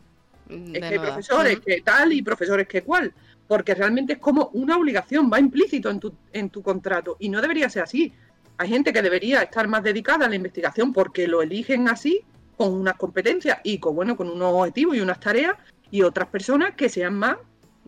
que 0.49 1.01
profesores 1.01 1.61
que 1.61 1.80
tal 1.80 2.12
y 2.12 2.22
profesores 2.22 2.68
que 2.68 2.82
cual, 2.82 3.12
porque 3.49 3.74
realmente 3.74 4.14
es 4.14 4.18
como 4.18 4.51
una 4.53 4.76
obligación, 4.76 5.30
va 5.32 5.40
implícito 5.40 5.90
en 5.90 6.01
tu, 6.01 6.14
en 6.32 6.51
tu 6.51 6.62
contrato 6.62 7.16
y 7.18 7.28
no 7.28 7.40
debería 7.40 7.68
ser 7.68 7.82
así. 7.82 8.12
Hay 8.59 8.68
gente 8.68 8.92
que 8.92 9.03
debería 9.03 9.42
estar 9.42 9.66
más 9.66 9.82
dedicada 9.82 10.26
a 10.26 10.28
la 10.28 10.36
investigación 10.36 10.92
porque 10.92 11.26
lo 11.26 11.42
eligen 11.42 11.88
así, 11.88 12.20
con 12.57 12.72
unas 12.72 12.95
competencias 12.95 13.59
y 13.64 13.78
con, 13.78 13.97
bueno, 13.97 14.16
con 14.16 14.30
unos 14.30 14.53
objetivos 14.53 14.97
y 14.97 15.01
unas 15.01 15.18
tareas, 15.18 15.57
y 15.90 16.03
otras 16.03 16.28
personas 16.28 16.74
que 16.76 16.88
sean 16.88 17.14
más 17.14 17.36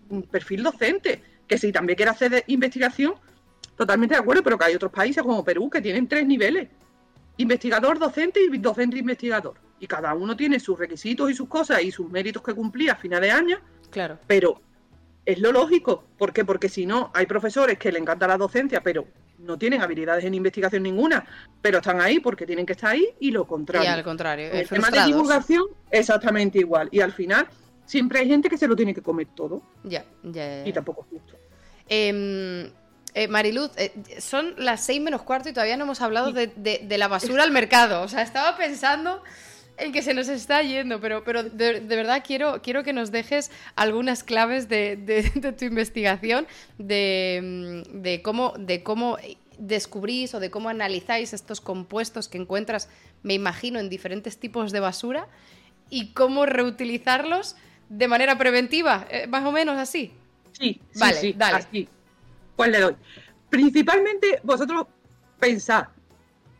un 0.08 0.22
perfil 0.22 0.62
docente, 0.62 1.22
que 1.46 1.58
si 1.58 1.72
también 1.72 1.96
quiere 1.96 2.10
hacer 2.10 2.44
investigación, 2.48 3.14
totalmente 3.76 4.14
de 4.14 4.20
acuerdo, 4.20 4.42
pero 4.42 4.58
que 4.58 4.64
hay 4.64 4.74
otros 4.74 4.92
países 4.92 5.22
como 5.22 5.44
Perú 5.44 5.70
que 5.70 5.80
tienen 5.80 6.08
tres 6.08 6.26
niveles, 6.26 6.68
investigador, 7.36 7.98
docente 7.98 8.40
y 8.40 8.58
docente 8.58 8.98
investigador. 8.98 9.54
Y 9.78 9.86
cada 9.86 10.14
uno 10.14 10.36
tiene 10.36 10.58
sus 10.58 10.78
requisitos 10.78 11.30
y 11.30 11.34
sus 11.34 11.48
cosas 11.48 11.82
y 11.82 11.90
sus 11.90 12.10
méritos 12.10 12.42
que 12.42 12.54
cumplir 12.54 12.90
a 12.90 12.96
final 12.96 13.20
de 13.20 13.30
año. 13.30 13.58
Claro. 13.90 14.18
Pero 14.26 14.60
es 15.26 15.38
lo 15.38 15.52
lógico. 15.52 16.04
¿Por 16.16 16.32
qué? 16.32 16.44
Porque 16.44 16.68
si 16.68 16.86
no, 16.86 17.10
hay 17.14 17.26
profesores 17.26 17.78
que 17.78 17.92
le 17.92 17.98
encanta 17.98 18.26
la 18.26 18.38
docencia, 18.38 18.80
pero 18.82 19.06
no 19.38 19.58
tienen 19.58 19.82
habilidades 19.82 20.24
en 20.24 20.34
investigación 20.34 20.82
ninguna, 20.82 21.26
pero 21.60 21.78
están 21.78 22.00
ahí 22.00 22.20
porque 22.20 22.46
tienen 22.46 22.64
que 22.64 22.72
estar 22.72 22.92
ahí 22.92 23.06
y 23.20 23.30
lo 23.30 23.46
contrario. 23.46 23.90
Y 23.90 23.92
al 23.92 24.02
contrario. 24.02 24.50
El 24.50 24.68
tema 24.68 24.90
de 24.90 25.04
divulgación, 25.04 25.64
exactamente 25.90 26.58
igual. 26.58 26.88
Y 26.90 27.00
al 27.00 27.12
final, 27.12 27.46
siempre 27.86 28.20
hay 28.20 28.28
gente 28.28 28.48
que 28.50 28.58
se 28.58 28.68
lo 28.68 28.76
tiene 28.76 28.92
que 28.94 29.02
comer 29.02 29.28
todo. 29.34 29.62
Ya, 29.84 30.04
ya. 30.22 30.66
Y 30.66 30.72
tampoco 30.72 31.02
es 31.02 31.08
justo. 31.08 31.38
Em, 31.88 32.70
eh, 33.14 33.28
Mariluz, 33.28 33.70
eh, 33.76 33.92
son 34.18 34.54
las 34.58 34.84
seis 34.84 35.00
menos 35.00 35.22
cuarto 35.22 35.48
y 35.48 35.52
todavía 35.52 35.76
no 35.76 35.84
hemos 35.84 36.02
hablado 36.02 36.32
de, 36.32 36.86
la 36.98 37.08
basura 37.08 37.44
al 37.44 37.50
mercado. 37.50 38.02
O 38.02 38.08
sea, 38.08 38.22
estaba 38.22 38.56
pensando 38.56 39.22
en 39.78 39.92
que 39.92 40.02
se 40.02 40.14
nos 40.14 40.28
está 40.28 40.62
yendo, 40.62 41.00
pero, 41.00 41.22
pero 41.24 41.42
de, 41.42 41.80
verdad 41.80 42.22
quiero, 42.26 42.60
quiero 42.62 42.82
que 42.82 42.92
nos 42.92 43.10
dejes 43.10 43.50
algunas 43.74 44.22
claves 44.22 44.68
de, 44.68 45.30
tu 45.58 45.64
investigación, 45.64 46.46
de, 46.78 48.20
cómo, 48.22 48.54
de 48.58 48.82
cómo 48.82 49.18
descubrís 49.58 50.34
o 50.34 50.40
de 50.40 50.50
cómo 50.50 50.68
analizáis 50.68 51.32
estos 51.32 51.60
compuestos 51.60 52.28
que 52.28 52.38
encuentras, 52.38 52.88
me 53.22 53.34
imagino, 53.34 53.78
en 53.78 53.88
diferentes 53.88 54.38
tipos 54.38 54.72
de 54.72 54.80
basura 54.80 55.28
y 55.88 56.12
cómo 56.12 56.46
reutilizarlos 56.46 57.56
de 57.88 58.08
manera 58.08 58.36
preventiva, 58.36 59.06
eh, 59.10 59.26
más 59.26 59.44
o 59.44 59.52
menos 59.52 59.76
así. 59.76 60.12
Sí, 60.52 60.80
vale, 60.98 61.14
sí, 61.14 61.34
dale. 61.36 61.56
Así. 61.56 61.88
Pues 62.56 62.70
le 62.70 62.80
doy. 62.80 62.96
Principalmente 63.50 64.40
vosotros 64.42 64.86
pensad 65.38 65.88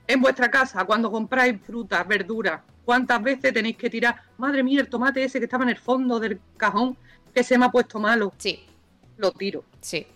en 0.07 0.20
vuestra 0.20 0.51
casa 0.51 0.85
cuando 0.85 1.11
compráis 1.11 1.61
frutas, 1.62 2.07
verduras, 2.07 2.61
cuántas 2.85 3.22
veces 3.22 3.53
tenéis 3.53 3.77
que 3.77 3.91
tirar, 3.91 4.22
madre 4.39 4.62
mía, 4.62 4.81
el 4.81 4.89
tomate 4.89 5.24
ese 5.24 5.39
que 5.39 5.45
estaba 5.45 5.64
en 5.64 5.70
el 5.70 5.79
fondo 5.79 6.20
del 6.20 6.41
cajón 6.57 6.97
que 7.35 7.43
se 7.43 7.59
me 7.59 7.66
ha 7.66 7.70
puesto 7.70 7.99
malo. 7.99 8.33
Sí. 8.39 8.64
Lo 9.16 9.33
tiro. 9.33 9.64
Sí. 9.81 10.07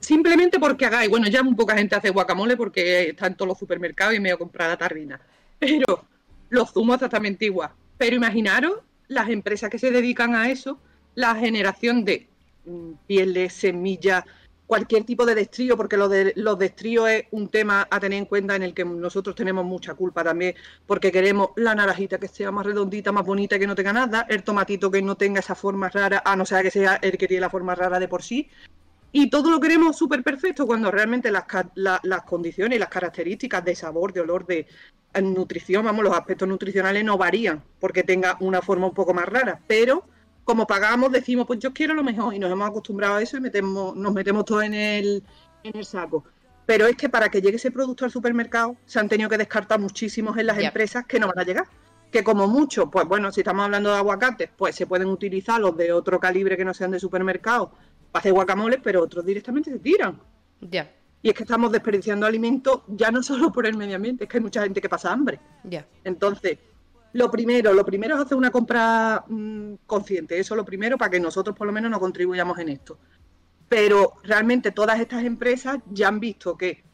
Simplemente 0.00 0.58
porque 0.58 0.86
hagáis, 0.86 1.10
bueno, 1.10 1.28
ya 1.28 1.42
muy 1.42 1.54
poca 1.54 1.76
gente 1.76 1.94
hace 1.94 2.10
guacamole 2.10 2.56
porque 2.56 3.10
está 3.10 3.26
en 3.26 3.34
todos 3.34 3.48
los 3.48 3.58
supermercados 3.58 4.14
y 4.14 4.20
me 4.20 4.30
voy 4.30 4.34
a 4.34 4.38
comprar 4.38 4.70
la 4.70 4.76
tardina. 4.76 5.20
Pero 5.58 6.04
los 6.48 6.72
zumos 6.72 6.96
exactamente 6.96 7.44
igual. 7.44 7.70
Pero 7.96 8.16
imaginaros 8.16 8.80
las 9.08 9.28
empresas 9.28 9.70
que 9.70 9.78
se 9.78 9.90
dedican 9.90 10.34
a 10.34 10.50
eso, 10.50 10.78
la 11.14 11.34
generación 11.34 12.04
de 12.04 12.28
mm, 12.66 12.92
pieles, 13.06 13.52
semillas, 13.52 14.24
cualquier 14.68 15.04
tipo 15.04 15.24
de 15.24 15.34
destrío, 15.34 15.76
porque 15.78 15.96
lo 15.96 16.10
de 16.10 16.34
los 16.36 16.58
destríos 16.58 17.08
es 17.08 17.24
un 17.30 17.48
tema 17.48 17.88
a 17.90 17.98
tener 17.98 18.18
en 18.18 18.26
cuenta 18.26 18.54
en 18.54 18.62
el 18.62 18.74
que 18.74 18.84
nosotros 18.84 19.34
tenemos 19.34 19.64
mucha 19.64 19.94
culpa 19.94 20.22
también, 20.22 20.54
porque 20.86 21.10
queremos 21.10 21.50
la 21.56 21.74
naranjita 21.74 22.18
que 22.18 22.28
sea 22.28 22.52
más 22.52 22.66
redondita, 22.66 23.10
más 23.10 23.24
bonita, 23.24 23.58
que 23.58 23.66
no 23.66 23.74
tenga 23.74 23.94
nada, 23.94 24.26
el 24.28 24.42
tomatito 24.42 24.90
que 24.90 25.00
no 25.00 25.16
tenga 25.16 25.40
esa 25.40 25.54
forma 25.54 25.88
rara, 25.88 26.22
a 26.24 26.36
no 26.36 26.44
ser 26.44 26.62
que 26.62 26.70
sea 26.70 26.96
el 26.96 27.16
que 27.16 27.26
tiene 27.26 27.40
la 27.40 27.50
forma 27.50 27.74
rara 27.74 27.98
de 27.98 28.08
por 28.08 28.22
sí, 28.22 28.50
y 29.12 29.30
todo 29.30 29.50
lo 29.50 29.60
queremos 29.60 29.96
súper 29.96 30.22
perfecto 30.22 30.66
cuando 30.66 30.90
realmente 30.90 31.30
las, 31.30 31.44
las 31.74 32.22
condiciones 32.22 32.76
y 32.76 32.78
las 32.78 32.88
características 32.88 33.64
de 33.64 33.74
sabor, 33.74 34.12
de 34.12 34.20
olor, 34.20 34.46
de 34.46 34.66
nutrición, 35.22 35.84
vamos, 35.84 36.04
los 36.04 36.16
aspectos 36.16 36.48
nutricionales 36.48 37.04
no 37.04 37.16
varían 37.16 37.62
porque 37.80 38.02
tenga 38.02 38.36
una 38.40 38.60
forma 38.60 38.86
un 38.86 38.94
poco 38.94 39.14
más 39.14 39.26
rara, 39.26 39.60
pero 39.66 40.04
como 40.44 40.66
pagamos 40.66 41.12
decimos, 41.12 41.46
pues 41.46 41.58
yo 41.58 41.72
quiero 41.72 41.94
lo 41.94 42.04
mejor 42.04 42.34
y 42.34 42.38
nos 42.38 42.50
hemos 42.50 42.68
acostumbrado 42.68 43.16
a 43.16 43.22
eso 43.22 43.36
y 43.36 43.40
metemos, 43.40 43.96
nos 43.96 44.12
metemos 44.12 44.44
todo 44.44 44.62
en 44.62 44.74
el, 44.74 45.22
en 45.62 45.76
el 45.76 45.84
saco. 45.84 46.24
Pero 46.64 46.86
es 46.86 46.96
que 46.96 47.08
para 47.08 47.30
que 47.30 47.40
llegue 47.40 47.56
ese 47.56 47.70
producto 47.70 48.04
al 48.04 48.10
supermercado 48.10 48.76
se 48.84 48.98
han 48.98 49.08
tenido 49.08 49.30
que 49.30 49.38
descartar 49.38 49.80
muchísimos 49.80 50.36
en 50.36 50.46
las 50.46 50.58
empresas 50.58 51.06
que 51.06 51.18
no 51.18 51.26
van 51.26 51.38
a 51.38 51.44
llegar. 51.44 51.66
Que 52.10 52.22
como 52.22 52.46
mucho, 52.46 52.90
pues 52.90 53.06
bueno, 53.06 53.30
si 53.32 53.40
estamos 53.40 53.64
hablando 53.64 53.90
de 53.90 53.96
aguacates, 53.96 54.50
pues 54.56 54.74
se 54.74 54.86
pueden 54.86 55.08
utilizar 55.08 55.60
los 55.60 55.76
de 55.76 55.92
otro 55.92 56.20
calibre 56.20 56.56
que 56.56 56.64
no 56.64 56.72
sean 56.72 56.90
de 56.90 57.00
supermercado 57.00 57.72
para 58.10 58.20
hacer 58.20 58.32
guacamole, 58.32 58.78
pero 58.78 59.02
otros 59.02 59.24
directamente 59.24 59.70
se 59.70 59.78
tiran. 59.78 60.20
Ya. 60.60 60.92
Y 61.22 61.30
es 61.30 61.34
que 61.34 61.42
estamos 61.42 61.72
desperdiciando 61.72 62.26
alimentos 62.26 62.82
ya 62.88 63.10
no 63.10 63.22
solo 63.24 63.52
por 63.52 63.66
el 63.66 63.76
medio 63.76 63.96
ambiente, 63.96 64.24
es 64.24 64.30
que 64.30 64.38
hay 64.38 64.42
mucha 64.42 64.62
gente 64.62 64.80
que 64.80 64.88
pasa 64.88 65.12
hambre. 65.12 65.40
Ya. 65.64 65.86
Entonces, 66.04 66.58
lo 67.12 67.30
primero, 67.30 67.72
lo 67.72 67.84
primero 67.84 68.14
es 68.14 68.20
hacer 68.20 68.36
una 68.36 68.50
compra 68.50 69.24
mm, 69.26 69.74
consciente, 69.86 70.38
eso 70.38 70.54
lo 70.54 70.64
primero 70.64 70.98
para 70.98 71.10
que 71.10 71.20
nosotros 71.20 71.56
por 71.56 71.66
lo 71.66 71.72
menos 71.72 71.90
no 71.90 72.00
contribuyamos 72.00 72.58
en 72.58 72.68
esto. 72.68 72.98
Pero 73.68 74.14
realmente 74.22 74.72
todas 74.72 75.00
estas 75.00 75.24
empresas 75.24 75.78
ya 75.90 76.08
han 76.08 76.20
visto 76.20 76.56
que 76.56 76.84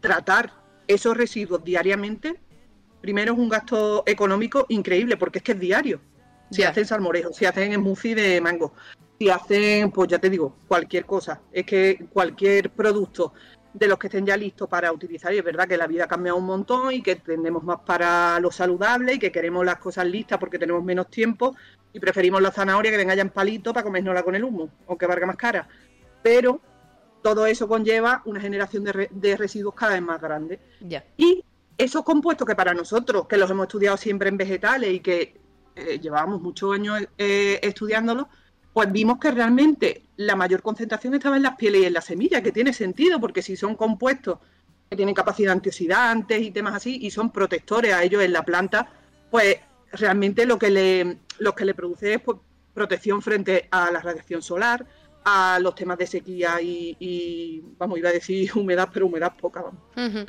tratar 0.00 0.52
esos 0.88 1.16
residuos 1.16 1.62
diariamente, 1.62 2.40
primero 3.00 3.32
es 3.32 3.38
un 3.38 3.48
gasto 3.48 4.02
económico 4.06 4.66
increíble, 4.68 5.16
porque 5.16 5.38
es 5.38 5.44
que 5.44 5.52
es 5.52 5.60
diario. 5.60 6.00
Si 6.50 6.64
hacen 6.64 6.84
salmorejo, 6.84 7.32
si 7.32 7.44
hacen 7.44 7.72
smoothie 7.74 8.16
de 8.16 8.40
mango, 8.40 8.72
si 9.20 9.28
hacen, 9.28 9.90
pues 9.90 10.08
ya 10.08 10.18
te 10.18 10.30
digo, 10.30 10.56
cualquier 10.66 11.04
cosa. 11.04 11.42
Es 11.52 11.66
que 11.66 12.06
cualquier 12.10 12.70
producto 12.70 13.34
de 13.74 13.86
los 13.86 13.98
que 13.98 14.06
estén 14.06 14.24
ya 14.24 14.34
listos 14.34 14.66
para 14.66 14.90
utilizar, 14.90 15.34
y 15.34 15.38
es 15.38 15.44
verdad 15.44 15.68
que 15.68 15.76
la 15.76 15.86
vida 15.86 16.04
ha 16.04 16.08
cambiado 16.08 16.38
un 16.38 16.46
montón 16.46 16.90
y 16.90 17.02
que 17.02 17.16
tendemos 17.16 17.62
más 17.62 17.80
para 17.80 18.40
lo 18.40 18.50
saludable 18.50 19.12
y 19.14 19.18
que 19.18 19.30
queremos 19.30 19.64
las 19.66 19.76
cosas 19.76 20.06
listas 20.06 20.38
porque 20.38 20.58
tenemos 20.58 20.82
menos 20.82 21.10
tiempo 21.10 21.54
y 21.92 22.00
preferimos 22.00 22.40
la 22.40 22.50
zanahoria 22.50 22.90
que 22.90 22.96
venga 22.96 23.14
ya 23.14 23.20
en 23.20 23.28
palito 23.28 23.74
para 23.74 23.84
comérnosla 23.84 24.22
con 24.22 24.36
el 24.36 24.42
humo, 24.42 24.70
aunque 24.88 25.06
valga 25.06 25.26
más 25.26 25.36
cara. 25.36 25.68
Pero 26.22 26.62
todo 27.20 27.44
eso 27.44 27.68
conlleva 27.68 28.22
una 28.24 28.40
generación 28.40 28.84
de, 28.84 29.36
residuos 29.36 29.74
cada 29.74 29.92
vez 29.92 30.02
más 30.02 30.18
grande. 30.18 30.58
Y 31.18 31.44
esos 31.76 32.04
compuestos 32.04 32.46
que 32.46 32.56
para 32.56 32.72
nosotros, 32.72 33.28
que 33.28 33.36
los 33.36 33.50
hemos 33.50 33.64
estudiado 33.64 33.98
siempre 33.98 34.30
en 34.30 34.38
vegetales 34.38 34.90
y 34.90 35.00
que 35.00 35.38
eh, 35.76 35.98
llevábamos 36.00 36.40
muchos 36.40 36.74
años 36.74 37.06
eh, 37.18 37.60
estudiándolos, 37.62 38.26
pues 38.72 38.90
vimos 38.92 39.18
que 39.18 39.30
realmente 39.30 40.02
la 40.16 40.36
mayor 40.36 40.62
concentración 40.62 41.14
estaba 41.14 41.36
en 41.36 41.42
las 41.42 41.56
pieles 41.56 41.82
y 41.82 41.86
en 41.86 41.92
las 41.92 42.04
semillas, 42.04 42.42
que 42.42 42.52
tiene 42.52 42.72
sentido, 42.72 43.20
porque 43.20 43.42
si 43.42 43.56
son 43.56 43.74
compuestos 43.74 44.38
que 44.88 44.96
tienen 44.96 45.14
capacidad 45.14 45.52
antioxidantes 45.52 46.40
y 46.42 46.50
temas 46.50 46.74
así, 46.74 46.98
y 47.02 47.10
son 47.10 47.30
protectores 47.30 47.92
a 47.92 48.02
ellos 48.02 48.22
en 48.22 48.32
la 48.32 48.44
planta, 48.44 48.90
pues 49.30 49.56
realmente 49.92 50.46
lo 50.46 50.58
que 50.58 50.70
le, 50.70 51.18
lo 51.38 51.54
que 51.54 51.64
le 51.64 51.74
produce 51.74 52.14
es 52.14 52.20
pues, 52.20 52.38
protección 52.74 53.22
frente 53.22 53.68
a 53.70 53.90
la 53.90 54.00
radiación 54.00 54.42
solar, 54.42 54.86
a 55.24 55.58
los 55.60 55.74
temas 55.74 55.98
de 55.98 56.06
sequía 56.06 56.60
y, 56.60 57.62
vamos, 57.78 57.98
iba 57.98 58.08
a 58.08 58.12
decir 58.12 58.50
humedad, 58.56 58.88
pero 58.92 59.06
humedad 59.06 59.34
poca, 59.36 59.62
vamos. 59.62 60.26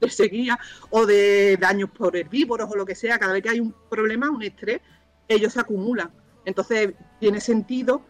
De 0.00 0.10
sequía 0.10 0.58
o 0.90 1.06
de 1.06 1.56
daños 1.58 1.90
por 1.90 2.16
herbívoros 2.16 2.70
o 2.70 2.76
lo 2.76 2.84
que 2.84 2.94
sea, 2.94 3.18
cada 3.18 3.32
vez 3.32 3.42
que 3.42 3.50
hay 3.50 3.60
un 3.60 3.74
problema, 3.88 4.30
un 4.30 4.42
estrés, 4.42 4.80
ellos 5.28 5.52
se 5.52 5.60
acumulan. 5.60 6.10
Entonces, 6.44 6.94
tiene 7.20 7.40
sentido 7.40 8.02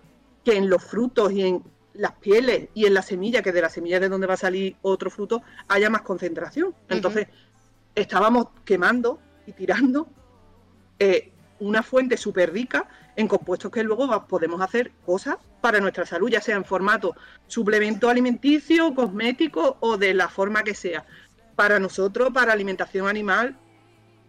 que 0.45 0.57
en 0.57 0.69
los 0.69 0.83
frutos 0.83 1.33
y 1.33 1.43
en 1.43 1.63
las 1.95 2.13
pieles 2.13 2.69
y 2.75 2.87
en 2.87 2.95
la 2.95 3.03
semilla, 3.03 3.43
que 3.43 3.53
de 3.53 3.63
la 3.63 3.71
semilla 3.71 4.01
de 4.01 4.09
donde 4.09 4.27
va 4.27 4.35
a 4.35 4.39
salir 4.39 4.77
otro 4.83 5.11
fruto, 5.11 5.43
haya 5.69 5.89
más 5.91 6.03
concentración. 6.03 6.75
Entonces, 6.89 7.29
estábamos 7.95 8.49
quemando 8.65 9.19
y 9.47 9.53
tirando 9.53 10.09
eh, 10.99 11.33
una 11.61 11.83
fuente 11.83 12.17
súper 12.17 12.53
rica 12.53 12.89
en 13.17 13.29
compuestos 13.29 13.71
que 13.71 13.85
luego 13.85 14.27
podemos 14.27 14.61
hacer 14.61 14.91
cosas 15.07 15.37
para 15.61 15.81
nuestra 15.81 16.05
salud, 16.05 16.29
ya 16.29 16.41
sea 16.41 16.57
en 16.57 16.65
formato 16.65 17.15
suplemento 17.47 18.09
alimenticio, 18.09 18.95
cosmético 18.95 19.77
o 19.81 19.97
de 19.97 20.15
la 20.15 20.29
forma 20.29 20.65
que 20.65 20.75
sea. 20.75 21.05
Para 21.55 21.79
nosotros, 21.79 22.33
para 22.33 22.53
alimentación 22.53 23.07
animal, 23.07 23.57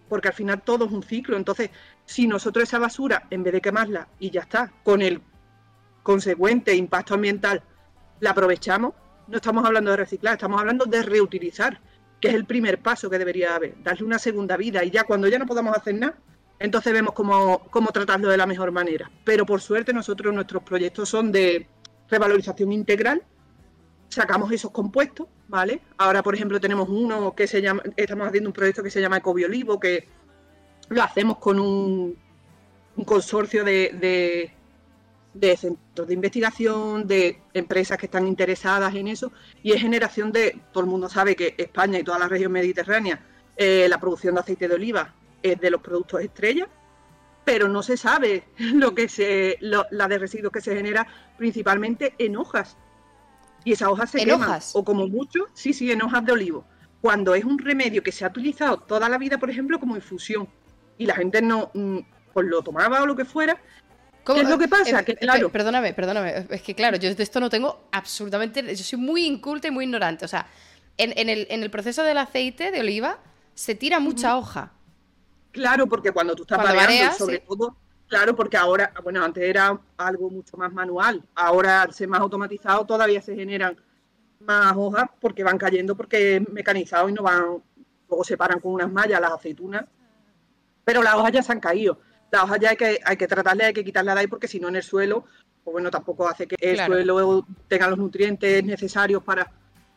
porque 0.07 0.27
al 0.27 0.33
final 0.35 0.61
todo 0.61 0.85
es 0.85 0.91
un 0.91 1.01
ciclo. 1.01 1.35
Entonces, 1.35 1.71
si 2.05 2.27
nosotros 2.27 2.63
esa 2.63 2.79
basura, 2.79 3.27
en 3.29 3.43
vez 3.43 3.53
de 3.53 3.61
quemarla 3.61 4.07
y 4.19 4.29
ya 4.29 4.41
está, 4.41 4.71
con 4.83 5.01
el 5.01 5.21
consecuente 6.03 6.75
impacto 6.75 7.15
ambiental, 7.15 7.63
la 8.19 8.31
aprovechamos, 8.31 8.93
no 9.27 9.37
estamos 9.37 9.65
hablando 9.65 9.91
de 9.91 9.97
reciclar, 9.97 10.35
estamos 10.35 10.59
hablando 10.59 10.85
de 10.85 11.01
reutilizar, 11.01 11.81
que 12.21 12.29
es 12.29 12.35
el 12.35 12.45
primer 12.45 12.79
paso 12.79 13.09
que 13.09 13.17
debería 13.17 13.55
haber, 13.55 13.75
darle 13.83 14.05
una 14.05 14.19
segunda 14.19 14.55
vida 14.55 14.83
y 14.83 14.91
ya 14.91 15.03
cuando 15.03 15.27
ya 15.27 15.39
no 15.39 15.45
podamos 15.45 15.75
hacer 15.75 15.95
nada, 15.95 16.17
entonces 16.59 16.93
vemos 16.93 17.13
cómo, 17.13 17.67
cómo 17.69 17.89
tratarlo 17.91 18.29
de 18.29 18.37
la 18.37 18.45
mejor 18.45 18.71
manera. 18.71 19.11
Pero 19.23 19.45
por 19.45 19.61
suerte 19.61 19.93
nosotros 19.93 20.33
nuestros 20.33 20.63
proyectos 20.63 21.09
son 21.09 21.31
de 21.31 21.67
revalorización 22.09 22.71
integral, 22.71 23.23
sacamos 24.09 24.51
esos 24.51 24.71
compuestos, 24.71 25.27
¿vale? 25.47 25.81
Ahora, 25.97 26.23
por 26.23 26.35
ejemplo, 26.35 26.59
tenemos 26.59 26.87
uno 26.87 27.35
que 27.35 27.47
se 27.47 27.61
llama, 27.61 27.83
estamos 27.97 28.27
haciendo 28.27 28.49
un 28.49 28.53
proyecto 28.53 28.83
que 28.83 28.91
se 28.91 29.01
llama 29.01 29.17
Ecobiolivo, 29.17 29.79
que 29.79 30.07
lo 30.89 31.03
hacemos 31.03 31.37
con 31.37 31.59
un, 31.59 32.17
consorcio 33.05 33.63
de, 33.63 34.51
de, 35.33 35.57
centros 35.57 36.07
de 36.07 36.13
investigación, 36.13 37.07
de 37.07 37.41
empresas 37.53 37.97
que 37.97 38.05
están 38.05 38.27
interesadas 38.27 38.95
en 38.95 39.07
eso, 39.07 39.31
y 39.61 39.73
es 39.73 39.81
generación 39.81 40.31
de, 40.31 40.59
todo 40.71 40.83
el 40.83 40.89
mundo 40.89 41.09
sabe 41.09 41.35
que 41.35 41.55
España 41.57 41.99
y 41.99 42.03
toda 42.03 42.19
la 42.19 42.27
región 42.27 42.51
mediterránea, 42.51 43.21
eh, 43.57 43.87
la 43.89 43.99
producción 43.99 44.35
de 44.35 44.41
aceite 44.41 44.67
de 44.67 44.75
oliva 44.75 45.13
es 45.41 45.59
de 45.59 45.71
los 45.71 45.81
productos 45.81 46.21
estrella, 46.21 46.67
pero 47.43 47.67
no 47.67 47.83
se 47.83 47.97
sabe 47.97 48.45
lo 48.57 48.95
que 48.95 49.07
se, 49.07 49.57
la 49.61 50.07
de 50.07 50.17
residuos 50.17 50.51
que 50.51 50.61
se 50.61 50.75
genera 50.75 51.07
principalmente 51.37 52.13
en 52.17 52.37
hojas. 52.37 52.77
Y 53.63 53.73
esas 53.73 53.89
hojas 53.89 54.11
se 54.11 54.23
queman, 54.23 54.59
o 54.73 54.85
como 54.85 55.07
mucho, 55.07 55.47
sí, 55.53 55.73
sí, 55.73 55.91
en 55.91 56.01
hojas 56.03 56.23
de 56.23 56.33
olivo. 56.33 56.65
Cuando 57.01 57.33
es 57.33 57.43
un 57.43 57.57
remedio 57.57 58.03
que 58.03 58.11
se 58.11 58.23
ha 58.23 58.27
utilizado 58.27 58.77
toda 58.77 59.09
la 59.09 59.17
vida, 59.17 59.39
por 59.39 59.49
ejemplo, 59.49 59.79
como 59.79 59.95
infusión, 59.95 60.47
y 60.97 61.05
la 61.05 61.15
gente 61.15 61.41
no 61.41 61.71
pues 62.33 62.47
lo 62.47 62.61
tomaba 62.61 63.01
o 63.01 63.05
lo 63.05 63.15
que 63.15 63.25
fuera, 63.25 63.57
¿Qué 64.25 64.41
es 64.41 64.49
lo 64.49 64.57
que 64.57 64.67
pasa? 64.67 65.01
Eh, 65.01 65.15
claro. 65.17 65.51
Perdóname, 65.51 65.93
perdóname. 65.93 66.47
Es 66.49 66.61
que 66.61 66.73
claro, 66.73 66.97
yo 66.97 67.13
de 67.13 67.23
esto 67.23 67.39
no 67.39 67.49
tengo 67.49 67.87
absolutamente. 67.91 68.75
Yo 68.75 68.83
soy 68.83 68.97
muy 68.97 69.25
inculta 69.25 69.67
y 69.67 69.71
muy 69.71 69.85
ignorante. 69.85 70.25
O 70.25 70.27
sea, 70.27 70.47
en, 70.97 71.29
el, 71.29 71.69
proceso 71.69 72.03
del 72.03 72.17
aceite 72.17 72.71
de 72.71 72.79
oliva 72.79 73.19
se 73.53 73.75
tira 73.75 73.99
mucha 73.99 74.37
hoja. 74.37 74.71
Claro, 75.51 75.87
porque 75.87 76.11
cuando 76.11 76.35
tú 76.35 76.43
estás 76.43 76.59
cuando 76.59 77.13
sobre 77.17 77.39
todo, 77.39 77.77
claro, 78.07 78.35
porque 78.35 78.57
ahora, 78.57 78.91
bueno, 79.03 79.23
antes 79.23 79.43
era 79.43 79.79
algo 79.97 80.29
mucho 80.29 80.57
más 80.57 80.73
manual, 80.73 81.23
ahora 81.35 81.83
al 81.83 81.93
ser 81.93 82.09
más 82.09 82.19
automatizado 82.19 82.85
todavía 82.85 83.21
se 83.21 83.35
generan 83.35 83.77
más 84.39 84.73
hojas 84.75 85.05
porque 85.21 85.43
van 85.43 85.57
cayendo 85.57 85.95
porque 85.95 86.37
es 86.37 86.49
mecanizado 86.49 87.07
y 87.07 87.13
no 87.13 87.23
van, 87.23 87.63
luego 88.09 88.23
se 88.25 88.35
paran 88.35 88.59
con 88.59 88.73
unas 88.73 88.91
mallas 88.91 89.21
las 89.21 89.31
aceitunas, 89.31 89.85
pero 90.85 91.03
las 91.03 91.15
hojas 91.15 91.33
ya 91.33 91.43
se 91.43 91.51
han 91.51 91.59
caído. 91.59 91.99
Las 92.31 92.43
hojas 92.43 92.59
ya 92.61 92.69
hay 92.69 92.77
que, 92.77 92.99
hay 93.03 93.17
que 93.17 93.27
tratarle, 93.27 93.65
hay 93.65 93.73
que 93.73 93.83
quitarlas 93.83 94.15
de 94.15 94.21
ahí 94.21 94.27
porque 94.27 94.47
si 94.47 94.59
no 94.59 94.69
en 94.69 94.77
el 94.77 94.83
suelo, 94.83 95.25
pues 95.63 95.73
bueno, 95.73 95.91
tampoco 95.91 96.27
hace 96.27 96.47
que 96.47 96.55
el 96.59 96.79
suelo 96.79 97.45
tenga 97.67 97.89
los 97.89 97.97
nutrientes 97.97 98.63
necesarios 98.63 99.23
para... 99.23 99.51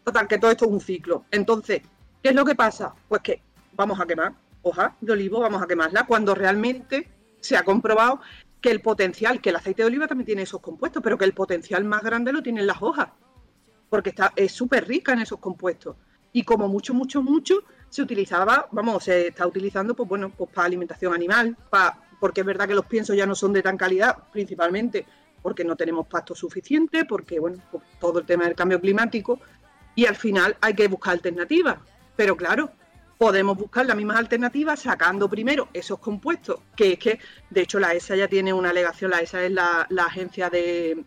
Total, 0.04 0.26
que 0.26 0.38
todo 0.38 0.50
esto 0.50 0.64
es 0.64 0.70
un 0.70 0.80
ciclo. 0.80 1.26
Entonces, 1.30 1.82
¿qué 2.22 2.30
es 2.30 2.34
lo 2.34 2.44
que 2.44 2.54
pasa? 2.54 2.94
Pues 3.08 3.20
que 3.22 3.42
vamos 3.74 4.00
a 4.00 4.06
quemar 4.06 4.32
hoja 4.62 4.96
de 5.00 5.12
olivo 5.12 5.40
vamos 5.40 5.62
a 5.62 5.66
quemarla 5.66 6.04
cuando 6.04 6.34
realmente 6.34 7.08
se 7.40 7.56
ha 7.56 7.62
comprobado 7.62 8.20
que 8.60 8.70
el 8.70 8.80
potencial, 8.80 9.40
que 9.40 9.50
el 9.50 9.56
aceite 9.56 9.82
de 9.82 9.86
oliva 9.86 10.08
también 10.08 10.26
tiene 10.26 10.42
esos 10.42 10.60
compuestos, 10.60 11.02
pero 11.02 11.16
que 11.16 11.24
el 11.24 11.32
potencial 11.32 11.84
más 11.84 12.02
grande 12.02 12.32
lo 12.32 12.42
tienen 12.42 12.66
las 12.66 12.82
hojas, 12.82 13.10
porque 13.88 14.10
está, 14.10 14.32
es 14.34 14.50
súper 14.50 14.88
rica 14.88 15.12
en 15.12 15.20
esos 15.20 15.38
compuestos. 15.38 15.96
Y 16.32 16.42
como 16.42 16.68
mucho, 16.68 16.92
mucho, 16.92 17.22
mucho, 17.22 17.62
se 17.88 18.02
utilizaba, 18.02 18.68
vamos, 18.72 19.04
se 19.04 19.28
está 19.28 19.46
utilizando, 19.46 19.94
pues 19.94 20.08
bueno, 20.08 20.30
pues 20.30 20.50
para 20.50 20.66
alimentación 20.66 21.14
animal, 21.14 21.56
para, 21.70 21.98
porque 22.20 22.40
es 22.40 22.46
verdad 22.46 22.68
que 22.68 22.74
los 22.74 22.86
piensos 22.86 23.16
ya 23.16 23.26
no 23.26 23.34
son 23.34 23.52
de 23.52 23.62
tan 23.62 23.76
calidad, 23.76 24.16
principalmente 24.32 25.06
porque 25.42 25.64
no 25.64 25.76
tenemos 25.76 26.06
pasto 26.06 26.34
suficiente, 26.34 27.04
porque 27.04 27.38
bueno, 27.38 27.62
pues 27.70 27.84
todo 28.00 28.18
el 28.18 28.26
tema 28.26 28.44
del 28.44 28.54
cambio 28.54 28.80
climático, 28.80 29.40
y 29.94 30.06
al 30.06 30.16
final 30.16 30.56
hay 30.60 30.74
que 30.74 30.86
buscar 30.88 31.14
alternativas. 31.14 31.78
Pero 32.14 32.36
claro, 32.36 32.70
podemos 33.18 33.58
buscar 33.58 33.84
las 33.84 33.96
mismas 33.96 34.16
alternativas 34.16 34.80
sacando 34.80 35.28
primero 35.28 35.68
esos 35.72 35.98
compuestos, 35.98 36.60
que 36.76 36.92
es 36.92 36.98
que, 36.98 37.18
de 37.50 37.62
hecho, 37.62 37.80
la 37.80 37.92
ESA 37.92 38.14
ya 38.14 38.28
tiene 38.28 38.52
una 38.52 38.70
alegación, 38.70 39.10
la 39.10 39.20
ESA 39.20 39.44
es 39.44 39.50
la, 39.50 39.88
agencia 39.98 40.48
de, 40.48 41.04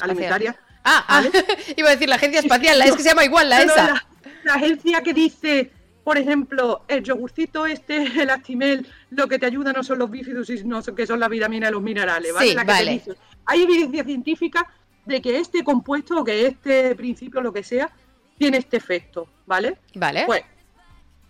alimentaria. 0.00 0.56
Ah, 0.82 1.04
ah 1.06 1.22
iba 1.76 1.88
a 1.88 1.92
decir 1.92 2.08
la 2.08 2.16
agencia 2.16 2.40
espacial, 2.40 2.78
la 2.78 2.86
es 2.86 2.96
que 2.96 3.02
se 3.02 3.10
llama 3.10 3.24
igual, 3.24 3.50
la 3.50 3.62
ESA. 3.62 4.06
La, 4.44 4.54
agencia 4.54 5.02
que 5.02 5.12
dice, 5.12 5.70
por 6.04 6.18
ejemplo, 6.18 6.82
el 6.86 7.02
yogurcito 7.02 7.66
este, 7.66 7.96
el 8.22 8.30
actimel, 8.30 8.86
lo 9.10 9.26
que 9.26 9.38
te 9.38 9.46
ayuda 9.46 9.72
no 9.72 9.82
son 9.82 9.98
los 9.98 10.10
bífidos, 10.10 10.46
sino 10.46 10.82
que 10.82 11.06
son 11.06 11.18
las 11.18 11.30
vitaminas 11.30 11.70
y 11.70 11.72
los 11.72 11.82
minerales, 11.82 12.32
¿vale? 12.32 12.50
Sí, 12.50 12.56
vale. 12.64 13.02
hay 13.46 13.62
evidencia 13.62 14.04
científica 14.04 14.70
de 15.04 15.20
que 15.20 15.38
este 15.38 15.64
compuesto 15.64 16.20
o 16.20 16.24
que 16.24 16.46
este 16.46 16.94
principio, 16.94 17.40
lo 17.40 17.52
que 17.52 17.62
sea, 17.62 17.90
tiene 18.38 18.58
este 18.58 18.76
efecto, 18.76 19.28
¿vale? 19.46 19.78
Vale. 19.94 20.24
Pues 20.26 20.42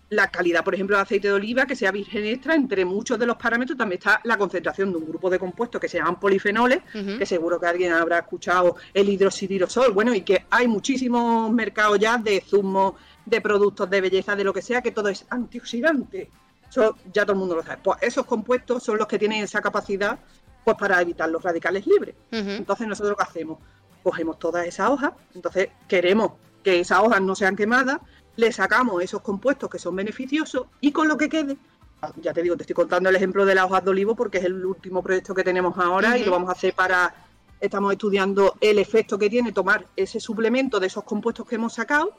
la 0.09 0.29
calidad, 0.29 0.63
por 0.63 0.75
ejemplo, 0.75 0.95
de 0.95 1.01
aceite 1.01 1.27
de 1.27 1.33
oliva, 1.33 1.65
que 1.65 1.75
sea 1.75 1.91
virgen 1.91 2.25
extra, 2.25 2.55
entre 2.55 2.85
muchos 2.85 3.17
de 3.17 3.25
los 3.25 3.37
parámetros 3.37 3.77
también 3.77 3.97
está 3.99 4.21
la 4.23 4.37
concentración 4.37 4.91
de 4.91 4.97
un 4.97 5.07
grupo 5.07 5.29
de 5.29 5.39
compuestos 5.39 5.81
que 5.81 5.89
se 5.89 5.97
llaman 5.97 6.19
polifenoles, 6.19 6.79
que 7.17 7.25
seguro 7.25 7.59
que 7.59 7.65
alguien 7.65 7.91
habrá 7.91 8.19
escuchado 8.19 8.75
el 8.93 9.09
hidroxidirosol, 9.09 9.93
bueno, 9.93 10.13
y 10.13 10.21
que 10.21 10.45
hay 10.49 10.67
muchísimos 10.67 11.51
mercados 11.51 11.99
ya 11.99 12.17
de 12.17 12.41
zumos, 12.41 12.93
de 13.25 13.41
productos 13.41 13.89
de 13.89 14.01
belleza, 14.01 14.35
de 14.35 14.43
lo 14.43 14.53
que 14.53 14.61
sea, 14.61 14.81
que 14.81 14.91
todo 14.91 15.09
es 15.09 15.25
antioxidante. 15.29 16.29
Eso 16.69 16.95
ya 17.13 17.23
todo 17.23 17.33
el 17.33 17.39
mundo 17.39 17.55
lo 17.55 17.63
sabe. 17.63 17.79
Pues 17.83 17.99
esos 18.01 18.25
compuestos 18.25 18.83
son 18.83 18.97
los 18.97 19.07
que 19.07 19.19
tienen 19.19 19.43
esa 19.43 19.61
capacidad 19.61 20.19
pues 20.63 20.77
para 20.77 20.99
evitar 20.99 21.29
los 21.29 21.43
radicales 21.43 21.85
libres. 21.85 22.15
Entonces, 22.31 22.87
nosotros 22.87 23.15
qué 23.15 23.23
hacemos? 23.23 23.59
Cogemos 24.03 24.39
todas 24.39 24.65
esas 24.65 24.89
hojas, 24.89 25.13
entonces 25.33 25.69
queremos 25.87 26.33
que 26.63 26.79
esas 26.79 26.99
hojas 26.99 27.21
no 27.21 27.35
sean 27.35 27.55
quemadas, 27.55 27.99
le 28.35 28.51
sacamos 28.51 29.01
esos 29.03 29.21
compuestos 29.21 29.69
que 29.69 29.79
son 29.79 29.95
beneficiosos 29.95 30.67
y 30.81 30.91
con 30.91 31.07
lo 31.07 31.17
que 31.17 31.29
quede, 31.29 31.57
ah, 32.01 32.11
ya 32.17 32.33
te 32.33 32.41
digo, 32.41 32.57
te 32.57 32.63
estoy 32.63 32.73
contando 32.73 33.09
el 33.09 33.15
ejemplo 33.15 33.45
de 33.45 33.55
las 33.55 33.65
hojas 33.65 33.83
de 33.83 33.91
olivo 33.91 34.15
porque 34.15 34.39
es 34.39 34.45
el 34.45 34.65
último 34.65 35.01
proyecto 35.01 35.33
que 35.33 35.43
tenemos 35.43 35.77
ahora 35.77 36.17
y 36.17 36.25
lo 36.25 36.31
vamos 36.31 36.49
a 36.49 36.53
hacer 36.53 36.73
para, 36.73 37.15
estamos 37.59 37.91
estudiando 37.91 38.55
el 38.59 38.79
efecto 38.79 39.17
que 39.17 39.29
tiene 39.29 39.51
tomar 39.51 39.85
ese 39.95 40.19
suplemento 40.19 40.79
de 40.79 40.87
esos 40.87 41.03
compuestos 41.03 41.47
que 41.47 41.55
hemos 41.55 41.73
sacado 41.73 42.13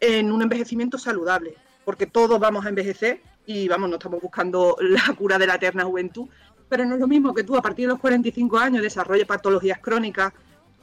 en 0.00 0.30
un 0.30 0.42
envejecimiento 0.42 0.98
saludable, 0.98 1.54
porque 1.84 2.06
todos 2.06 2.38
vamos 2.38 2.66
a 2.66 2.68
envejecer 2.68 3.22
y 3.46 3.68
vamos, 3.68 3.90
no 3.90 3.96
estamos 3.96 4.20
buscando 4.20 4.76
la 4.80 5.14
cura 5.16 5.38
de 5.38 5.46
la 5.46 5.56
eterna 5.56 5.84
juventud, 5.84 6.28
pero 6.68 6.84
no 6.84 6.94
es 6.94 7.00
lo 7.00 7.06
mismo 7.06 7.34
que 7.34 7.44
tú 7.44 7.56
a 7.56 7.62
partir 7.62 7.86
de 7.86 7.92
los 7.92 8.00
45 8.00 8.58
años 8.58 8.82
desarrolles 8.82 9.26
patologías 9.26 9.78
crónicas, 9.78 10.32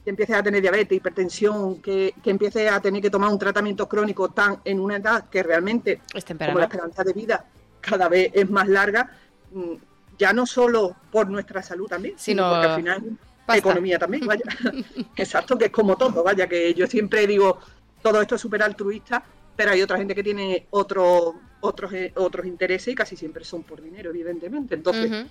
que 0.03 0.09
empieces 0.09 0.35
a 0.35 0.43
tener 0.43 0.61
diabetes, 0.61 0.97
hipertensión, 0.97 1.81
que, 1.81 2.15
que 2.23 2.31
empieces 2.31 2.71
a 2.71 2.79
tener 2.79 3.01
que 3.01 3.09
tomar 3.09 3.31
un 3.31 3.37
tratamiento 3.37 3.87
crónico 3.87 4.29
tan 4.29 4.59
en 4.65 4.79
una 4.79 4.95
edad 4.95 5.29
que 5.29 5.43
realmente, 5.43 6.01
como 6.37 6.57
la 6.57 6.65
esperanza 6.65 7.03
de 7.03 7.13
vida 7.13 7.45
cada 7.81 8.09
vez 8.09 8.31
es 8.33 8.49
más 8.49 8.67
larga, 8.67 9.11
mm, 9.51 9.73
ya 10.17 10.33
no 10.33 10.45
solo 10.45 10.95
por 11.11 11.29
nuestra 11.29 11.61
salud 11.61 11.87
también, 11.87 12.15
sino 12.17 12.49
porque 12.49 12.67
al 12.67 12.75
final 12.75 13.17
economía 13.57 13.99
también, 13.99 14.25
vaya. 14.25 14.43
Exacto, 15.15 15.57
que 15.57 15.65
es 15.65 15.71
como 15.71 15.97
todo, 15.97 16.23
vaya, 16.23 16.47
que 16.47 16.73
yo 16.73 16.87
siempre 16.87 17.27
digo, 17.27 17.59
todo 18.01 18.21
esto 18.21 18.35
es 18.35 18.41
súper 18.41 18.63
altruista, 18.63 19.23
pero 19.55 19.71
hay 19.71 19.81
otra 19.81 19.97
gente 19.97 20.15
que 20.15 20.23
tiene 20.23 20.67
otros 20.71 21.35
otros 21.61 21.93
eh, 21.93 22.11
otros 22.15 22.45
intereses 22.45 22.87
y 22.87 22.95
casi 22.95 23.15
siempre 23.15 23.43
son 23.43 23.63
por 23.63 23.81
dinero, 23.81 24.09
evidentemente. 24.09 24.75
Entonces, 24.75 25.27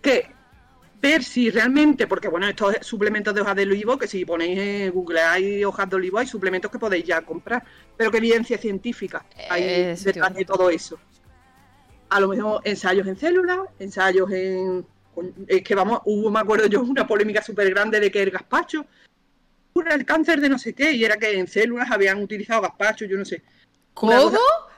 ¿qué? 0.00 0.26
ver 1.02 1.24
si 1.24 1.50
realmente, 1.50 2.06
porque 2.06 2.28
bueno, 2.28 2.48
estos 2.48 2.76
suplementos 2.80 3.34
de 3.34 3.40
hojas 3.40 3.56
de 3.56 3.64
olivo, 3.64 3.98
que 3.98 4.06
si 4.06 4.24
ponéis 4.24 4.56
en 4.56 4.92
Google 4.92 5.20
hay 5.20 5.64
hojas 5.64 5.90
de 5.90 5.96
olivo, 5.96 6.18
hay 6.18 6.28
suplementos 6.28 6.70
que 6.70 6.78
podéis 6.78 7.04
ya 7.04 7.22
comprar, 7.22 7.64
pero 7.96 8.10
qué 8.12 8.18
evidencia 8.18 8.56
científica 8.56 9.26
hay 9.50 9.62
eh, 9.64 9.96
detrás 10.00 10.32
de 10.32 10.44
todo 10.44 10.70
eso. 10.70 10.98
A 12.08 12.20
lo 12.20 12.28
mejor 12.28 12.60
ensayos 12.64 13.06
en 13.08 13.16
células, 13.16 13.58
ensayos 13.80 14.30
en... 14.30 14.86
Es 15.48 15.62
que 15.62 15.74
vamos, 15.74 16.00
hubo, 16.04 16.30
me 16.30 16.38
acuerdo 16.38 16.66
yo, 16.66 16.82
una 16.82 17.06
polémica 17.06 17.42
súper 17.42 17.68
grande 17.70 17.98
de 17.98 18.10
que 18.10 18.22
el 18.22 18.30
gazpacho 18.30 18.86
cura 19.72 19.94
el 19.94 20.04
cáncer 20.04 20.40
de 20.40 20.48
no 20.48 20.58
sé 20.58 20.74
qué, 20.74 20.92
y 20.92 21.04
era 21.04 21.16
que 21.16 21.38
en 21.38 21.46
células 21.46 21.90
habían 21.90 22.22
utilizado 22.22 22.62
gazpacho, 22.62 23.04
yo 23.04 23.16
no 23.16 23.24
sé. 23.24 23.42
¿Cómo? 23.94 24.32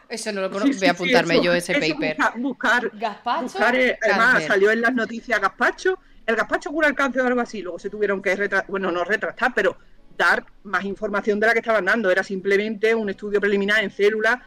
Eso 0.09 0.32
no 0.32 0.42
lo 0.42 0.51
conozco. 0.51 0.76
Voy 0.78 0.88
a 0.88 0.92
apuntarme 0.92 1.42
yo 1.42 1.53
ese 1.53 1.72
paper. 1.74 2.16
Buscar, 2.36 2.90
buscar, 2.90 3.42
buscar 3.42 3.76
eh, 3.76 3.99
además 4.03 4.45
salió 4.45 4.70
en 4.70 4.80
las 4.80 4.95
noticias 4.95 5.40
gazpacho 5.40 5.99
el 6.26 6.36
gazpacho 6.36 6.70
cura 6.70 6.88
el 6.88 6.95
cáncer 6.95 7.22
o 7.22 7.26
algo 7.26 7.40
así. 7.40 7.62
Luego 7.62 7.78
se 7.78 7.90
tuvieron 7.90 8.22
que 8.22 8.34
retractar, 8.34 8.70
bueno, 8.70 8.90
no 8.90 9.05
retractar, 9.05 9.53
pero 9.55 9.76
dar 10.16 10.45
más 10.62 10.84
información 10.84 11.40
de 11.40 11.47
la 11.47 11.53
que 11.53 11.59
estaban 11.59 11.84
dando. 11.84 12.11
Era 12.11 12.22
simplemente 12.22 12.95
un 12.95 13.11
estudio 13.11 13.40
preliminar 13.40 13.82
en 13.82 13.90
células 13.90 14.38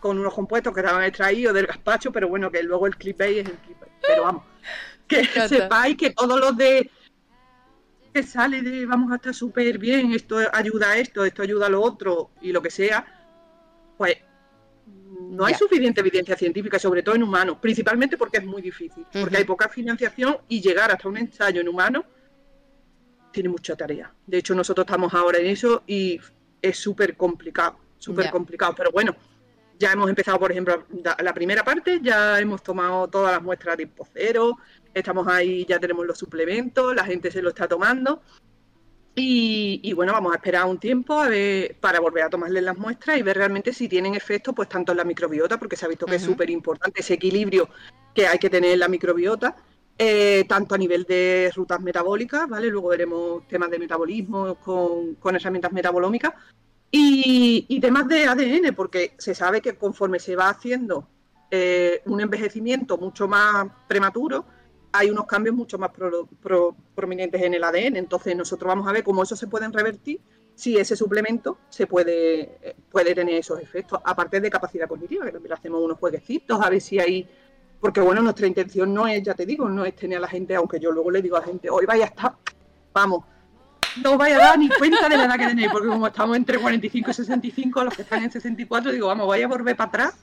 con 0.00 0.18
unos 0.18 0.32
compuestos 0.32 0.72
que 0.72 0.80
estaban 0.80 1.02
extraídos 1.04 1.54
del 1.54 1.66
gazpacho, 1.66 2.12
pero 2.12 2.28
bueno, 2.28 2.50
que 2.50 2.62
luego 2.62 2.86
el 2.86 2.96
clickbait 2.96 3.38
es 3.38 3.46
el 3.46 3.56
clickbait. 3.56 3.92
Pero 4.00 4.22
vamos, 4.22 4.44
que 5.06 5.24
sepáis 5.48 5.96
que 5.96 6.10
todos 6.10 6.40
los 6.40 6.56
de 6.56 6.90
que 8.12 8.22
sale 8.22 8.62
de 8.62 8.86
vamos 8.86 9.12
a 9.12 9.16
estar 9.16 9.34
súper 9.34 9.78
bien, 9.78 10.12
esto 10.12 10.38
ayuda 10.52 10.90
a 10.90 10.98
esto, 10.98 11.24
esto 11.24 11.42
ayuda 11.42 11.66
a 11.66 11.70
lo 11.70 11.82
otro 11.82 12.30
y 12.40 12.52
lo 12.52 12.62
que 12.62 12.70
sea, 12.70 13.04
pues 13.96 14.16
no 15.20 15.44
hay 15.44 15.54
suficiente 15.54 16.00
evidencia 16.00 16.36
científica, 16.36 16.78
sobre 16.78 17.02
todo 17.02 17.14
en 17.14 17.22
humanos, 17.22 17.58
principalmente 17.60 18.16
porque 18.16 18.38
es 18.38 18.44
muy 18.44 18.62
difícil, 18.62 19.04
porque 19.12 19.36
hay 19.36 19.44
poca 19.44 19.68
financiación 19.68 20.38
y 20.48 20.60
llegar 20.60 20.90
hasta 20.90 21.08
un 21.08 21.16
ensayo 21.16 21.60
en 21.60 21.68
humanos 21.68 22.04
tiene 23.32 23.48
mucha 23.48 23.76
tarea. 23.76 24.12
De 24.26 24.38
hecho, 24.38 24.54
nosotros 24.54 24.86
estamos 24.86 25.12
ahora 25.14 25.38
en 25.38 25.46
eso 25.46 25.82
y 25.86 26.20
es 26.60 26.78
súper 26.78 27.16
complicado, 27.16 27.78
súper 27.98 28.30
complicado, 28.30 28.74
pero 28.76 28.90
bueno, 28.90 29.14
ya 29.78 29.92
hemos 29.92 30.08
empezado, 30.08 30.38
por 30.38 30.50
ejemplo, 30.50 30.86
la 31.22 31.32
primera 31.32 31.62
parte, 31.62 32.00
ya 32.02 32.40
hemos 32.40 32.62
tomado 32.62 33.06
todas 33.06 33.32
las 33.32 33.42
muestras 33.42 33.76
de 33.76 33.86
tipo 33.86 34.06
cero, 34.12 34.58
estamos 34.98 35.26
ahí, 35.28 35.64
ya 35.66 35.78
tenemos 35.78 36.06
los 36.06 36.18
suplementos, 36.18 36.94
la 36.94 37.04
gente 37.04 37.30
se 37.30 37.42
lo 37.42 37.50
está 37.50 37.68
tomando. 37.68 38.22
Y, 39.20 39.92
bueno, 39.94 40.12
vamos 40.12 40.32
a 40.32 40.36
esperar 40.36 40.66
un 40.66 40.78
tiempo 40.78 41.20
a 41.20 41.28
ver, 41.28 41.76
para 41.80 41.98
volver 41.98 42.22
a 42.22 42.30
tomarles 42.30 42.62
las 42.62 42.78
muestras 42.78 43.18
y 43.18 43.22
ver 43.22 43.36
realmente 43.36 43.72
si 43.72 43.88
tienen 43.88 44.14
efecto, 44.14 44.52
pues 44.52 44.68
tanto 44.68 44.92
en 44.92 44.98
la 44.98 45.04
microbiota, 45.04 45.58
porque 45.58 45.74
se 45.74 45.86
ha 45.86 45.88
visto 45.88 46.06
que 46.06 46.16
es 46.16 46.22
súper 46.22 46.50
importante 46.50 47.00
ese 47.00 47.14
equilibrio 47.14 47.68
que 48.14 48.28
hay 48.28 48.38
que 48.38 48.48
tener 48.48 48.74
en 48.74 48.78
la 48.78 48.86
microbiota, 48.86 49.56
eh, 49.98 50.44
tanto 50.48 50.76
a 50.76 50.78
nivel 50.78 51.02
de 51.02 51.50
rutas 51.52 51.80
metabólicas, 51.80 52.48
¿vale? 52.48 52.68
Luego 52.68 52.90
veremos 52.90 53.48
temas 53.48 53.70
de 53.70 53.80
metabolismo 53.80 54.54
con, 54.54 55.16
con 55.16 55.34
herramientas 55.34 55.72
metabolómicas, 55.72 56.32
y, 56.90 57.80
temas 57.80 58.08
de 58.08 58.24
ADN, 58.26 58.74
porque 58.74 59.14
se 59.18 59.34
sabe 59.34 59.60
que 59.60 59.76
conforme 59.76 60.18
se 60.18 60.36
va 60.36 60.48
haciendo 60.48 61.06
eh, 61.50 62.02
un 62.06 62.20
envejecimiento 62.20 62.96
mucho 62.96 63.28
más 63.28 63.66
prematuro, 63.86 64.46
hay 64.92 65.10
unos 65.10 65.26
cambios 65.26 65.54
mucho 65.54 65.78
más 65.78 65.90
prominentes 66.94 67.42
en 67.42 67.54
el 67.54 67.64
ADN. 67.64 67.96
Entonces 67.96 68.36
nosotros 68.36 68.68
vamos 68.68 68.88
a 68.88 68.92
ver 68.92 69.04
cómo 69.04 69.22
eso 69.22 69.36
se 69.36 69.46
pueden 69.46 69.72
revertir 69.72 70.20
si 70.58 70.76
ese 70.76 70.96
suplemento 70.96 71.58
se 71.68 71.86
puede, 71.86 72.58
eh, 72.60 72.74
puede 72.90 73.14
tener 73.14 73.36
esos 73.36 73.60
efectos, 73.60 74.00
aparte 74.04 74.40
de 74.40 74.50
capacidad 74.50 74.88
cognitiva, 74.88 75.24
que 75.24 75.30
también 75.30 75.52
hacemos 75.52 75.80
unos 75.80 75.98
jueguecitos, 75.98 76.60
a 76.60 76.68
ver 76.68 76.80
si 76.80 76.98
hay... 76.98 77.28
Porque 77.80 78.00
bueno, 78.00 78.22
nuestra 78.22 78.48
intención 78.48 78.92
no 78.92 79.06
es, 79.06 79.22
ya 79.22 79.34
te 79.34 79.46
digo, 79.46 79.68
no 79.68 79.84
es 79.84 79.94
tener 79.94 80.18
a 80.18 80.22
la 80.22 80.26
gente, 80.26 80.56
aunque 80.56 80.80
yo 80.80 80.90
luego 80.90 81.12
le 81.12 81.22
digo 81.22 81.36
a 81.36 81.40
la 81.40 81.46
gente, 81.46 81.70
hoy 81.70 81.86
vaya 81.86 82.06
a 82.06 82.08
estar, 82.08 82.34
vamos, 82.92 83.24
no 84.02 84.18
vaya 84.18 84.36
a 84.36 84.38
dar 84.38 84.58
ni 84.58 84.68
cuenta 84.68 85.08
de 85.08 85.16
la 85.16 85.24
edad 85.24 85.38
que 85.38 85.46
tenéis, 85.46 85.68
porque 85.70 85.88
como 85.88 86.06
estamos 86.06 86.36
entre 86.36 86.58
45 86.58 87.10
y 87.10 87.14
65, 87.14 87.84
los 87.84 87.94
que 87.94 88.02
están 88.02 88.22
en 88.22 88.30
64, 88.30 88.92
digo, 88.92 89.08
vamos, 89.08 89.26
vaya 89.28 89.44
a 89.44 89.48
volver 89.48 89.76
para 89.76 89.88
atrás, 89.88 90.14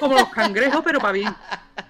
como 0.00 0.14
los 0.14 0.28
cangrejos, 0.28 0.82
pero 0.84 1.00
para 1.00 1.12
bien. 1.12 1.34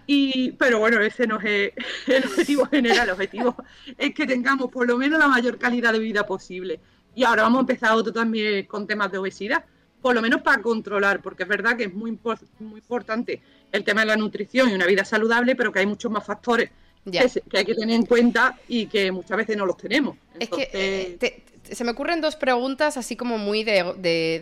Y, 0.07 0.53
pero 0.53 0.79
bueno, 0.79 1.01
ese 1.01 1.27
no 1.27 1.41
es 1.41 1.72
el 2.07 2.24
objetivo 2.24 2.66
general, 2.66 3.09
el 3.09 3.14
objetivo 3.14 3.57
es 3.99 4.14
que 4.14 4.27
tengamos 4.27 4.70
por 4.70 4.87
lo 4.87 4.97
menos 4.97 5.18
la 5.18 5.29
mayor 5.29 5.59
calidad 5.59 5.93
de 5.93 5.99
vida 5.99 6.27
posible. 6.27 6.81
Y 7.14 7.24
ahora 7.24 7.43
vamos 7.43 7.59
a 7.59 7.61
empezar 7.61 7.93
otro 7.93 8.12
también 8.12 8.66
con 8.66 8.87
temas 8.87 9.11
de 9.11 9.18
obesidad, 9.18 9.64
por 10.03 10.14
lo 10.14 10.22
menos 10.22 10.43
para 10.43 10.62
controlar, 10.62 11.20
porque 11.22 11.45
es 11.45 11.49
verdad 11.49 11.77
que 11.77 11.85
es 11.85 11.95
muy, 11.95 12.18
muy 12.61 12.79
importante 12.79 13.41
el 13.72 13.85
tema 13.85 14.03
de 14.03 14.09
la 14.09 14.16
nutrición 14.16 14.70
y 14.70 14.74
una 14.74 14.87
vida 14.87 15.05
saludable, 15.05 15.57
pero 15.57 15.72
que 15.72 15.81
hay 15.81 15.87
muchos 15.87 16.11
más 16.11 16.24
factores 16.24 16.70
que, 17.11 17.59
hay 17.59 17.65
que 17.65 17.75
tener 17.75 17.95
en 17.95 18.07
cuenta 18.07 18.59
y 18.69 18.87
que 18.87 19.13
muchas 19.13 19.37
veces 19.37 19.57
no 19.57 19.67
los 19.67 19.77
tenemos. 19.77 20.17
Es 20.39 20.49
que 20.49 20.71
eh, 20.73 21.43
se 21.71 21.85
me 21.85 21.93
ocurren 21.93 22.21
dos 22.21 22.37
preguntas 22.37 22.97
así 22.97 23.17
como 23.17 23.39
muy 23.39 23.65
de, 23.65 23.83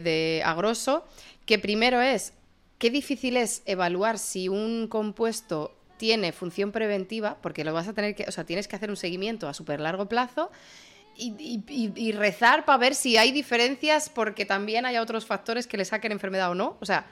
de, 0.03 0.43
agroso, 0.45 1.05
que 1.47 1.59
primero 1.59 2.01
es, 2.01 2.33
¿qué 2.79 2.91
difícil 2.91 3.37
es 3.37 3.63
evaluar 3.67 4.19
si 4.19 4.49
un 4.49 4.89
compuesto 4.89 5.75
tiene 5.97 6.33
función 6.33 6.73
preventiva? 6.73 7.39
Porque 7.41 7.65
lo 7.65 7.73
vas 7.73 7.89
a 7.89 7.93
tener 7.93 8.15
que, 8.15 8.25
o 8.27 8.33
sea, 8.33 8.45
tienes 8.45 8.69
que 8.69 8.77
hacer 8.77 8.91
un 8.91 8.97
seguimiento 8.97 9.49
a 9.49 9.55
súper 9.55 9.81
largo 9.81 10.09
plazo. 10.09 10.51
Y, 11.17 11.63
y, 11.69 12.11
rezar 12.11 12.65
para 12.65 12.77
ver 12.77 12.97
si 12.97 13.17
hay 13.17 13.31
diferencias 13.31 14.09
porque 14.09 14.45
también 14.45 14.85
haya 14.85 15.01
otros 15.01 15.25
factores 15.25 15.69
que 15.69 15.77
le 15.77 15.85
saquen 15.85 16.11
enfermedad 16.11 16.51
o 16.51 16.57
no. 16.57 16.77
O 16.81 16.87
sea, 16.87 17.07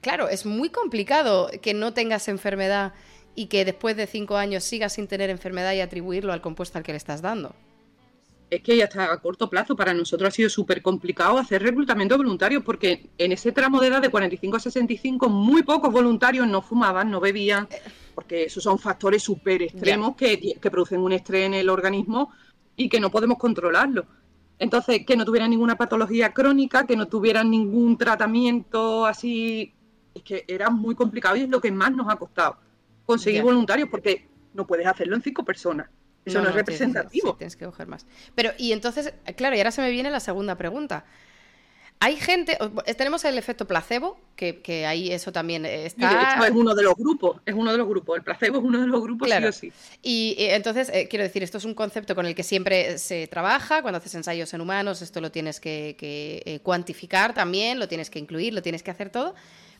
claro, 0.00 0.28
es 0.28 0.44
muy 0.44 0.70
complicado 0.70 1.48
que 1.62 1.72
no 1.72 1.94
tengas 1.94 2.26
enfermedad 2.26 2.94
y 3.38 3.46
que 3.46 3.64
después 3.64 3.96
de 3.96 4.08
cinco 4.08 4.36
años 4.36 4.64
sigas 4.64 4.94
sin 4.94 5.06
tener 5.06 5.30
enfermedad 5.30 5.72
y 5.72 5.80
atribuirlo 5.80 6.32
al 6.32 6.40
compuesto 6.40 6.76
al 6.76 6.82
que 6.82 6.90
le 6.90 6.98
estás 6.98 7.22
dando. 7.22 7.54
Es 8.50 8.62
que 8.62 8.76
ya 8.76 8.84
está 8.86 9.12
a 9.12 9.16
corto 9.18 9.48
plazo 9.48 9.76
para 9.76 9.94
nosotros 9.94 10.26
ha 10.26 10.30
sido 10.32 10.48
súper 10.50 10.82
complicado 10.82 11.38
hacer 11.38 11.62
reclutamiento 11.62 12.16
voluntario 12.16 12.64
porque 12.64 13.10
en 13.16 13.30
ese 13.30 13.52
tramo 13.52 13.80
de 13.80 13.86
edad 13.86 14.02
de 14.02 14.08
45 14.08 14.56
a 14.56 14.58
65 14.58 15.28
muy 15.28 15.62
pocos 15.62 15.92
voluntarios 15.92 16.48
no 16.48 16.62
fumaban, 16.62 17.12
no 17.12 17.20
bebían, 17.20 17.68
porque 18.16 18.42
esos 18.44 18.64
son 18.64 18.76
factores 18.76 19.22
súper 19.22 19.62
extremos 19.62 20.16
que, 20.16 20.56
que 20.60 20.70
producen 20.72 20.98
un 20.98 21.12
estrés 21.12 21.46
en 21.46 21.54
el 21.54 21.68
organismo 21.68 22.32
y 22.74 22.88
que 22.88 22.98
no 22.98 23.08
podemos 23.08 23.38
controlarlo. 23.38 24.04
Entonces, 24.58 25.06
que 25.06 25.16
no 25.16 25.24
tuvieran 25.24 25.50
ninguna 25.50 25.76
patología 25.76 26.32
crónica, 26.32 26.88
que 26.88 26.96
no 26.96 27.06
tuvieran 27.06 27.48
ningún 27.48 27.96
tratamiento 27.96 29.06
así, 29.06 29.74
es 30.12 30.24
que 30.24 30.44
era 30.48 30.70
muy 30.70 30.96
complicado 30.96 31.36
y 31.36 31.42
es 31.42 31.48
lo 31.48 31.60
que 31.60 31.70
más 31.70 31.92
nos 31.92 32.08
ha 32.08 32.16
costado 32.16 32.66
conseguir 33.08 33.42
voluntarios 33.42 33.88
porque 33.88 34.28
no 34.52 34.66
puedes 34.66 34.86
hacerlo 34.86 35.16
en 35.16 35.22
cinco 35.22 35.42
personas. 35.42 35.88
Eso 36.26 36.42
no, 36.42 36.50
es 36.50 36.54
representativo. 36.54 37.36
Tienes, 37.36 37.56
que 37.56 37.64
coger 37.64 37.86
más. 37.86 38.04
Pero, 38.34 38.50
y 38.58 38.72
entonces, 38.72 39.14
claro, 39.34 39.56
y 39.56 39.60
ahora 39.60 39.70
se 39.70 39.80
me 39.80 39.90
viene 39.90 40.10
la 40.10 40.20
segunda 40.20 40.56
pregunta. 40.56 41.06
Hay 42.00 42.16
gente, 42.16 42.58
tenemos 42.98 43.24
el 43.24 43.38
efecto 43.38 43.66
placebo, 43.66 44.20
que, 44.36 44.86
ahí 44.86 45.10
eso 45.10 45.32
también 45.32 45.64
está. 45.64 46.46
es 46.46 46.52
uno 46.52 46.74
de 46.74 46.82
los 46.82 46.94
grupos, 46.96 47.40
es 47.46 47.54
uno 47.54 47.72
de 47.72 47.78
los 47.78 47.88
grupos. 47.88 48.18
El 48.18 48.24
placebo 48.24 48.58
es 48.58 48.64
uno 48.64 48.78
de 48.78 48.86
los 48.86 49.00
grupos, 49.00 49.26
claro. 49.26 49.50
sí 49.52 49.68
o 49.68 49.72
sí. 49.72 49.96
Y, 50.02 50.36
entonces, 50.38 50.90
eh, 50.92 51.08
quiero 51.08 51.24
decir, 51.24 51.42
esto 51.42 51.56
es 51.56 51.64
un 51.64 51.74
concepto 51.74 52.14
con 52.14 52.26
el 52.26 52.34
que 52.34 52.42
siempre 52.42 52.98
se 52.98 53.26
trabaja. 53.26 53.80
Cuando 53.80 53.96
haces 53.98 54.14
ensayos 54.14 54.52
en 54.52 54.60
humanos, 54.60 55.00
esto 55.00 55.22
lo 55.22 55.32
tienes 55.32 55.60
que, 55.60 55.96
eh, 55.98 56.60
cuantificar 56.62 57.32
también, 57.32 57.78
lo 57.78 57.88
tienes 57.88 58.10
que 58.10 58.18
incluir, 58.18 58.52
lo 58.52 58.60
tienes 58.60 58.82
que 58.82 58.90
hacer 58.90 59.08
todo. 59.08 59.34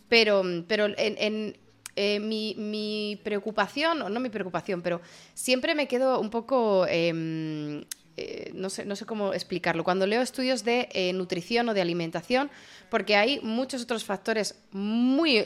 Pero, 0.09 0.43
pero 0.66 0.87
en 0.97 1.59
eh, 2.01 2.21
mi, 2.21 3.21
preocupación, 3.25 4.03
o 4.03 4.09
no 4.09 4.21
mi 4.21 4.31
preocupación, 4.31 4.83
pero 4.83 5.01
siempre 5.35 5.75
me 5.75 5.89
quedo 5.89 6.21
un 6.21 6.31
poco... 6.31 6.87
Em, 6.87 7.85
eh, 8.21 8.51
no, 8.53 8.69
sé, 8.69 8.85
no 8.85 8.97
sé 8.97 9.05
cómo 9.05 9.33
explicarlo. 9.33 9.85
Cuando 9.85 10.05
leo 10.07 10.23
estudios 10.23 10.65
de 10.65 10.89
eh, 10.93 11.13
nutrición 11.13 11.69
o 11.69 11.75
de 11.75 11.81
alimentación, 11.81 12.51
porque 12.89 13.15
hay 13.15 13.41
muchos 13.43 13.83
otros 13.83 14.05
factores 14.05 14.61
muy 14.73 15.39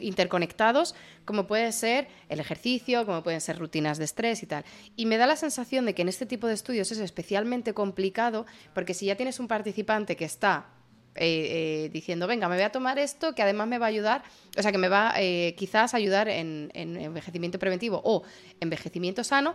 interconectados, 0.00 0.96
como 1.24 1.46
puede 1.46 1.70
ser 1.70 2.08
el 2.28 2.40
ejercicio, 2.40 3.06
como 3.06 3.22
pueden 3.22 3.40
ser 3.40 3.58
rutinas 3.58 3.98
de 3.98 4.04
estrés 4.04 4.42
y 4.42 4.46
tal. 4.46 4.64
Y 4.96 5.06
me 5.06 5.18
da 5.18 5.26
la 5.26 5.36
sensación 5.36 5.86
de 5.86 5.94
que 5.94 6.02
en 6.02 6.08
este 6.08 6.26
tipo 6.26 6.48
de 6.48 6.54
estudios 6.54 6.90
es 6.90 6.98
especialmente 6.98 7.74
complicado, 7.74 8.44
porque 8.74 8.94
si 8.94 9.06
ya 9.06 9.16
tienes 9.16 9.38
un 9.38 9.46
participante 9.46 10.16
que 10.16 10.24
está 10.24 10.73
eh, 11.16 11.84
eh, 11.84 11.90
diciendo, 11.92 12.26
venga, 12.26 12.48
me 12.48 12.56
voy 12.56 12.64
a 12.64 12.72
tomar 12.72 12.98
esto 12.98 13.36
que 13.36 13.42
además 13.42 13.68
me 13.68 13.78
va 13.78 13.86
a 13.86 13.88
ayudar, 13.88 14.24
o 14.58 14.62
sea, 14.62 14.72
que 14.72 14.78
me 14.78 14.88
va 14.88 15.14
eh, 15.16 15.54
quizás 15.56 15.94
ayudar 15.94 16.28
en, 16.28 16.72
envejecimiento 16.74 17.60
preventivo 17.60 18.00
o 18.02 18.24
envejecimiento 18.60 19.22
sano. 19.22 19.54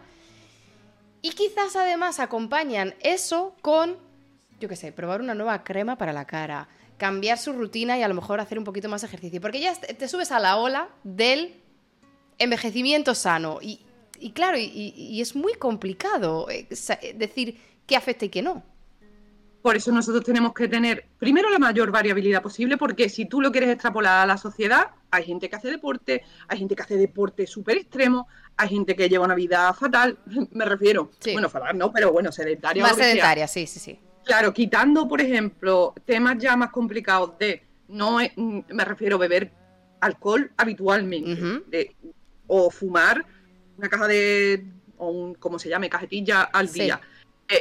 Y 1.21 1.31
quizás 1.31 1.75
además 1.75 2.21
acompañan 2.21 2.95
eso 3.01 3.57
con, 3.61 3.97
yo 4.61 4.69
qué 4.69 4.77
sé, 4.77 4.93
probar 4.93 5.19
una 5.19 5.35
nueva 5.35 5.65
crema 5.65 5.97
para 5.97 6.13
la 6.13 6.23
cara, 6.25 6.69
cambiar 6.97 7.37
su 7.37 7.51
rutina 7.51 7.97
y 7.97 8.03
a 8.03 8.07
lo 8.07 8.13
mejor 8.13 8.39
hacer 8.39 8.57
un 8.57 8.63
poquito 8.63 8.87
más 8.87 9.03
ejercicio. 9.03 9.41
Porque 9.41 9.59
ya 9.59 9.75
te 9.75 10.07
subes 10.07 10.31
a 10.31 10.39
la 10.39 10.55
ola 10.55 10.87
del 11.03 11.55
envejecimiento 12.37 13.15
sano. 13.15 13.59
Y, 13.61 13.81
claro, 14.31 14.57
y, 14.57 15.19
es 15.19 15.35
muy 15.35 15.55
complicado 15.55 16.47
decir 17.15 17.59
qué 17.85 17.97
afecta 17.97 18.23
y 18.23 18.29
qué 18.29 18.41
no. 18.41 18.63
Por 19.61 19.75
eso 19.75 19.91
nosotros 19.91 20.23
tenemos 20.23 20.53
que 20.53 20.69
tener 20.69 21.05
primero 21.17 21.49
la 21.49 21.59
mayor 21.59 21.91
variabilidad 21.91 22.41
posible, 22.41 22.77
porque 22.77 23.09
si 23.09 23.25
tú 23.25 23.41
lo 23.41 23.51
quieres 23.51 23.69
extrapolar 23.69 24.21
a 24.21 24.25
la 24.25 24.37
sociedad, 24.37 24.91
hay 25.11 25.25
gente 25.25 25.49
que 25.49 25.55
hace 25.57 25.69
deporte, 25.69 26.23
hay 26.47 26.57
gente 26.57 26.75
que 26.75 26.83
hace 26.83 26.95
deporte 26.95 27.45
súper 27.45 27.77
extremo, 27.77 28.27
hay 28.55 28.69
gente 28.69 28.95
que 28.95 29.09
lleva 29.09 29.25
una 29.25 29.35
vida 29.35 29.73
fatal, 29.73 30.17
me 30.51 30.63
refiero, 30.63 31.11
bueno, 31.33 31.49
fatal 31.49 31.77
no, 31.77 31.91
pero 31.91 32.11
bueno, 32.13 32.31
sedentaria. 32.31 32.83
Más 32.83 32.95
sedentaria, 32.95 33.47
sí, 33.47 33.67
sí, 33.67 33.79
sí. 33.79 33.99
Claro, 34.23 34.53
quitando, 34.53 35.07
por 35.07 35.19
ejemplo, 35.19 35.93
temas 36.05 36.37
ya 36.37 36.55
más 36.55 36.69
complicados 36.71 37.37
de, 37.37 37.63
no 37.89 38.19
me 38.37 38.85
refiero 38.85 39.17
a 39.17 39.19
beber 39.19 39.51
alcohol 39.99 40.51
habitualmente, 40.55 41.95
o 42.47 42.71
fumar 42.71 43.25
una 43.77 43.89
caja 43.89 44.07
de, 44.07 44.65
o 44.97 45.09
un, 45.09 45.33
como 45.35 45.59
se 45.59 45.67
llame, 45.67 45.89
cajetilla 45.89 46.43
al 46.43 46.71
día 46.71 47.01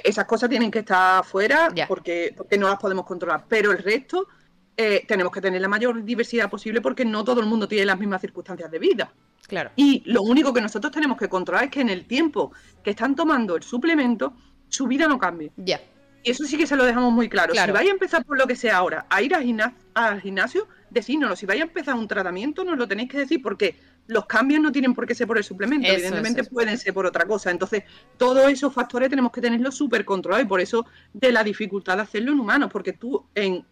esas 0.05 0.25
cosas 0.27 0.49
tienen 0.51 0.71
que 0.71 0.81
estar 0.81 1.25
fuera 1.25 1.69
porque, 1.87 2.35
porque 2.37 2.59
no 2.59 2.69
las 2.69 2.79
podemos 2.79 3.07
controlar. 3.07 3.45
Pero 3.49 3.73
el 3.73 3.79
resto, 3.79 4.29
eh, 4.77 5.05
tenemos 5.09 5.33
que 5.33 5.41
tener 5.41 5.61
la 5.61 5.69
mayor 5.69 6.05
diversidad 6.05 6.51
posible 6.51 6.81
porque 6.81 7.05
no 7.05 7.25
todo 7.25 7.41
el 7.41 7.47
mundo 7.47 7.67
tiene 7.67 7.87
las 7.87 7.99
mismas 7.99 8.21
circunstancias 8.21 8.71
de 8.71 8.79
vida. 8.79 9.13
Claro. 9.47 9.71
Y 9.77 10.03
lo 10.05 10.23
único 10.23 10.53
que 10.53 10.61
nosotros 10.61 10.93
tenemos 10.93 11.17
que 11.17 11.29
controlar 11.29 11.65
es 11.65 11.71
que 11.71 11.81
en 11.81 11.89
el 11.89 12.07
tiempo 12.07 12.53
que 12.85 12.91
están 12.91 13.17
tomando 13.17 13.57
el 13.57 13.63
suplemento, 13.63 14.35
su 14.69 14.87
vida 14.87 15.09
no 15.09 15.19
cambie. 15.19 15.53
Ya. 15.57 15.81
Y 16.23 16.33
eso 16.33 16.45
sí 16.45 16.59
que 16.59 16.67
se 16.67 16.77
lo 16.77 16.85
dejamos 16.85 17.13
muy 17.13 17.29
claro. 17.29 17.53
Claro. 17.55 17.73
Si 17.73 17.73
vais 17.73 17.89
a 17.89 17.93
empezar 17.93 18.25
por 18.25 18.37
lo 18.37 18.47
que 18.47 18.57
sea 18.57 18.77
ahora, 18.77 19.07
a 19.09 19.23
ir 19.23 19.35
al, 19.35 19.45
gimna- 19.45 19.75
al 19.95 20.21
gimnasio, 20.21 20.69
decídnoslo. 20.91 21.37
Si 21.37 21.47
vais 21.47 21.61
a 21.61 21.65
empezar 21.65 21.95
un 21.95 22.07
tratamiento, 22.09 22.63
nos 22.65 22.77
lo 22.77 22.87
tenéis 22.87 23.09
que 23.09 23.19
decir 23.19 23.41
porque 23.41 23.77
los 24.09 24.27
cambios 24.27 24.61
no 24.61 24.73
tienen 24.73 24.95
por 24.95 25.07
qué 25.07 25.15
ser 25.15 25.27
por 25.27 25.39
el 25.39 25.45
suplemento. 25.45 25.87
Eso, 25.87 25.95
Evidentemente 25.97 26.41
eso, 26.41 26.49
eso. 26.49 26.55
pueden 26.55 26.79
ser 26.79 26.95
por 26.95 27.07
otra 27.07 27.27
cosa. 27.27 27.51
Entonces, 27.51 27.85
todos 28.17 28.51
esos 28.51 28.73
factores 28.73 29.09
tenemos 29.11 29.31
que 29.31 29.41
tenerlos 29.41 29.75
súper 29.77 30.05
controlados 30.05 30.45
y 30.45 30.49
por 30.49 30.61
eso 30.61 30.87
de 31.13 31.31
la 31.31 31.45
dificultad 31.45 31.97
de 31.97 32.03
hacerlo 32.03 32.33
en 32.33 32.41
humanos. 32.41 32.71
Porque 32.73 32.95
tú, 32.95 33.27
en 33.35 33.65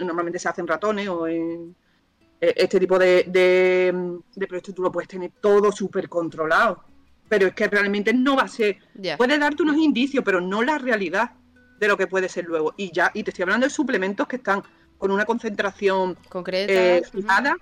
normalmente 0.00 0.38
se 0.38 0.48
hacen 0.48 0.66
ratones 0.66 1.08
o 1.08 1.26
en 1.28 1.74
eh, 2.40 2.52
este 2.56 2.80
tipo 2.80 2.98
de, 2.98 3.24
de, 3.28 4.18
de 4.34 4.46
proyectos, 4.46 4.74
tú 4.74 4.82
lo 4.82 4.92
puedes 4.92 5.08
tener 5.08 5.30
todo 5.40 5.70
súper 5.70 6.08
controlado. 6.08 6.84
Pero 7.28 7.46
es 7.46 7.54
que 7.54 7.68
realmente 7.68 8.12
no 8.12 8.36
va 8.36 8.42
a 8.42 8.48
ser 8.48 8.78
puede 9.16 9.38
darte 9.38 9.62
unos 9.62 9.76
indicios, 9.76 10.24
pero 10.24 10.40
no 10.40 10.62
la 10.62 10.78
realidad 10.78 11.30
de 11.78 11.88
lo 11.88 11.96
que 11.96 12.06
puede 12.08 12.28
ser 12.28 12.44
luego. 12.46 12.74
Y 12.76 12.92
ya, 12.92 13.10
y 13.14 13.22
te 13.22 13.30
estoy 13.30 13.44
hablando 13.44 13.66
de 13.66 13.70
suplementos 13.70 14.26
que 14.26 14.36
están 14.36 14.62
con 14.98 15.10
una 15.10 15.24
concentración 15.24 16.16
Concreta. 16.28 16.72
eh, 16.72 17.02
fijada. 17.12 17.56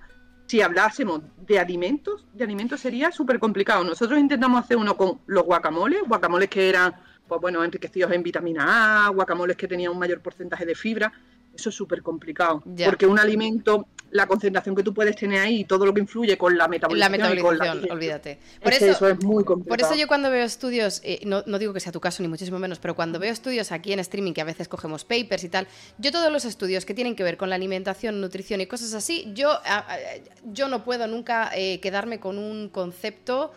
Si 0.47 0.61
hablásemos 0.61 1.21
de 1.45 1.59
alimentos, 1.59 2.25
de 2.33 2.43
alimentos 2.43 2.79
sería 2.79 3.11
súper 3.11 3.39
complicado. 3.39 3.83
Nosotros 3.83 4.19
intentamos 4.19 4.63
hacer 4.63 4.77
uno 4.77 4.95
con 4.95 5.19
los 5.25 5.43
guacamoles, 5.43 6.01
guacamoles 6.07 6.49
que 6.49 6.69
eran, 6.69 6.95
pues 7.27 7.41
bueno, 7.41 7.63
enriquecidos 7.63 8.11
en 8.11 8.21
vitamina 8.21 9.07
A, 9.07 9.09
guacamoles 9.09 9.57
que 9.57 9.67
tenían 9.67 9.91
un 9.91 9.99
mayor 9.99 10.21
porcentaje 10.21 10.65
de 10.65 10.75
fibra. 10.75 11.11
Eso 11.53 11.69
es 11.69 11.75
súper 11.75 12.03
complicado. 12.03 12.61
Ya. 12.65 12.87
Porque 12.87 13.07
un 13.07 13.17
alimento, 13.17 13.87
la 14.11 14.27
concentración 14.27 14.75
que 14.75 14.83
tú 14.83 14.93
puedes 14.93 15.15
tener 15.15 15.41
ahí 15.41 15.61
y 15.61 15.63
todo 15.65 15.85
lo 15.85 15.93
que 15.93 16.01
influye 16.01 16.37
con 16.37 16.57
la 16.57 16.65
La 16.65 16.67
metabolización. 16.69 17.11
la 17.11 17.17
metabolización, 17.17 17.59
digestión, 17.59 17.91
olvídate. 17.97 18.39
Por 18.61 18.73
es 18.73 18.81
eso, 18.81 18.91
eso 18.91 19.07
es 19.09 19.23
muy 19.23 19.43
complicado. 19.43 19.77
Por 19.77 19.85
eso 19.85 19.99
yo 19.99 20.07
cuando 20.07 20.29
veo 20.31 20.45
estudios, 20.45 21.01
eh, 21.03 21.19
no, 21.25 21.43
no 21.45 21.59
digo 21.59 21.73
que 21.73 21.79
sea 21.79 21.91
tu 21.91 21.99
caso 21.99 22.23
ni 22.23 22.29
muchísimo 22.29 22.59
menos, 22.59 22.79
pero 22.79 22.95
cuando 22.95 23.19
veo 23.19 23.31
estudios 23.31 23.71
aquí 23.71 23.93
en 23.93 23.99
streaming, 23.99 24.33
que 24.33 24.41
a 24.41 24.45
veces 24.45 24.67
cogemos 24.67 25.03
papers 25.03 25.43
y 25.43 25.49
tal, 25.49 25.67
yo 25.97 26.11
todos 26.11 26.31
los 26.31 26.45
estudios 26.45 26.85
que 26.85 26.93
tienen 26.93 27.15
que 27.15 27.23
ver 27.23 27.37
con 27.37 27.49
la 27.49 27.55
alimentación, 27.55 28.21
nutrición 28.21 28.61
y 28.61 28.67
cosas 28.67 28.93
así, 28.93 29.31
yo, 29.33 29.59
yo 30.45 30.67
no 30.67 30.83
puedo 30.83 31.07
nunca 31.07 31.51
eh, 31.53 31.79
quedarme 31.81 32.19
con 32.19 32.37
un 32.37 32.69
concepto 32.69 33.51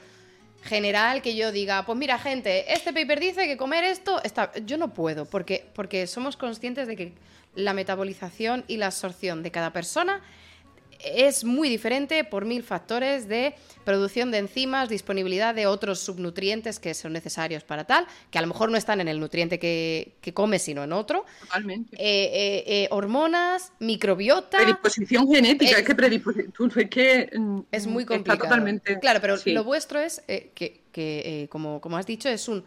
general 0.62 1.22
que 1.22 1.36
yo 1.36 1.52
diga, 1.52 1.84
pues 1.86 1.98
mira 1.98 2.18
gente, 2.18 2.72
este 2.72 2.92
paper 2.92 3.20
dice 3.20 3.46
que 3.46 3.56
comer 3.56 3.84
esto 3.84 4.22
está... 4.22 4.52
Yo 4.64 4.76
no 4.76 4.92
puedo, 4.92 5.24
porque, 5.24 5.66
porque 5.74 6.06
somos 6.06 6.36
conscientes 6.36 6.86
de 6.86 6.96
que 6.96 7.12
la 7.54 7.74
metabolización 7.74 8.64
y 8.68 8.76
la 8.76 8.86
absorción 8.86 9.42
de 9.42 9.50
cada 9.50 9.72
persona 9.72 10.20
es 11.00 11.44
muy 11.44 11.68
diferente 11.68 12.24
por 12.24 12.44
mil 12.44 12.62
factores 12.62 13.28
de 13.28 13.54
producción 13.84 14.30
de 14.30 14.38
enzimas, 14.38 14.88
disponibilidad 14.88 15.54
de 15.54 15.66
otros 15.66 16.00
subnutrientes 16.00 16.78
que 16.80 16.92
son 16.94 17.12
necesarios 17.12 17.64
para 17.64 17.84
tal, 17.84 18.06
que 18.30 18.38
a 18.38 18.42
lo 18.42 18.48
mejor 18.48 18.70
no 18.70 18.76
están 18.76 19.00
en 19.00 19.08
el 19.08 19.20
nutriente 19.20 19.58
que, 19.58 20.12
que 20.20 20.34
comes, 20.34 20.62
sino 20.62 20.84
en 20.84 20.92
otro, 20.92 21.24
Totalmente. 21.40 21.96
eh, 21.96 22.30
eh, 22.32 22.64
eh, 22.66 22.88
hormonas, 22.90 23.72
microbiota. 23.78 24.58
Predisposición 24.58 25.28
genética, 25.32 25.72
Es- 25.72 25.78
es, 25.78 25.84
que 25.86 25.94
predisposición, 25.94 26.72
es 26.76 26.90
que 26.90 27.30
mm, 27.38 27.60
Es 27.70 27.86
muy 27.86 28.02
está 28.02 28.14
complicado. 28.14 28.44
totalmente. 28.48 28.98
Claro, 29.00 29.20
pero 29.20 29.36
sí. 29.36 29.52
lo 29.52 29.64
vuestro 29.64 30.00
es 30.00 30.22
eh, 30.28 30.50
que, 30.54 30.80
que, 30.92 31.42
eh, 31.44 31.48
como, 31.48 31.80
como 31.80 31.96
has 31.96 32.06
dicho, 32.06 32.28
es 32.28 32.48
un 32.48 32.64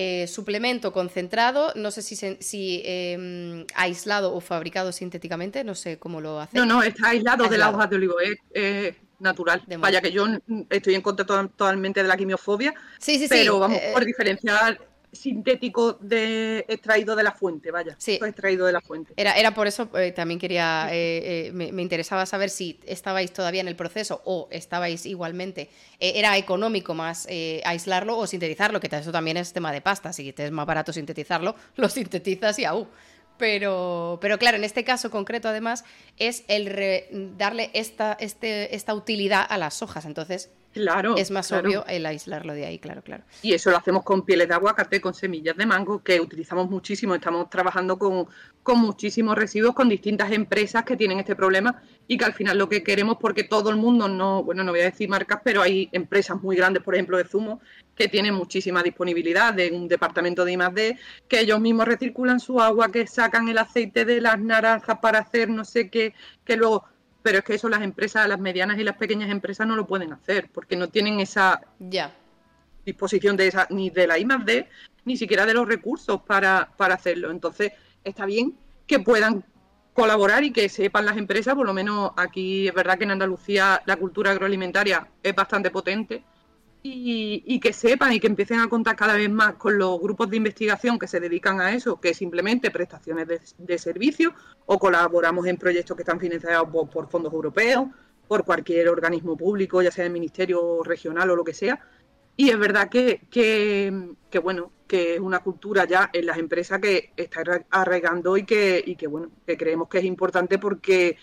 eh, 0.00 0.26
suplemento 0.28 0.92
concentrado, 0.92 1.72
no 1.74 1.90
sé 1.90 2.02
si, 2.02 2.14
se- 2.14 2.38
si 2.40 2.82
eh, 2.84 3.64
aislado 3.74 4.32
o 4.32 4.40
fabricado 4.40 4.92
sintéticamente, 4.92 5.64
no 5.64 5.74
sé 5.74 5.98
cómo 5.98 6.20
lo 6.20 6.38
hacen. 6.40 6.56
No, 6.60 6.64
no, 6.66 6.82
está 6.82 7.08
aislado, 7.08 7.44
de 7.44 7.58
las 7.58 7.66
Aislado. 7.68 7.76
hojas 7.76 7.90
de 7.90 7.96
olivo, 7.96 8.14
es, 8.20 8.36
es 8.52 8.94
natural. 9.18 9.62
De 9.66 9.76
Vaya 9.76 10.00
que 10.00 10.12
yo 10.12 10.26
estoy 10.70 10.94
en 10.94 11.02
contra 11.02 11.26
to- 11.26 11.48
totalmente 11.48 12.00
de 12.02 12.08
la 12.08 12.16
quimiofobia, 12.16 12.72
sí, 13.00 13.14
sí, 13.14 13.22
sí. 13.22 13.28
pero 13.28 13.58
vamos 13.58 13.78
eh, 13.78 13.90
por 13.92 14.04
diferenciar 14.04 14.78
sintético 15.18 15.94
de 16.00 16.64
extraído 16.68 17.14
de 17.16 17.22
la 17.22 17.32
fuente, 17.32 17.70
vaya. 17.70 17.94
Sí. 17.98 18.18
Extraído 18.22 18.66
de 18.66 18.72
la 18.72 18.80
fuente. 18.80 19.12
Era, 19.16 19.32
era 19.32 19.52
por 19.54 19.66
eso, 19.66 19.88
eh, 19.98 20.12
también 20.12 20.38
quería, 20.40 20.88
eh, 20.92 21.46
eh, 21.48 21.52
me, 21.52 21.72
me 21.72 21.82
interesaba 21.82 22.24
saber 22.26 22.50
si 22.50 22.80
estabais 22.86 23.32
todavía 23.32 23.60
en 23.60 23.68
el 23.68 23.76
proceso 23.76 24.22
o 24.24 24.48
estabais 24.50 25.04
igualmente, 25.06 25.68
era 26.00 26.36
económico 26.36 26.94
más 26.94 27.26
aislarlo 27.64 28.16
o 28.16 28.26
sintetizarlo, 28.26 28.80
que 28.80 28.88
eso 28.94 29.12
también 29.12 29.36
es 29.36 29.52
tema 29.52 29.72
de 29.72 29.80
pasta, 29.80 30.12
si 30.12 30.32
te 30.32 30.44
es 30.46 30.50
más 30.52 30.66
barato 30.66 30.92
sintetizarlo, 30.92 31.54
lo 31.76 31.88
sintetizas 31.88 32.58
y 32.58 32.64
aú. 32.64 32.86
Pero, 33.38 34.18
pero 34.20 34.36
claro, 34.38 34.56
en 34.56 34.64
este 34.64 34.82
caso 34.82 35.10
concreto 35.10 35.48
además 35.48 35.84
es 36.16 36.42
el 36.48 36.66
re- 36.66 37.08
darle 37.36 37.70
esta, 37.72 38.16
este, 38.18 38.74
esta 38.74 38.94
utilidad 38.94 39.46
a 39.48 39.58
las 39.58 39.80
hojas, 39.80 40.04
entonces 40.06 40.50
Claro. 40.72 41.16
es 41.16 41.30
más 41.30 41.48
claro. 41.48 41.68
obvio 41.68 41.86
el 41.86 42.06
aislarlo 42.06 42.52
de 42.52 42.66
ahí, 42.66 42.78
claro, 42.78 43.02
claro. 43.02 43.24
Y 43.42 43.54
eso 43.54 43.70
lo 43.70 43.78
hacemos 43.78 44.04
con 44.04 44.22
pieles 44.22 44.48
de 44.48 44.54
aguacate, 44.54 45.00
con 45.00 45.14
semillas 45.14 45.56
de 45.56 45.66
mango, 45.66 46.02
que 46.02 46.20
utilizamos 46.20 46.68
muchísimo. 46.68 47.14
Estamos 47.14 47.48
trabajando 47.50 47.98
con, 47.98 48.26
con 48.62 48.78
muchísimos 48.78 49.36
residuos, 49.36 49.74
con 49.74 49.88
distintas 49.88 50.30
empresas 50.30 50.84
que 50.84 50.96
tienen 50.96 51.18
este 51.18 51.34
problema 51.34 51.82
y 52.06 52.16
que 52.18 52.24
al 52.24 52.34
final 52.34 52.58
lo 52.58 52.68
que 52.68 52.82
queremos, 52.82 53.16
porque 53.20 53.44
todo 53.44 53.70
el 53.70 53.76
mundo, 53.76 54.08
no, 54.08 54.42
bueno, 54.42 54.62
no 54.62 54.72
voy 54.72 54.80
a 54.80 54.84
decir 54.84 55.08
marcas, 55.08 55.40
pero 55.42 55.62
hay 55.62 55.88
empresas 55.92 56.40
muy 56.42 56.56
grandes, 56.56 56.82
por 56.82 56.94
ejemplo, 56.94 57.16
de 57.16 57.24
zumo, 57.24 57.60
que 57.94 58.08
tienen 58.08 58.34
muchísima 58.34 58.82
disponibilidad 58.82 59.54
de 59.54 59.72
un 59.72 59.88
departamento 59.88 60.44
de 60.44 60.52
I+D, 60.52 60.98
que 61.26 61.40
ellos 61.40 61.60
mismos 61.60 61.86
recirculan 61.86 62.40
su 62.40 62.60
agua, 62.60 62.92
que 62.92 63.06
sacan 63.06 63.48
el 63.48 63.58
aceite 63.58 64.04
de 64.04 64.20
las 64.20 64.38
naranjas 64.38 64.98
para 65.00 65.20
hacer 65.20 65.48
no 65.48 65.64
sé 65.64 65.90
qué, 65.90 66.14
que 66.44 66.56
luego... 66.56 66.84
Pero 67.22 67.38
es 67.38 67.44
que 67.44 67.54
eso 67.54 67.68
las 67.68 67.82
empresas, 67.82 68.28
las 68.28 68.38
medianas 68.38 68.78
y 68.78 68.84
las 68.84 68.96
pequeñas 68.96 69.30
empresas 69.30 69.66
no 69.66 69.76
lo 69.76 69.86
pueden 69.86 70.12
hacer, 70.12 70.50
porque 70.52 70.76
no 70.76 70.88
tienen 70.88 71.20
esa 71.20 71.60
disposición 72.84 73.36
de 73.36 73.48
esa, 73.48 73.66
ni 73.70 73.90
de 73.90 74.06
la 74.06 74.18
I 74.18 74.24
más 74.24 74.44
D, 74.44 74.68
ni 75.04 75.16
siquiera 75.16 75.44
de 75.46 75.54
los 75.54 75.66
recursos 75.66 76.22
para, 76.22 76.70
para 76.76 76.94
hacerlo. 76.94 77.30
Entonces, 77.30 77.72
está 78.04 78.24
bien 78.24 78.56
que 78.86 79.00
puedan 79.00 79.44
colaborar 79.92 80.44
y 80.44 80.52
que 80.52 80.68
sepan 80.68 81.06
las 81.06 81.16
empresas, 81.16 81.56
por 81.56 81.66
lo 81.66 81.74
menos 81.74 82.12
aquí 82.16 82.68
es 82.68 82.74
verdad 82.74 82.96
que 82.98 83.04
en 83.04 83.10
Andalucía 83.10 83.82
la 83.84 83.96
cultura 83.96 84.30
agroalimentaria 84.30 85.08
es 85.22 85.34
bastante 85.34 85.70
potente, 85.70 86.22
y, 86.82 87.42
y 87.46 87.60
que 87.60 87.72
sepan 87.72 88.12
y 88.12 88.20
que 88.20 88.26
empiecen 88.28 88.60
a 88.60 88.68
contar 88.68 88.96
cada 88.96 89.14
vez 89.14 89.30
más 89.30 89.54
con 89.54 89.78
los 89.78 90.00
grupos 90.00 90.30
de 90.30 90.36
investigación 90.36 90.98
que 90.98 91.06
se 91.08 91.20
dedican 91.20 91.60
a 91.60 91.72
eso, 91.74 92.00
que 92.00 92.14
simplemente 92.14 92.70
prestaciones 92.70 93.26
de, 93.58 93.78
servicios, 93.78 94.32
o 94.66 94.78
colaboramos 94.78 95.46
en 95.46 95.56
proyectos 95.56 95.96
que 95.96 96.02
están 96.02 96.20
financiados 96.20 96.68
por, 96.70 96.88
por 96.88 97.08
fondos 97.08 97.32
europeos, 97.32 97.88
por 98.26 98.44
cualquier 98.44 98.88
organismo 98.88 99.36
público, 99.36 99.82
ya 99.82 99.90
sea 99.90 100.04
el 100.04 100.12
ministerio 100.12 100.82
regional 100.84 101.30
o 101.30 101.36
lo 101.36 101.44
que 101.44 101.54
sea, 101.54 101.80
y 102.36 102.50
es 102.50 102.58
verdad 102.58 102.88
que, 102.88 103.26
que, 103.30 104.14
que, 104.30 104.38
bueno, 104.38 104.70
que 104.86 105.14
es 105.14 105.20
una 105.20 105.40
cultura 105.40 105.86
ya 105.86 106.08
en 106.12 106.26
las 106.26 106.38
empresas 106.38 106.80
que 106.80 107.12
está 107.16 107.40
arra- 107.40 107.66
arraigando 107.70 108.36
y 108.36 108.44
que, 108.44 108.82
y 108.86 108.94
que 108.96 109.08
bueno, 109.08 109.30
que 109.46 109.56
creemos 109.56 109.88
que 109.88 109.98
es 109.98 110.04
importante 110.04 110.58
porque 110.58 111.16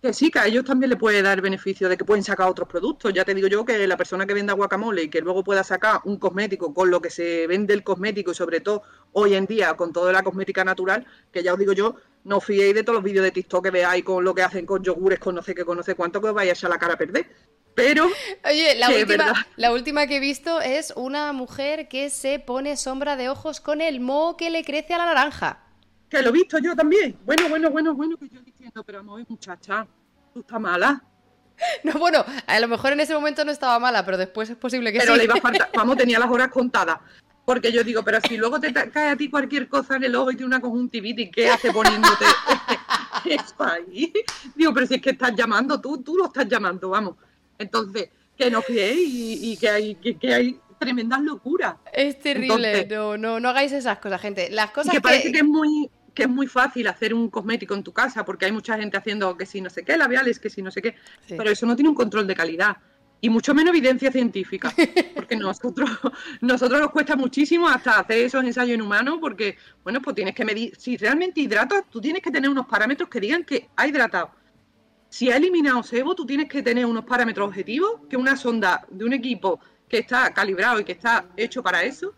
que 0.00 0.12
sí, 0.12 0.30
que 0.30 0.38
a 0.38 0.46
ellos 0.46 0.64
también 0.64 0.90
le 0.90 0.96
puede 0.96 1.22
dar 1.22 1.40
beneficio 1.40 1.88
de 1.88 1.96
que 1.96 2.04
pueden 2.04 2.24
sacar 2.24 2.48
otros 2.48 2.68
productos. 2.68 3.12
Ya 3.12 3.24
te 3.24 3.34
digo 3.34 3.48
yo 3.48 3.64
que 3.64 3.86
la 3.86 3.96
persona 3.96 4.26
que 4.26 4.34
venda 4.34 4.54
guacamole 4.54 5.04
y 5.04 5.08
que 5.10 5.20
luego 5.20 5.44
pueda 5.44 5.62
sacar 5.62 6.00
un 6.04 6.18
cosmético 6.18 6.72
con 6.72 6.90
lo 6.90 7.00
que 7.00 7.10
se 7.10 7.46
vende 7.46 7.74
el 7.74 7.84
cosmético 7.84 8.32
y 8.32 8.34
sobre 8.34 8.60
todo 8.60 8.82
hoy 9.12 9.34
en 9.34 9.46
día 9.46 9.74
con 9.74 9.92
toda 9.92 10.12
la 10.12 10.22
cosmética 10.22 10.64
natural, 10.64 11.06
que 11.32 11.42
ya 11.42 11.52
os 11.52 11.58
digo 11.58 11.72
yo, 11.72 11.96
no 12.24 12.38
os 12.38 12.44
fiéis 12.44 12.74
de 12.74 12.82
todos 12.82 12.96
los 12.96 13.04
vídeos 13.04 13.24
de 13.24 13.30
TikTok 13.30 13.64
que 13.64 13.70
veáis 13.70 14.04
con 14.04 14.24
lo 14.24 14.34
que 14.34 14.42
hacen 14.42 14.64
con 14.64 14.82
yogures, 14.82 15.18
con 15.18 15.34
no 15.34 15.42
sé 15.42 15.54
qué, 15.54 15.64
con 15.64 15.76
no 15.76 15.82
sé 15.82 15.94
cuánto, 15.94 16.20
que 16.20 16.28
os 16.28 16.34
vais 16.34 16.50
a 16.50 16.52
echar 16.52 16.70
la 16.70 16.78
cara 16.78 16.94
a 16.94 16.98
perder. 16.98 17.26
Pero 17.74 18.06
Oye, 18.44 18.74
la 18.74 18.90
última, 18.90 19.46
la 19.56 19.72
última 19.72 20.06
que 20.06 20.16
he 20.16 20.20
visto 20.20 20.60
es 20.60 20.92
una 20.96 21.32
mujer 21.32 21.88
que 21.88 22.10
se 22.10 22.38
pone 22.38 22.76
sombra 22.76 23.16
de 23.16 23.28
ojos 23.28 23.60
con 23.60 23.80
el 23.80 24.00
moho 24.00 24.36
que 24.36 24.50
le 24.50 24.64
crece 24.64 24.94
a 24.94 24.98
la 24.98 25.06
naranja. 25.06 25.69
Que 26.10 26.20
lo 26.22 26.30
he 26.30 26.32
visto 26.32 26.58
yo 26.58 26.74
también. 26.74 27.16
Bueno, 27.24 27.48
bueno, 27.48 27.70
bueno, 27.70 27.94
bueno, 27.94 28.16
que 28.16 28.28
yo 28.28 28.40
diciendo, 28.42 28.82
pero 28.84 28.98
vamos, 28.98 29.14
a 29.14 29.16
ver, 29.18 29.26
muchacha, 29.28 29.86
tú 30.34 30.40
estás 30.40 30.60
mala. 30.60 31.02
No, 31.84 31.92
bueno, 31.98 32.24
a 32.46 32.58
lo 32.60 32.68
mejor 32.68 32.92
en 32.92 33.00
ese 33.00 33.14
momento 33.14 33.44
no 33.44 33.52
estaba 33.52 33.78
mala, 33.78 34.04
pero 34.04 34.16
después 34.16 34.50
es 34.50 34.56
posible 34.56 34.92
que 34.92 34.98
Pero 34.98 35.12
sí. 35.12 35.18
le 35.18 35.24
iba 35.24 35.34
a 35.34 35.36
faltar, 35.40 35.70
vamos, 35.74 35.96
tenía 35.96 36.18
las 36.18 36.30
horas 36.30 36.48
contadas. 36.48 36.98
Porque 37.44 37.70
yo 37.72 37.84
digo, 37.84 38.02
pero 38.02 38.18
si 38.26 38.36
luego 38.36 38.58
te 38.60 38.72
cae 38.72 39.08
a 39.10 39.16
ti 39.16 39.28
cualquier 39.30 39.68
cosa 39.68 39.96
en 39.96 40.04
el 40.04 40.14
ojo 40.14 40.30
y 40.30 40.36
tiene 40.36 40.46
una 40.46 40.60
conjuntivitis, 40.60 41.30
¿qué 41.32 41.48
hace 41.50 41.72
poniéndote 41.72 42.24
eso 43.24 43.54
ahí? 43.58 44.12
Digo, 44.54 44.72
pero 44.74 44.86
si 44.86 44.94
es 44.94 45.02
que 45.02 45.10
estás 45.10 45.34
llamando, 45.34 45.80
tú, 45.80 46.02
tú 46.02 46.16
lo 46.16 46.26
estás 46.26 46.48
llamando, 46.48 46.90
vamos. 46.90 47.16
Entonces, 47.58 48.08
que 48.36 48.50
no 48.50 48.62
fiéis 48.62 49.08
y, 49.08 49.52
y 49.52 49.56
que, 49.56 49.68
hay, 49.68 49.94
que, 49.96 50.16
que 50.16 50.34
hay 50.34 50.60
tremendas 50.78 51.20
locuras. 51.20 51.74
Es 51.92 52.20
terrible. 52.20 52.82
Entonces- 52.82 52.88
no, 52.96 53.16
no, 53.18 53.40
no 53.40 53.48
hagáis 53.50 53.72
esas 53.72 53.98
cosas, 53.98 54.20
gente. 54.20 54.48
Las 54.50 54.70
cosas 54.70 54.92
que 54.94 55.00
parece 55.00 55.30
que 55.32 55.38
es 55.38 55.44
muy 55.44 55.90
que 56.20 56.24
es 56.24 56.30
muy 56.30 56.46
fácil 56.46 56.86
hacer 56.86 57.14
un 57.14 57.30
cosmético 57.30 57.74
en 57.74 57.82
tu 57.82 57.92
casa 57.94 58.26
porque 58.26 58.44
hay 58.44 58.52
mucha 58.52 58.76
gente 58.76 58.98
haciendo 58.98 59.38
que 59.38 59.46
si 59.46 59.62
no 59.62 59.70
sé 59.70 59.84
qué, 59.86 59.96
labiales, 59.96 60.38
que 60.38 60.50
si 60.50 60.60
no 60.60 60.70
sé 60.70 60.82
qué, 60.82 60.94
Sí. 61.26 61.34
pero 61.38 61.48
eso 61.50 61.64
no 61.64 61.74
tiene 61.74 61.88
un 61.88 61.94
control 61.94 62.26
de 62.26 62.34
calidad. 62.34 62.76
y 63.22 63.28
mucho 63.28 63.54
menos 63.54 63.74
evidencia 63.74 64.10
científica, 64.10 64.72
porque 65.14 65.36
nosotros, 65.36 65.90
nosotros 66.40 66.80
nos 66.80 66.90
cuesta 66.90 67.16
muchísimo 67.16 67.68
hasta 67.68 67.98
hacer 68.00 68.18
esos 68.18 68.42
ensayos 68.44 68.74
en 68.74 68.80
humanos, 68.82 69.18
porque, 69.20 69.56
bueno, 69.82 70.00
pues 70.00 70.16
tienes 70.16 70.34
que 70.34 70.42
medir, 70.44 70.74
si 70.78 70.96
realmente 70.96 71.38
hidratas, 71.42 71.84
tú 71.90 72.00
tienes 72.00 72.22
que 72.22 72.30
tener 72.30 72.48
unos 72.50 72.66
parámetros 72.66 73.10
que 73.10 73.20
digan 73.20 73.44
que 73.44 73.68
ha 73.76 73.86
hidratado. 73.86 74.30
Si 75.10 75.30
ha 75.30 75.36
eliminado 75.36 75.82
sebo, 75.82 76.14
tú 76.14 76.24
tienes 76.24 76.48
que 76.48 76.62
tener 76.62 76.86
unos 76.86 77.04
parámetros 77.04 77.46
objetivos, 77.48 78.00
que 78.08 78.16
una 78.16 78.36
sonda 78.36 78.86
de 78.90 79.04
un 79.04 79.12
equipo 79.12 79.60
que 79.86 79.98
está 79.98 80.32
calibrado 80.32 80.80
y 80.80 80.84
que 80.84 80.92
está 80.92 81.26
hecho 81.36 81.62
para 81.62 81.82
eso, 81.82 82.14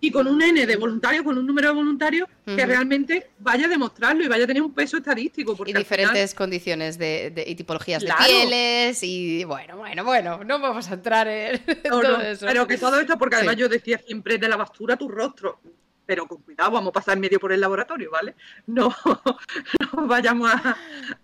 y 0.00 0.10
con 0.10 0.26
un 0.26 0.42
N 0.42 0.66
de 0.66 0.76
voluntarios, 0.76 1.24
con 1.24 1.38
un 1.38 1.46
número 1.46 1.68
de 1.68 1.74
voluntarios 1.74 2.28
que 2.44 2.66
realmente 2.66 3.30
vaya 3.38 3.66
a 3.66 3.68
demostrarlo 3.68 4.22
y 4.22 4.28
vaya 4.28 4.44
a 4.44 4.46
tener 4.46 4.62
un 4.62 4.74
peso 4.74 4.98
estadístico. 4.98 5.56
y 5.66 5.72
diferentes 5.72 6.34
condiciones 6.34 6.98
de, 6.98 7.44
y 7.46 7.54
tipologías 7.54 8.02
de 8.02 8.12
pieles 8.26 9.02
y 9.02 9.44
bueno, 9.44 9.78
bueno, 9.78 10.04
bueno, 10.04 10.44
no 10.44 10.58
vamos 10.58 10.90
a 10.90 10.94
entrar 10.94 11.26
en 11.28 11.62
todo 11.88 12.20
eso. 12.20 12.46
Pero 12.46 12.66
que 12.66 12.76
todo 12.76 13.00
esto, 13.00 13.16
porque 13.16 13.36
además 13.36 13.56
yo 13.56 13.68
decía 13.68 13.98
siempre 13.98 14.36
de 14.38 14.48
la 14.48 14.56
basura 14.56 14.96
tu 14.96 15.08
rostro, 15.08 15.60
pero 16.04 16.26
con 16.26 16.42
cuidado, 16.42 16.70
vamos 16.70 16.90
a 16.90 16.92
pasar 16.92 17.18
medio 17.18 17.40
por 17.40 17.52
el 17.52 17.60
laboratorio, 17.60 18.10
¿vale? 18.10 18.34
No, 18.66 18.94
no 19.94 20.06
vayamos 20.06 20.52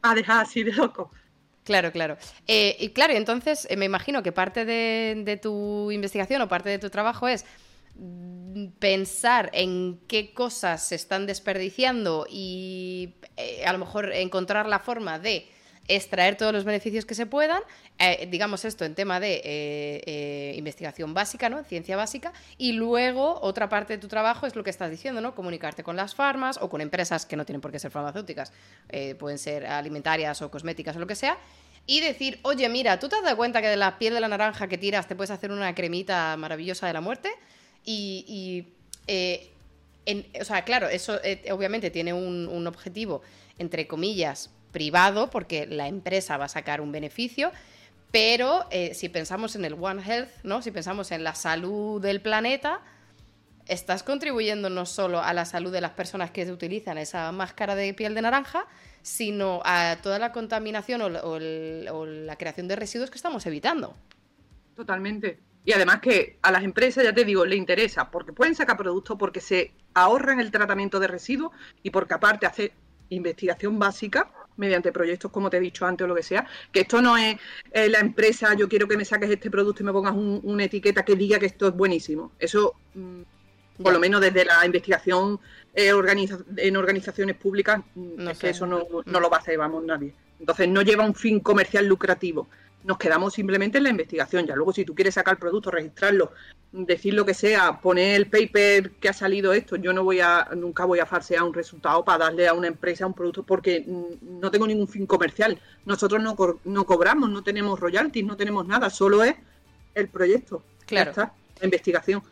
a, 0.02 0.14
dejar 0.14 0.44
así 0.44 0.62
de 0.62 0.72
loco. 0.72 1.10
Claro, 1.64 1.92
claro. 1.92 2.16
Eh, 2.46 2.76
y 2.80 2.88
claro, 2.88 3.12
entonces 3.12 3.66
eh, 3.70 3.76
me 3.76 3.84
imagino 3.84 4.22
que 4.22 4.32
parte 4.32 4.64
de 4.64 5.38
tu 5.40 5.90
investigación 5.90 6.40
o 6.40 6.48
parte 6.48 6.70
de 6.70 6.78
tu 6.78 6.88
trabajo 6.88 7.28
es 7.28 7.44
pensar 8.78 9.50
en 9.52 10.00
qué 10.08 10.32
cosas 10.32 10.86
se 10.86 10.94
están 10.94 11.26
desperdiciando 11.26 12.26
y 12.28 13.14
eh, 13.36 13.64
a 13.64 13.72
lo 13.72 13.78
mejor 13.78 14.12
encontrar 14.12 14.66
la 14.66 14.78
forma 14.78 15.18
de 15.18 15.48
extraer 15.88 16.36
todos 16.36 16.52
los 16.52 16.64
beneficios 16.64 17.04
que 17.04 17.14
se 17.14 17.26
puedan, 17.26 17.62
eh, 17.98 18.28
digamos 18.30 18.64
esto 18.64 18.84
en 18.84 18.94
tema 18.94 19.18
de 19.18 19.40
eh, 19.44 20.54
investigación 20.56 21.14
básica, 21.14 21.48
¿no? 21.48 21.64
Ciencia 21.64 21.96
básica, 21.96 22.32
y 22.58 22.72
luego 22.72 23.40
otra 23.42 23.68
parte 23.68 23.94
de 23.94 23.98
tu 23.98 24.06
trabajo 24.06 24.46
es 24.46 24.54
lo 24.54 24.62
que 24.62 24.70
estás 24.70 24.90
diciendo, 24.90 25.20
¿no? 25.20 25.34
Comunicarte 25.34 25.82
con 25.82 25.96
las 25.96 26.14
farmas 26.14 26.58
o 26.60 26.68
con 26.68 26.80
empresas 26.80 27.26
que 27.26 27.36
no 27.36 27.44
tienen 27.44 27.60
por 27.60 27.72
qué 27.72 27.80
ser 27.80 27.90
farmacéuticas, 27.90 28.52
pueden 29.18 29.38
ser 29.38 29.66
alimentarias 29.66 30.42
o 30.42 30.50
cosméticas 30.50 30.94
o 30.94 31.00
lo 31.00 31.08
que 31.08 31.16
sea, 31.16 31.36
y 31.86 32.00
decir, 32.00 32.38
oye, 32.42 32.68
mira, 32.68 33.00
¿tú 33.00 33.08
te 33.08 33.16
has 33.16 33.22
dado 33.24 33.36
cuenta 33.36 33.60
que 33.60 33.68
de 33.68 33.76
la 33.76 33.98
piel 33.98 34.14
de 34.14 34.20
la 34.20 34.28
naranja 34.28 34.68
que 34.68 34.78
tiras 34.78 35.08
te 35.08 35.16
puedes 35.16 35.32
hacer 35.32 35.50
una 35.50 35.74
cremita 35.74 36.36
maravillosa 36.36 36.86
de 36.86 36.92
la 36.92 37.00
muerte? 37.00 37.30
Y, 37.84 38.66
eh, 39.06 39.50
o 40.40 40.44
sea, 40.44 40.64
claro, 40.64 40.88
eso 40.88 41.18
eh, 41.22 41.50
obviamente 41.52 41.90
tiene 41.90 42.12
un, 42.12 42.66
objetivo, 42.66 43.22
entre 43.58 43.86
comillas, 43.86 44.50
privado, 44.72 45.30
porque 45.30 45.66
la 45.66 45.88
empresa 45.88 46.36
va 46.36 46.44
a 46.46 46.48
sacar 46.48 46.80
un 46.80 46.92
beneficio, 46.92 47.52
pero 48.10 48.66
eh, 48.70 48.94
si 48.94 49.08
pensamos 49.08 49.56
en 49.56 49.64
el 49.64 49.74
One 49.74 50.02
Health, 50.02 50.30
¿no? 50.42 50.62
Si 50.62 50.70
pensamos 50.70 51.10
en 51.12 51.24
la 51.24 51.34
salud 51.34 52.00
del 52.00 52.20
planeta, 52.20 52.80
estás 53.66 54.02
contribuyendo 54.02 54.68
no 54.68 54.84
solo 54.84 55.20
a 55.20 55.32
la 55.32 55.44
salud 55.44 55.72
de 55.72 55.80
las 55.80 55.92
personas 55.92 56.30
que 56.30 56.50
utilizan 56.50 56.98
esa 56.98 57.30
máscara 57.30 57.76
de 57.76 57.94
piel 57.94 58.14
de 58.14 58.22
naranja, 58.22 58.66
sino 59.02 59.62
a 59.64 59.96
toda 60.02 60.18
la 60.18 60.32
contaminación 60.32 61.02
o 61.02 61.38
la 61.38 62.36
creación 62.36 62.68
de 62.68 62.76
residuos 62.76 63.10
que 63.10 63.16
estamos 63.16 63.46
evitando. 63.46 63.96
Totalmente. 64.74 65.49
Y 65.64 65.72
además 65.72 66.00
que 66.00 66.38
a 66.42 66.50
las 66.50 66.62
empresas, 66.62 67.04
ya 67.04 67.14
te 67.14 67.24
digo, 67.24 67.44
le 67.44 67.56
interesa 67.56 68.10
porque 68.10 68.32
pueden 68.32 68.54
sacar 68.54 68.76
productos, 68.76 69.16
porque 69.18 69.40
se 69.40 69.72
ahorran 69.94 70.40
el 70.40 70.50
tratamiento 70.50 70.98
de 70.98 71.06
residuos 71.06 71.52
y 71.82 71.90
porque 71.90 72.14
aparte 72.14 72.46
hace 72.46 72.72
investigación 73.10 73.78
básica 73.78 74.30
mediante 74.56 74.92
proyectos 74.92 75.30
como 75.30 75.50
te 75.50 75.56
he 75.56 75.60
dicho 75.60 75.86
antes 75.86 76.04
o 76.04 76.08
lo 76.08 76.14
que 76.14 76.22
sea, 76.22 76.46
que 76.70 76.80
esto 76.80 77.00
no 77.00 77.16
es 77.16 77.36
eh, 77.72 77.88
la 77.88 77.98
empresa, 77.98 78.54
yo 78.54 78.68
quiero 78.68 78.86
que 78.86 78.96
me 78.96 79.04
saques 79.04 79.30
este 79.30 79.50
producto 79.50 79.82
y 79.82 79.86
me 79.86 79.92
pongas 79.92 80.14
una 80.14 80.64
etiqueta 80.64 81.04
que 81.04 81.16
diga 81.16 81.38
que 81.38 81.46
esto 81.46 81.68
es 81.68 81.74
buenísimo. 81.74 82.32
Eso, 82.38 82.74
mm, 82.94 83.22
por 83.82 83.92
lo 83.92 84.00
menos 84.00 84.20
desde 84.20 84.44
la 84.44 84.64
investigación 84.64 85.38
eh, 85.74 85.92
en 86.56 86.76
organizaciones 86.76 87.36
públicas, 87.36 87.80
mm, 87.94 88.28
es 88.28 88.38
que 88.38 88.50
eso 88.50 88.66
no, 88.66 88.86
no, 89.04 89.20
lo 89.20 89.30
va 89.30 89.38
a 89.38 89.40
hacer, 89.40 89.58
vamos, 89.58 89.84
nadie. 89.84 90.14
Entonces 90.38 90.68
no 90.68 90.82
lleva 90.82 91.04
un 91.04 91.14
fin 91.14 91.40
comercial 91.40 91.86
lucrativo 91.86 92.48
nos 92.84 92.98
quedamos 92.98 93.34
simplemente 93.34 93.78
en 93.78 93.84
la 93.84 93.90
investigación. 93.90 94.46
Ya 94.46 94.56
luego, 94.56 94.72
si 94.72 94.84
tú 94.84 94.94
quieres 94.94 95.14
sacar 95.14 95.34
el 95.34 95.38
producto, 95.38 95.70
registrarlo, 95.70 96.32
decir 96.72 97.14
lo 97.14 97.26
que 97.26 97.34
sea, 97.34 97.80
poner 97.80 98.16
el 98.16 98.26
paper 98.28 98.92
que 98.92 99.08
ha 99.08 99.12
salido 99.12 99.52
esto, 99.52 99.76
yo 99.76 99.92
no 99.92 100.04
voy 100.04 100.20
a, 100.20 100.48
nunca 100.56 100.84
voy 100.84 100.98
a 100.98 101.06
farsear 101.06 101.42
un 101.42 101.52
resultado 101.52 102.04
para 102.04 102.26
darle 102.26 102.48
a 102.48 102.54
una 102.54 102.68
empresa 102.68 103.06
un 103.06 103.14
producto 103.14 103.42
porque 103.42 103.84
no 103.86 104.50
tengo 104.50 104.66
ningún 104.66 104.88
fin 104.88 105.06
comercial. 105.06 105.58
Nosotros 105.84 106.22
no, 106.22 106.36
no 106.64 106.86
cobramos, 106.86 107.28
no 107.30 107.42
tenemos 107.42 107.78
royalties, 107.78 108.24
no 108.24 108.36
tenemos 108.36 108.66
nada, 108.66 108.88
solo 108.88 109.22
es 109.24 109.34
el 109.94 110.08
proyecto. 110.08 110.62
Claro. 110.86 111.12
la 111.14 111.32
investigación. 111.64 112.22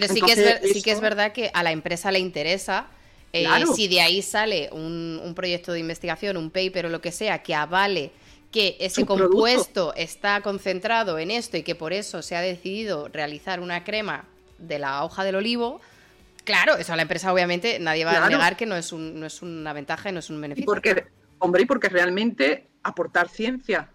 Pero 0.00 0.12
sí, 0.12 0.20
que 0.20 0.32
es, 0.32 0.72
sí 0.72 0.82
que 0.82 0.92
es 0.92 1.00
verdad 1.00 1.32
que 1.32 1.50
a 1.52 1.62
la 1.62 1.72
empresa 1.72 2.10
le 2.10 2.18
interesa. 2.18 2.86
Eh, 3.32 3.46
si 3.74 3.88
de 3.88 4.00
ahí 4.00 4.22
sale 4.22 4.70
un, 4.72 5.20
un 5.22 5.34
proyecto 5.34 5.72
de 5.72 5.80
investigación, 5.80 6.36
un 6.36 6.50
paper 6.50 6.86
o 6.86 6.88
lo 6.88 7.00
que 7.00 7.12
sea 7.12 7.42
que 7.42 7.54
avale 7.54 8.12
que 8.50 8.76
ese 8.80 9.04
compuesto 9.04 9.92
está 9.96 10.40
concentrado 10.40 11.18
en 11.18 11.30
esto 11.30 11.58
y 11.58 11.62
que 11.62 11.74
por 11.74 11.92
eso 11.92 12.22
se 12.22 12.36
ha 12.36 12.40
decidido 12.40 13.08
realizar 13.08 13.60
una 13.60 13.84
crema 13.84 14.24
de 14.58 14.78
la 14.78 15.04
hoja 15.04 15.24
del 15.24 15.34
olivo, 15.34 15.80
claro, 16.44 16.76
eso 16.76 16.92
a 16.92 16.96
la 16.96 17.02
empresa 17.02 17.32
obviamente 17.32 17.78
nadie 17.78 18.04
va 18.04 18.24
a 18.24 18.30
negar 18.30 18.56
que 18.56 18.64
no 18.64 18.76
es, 18.76 18.92
un, 18.92 19.20
no 19.20 19.26
es 19.26 19.42
una 19.42 19.72
ventaja 19.74 20.08
y 20.08 20.12
no 20.12 20.20
es 20.20 20.30
un 20.30 20.40
beneficio. 20.40 20.64
porque, 20.64 21.04
hombre, 21.38 21.64
y 21.64 21.66
porque 21.66 21.90
realmente 21.90 22.68
aportar 22.82 23.28
ciencia 23.28 23.90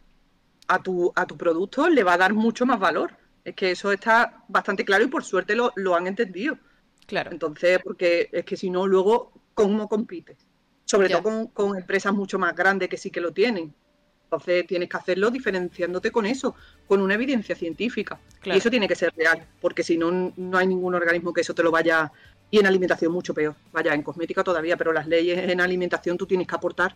a 0.68 0.80
tu, 0.80 1.12
a 1.16 1.26
tu 1.26 1.38
producto 1.38 1.90
le 1.90 2.04
va 2.04 2.14
a 2.14 2.18
dar 2.18 2.34
mucho 2.34 2.66
más 2.66 2.80
valor. 2.80 3.18
Es 3.44 3.56
que 3.56 3.72
eso 3.72 3.92
está 3.92 4.44
bastante 4.48 4.86
claro 4.86 5.04
y 5.04 5.08
por 5.08 5.24
suerte 5.24 5.56
lo, 5.56 5.96
han 5.96 6.08
entendido. 6.08 6.58
Claro. 7.08 7.32
Entonces, 7.32 7.80
porque 7.84 8.30
es 8.32 8.46
que 8.46 8.56
si 8.56 8.70
no, 8.70 8.88
luego, 8.88 9.34
¿cómo 9.54 9.88
compites? 9.90 10.38
Sobre 10.86 11.10
todo 11.10 11.24
con, 11.24 11.48
con, 11.48 11.78
empresas 11.78 12.14
mucho 12.14 12.38
más 12.38 12.56
grandes 12.56 12.90
que 12.90 12.98
sí 12.98 13.10
que 13.10 13.22
lo 13.22 13.32
tienen. 13.32 13.74
Entonces 14.32 14.66
tienes 14.66 14.88
que 14.88 14.98
hacerlo 14.98 15.30
diferenciándote 15.30 16.10
con 16.10 16.26
eso, 16.26 16.56
con 16.88 17.02
una 17.02 17.16
evidencia 17.16 17.56
científica. 17.56 18.20
Y 18.46 18.52
eso 18.52 18.70
tiene 18.70 18.88
que 18.88 18.96
ser 18.96 19.14
real, 19.16 19.46
porque 19.60 19.84
si 19.84 19.98
no, 19.98 20.34
no 20.36 20.58
hay 20.58 20.68
ningún 20.68 20.96
organismo 20.96 21.34
que 21.34 21.42
eso 21.42 21.54
te 21.54 21.64
lo 21.64 21.72
vaya... 21.72 22.12
Y 22.54 22.60
en 22.60 22.66
alimentación 22.66 23.14
mucho 23.14 23.34
peor. 23.34 23.56
Vaya, 23.72 23.94
en 23.94 24.04
cosmética 24.04 24.44
todavía, 24.44 24.76
pero 24.76 24.92
las 24.92 25.08
leyes 25.08 25.50
en 25.50 25.62
alimentación 25.62 26.18
tú 26.18 26.26
tienes 26.26 26.48
que 26.48 26.56
aportar 26.56 26.96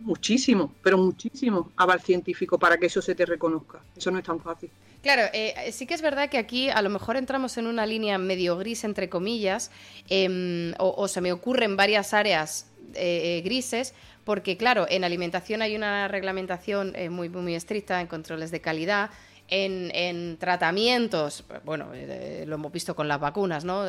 muchísimo, 0.00 0.74
pero 0.82 0.98
muchísimo 0.98 1.72
aval 1.76 2.00
científico 2.00 2.58
para 2.58 2.76
que 2.78 2.86
eso 2.86 3.02
se 3.02 3.14
te 3.14 3.26
reconozca. 3.26 3.82
Eso 3.96 4.10
no 4.10 4.18
es 4.18 4.24
tan 4.24 4.40
fácil. 4.40 4.70
Claro, 5.04 5.24
eh, 5.34 5.70
sí 5.70 5.84
que 5.84 5.92
es 5.92 6.00
verdad 6.00 6.30
que 6.30 6.38
aquí 6.38 6.70
a 6.70 6.80
lo 6.80 6.88
mejor 6.88 7.18
entramos 7.18 7.58
en 7.58 7.66
una 7.66 7.84
línea 7.84 8.16
medio 8.16 8.56
gris, 8.56 8.84
entre 8.84 9.10
comillas, 9.10 9.70
em, 10.08 10.72
o, 10.78 11.06
se 11.08 11.20
me 11.20 11.30
ocurren 11.30 11.76
varias 11.76 12.14
áreas 12.14 12.70
eh, 12.94 13.36
eh, 13.36 13.42
grises, 13.42 13.92
porque 14.24 14.56
claro, 14.56 14.86
en 14.88 15.04
alimentación 15.04 15.60
hay 15.60 15.76
una 15.76 16.08
reglamentación 16.08 16.96
eh, 16.96 17.10
muy, 17.10 17.28
muy 17.28 17.54
estricta 17.54 18.00
en 18.00 18.06
controles 18.06 18.50
de 18.50 18.62
calidad. 18.62 19.10
En, 19.48 20.36
tratamientos, 20.38 21.44
bueno, 21.64 21.90
eh, 21.94 22.44
lo 22.46 22.54
hemos 22.54 22.72
visto 22.72 22.96
con 22.96 23.06
las 23.06 23.20
vacunas, 23.20 23.64
¿no? 23.64 23.84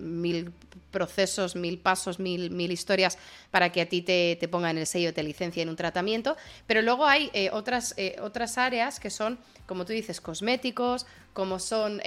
mil 0.00 0.52
procesos, 0.90 1.56
mil 1.56 1.78
pasos, 1.78 2.18
mil, 2.18 2.50
mil 2.50 2.70
historias 2.70 3.18
para 3.50 3.70
que 3.70 3.80
a 3.80 3.88
ti 3.88 4.02
te, 4.02 4.36
te 4.38 4.48
pongan 4.48 4.78
el 4.78 4.86
sello, 4.86 5.12
te 5.12 5.22
licencia 5.22 5.62
en 5.62 5.68
un 5.68 5.76
tratamiento. 5.76 6.36
Pero 6.66 6.80
luego 6.82 7.06
hay 7.06 7.30
eh, 7.32 7.50
otras, 7.52 7.94
otras 8.22 8.56
áreas 8.56 9.00
que 9.00 9.10
son, 9.10 9.38
como 9.66 9.84
tú 9.84 9.92
dices, 9.92 10.20
cosméticos, 10.20 11.06
como 11.32 11.58
son 11.58 12.00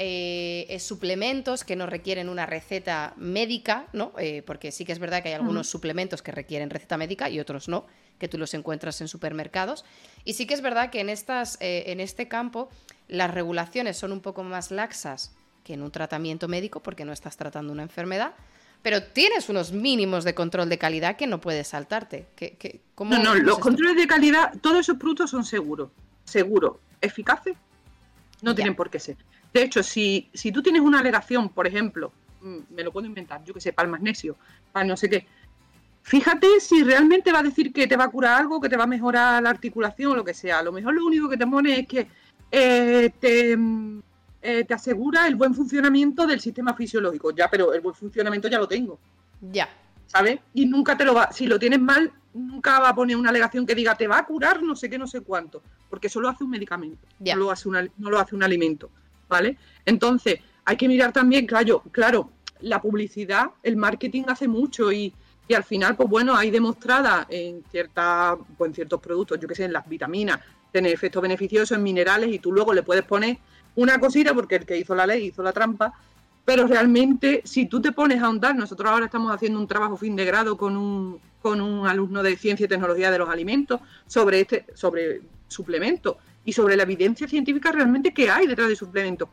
suplementos 0.80 1.64
que 1.64 1.76
no 1.76 1.86
requieren 1.86 2.30
una 2.30 2.46
receta 2.46 3.14
médica, 3.18 3.88
¿no? 3.94 4.14
porque 4.46 4.72
sí 4.72 4.86
que 4.86 4.92
es 4.92 5.00
verdad 5.00 5.24
que 5.24 5.30
hay 5.30 5.36
algunos 5.36 5.68
suplementos 5.70 6.22
que 6.22 6.32
requieren 6.32 6.70
receta 6.70 6.98
médica 6.98 7.30
y 7.30 7.40
otros 7.40 7.68
no 7.68 7.86
que 8.24 8.30
tú 8.30 8.38
los 8.38 8.54
encuentras 8.54 9.02
en 9.02 9.10
supermercados. 9.10 9.84
Y 10.24 10.34
sí 10.34 10.46
que 10.46 10.54
es 10.54 10.62
verdad 10.62 10.90
que 10.90 11.02
en, 11.02 11.10
estas, 11.10 11.58
eh, 11.60 11.84
en 11.88 12.00
este 12.00 12.30
campo 12.30 12.70
las 13.10 13.30
regulaciones 13.30 13.98
son 13.98 14.14
un 14.14 14.22
poco 14.22 14.44
más 14.44 14.72
laxas 14.72 15.36
que 15.64 15.74
en 15.74 15.82
un 15.82 15.92
tratamiento 15.92 16.48
médico 16.48 16.82
porque 16.82 17.04
no 17.04 17.12
estás 17.12 17.36
tratando 17.36 17.74
una 17.74 17.84
enfermedad, 17.84 18.34
pero 18.82 19.04
tienes 19.04 19.50
unos 19.50 19.74
mínimos 19.74 20.24
de 20.24 20.34
control 20.34 20.70
de 20.70 20.78
calidad 20.78 21.18
que 21.18 21.28
no 21.28 21.42
puedes 21.42 21.68
saltarte. 21.68 22.28
¿Qué, 22.36 22.82
no, 22.98 23.20
no, 23.20 23.36
los 23.36 23.60
controles 23.60 23.98
de 23.98 24.08
calidad, 24.08 24.54
todos 24.62 24.80
esos 24.80 24.98
productos 24.98 25.30
son 25.30 25.44
seguros, 25.44 25.90
seguros, 26.24 26.78
eficaces, 27.02 27.56
no 28.44 28.54
tienen 28.54 28.76
por 28.76 28.90
qué 28.90 29.00
ser. 29.00 29.18
De 29.54 29.64
hecho, 29.64 29.82
si, 29.82 30.30
si 30.34 30.52
tú 30.52 30.62
tienes 30.62 30.82
una 30.82 31.00
alegación, 31.00 31.50
por 31.50 31.66
ejemplo, 31.66 32.12
mm, 32.42 32.58
me 32.70 32.84
lo 32.84 32.92
puedo 32.92 33.08
inventar, 33.08 33.44
yo 33.44 33.54
que 33.54 33.62
sé, 33.62 33.74
para 33.74 33.88
el 33.88 33.92
magnesio, 33.92 34.36
para 34.72 34.86
no 34.86 34.96
sé 34.96 35.10
qué, 35.10 35.26
Fíjate 36.04 36.60
si 36.60 36.84
realmente 36.84 37.32
va 37.32 37.40
a 37.40 37.44
decir 37.44 37.72
que 37.72 37.88
te 37.88 37.96
va 37.96 38.04
a 38.04 38.10
curar 38.10 38.42
algo, 38.42 38.60
que 38.60 38.68
te 38.68 38.76
va 38.76 38.84
a 38.84 38.88
mejorar 38.88 39.42
la 39.42 39.50
articulación 39.50 40.12
o 40.12 40.16
lo 40.18 40.26
que 40.26 40.34
sea. 40.34 40.60
A 40.60 40.64
lo 40.64 40.74
mejor 40.74 40.94
lo 40.94 41.06
único 41.06 41.30
que 41.30 41.38
te 41.38 41.48
pone 41.48 41.80
es 41.80 41.88
que 41.88 42.08
eh, 42.52 43.10
te, 43.20 43.58
eh, 44.42 44.66
te, 44.66 44.74
asegura 44.74 45.26
el 45.28 45.36
buen 45.36 45.56
funcionamiento 45.56 46.28
del 46.28 46.42
sistema 46.42 46.74
fisiológico. 46.74 47.32
Ya, 47.32 47.50
pero 47.50 47.74
el 47.74 47.80
buen 47.80 47.96
funcionamiento 47.96 48.50
ya 48.50 48.60
lo 48.60 48.68
tengo. 48.68 49.00
Ya. 49.40 49.70
¿Sabes? 50.08 50.40
Y 50.54 50.66
nunca 50.66 50.98
te 50.98 51.06
lo 51.06 51.14
va, 51.14 51.32
si 51.32 51.48
lo 51.48 51.60
tienes 51.60 51.80
mal, 51.80 52.12
nunca 52.34 52.80
va 52.80 52.90
a 52.90 52.96
poner 52.96 53.16
una 53.16 53.30
alegación 53.30 53.66
que 53.66 53.76
diga 53.76 53.96
te 53.96 54.08
va 54.08 54.20
a 54.20 54.26
curar 54.26 54.64
no 54.64 54.76
sé 54.76 54.90
qué, 54.90 54.98
no 54.98 55.08
sé 55.08 55.22
cuánto, 55.22 55.62
porque 55.90 56.08
eso 56.08 56.20
lo 56.20 56.30
hace 56.30 56.44
un 56.44 56.50
medicamento, 56.50 57.08
no, 57.20 57.36
lo 57.36 57.52
hace 57.52 57.70
no 57.70 58.10
lo 58.10 58.20
hace 58.20 58.36
un 58.36 58.44
alimento, 58.44 58.90
¿vale? 59.30 59.58
Entonces, 59.86 60.40
hay 60.66 60.78
que 60.78 60.88
mirar 60.88 61.12
también, 61.12 61.46
claro, 61.46 61.84
claro, 61.92 62.32
la 62.62 62.82
publicidad, 62.82 63.52
el 63.62 63.76
marketing 63.76 64.24
hace 64.28 64.48
mucho 64.48 64.92
y, 64.92 65.14
y 65.48 65.54
al 65.54 65.64
final, 65.64 65.96
pues 65.96 66.10
bueno, 66.10 66.36
hay 66.36 66.50
demostrada 66.50 67.28
en, 67.30 67.64
cierta, 67.70 68.38
pues 68.58 68.70
en 68.70 68.76
ciertos 68.76 69.02
productos, 69.02 69.40
yo 69.40 69.48
que 69.48 69.56
sé, 69.56 69.66
en 69.66 69.74
las 69.74 69.88
vitaminas, 69.88 70.40
tener 70.72 70.92
efectos 70.92 71.22
beneficiosos 71.22 71.78
en 71.78 71.84
minerales 71.84 72.32
y 72.32 72.40
tú 72.40 72.52
luego 72.52 72.74
le 72.74 72.84
puedes 72.84 73.04
poner 73.04 73.38
una 73.76 74.00
cosita 74.00 74.34
porque 74.34 74.56
el 74.56 74.66
que 74.66 74.78
hizo 74.78 74.96
la 74.96 75.06
ley 75.06 75.28
hizo 75.28 75.44
la 75.44 75.52
trampa, 75.52 75.94
pero 76.46 76.68
realmente 76.68 77.42
si 77.46 77.66
tú 77.66 77.82
te 77.82 77.92
pones 77.92 78.22
a 78.22 78.26
ahondar, 78.26 78.56
nosotros 78.56 78.90
ahora 78.90 79.06
estamos 79.06 79.34
haciendo 79.34 79.60
un 79.60 79.68
trabajo 79.68 79.98
fin 79.98 80.16
de 80.16 80.26
grado 80.26 80.58
con 80.58 80.76
un, 80.76 81.20
con 81.42 81.62
un 81.62 81.88
alumno 81.88 82.22
de 82.22 82.36
Ciencia 82.36 82.66
y 82.66 82.70
Tecnología 82.70 83.12
de 83.12 83.18
los 83.18 83.30
Alimentos 83.30 83.80
sobre 84.08 84.42
este 84.42 84.66
sobre 84.74 85.22
suplementos 85.48 86.18
y 86.46 86.52
sobre 86.54 86.76
la 86.76 86.84
evidencia 86.84 87.28
científica 87.28 87.72
realmente 87.72 88.14
que 88.14 88.30
hay 88.30 88.48
detrás 88.48 88.68
de 88.68 88.76
suplementos. 88.76 89.30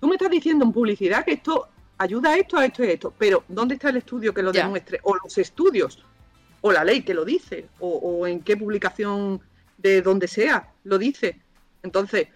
Tú 0.00 0.08
me 0.08 0.14
estás 0.14 0.30
diciendo 0.30 0.64
en 0.64 0.72
publicidad 0.72 1.24
que 1.24 1.32
esto 1.32 1.68
ayuda 1.98 2.30
a 2.30 2.36
esto, 2.36 2.58
a 2.58 2.66
esto 2.66 2.84
y 2.84 2.88
a 2.88 2.92
esto, 2.92 3.14
pero 3.16 3.44
¿dónde 3.48 3.74
está 3.74 3.90
el 3.90 3.96
estudio 3.96 4.32
que 4.32 4.42
lo 4.42 4.52
demuestre? 4.52 5.00
O 5.02 5.14
los 5.16 5.36
estudios, 5.38 6.02
o 6.60 6.72
la 6.72 6.84
ley 6.84 7.02
que 7.02 7.14
lo 7.14 7.24
dice, 7.24 7.68
o, 7.80 8.26
en 8.26 8.40
qué 8.40 8.56
publicación 8.56 9.40
de 9.78 10.02
donde 10.02 10.28
sea 10.28 10.72
lo 10.84 10.98
dice. 10.98 11.40
Entonces, 11.82 12.28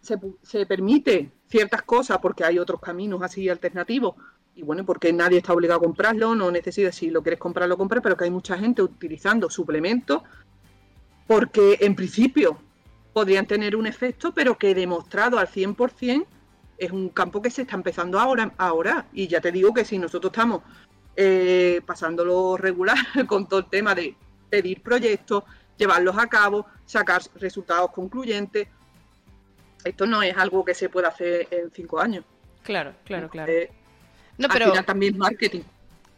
se, 0.00 0.18
se, 0.42 0.66
permite 0.66 1.30
ciertas 1.54 1.82
cosas 1.82 2.18
porque 2.18 2.42
hay 2.42 2.58
otros 2.58 2.80
caminos 2.80 3.22
así 3.22 3.48
alternativos. 3.48 4.16
Y 4.56 4.62
bueno, 4.62 4.84
porque 4.84 5.12
nadie 5.12 5.38
está 5.38 5.52
obligado 5.52 5.78
a 5.78 5.84
comprarlo, 5.84 6.34
no 6.34 6.50
necesitas, 6.50 6.96
si 6.96 7.10
lo 7.10 7.22
quieres 7.22 7.38
comprar, 7.38 7.68
lo 7.68 7.76
compras, 7.76 8.02
pero 8.02 8.16
que 8.16 8.24
hay 8.24 8.30
mucha 8.30 8.58
gente 8.58 8.82
utilizando 8.82 9.48
suplementos 9.48 10.22
porque 11.28 11.78
en 11.80 11.94
principio 11.94 12.58
podrían 13.12 13.46
tener 13.46 13.76
un 13.76 13.86
efecto, 13.86 14.34
pero 14.34 14.58
que 14.58 14.74
demostrado 14.74 15.38
al 15.38 15.46
100% 15.46 16.26
es 16.76 16.90
un 16.90 17.08
campo 17.10 17.40
que 17.40 17.50
se 17.50 17.62
está 17.62 17.76
empezando 17.76 18.18
ahora, 18.18 18.52
ahora. 18.58 19.06
Y 19.12 19.28
ya 19.28 19.40
te 19.40 19.52
digo 19.52 19.72
que 19.72 19.84
si 19.84 19.96
nosotros 19.96 20.32
estamos 20.32 20.62
eh, 21.14 21.82
pasándolo 21.86 22.56
regular 22.56 22.98
con 23.28 23.46
todo 23.46 23.60
el 23.60 23.66
tema 23.66 23.94
de 23.94 24.16
pedir 24.50 24.82
proyectos, 24.82 25.44
llevarlos 25.78 26.18
a 26.18 26.26
cabo, 26.26 26.66
sacar 26.84 27.22
resultados 27.36 27.92
concluyentes, 27.92 28.66
esto 29.84 30.06
no 30.06 30.22
es 30.22 30.36
algo 30.36 30.64
que 30.64 30.74
se 30.74 30.88
pueda 30.88 31.08
hacer 31.08 31.48
en 31.50 31.70
cinco 31.70 32.00
años. 32.00 32.24
Claro, 32.62 32.94
claro, 33.04 33.28
claro. 33.28 33.52
no, 34.38 34.48
pero... 34.48 34.64
Al 34.66 34.70
final 34.70 34.84
también 34.86 35.18
marketing. 35.18 35.62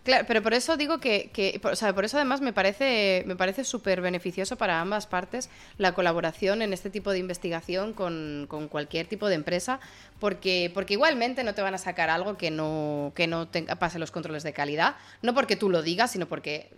Claro, 0.06 0.24
pero 0.28 0.40
por 0.40 0.54
eso 0.54 0.76
digo 0.76 1.00
que, 1.00 1.60
o 1.64 1.74
sea, 1.74 1.92
por 1.92 2.04
eso 2.04 2.16
además 2.16 2.40
me 2.40 2.52
parece 2.52 3.24
me 3.26 3.34
parece 3.34 3.64
súper 3.64 4.00
beneficioso 4.00 4.56
para 4.56 4.80
ambas 4.80 5.08
partes 5.08 5.50
la 5.78 5.94
colaboración 5.94 6.62
en 6.62 6.72
este 6.72 6.90
tipo 6.90 7.10
de 7.10 7.18
investigación 7.18 7.92
con, 7.92 8.46
cualquier 8.70 9.08
tipo 9.08 9.26
de 9.26 9.34
empresa, 9.34 9.80
porque, 10.20 10.70
porque 10.72 10.92
igualmente 10.92 11.42
no 11.42 11.54
te 11.54 11.62
van 11.62 11.74
a 11.74 11.78
sacar 11.78 12.08
algo 12.08 12.36
que 12.36 12.52
no, 12.52 13.14
que 13.16 13.26
no 13.26 13.48
pase 13.80 13.98
los 13.98 14.12
controles 14.12 14.44
de 14.44 14.52
calidad, 14.52 14.94
no 15.22 15.34
porque 15.34 15.56
tú 15.56 15.70
lo 15.70 15.82
digas, 15.82 16.12
sino 16.12 16.26
porque 16.26 16.70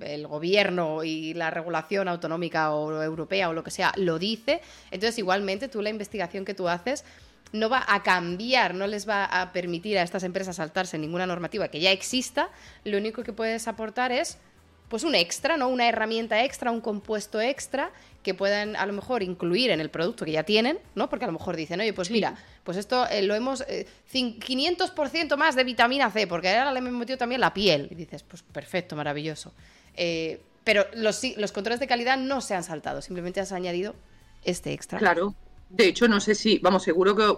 el 0.00 0.26
gobierno 0.26 1.04
y 1.04 1.34
la 1.34 1.50
regulación 1.50 2.08
autonómica 2.08 2.72
o 2.72 3.02
europea 3.02 3.48
o 3.48 3.52
lo 3.52 3.64
que 3.64 3.70
sea 3.70 3.92
lo 3.96 4.18
dice. 4.18 4.60
Entonces, 4.90 5.18
igualmente 5.18 5.68
tú 5.68 5.82
la 5.82 5.90
investigación 5.90 6.44
que 6.44 6.54
tú 6.54 6.68
haces 6.68 7.04
no 7.52 7.68
va 7.68 7.84
a 7.86 8.02
cambiar, 8.02 8.74
no 8.74 8.86
les 8.86 9.08
va 9.08 9.24
a 9.24 9.52
permitir 9.52 9.96
a 9.96 10.02
estas 10.02 10.24
empresas 10.24 10.56
saltarse 10.56 10.98
ninguna 10.98 11.26
normativa 11.26 11.68
que 11.68 11.80
ya 11.80 11.92
exista, 11.92 12.50
lo 12.82 12.98
único 12.98 13.22
que 13.22 13.32
puedes 13.32 13.68
aportar 13.68 14.10
es 14.10 14.38
pues 14.88 15.04
un 15.04 15.14
extra, 15.14 15.56
¿no? 15.56 15.68
Una 15.68 15.88
herramienta 15.88 16.44
extra, 16.44 16.70
un 16.70 16.80
compuesto 16.80 17.40
extra 17.40 17.90
que 18.22 18.34
puedan 18.34 18.76
a 18.76 18.86
lo 18.86 18.92
mejor 18.92 19.22
incluir 19.22 19.70
en 19.70 19.80
el 19.80 19.90
producto 19.90 20.24
que 20.24 20.32
ya 20.32 20.42
tienen, 20.44 20.78
¿no? 20.94 21.08
Porque 21.08 21.24
a 21.24 21.28
lo 21.28 21.32
mejor 21.32 21.56
dicen, 21.56 21.80
oye, 21.80 21.92
pues 21.92 22.10
mira, 22.10 22.34
pues 22.64 22.76
esto 22.76 23.06
eh, 23.08 23.22
lo 23.22 23.34
hemos... 23.34 23.64
500% 23.66 25.32
eh, 25.32 25.36
más 25.36 25.56
de 25.56 25.64
vitamina 25.64 26.10
C, 26.10 26.26
porque 26.26 26.48
ahora 26.48 26.72
le 26.72 26.78
hemos 26.78 26.92
metido 26.92 27.18
también 27.18 27.40
la 27.40 27.52
piel. 27.52 27.88
Y 27.90 27.94
dices, 27.94 28.22
pues 28.22 28.42
perfecto, 28.42 28.94
maravilloso. 28.96 29.52
Eh, 29.96 30.40
pero 30.64 30.86
los, 30.94 31.22
los 31.36 31.52
controles 31.52 31.80
de 31.80 31.86
calidad 31.86 32.16
no 32.16 32.40
se 32.40 32.54
han 32.54 32.64
saltado, 32.64 33.02
simplemente 33.02 33.40
has 33.40 33.52
añadido 33.52 33.94
este 34.44 34.72
extra. 34.72 34.98
Claro, 34.98 35.34
de 35.68 35.88
hecho, 35.88 36.08
no 36.08 36.20
sé 36.20 36.34
si, 36.34 36.58
vamos, 36.58 36.82
seguro 36.82 37.14
que 37.14 37.36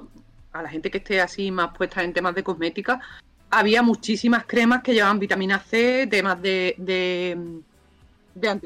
a 0.53 0.63
la 0.63 0.69
gente 0.69 0.91
que 0.91 0.99
esté 0.99 1.21
así 1.21 1.51
más 1.51 1.77
puesta 1.77 2.03
en 2.03 2.13
temas 2.13 2.35
de 2.35 2.43
cosmética, 2.43 3.01
había 3.51 3.83
muchísimas 3.83 4.45
cremas 4.47 4.83
que 4.83 4.95
llevaban 4.95 5.19
vitamina 5.19 5.59
C, 5.59 6.07
temas 6.11 6.41
de, 6.41 6.75
de, 6.79 7.61
de 8.35 8.61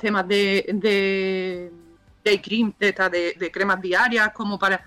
temas 0.00 0.28
de, 0.28 0.66
de 0.74 1.70
day 2.24 2.38
cream, 2.38 2.74
de, 2.78 3.34
de, 3.38 3.50
cremas 3.50 3.80
diarias, 3.80 4.30
como 4.32 4.58
para... 4.58 4.84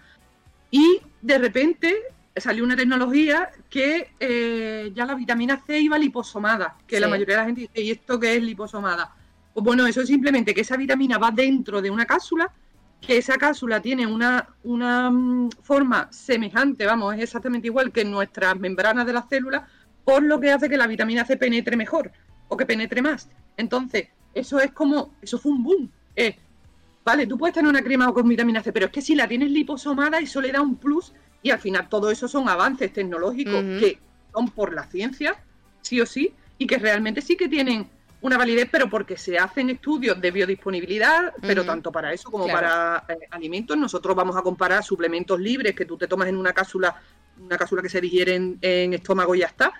Y 0.71 0.99
de 1.21 1.37
repente 1.37 1.95
salió 2.39 2.63
una 2.63 2.75
tecnología 2.75 3.49
que 3.69 4.11
eh, 4.19 4.91
ya 4.93 5.05
la 5.05 5.15
vitamina 5.15 5.61
C 5.65 5.79
iba 5.79 5.97
liposomada, 5.97 6.75
que 6.87 6.99
la 6.99 7.07
mayoría 7.07 7.35
de 7.35 7.41
la 7.41 7.45
gente 7.45 7.61
dice, 7.61 7.81
¿y 7.81 7.91
esto 7.91 8.19
qué 8.19 8.35
es 8.35 8.43
liposomada? 8.43 9.13
Pues 9.53 9.63
bueno, 9.63 9.87
eso 9.87 10.01
es 10.01 10.07
simplemente 10.07 10.53
que 10.53 10.61
esa 10.61 10.77
vitamina 10.77 11.17
va 11.17 11.31
dentro 11.31 11.81
de 11.81 11.89
una 11.89 12.05
cápsula 12.05 12.51
que 13.01 13.17
esa 13.17 13.37
cápsula 13.37 13.81
tiene 13.81 14.07
una, 14.07 14.47
una 14.63 15.11
mm, 15.11 15.49
forma 15.61 16.07
semejante, 16.11 16.85
vamos, 16.85 17.15
es 17.15 17.21
exactamente 17.21 17.67
igual 17.67 17.91
que 17.91 18.03
nuestras 18.03 18.57
membranas 18.59 19.05
de 19.05 19.13
las 19.13 19.29
células, 19.29 19.63
por 20.03 20.23
lo 20.23 20.39
que 20.39 20.51
hace 20.51 20.69
que 20.69 20.77
la 20.77 20.87
vitamina 20.87 21.25
C 21.25 21.37
penetre 21.37 21.75
mejor 21.75 22.11
o 22.47 22.57
que 22.57 22.65
penetre 22.65 23.01
más. 23.01 23.29
Entonces, 23.55 24.07
eso 24.33 24.59
es 24.59 24.71
como, 24.71 25.13
eso 25.21 25.37
fue 25.37 25.51
un 25.51 25.63
boom. 25.63 25.91
vale, 27.03 27.27
tú 27.27 27.37
puedes 27.37 27.53
tener 27.53 27.69
una 27.69 27.83
crema 27.83 28.11
con 28.13 28.27
vitamina 28.27 28.63
C, 28.63 28.71
pero 28.71 28.87
es 28.87 28.91
que 28.91 29.01
si 29.01 29.15
la 29.15 29.27
tienes 29.27 29.51
liposomada, 29.51 30.19
eso 30.19 30.41
le 30.41 30.51
da 30.51 30.61
un 30.61 30.75
plus 30.75 31.13
y 31.41 31.51
al 31.51 31.59
final 31.59 31.87
todo 31.89 32.11
eso 32.11 32.27
son 32.27 32.49
avances 32.49 32.91
tecnológicos 32.91 33.63
que 33.79 33.99
son 34.33 34.49
por 34.49 34.73
la 34.73 34.85
ciencia, 34.85 35.35
sí 35.81 36.01
o 36.01 36.05
sí, 36.05 36.33
y 36.57 36.67
que 36.67 36.77
realmente 36.77 37.21
sí 37.21 37.37
que 37.37 37.47
tienen 37.47 37.87
una 38.21 38.37
validez, 38.37 38.67
pero 38.71 38.89
porque 38.89 39.15
se 39.15 39.37
hacen 39.37 39.69
estudios 39.69 40.19
de 40.19 40.31
biodisponibilidad, 40.31 41.33
pero 41.41 41.63
tanto 41.63 41.91
para 41.91 42.11
eso 42.13 42.31
como 42.31 42.47
para 42.47 43.03
eh, 43.07 43.27
alimentos. 43.31 43.77
Nosotros 43.77 44.15
vamos 44.15 44.35
a 44.35 44.41
comparar 44.41 44.83
suplementos 44.83 45.39
libres 45.39 45.75
que 45.75 45.85
tú 45.85 45.97
te 45.97 46.07
tomas 46.07 46.27
en 46.27 46.35
una 46.35 46.51
cápsula, 46.51 46.99
una 47.39 47.57
cápsula 47.57 47.81
que 47.81 47.89
se 47.89 48.01
digiere 48.01 48.35
en, 48.35 48.93
estómago 48.93 49.35
y 49.35 49.39
ya 49.39 49.47
está. 49.47 49.71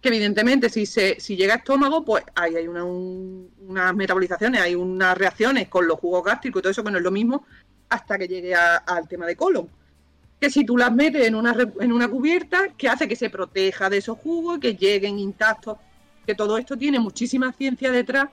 Que 0.00 0.08
evidentemente 0.08 0.68
si 0.68 0.86
se 0.86 1.18
si 1.20 1.36
llega 1.36 1.54
a 1.54 1.58
estómago, 1.58 2.04
pues 2.04 2.24
ahí 2.34 2.56
hay 2.56 2.66
una, 2.66 2.84
unas 2.84 3.94
metabolizaciones, 3.94 4.60
hay 4.60 4.74
unas 4.74 5.16
reacciones 5.16 5.68
con 5.68 5.86
los 5.86 5.98
jugos 5.98 6.24
gástricos 6.24 6.60
y 6.60 6.62
todo 6.62 6.70
eso 6.72 6.84
que 6.84 6.90
no 6.90 6.98
es 6.98 7.04
lo 7.04 7.12
mismo 7.12 7.46
hasta 7.88 8.18
que 8.18 8.26
llegue 8.26 8.54
al 8.54 9.08
tema 9.08 9.24
de 9.24 9.36
colon. 9.36 9.68
Que 10.44 10.50
si 10.50 10.66
tú 10.66 10.76
las 10.76 10.92
metes 10.92 11.26
en 11.26 11.36
una, 11.36 11.56
en 11.80 11.90
una 11.90 12.06
cubierta, 12.06 12.68
que 12.76 12.86
hace 12.86 13.08
que 13.08 13.16
se 13.16 13.30
proteja 13.30 13.88
de 13.88 13.96
esos 13.96 14.18
jugos, 14.18 14.58
que 14.58 14.74
lleguen 14.76 15.18
intactos 15.18 15.78
que 16.26 16.34
todo 16.34 16.58
esto 16.58 16.76
tiene 16.76 16.98
muchísima 17.00 17.50
ciencia 17.54 17.90
detrás, 17.90 18.28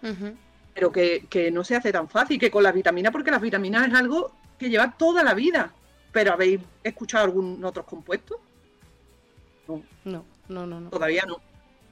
pero 0.74 0.92
que, 0.92 1.50
no 1.54 1.64
se 1.64 1.78
hace 1.78 1.90
tan 1.90 2.10
fácil, 2.10 2.38
que 2.38 2.52
con 2.52 2.64
las 2.64 2.74
vitaminas, 2.74 3.14
porque 3.14 3.32
las 3.32 3.40
vitaminas 3.40 3.88
es 3.88 3.94
algo 3.94 4.34
que 4.60 4.70
lleva 4.70 4.92
toda 4.92 5.24
la 5.24 5.34
vida. 5.34 5.72
Pero 6.12 6.34
¿habéis 6.34 6.60
escuchado 6.84 7.24
algún 7.24 7.64
otros 7.64 7.86
compuestos? 7.86 8.40
No. 9.70 9.82
No, 10.50 10.68
no, 10.68 10.82
no, 10.82 10.90
Todavía 10.90 11.24
no. 11.26 11.38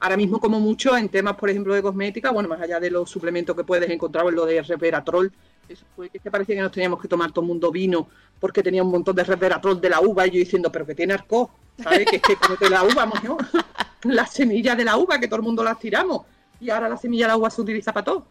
Ahora 0.00 0.18
mismo, 0.18 0.38
como 0.38 0.60
mucho, 0.60 0.98
en 0.98 1.08
temas, 1.08 1.36
por 1.36 1.48
ejemplo, 1.48 1.72
de 1.72 1.80
cosmética, 1.80 2.30
bueno, 2.30 2.50
más 2.50 2.60
allá 2.60 2.78
de 2.78 2.90
los 2.90 3.08
suplementos 3.08 3.56
que 3.56 3.64
puedes 3.64 3.88
encontrar 3.88 4.26
en 4.26 4.34
lo 4.34 4.44
de 4.44 4.60
resveratrol, 4.60 5.32
eso 5.72 5.86
fue 5.94 6.10
que 6.10 6.30
parecía 6.30 6.56
que 6.56 6.62
nos 6.62 6.72
teníamos 6.72 7.00
que 7.00 7.08
tomar 7.08 7.30
todo 7.30 7.42
el 7.42 7.48
mundo 7.48 7.70
vino 7.70 8.08
porque 8.38 8.62
tenía 8.62 8.82
un 8.82 8.90
montón 8.90 9.14
de 9.14 9.24
resveratrol 9.24 9.80
de 9.80 9.90
la 9.90 10.00
uva 10.00 10.26
y 10.26 10.30
yo 10.30 10.38
diciendo, 10.38 10.70
pero 10.72 10.86
que 10.86 10.94
tiene 10.94 11.14
arco, 11.14 11.50
¿sabes? 11.82 12.06
que 12.06 12.16
es 12.16 12.22
que 12.22 12.36
como 12.36 12.56
la 12.68 12.82
uva, 12.82 13.10
¿no? 13.22 13.38
las 14.04 14.32
semillas 14.32 14.76
de 14.76 14.84
la 14.84 14.96
uva, 14.96 15.18
que 15.18 15.28
todo 15.28 15.36
el 15.36 15.44
mundo 15.44 15.62
las 15.62 15.78
tiramos, 15.78 16.22
y 16.60 16.70
ahora 16.70 16.88
la 16.88 16.96
semilla 16.96 17.26
de 17.26 17.28
la 17.28 17.36
uva 17.36 17.50
se 17.50 17.60
utiliza 17.60 17.92
para 17.92 18.04
todo. 18.04 18.26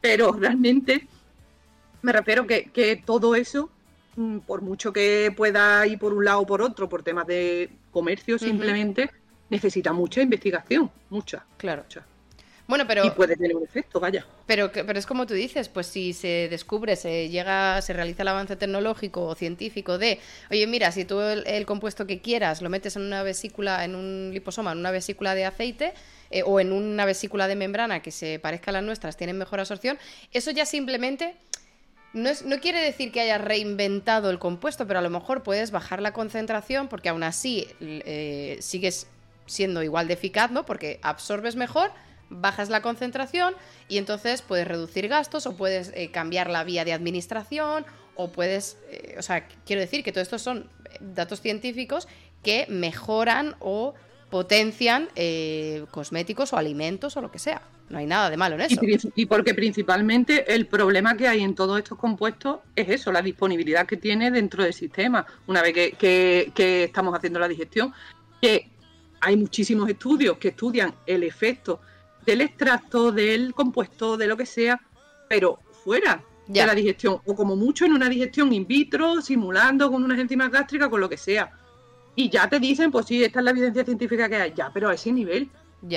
Pero 0.00 0.32
realmente 0.32 1.06
me 2.02 2.12
refiero 2.12 2.46
que, 2.46 2.70
que 2.70 2.96
todo 2.96 3.34
eso, 3.34 3.70
mm, 4.16 4.38
por 4.40 4.62
mucho 4.62 4.92
que 4.92 5.32
pueda 5.36 5.86
ir 5.86 5.98
por 5.98 6.12
un 6.12 6.24
lado 6.24 6.40
o 6.40 6.46
por 6.46 6.62
otro, 6.62 6.88
por 6.88 7.02
temas 7.02 7.26
de 7.26 7.70
comercio 7.90 8.38
simplemente, 8.38 9.10
necesita 9.50 9.92
mucha 9.92 10.20
investigación, 10.20 10.90
mucha. 11.10 11.44
Claro. 11.56 11.84
Mucha. 11.84 12.04
Bueno, 12.66 12.86
pero... 12.86 13.04
Y 13.04 13.10
puede 13.10 13.36
tener 13.36 13.54
un 13.54 13.64
efecto, 13.64 14.00
vaya. 14.00 14.26
Pero, 14.46 14.72
pero 14.72 14.98
es 14.98 15.04
como 15.04 15.26
tú 15.26 15.34
dices, 15.34 15.68
pues 15.68 15.86
si 15.86 16.14
se 16.14 16.48
descubre, 16.48 16.96
se 16.96 17.28
llega, 17.28 17.80
se 17.82 17.92
realiza 17.92 18.22
el 18.22 18.28
avance 18.28 18.56
tecnológico 18.56 19.26
o 19.26 19.34
científico 19.34 19.98
de, 19.98 20.18
oye, 20.50 20.66
mira, 20.66 20.90
si 20.90 21.04
tú 21.04 21.20
el, 21.20 21.66
compuesto 21.66 22.06
que 22.06 22.20
quieras 22.20 22.62
lo 22.62 22.70
metes 22.70 22.96
en 22.96 23.02
una 23.02 23.22
vesícula, 23.22 23.84
en 23.84 23.94
un 23.94 24.30
liposoma, 24.32 24.72
en 24.72 24.78
una 24.78 24.90
vesícula 24.90 25.34
de 25.34 25.44
aceite, 25.44 25.92
eh, 26.30 26.42
o 26.44 26.58
en 26.58 26.72
una 26.72 27.04
vesícula 27.04 27.48
de 27.48 27.56
membrana 27.56 28.00
que 28.00 28.10
se 28.10 28.38
parezca 28.38 28.70
a 28.70 28.74
las 28.74 28.82
nuestras, 28.82 29.16
tienen 29.16 29.36
mejor 29.36 29.60
absorción, 29.60 29.98
eso 30.32 30.50
ya 30.50 30.64
simplemente... 30.64 31.34
No, 32.14 32.30
es, 32.30 32.44
no, 32.44 32.60
quiere 32.60 32.80
decir 32.80 33.10
que 33.10 33.20
hayas 33.20 33.40
reinventado 33.40 34.30
el 34.30 34.38
compuesto, 34.38 34.86
pero 34.86 35.00
a 35.00 35.02
lo 35.02 35.10
mejor 35.10 35.42
puedes 35.42 35.72
bajar 35.72 36.00
la 36.00 36.12
concentración 36.12 36.86
porque 36.86 37.08
aún 37.08 37.24
así 37.24 37.66
eh, 37.80 38.56
sigues 38.60 39.08
siendo 39.46 39.82
igual 39.82 40.06
de 40.06 40.14
eficaz, 40.14 40.52
¿no? 40.52 40.64
Porque 40.64 41.00
absorbes 41.02 41.56
mejor, 41.56 41.90
bajas 42.30 42.68
la 42.70 42.82
concentración 42.82 43.54
y 43.88 43.98
entonces 43.98 44.42
puedes 44.42 44.66
reducir 44.66 45.08
gastos 45.08 45.46
o 45.46 45.56
puedes 45.56 45.92
eh, 45.94 46.10
cambiar 46.10 46.50
la 46.50 46.64
vía 46.64 46.84
de 46.84 46.92
administración 46.92 47.84
o 48.16 48.30
puedes, 48.30 48.78
eh, 48.90 49.16
o 49.18 49.22
sea, 49.22 49.48
quiero 49.66 49.80
decir 49.80 50.04
que 50.04 50.12
todo 50.12 50.22
esto 50.22 50.38
son 50.38 50.68
datos 51.00 51.40
científicos 51.40 52.08
que 52.42 52.66
mejoran 52.68 53.56
o 53.60 53.94
potencian 54.30 55.08
eh, 55.16 55.84
cosméticos 55.90 56.52
o 56.52 56.56
alimentos 56.56 57.16
o 57.16 57.20
lo 57.20 57.30
que 57.30 57.38
sea. 57.38 57.62
No 57.88 57.98
hay 57.98 58.06
nada 58.06 58.30
de 58.30 58.36
malo 58.36 58.54
en 58.54 58.62
eso. 58.62 58.80
Y, 59.14 59.26
porque 59.26 59.52
principalmente 59.52 60.52
el 60.54 60.66
problema 60.66 61.16
que 61.16 61.28
hay 61.28 61.42
en 61.42 61.54
todos 61.54 61.78
estos 61.78 61.98
compuestos 61.98 62.60
es 62.74 62.88
eso, 62.88 63.12
la 63.12 63.20
disponibilidad 63.20 63.86
que 63.86 63.98
tiene 63.98 64.30
dentro 64.30 64.64
del 64.64 64.72
sistema. 64.72 65.26
Una 65.46 65.60
vez 65.60 65.74
que, 65.74 66.50
que 66.54 66.84
estamos 66.84 67.14
haciendo 67.14 67.38
la 67.38 67.46
digestión, 67.46 67.92
que 68.40 68.70
hay 69.20 69.36
muchísimos 69.36 69.88
estudios 69.88 70.38
que 70.38 70.48
estudian 70.48 70.94
el 71.06 71.22
efecto 71.22 71.80
del 72.24 72.40
extracto, 72.40 73.12
del 73.12 73.54
compuesto, 73.54 74.16
de 74.16 74.26
lo 74.26 74.36
que 74.36 74.46
sea, 74.46 74.80
pero 75.28 75.58
fuera 75.84 76.22
de 76.46 76.66
la 76.66 76.74
digestión, 76.74 77.20
o 77.24 77.34
como 77.34 77.56
mucho 77.56 77.84
en 77.84 77.92
una 77.92 78.08
digestión 78.08 78.52
in 78.52 78.66
vitro, 78.66 79.22
simulando 79.22 79.90
con 79.90 80.04
unas 80.04 80.18
enzimas 80.18 80.50
gástricas, 80.50 80.88
con 80.88 81.00
lo 81.00 81.08
que 81.08 81.16
sea. 81.16 81.50
Y 82.16 82.28
ya 82.28 82.48
te 82.48 82.60
dicen, 82.60 82.90
pues 82.90 83.06
sí, 83.06 83.24
esta 83.24 83.40
es 83.40 83.44
la 83.44 83.50
evidencia 83.50 83.84
científica 83.84 84.28
que 84.28 84.36
hay, 84.36 84.52
ya, 84.54 84.70
pero 84.72 84.88
a 84.88 84.94
ese 84.94 85.12
nivel. 85.12 85.50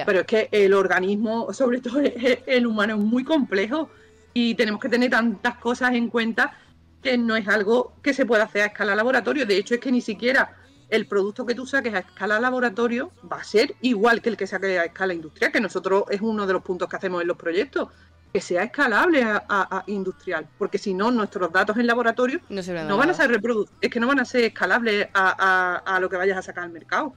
Pero 0.05 0.19
es 0.19 0.25
que 0.25 0.49
el 0.51 0.73
organismo, 0.73 1.53
sobre 1.53 1.79
todo 1.79 2.01
el 2.45 2.67
humano, 2.67 2.95
es 2.95 2.99
muy 2.99 3.23
complejo 3.23 3.89
y 4.33 4.55
tenemos 4.55 4.81
que 4.81 4.89
tener 4.89 5.09
tantas 5.09 5.57
cosas 5.57 5.93
en 5.93 6.09
cuenta 6.09 6.57
que 7.01 7.17
no 7.17 7.35
es 7.35 7.47
algo 7.47 7.93
que 8.01 8.13
se 8.13 8.25
pueda 8.25 8.43
hacer 8.43 8.63
a 8.63 8.65
escala 8.65 8.95
laboratorio. 8.95 9.45
De 9.45 9.57
hecho, 9.57 9.75
es 9.75 9.79
que 9.79 9.91
ni 9.91 10.01
siquiera 10.01 10.56
el 10.89 11.07
producto 11.07 11.45
que 11.45 11.55
tú 11.55 11.65
saques 11.65 11.93
a 11.93 11.99
escala 11.99 12.39
laboratorio 12.39 13.11
va 13.29 13.37
a 13.37 13.43
ser 13.43 13.75
igual 13.81 14.21
que 14.21 14.29
el 14.29 14.37
que 14.37 14.47
saques 14.47 14.79
a 14.79 14.85
escala 14.85 15.13
industrial, 15.13 15.51
que 15.51 15.59
nosotros 15.59 16.03
es 16.09 16.21
uno 16.21 16.47
de 16.47 16.53
los 16.53 16.63
puntos 16.63 16.87
que 16.87 16.95
hacemos 16.95 17.21
en 17.21 17.27
los 17.27 17.37
proyectos, 17.37 17.89
que 18.31 18.41
sea 18.41 18.63
escalable 18.63 19.23
a, 19.23 19.83
industrial, 19.87 20.47
porque 20.57 20.77
si 20.77 20.93
no, 20.93 21.11
nuestros 21.11 21.51
datos 21.51 21.77
en 21.77 21.87
laboratorio 21.87 22.41
no, 22.49 22.97
van 22.97 23.09
a 23.09 23.13
ser 23.13 23.29
reproducibles, 23.29 23.77
es 23.81 23.89
que 23.89 23.99
no 23.99 24.07
van 24.07 24.19
a 24.19 24.25
ser 24.25 24.45
escalables 24.45 25.07
a, 25.13 25.97
lo 26.01 26.09
que 26.09 26.17
vayas 26.17 26.37
a 26.37 26.41
sacar 26.41 26.65
al 26.65 26.71
mercado. 26.71 27.13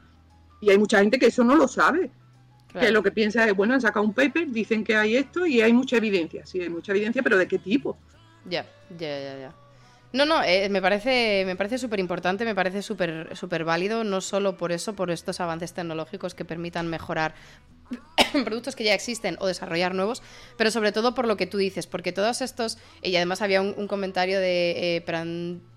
Y 0.60 0.70
hay 0.70 0.78
mucha 0.78 0.98
gente 0.98 1.18
que 1.18 1.26
eso 1.26 1.42
no 1.42 1.56
lo 1.56 1.68
sabe. 1.68 2.10
Que 2.78 2.92
lo 2.92 3.02
que 3.02 3.10
piensa 3.10 3.44
es, 3.46 3.54
bueno, 3.54 3.74
han 3.74 3.80
sacado 3.80 4.06
un 4.06 4.14
paper, 4.14 4.48
dicen 4.52 4.84
que 4.84 4.94
hay 4.94 5.16
esto 5.16 5.44
y 5.44 5.60
hay 5.60 5.72
mucha 5.72 5.96
evidencia. 5.96 6.46
Sí, 6.46 6.60
hay 6.60 6.68
mucha 6.68 6.92
evidencia, 6.92 7.20
pero 7.20 7.36
¿de 7.36 7.48
qué 7.48 7.58
tipo? 7.58 7.98
Ya, 8.44 8.64
ya, 8.96 9.18
ya, 9.18 9.38
ya. 9.38 9.54
No, 10.12 10.26
no, 10.26 10.42
eh, 10.42 10.68
me 10.68 10.82
parece 10.82 11.44
me 11.46 11.54
parece 11.54 11.78
súper 11.78 12.00
importante, 12.00 12.44
me 12.44 12.54
parece 12.54 12.82
súper 12.82 13.36
súper 13.36 13.64
válido, 13.64 14.02
no 14.02 14.20
solo 14.20 14.56
por 14.56 14.72
eso, 14.72 14.94
por 14.94 15.10
estos 15.10 15.38
avances 15.40 15.72
tecnológicos 15.72 16.34
que 16.34 16.44
permitan 16.44 16.88
mejorar 16.88 17.34
productos 18.44 18.76
que 18.76 18.84
ya 18.84 18.94
existen 18.94 19.36
o 19.40 19.46
desarrollar 19.46 19.94
nuevos, 19.94 20.22
pero 20.56 20.70
sobre 20.70 20.92
todo 20.92 21.14
por 21.14 21.26
lo 21.26 21.36
que 21.36 21.46
tú 21.46 21.58
dices, 21.58 21.86
porque 21.86 22.12
todos 22.12 22.40
estos, 22.40 22.78
y 23.02 23.14
además 23.16 23.42
había 23.42 23.62
un, 23.62 23.86
comentario 23.86 24.40
de 24.40 24.96
eh, 24.96 25.00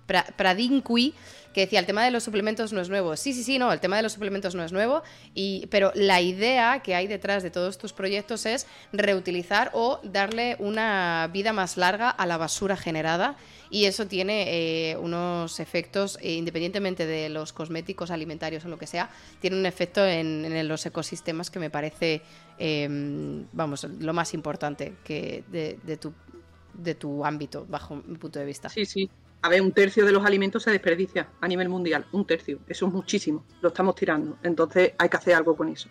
Pradinqui 0.06 1.14
que 1.54 1.62
decía 1.62 1.80
el 1.80 1.86
tema 1.86 2.04
de 2.04 2.12
los 2.12 2.24
suplementos 2.24 2.74
no 2.74 2.82
es 2.82 2.90
nuevo. 2.90 3.16
Sí, 3.16 3.32
sí, 3.32 3.44
sí, 3.44 3.60
no, 3.60 3.72
el 3.72 3.80
tema 3.80 3.96
de 3.96 4.04
los 4.04 4.14
suplementos 4.14 4.56
no 4.56 4.64
es 4.64 4.72
nuevo, 4.72 5.04
y, 5.34 5.68
pero 5.68 5.92
la 5.96 6.20
idea 6.20 6.82
que 6.82 6.96
hay 6.96 7.08
detrás 7.08 7.44
de 7.44 7.52
todos 7.52 7.78
tus 7.78 7.94
proyectos 7.94 8.46
es 8.46 8.68
reutilizar 8.92 9.70
o 9.74 10.00
darle 10.04 10.58
una 10.60 11.30
vida 11.32 11.54
más 11.54 11.78
larga 11.78 12.10
a 12.10 12.26
la 12.26 12.38
basura 12.38 12.76
generada 12.76 13.38
y 13.70 13.86
eso 13.86 14.08
tiene 14.08 14.46
eh, 14.92 14.98
unos 14.98 15.60
efectos, 15.60 16.18
eh, 16.22 16.34
independientemente 16.34 17.06
de 17.06 17.30
los 17.30 17.54
cosméticos, 17.54 18.12
alimentarios 18.12 18.66
o 18.66 18.68
lo 18.68 18.78
que 18.78 18.88
sea, 18.88 19.10
tiene 19.40 19.58
un 19.58 19.66
efecto 19.66 20.06
en, 20.06 20.68
los 20.68 20.86
ecosistemas 20.86 21.50
que 21.50 21.60
me 21.60 21.70
parece, 21.70 22.22
em, 22.58 23.46
vamos, 23.52 23.84
lo 24.00 24.14
más 24.14 24.34
importante 24.34 24.96
que 25.04 25.44
de, 25.48 25.98
tu, 25.98 26.14
de 26.74 26.96
tu 26.96 27.26
ámbito, 27.26 27.66
bajo 27.68 27.96
mi 27.96 28.18
punto 28.18 28.40
de 28.40 28.46
vista. 28.46 28.70
Sí, 28.70 28.86
sí. 28.86 29.10
A 29.44 29.50
ver, 29.50 29.62
un 29.62 29.74
tercio 29.74 30.06
de 30.06 30.14
los 30.14 30.26
alimentos 30.26 30.64
se 30.64 30.72
desperdicia 30.72 31.28
a 31.42 31.48
nivel 31.48 31.68
mundial, 31.68 32.06
un 32.14 32.26
tercio, 32.26 32.60
eso 32.68 32.88
es 32.88 32.94
muchísimo, 32.94 33.46
lo 33.62 33.68
estamos 33.68 33.94
tirando, 33.94 34.38
entonces 34.42 34.94
hay 34.98 35.10
que 35.10 35.18
hacer 35.18 35.36
algo 35.36 35.56
con 35.56 35.68
eso. 35.70 35.90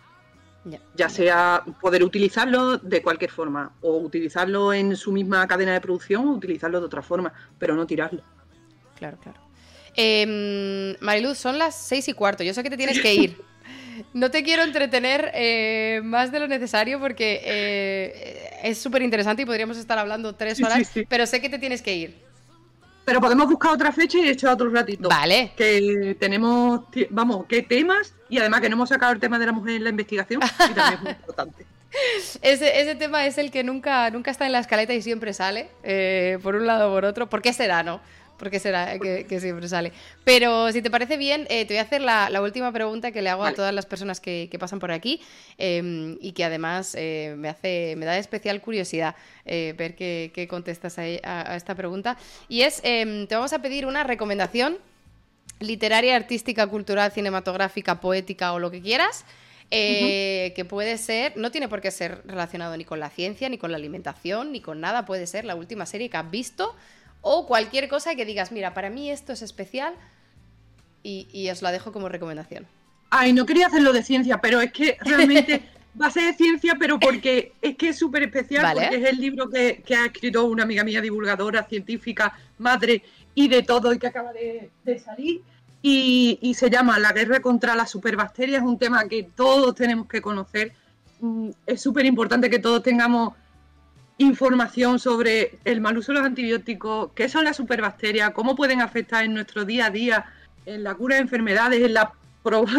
Ya, 0.95 1.09
sea 1.09 1.63
poder 1.81 2.03
utilizarlo 2.03 2.77
de 2.77 3.01
cualquier 3.01 3.29
forma, 3.29 3.73
o 3.81 3.97
utilizarlo 3.97 4.73
en 4.73 4.95
su 4.95 5.11
misma 5.11 5.45
cadena 5.47 5.73
de 5.73 5.81
producción, 5.81 6.27
o 6.27 6.31
utilizarlo 6.31 6.79
de 6.79 6.85
otra 6.85 7.01
forma, 7.01 7.33
pero 7.59 7.75
no 7.75 7.85
tirarlo. 7.85 8.23
Claro, 8.95 9.17
claro. 9.21 9.39
Eh, 9.95 10.95
Mariluz, 11.01 11.37
son 11.37 11.59
las 11.59 11.75
seis 11.75 12.07
y 12.07 12.13
cuarto. 12.13 12.43
Yo 12.43 12.53
sé 12.53 12.63
que 12.63 12.69
te 12.69 12.77
tienes 12.77 12.99
que 12.99 13.13
ir. 13.13 13.37
No 14.13 14.31
te 14.31 14.43
quiero 14.43 14.63
entretener 14.63 15.31
eh, 15.35 16.01
más 16.03 16.31
de 16.31 16.39
lo 16.39 16.47
necesario 16.47 16.99
porque 16.99 17.41
eh, 17.43 18.49
es 18.63 18.79
súper 18.79 19.03
interesante 19.03 19.43
y 19.43 19.45
podríamos 19.45 19.77
estar 19.77 19.99
hablando 19.99 20.33
tres 20.33 20.61
horas, 20.63 20.91
pero 21.07 21.27
sé 21.27 21.41
que 21.41 21.49
te 21.49 21.59
tienes 21.59 21.83
que 21.83 21.95
ir. 21.95 22.32
Pero 23.05 23.19
podemos 23.19 23.47
buscar 23.47 23.73
otra 23.73 23.91
fecha 23.91 24.17
y 24.17 24.29
echar 24.29 24.53
otro 24.53 24.69
ratito. 24.69 25.09
Vale. 25.09 25.51
Que 25.57 26.15
tenemos, 26.19 26.81
vamos, 27.09 27.45
qué 27.47 27.61
temas 27.61 28.13
y 28.29 28.37
además 28.37 28.61
que 28.61 28.69
no 28.69 28.75
hemos 28.75 28.89
sacado 28.89 29.13
el 29.13 29.19
tema 29.19 29.37
de 29.37 29.45
la 29.45 29.51
mujer 29.51 29.75
en 29.75 29.83
la 29.83 29.89
investigación 29.89 30.41
y 30.41 30.73
también 30.73 30.93
es 30.93 31.01
muy 31.01 31.11
importante. 31.11 31.65
Ese, 32.41 32.81
ese, 32.81 32.95
tema 32.95 33.27
es 33.27 33.37
el 33.37 33.51
que 33.51 33.63
nunca, 33.63 34.09
nunca 34.09 34.31
está 34.31 34.47
en 34.47 34.51
la 34.51 34.57
escaleta 34.57 34.95
y 34.95 35.03
siempre 35.03 35.31
sale, 35.31 35.69
eh, 35.83 36.39
por 36.41 36.55
un 36.55 36.65
lado 36.65 36.89
o 36.89 36.95
por 36.95 37.05
otro. 37.05 37.29
¿Por 37.29 37.43
qué 37.43 37.53
será, 37.53 37.83
no? 37.83 38.01
Porque 38.43 38.59
será 38.59 38.99
que, 38.99 39.39
siempre 39.39 39.69
sale. 39.69 39.93
Pero 40.25 40.69
si 40.73 40.81
te 40.81 40.91
parece 40.91 41.15
bien, 41.15 41.47
eh, 41.49 41.63
te 41.63 41.75
voy 41.75 41.77
a 41.79 41.83
hacer 41.83 42.01
la, 42.01 42.41
última 42.41 42.73
pregunta 42.73 43.13
que 43.13 43.21
le 43.21 43.29
hago 43.29 43.45
a 43.45 43.53
todas 43.53 43.73
las 43.73 43.85
personas 43.85 44.19
que, 44.19 44.53
pasan 44.59 44.79
por 44.79 44.91
aquí 44.91 45.21
em, 45.57 46.17
y 46.19 46.33
que 46.33 46.43
además 46.43 46.93
eh, 46.99 47.35
me, 47.37 47.47
hace, 47.47 47.95
me 47.95 48.05
da 48.05 48.17
especial 48.17 48.59
curiosidad 48.59 49.15
eh, 49.45 49.73
ver 49.77 49.95
qué, 49.95 50.47
contestas 50.49 50.99
a, 50.99 51.55
esta 51.55 51.73
pregunta. 51.73 52.17
Y 52.49 52.63
es, 52.63 52.81
em, 52.83 53.27
te 53.27 53.35
vamos 53.35 53.53
a 53.53 53.59
pedir 53.59 53.85
una 53.85 54.03
recomendación 54.03 54.77
literaria, 55.61 56.17
artística, 56.17 56.67
cultural, 56.67 57.13
cinematográfica, 57.13 58.01
poética 58.01 58.51
o 58.51 58.59
lo 58.59 58.71
que 58.71 58.81
quieras. 58.81 59.23
que 59.71 60.65
puede 60.67 60.97
ser, 60.97 61.37
no 61.37 61.49
tiene 61.49 61.69
por 61.69 61.79
qué 61.79 61.91
ser 61.91 62.21
relacionado 62.25 62.75
ni 62.75 62.83
con 62.83 62.99
la 62.99 63.09
ciencia, 63.09 63.47
ni 63.47 63.57
con 63.57 63.71
la 63.71 63.77
alimentación, 63.77 64.51
ni 64.51 64.59
con 64.59 64.81
nada, 64.81 65.05
puede 65.05 65.27
ser 65.27 65.45
la 65.45 65.55
última 65.55 65.85
serie 65.85 66.09
que 66.09 66.17
has 66.17 66.29
visto 66.29 66.75
o 67.23 67.47
cualquier 67.47 67.87
cosa 67.87 68.15
que 68.15 68.25
digas, 68.25 68.51
mira, 68.51 68.73
para 68.73 68.91
mí 68.91 69.09
esto 69.09 69.31
es 69.33 69.41
especial 69.41 69.95
y, 71.01 71.49
os 71.49 71.61
la 71.61 71.71
dejo 71.71 71.91
como 71.91 72.09
recomendación. 72.09 72.67
Ay, 73.09 73.33
no 73.33 73.45
quería 73.45 73.67
hacerlo 73.67 73.93
de 73.93 74.03
ciencia, 74.03 74.39
pero 74.39 74.61
es 74.61 74.71
que 74.71 74.97
realmente 75.01 75.63
va 76.01 76.07
a 76.07 76.11
ser 76.11 76.25
de 76.25 76.33
ciencia, 76.33 76.75
pero 76.77 76.99
porque 76.99 77.53
es 77.61 77.75
que 77.77 77.89
es 77.89 77.97
súper 77.97 78.23
especial, 78.23 78.73
porque 78.73 78.95
es 78.97 79.05
el 79.05 79.19
libro 79.19 79.49
que, 79.49 79.83
ha 79.97 80.05
escrito 80.05 80.43
una 80.45 80.63
amiga 80.63 80.83
mía, 80.83 80.99
divulgadora, 80.99 81.63
científica, 81.63 82.37
madre 82.57 83.03
y 83.33 83.47
de 83.47 83.63
todo, 83.63 83.93
y 83.93 83.99
que 83.99 84.07
acaba 84.07 84.33
de, 84.33 84.69
salir. 84.99 85.41
Y, 85.81 86.39
y, 86.41 86.53
se 86.55 86.69
llama 86.69 86.99
La 86.99 87.13
guerra 87.13 87.41
contra 87.41 87.75
las 87.75 87.89
superbacterias, 87.89 88.61
es 88.61 88.67
un 88.67 88.77
tema 88.77 89.07
que 89.07 89.23
todos 89.23 89.75
tenemos 89.75 90.07
que 90.07 90.21
conocer. 90.21 90.73
Mm, 91.21 91.51
es 91.65 91.81
súper 91.81 92.05
importante 92.05 92.49
que 92.49 92.59
todos 92.59 92.83
tengamos 92.83 93.33
información 94.17 94.99
sobre 94.99 95.59
el 95.65 95.81
mal 95.81 95.97
uso 95.97 96.11
de 96.11 96.19
los 96.19 96.27
antibióticos, 96.27 97.11
qué 97.15 97.29
son 97.29 97.45
las 97.45 97.57
superbacterias, 97.57 98.31
cómo 98.31 98.55
pueden 98.55 98.81
afectar 98.81 99.23
en 99.23 99.33
nuestro 99.33 99.65
día 99.65 99.87
a 99.87 99.89
día, 99.89 100.25
en 100.65 100.83
la 100.83 100.95
cura 100.95 101.15
de 101.15 101.21
enfermedades, 101.21 101.81
en 101.81 101.93
la, 101.93 102.13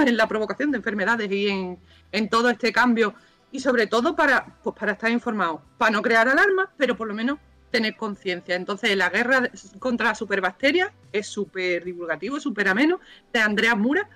en 0.06 0.16
la 0.16 0.28
provocación 0.28 0.70
de 0.70 0.78
enfermedades 0.78 1.30
y 1.30 1.48
en, 1.48 2.28
todo 2.30 2.50
este 2.50 2.72
cambio. 2.72 3.14
Y 3.50 3.60
sobre 3.60 3.86
todo 3.86 4.16
para, 4.16 4.46
pues 4.62 4.76
para 4.76 4.92
estar 4.92 5.10
informados, 5.10 5.60
para 5.78 5.92
no 5.92 6.02
crear 6.02 6.28
alarmas, 6.28 6.68
pero 6.76 6.96
por 6.96 7.06
lo 7.06 7.14
menos 7.14 7.38
tener 7.70 7.96
conciencia. 7.96 8.54
Entonces, 8.54 8.96
la 8.96 9.10
guerra 9.10 9.50
contra 9.78 10.08
las 10.08 10.18
superbacterias 10.18 10.90
es 11.12 11.26
súper 11.26 11.84
divulgativo, 11.84 12.40
súper 12.40 12.68
ameno, 12.68 13.00
de 13.32 13.40
Andrea 13.40 13.74
Mura. 13.74 14.08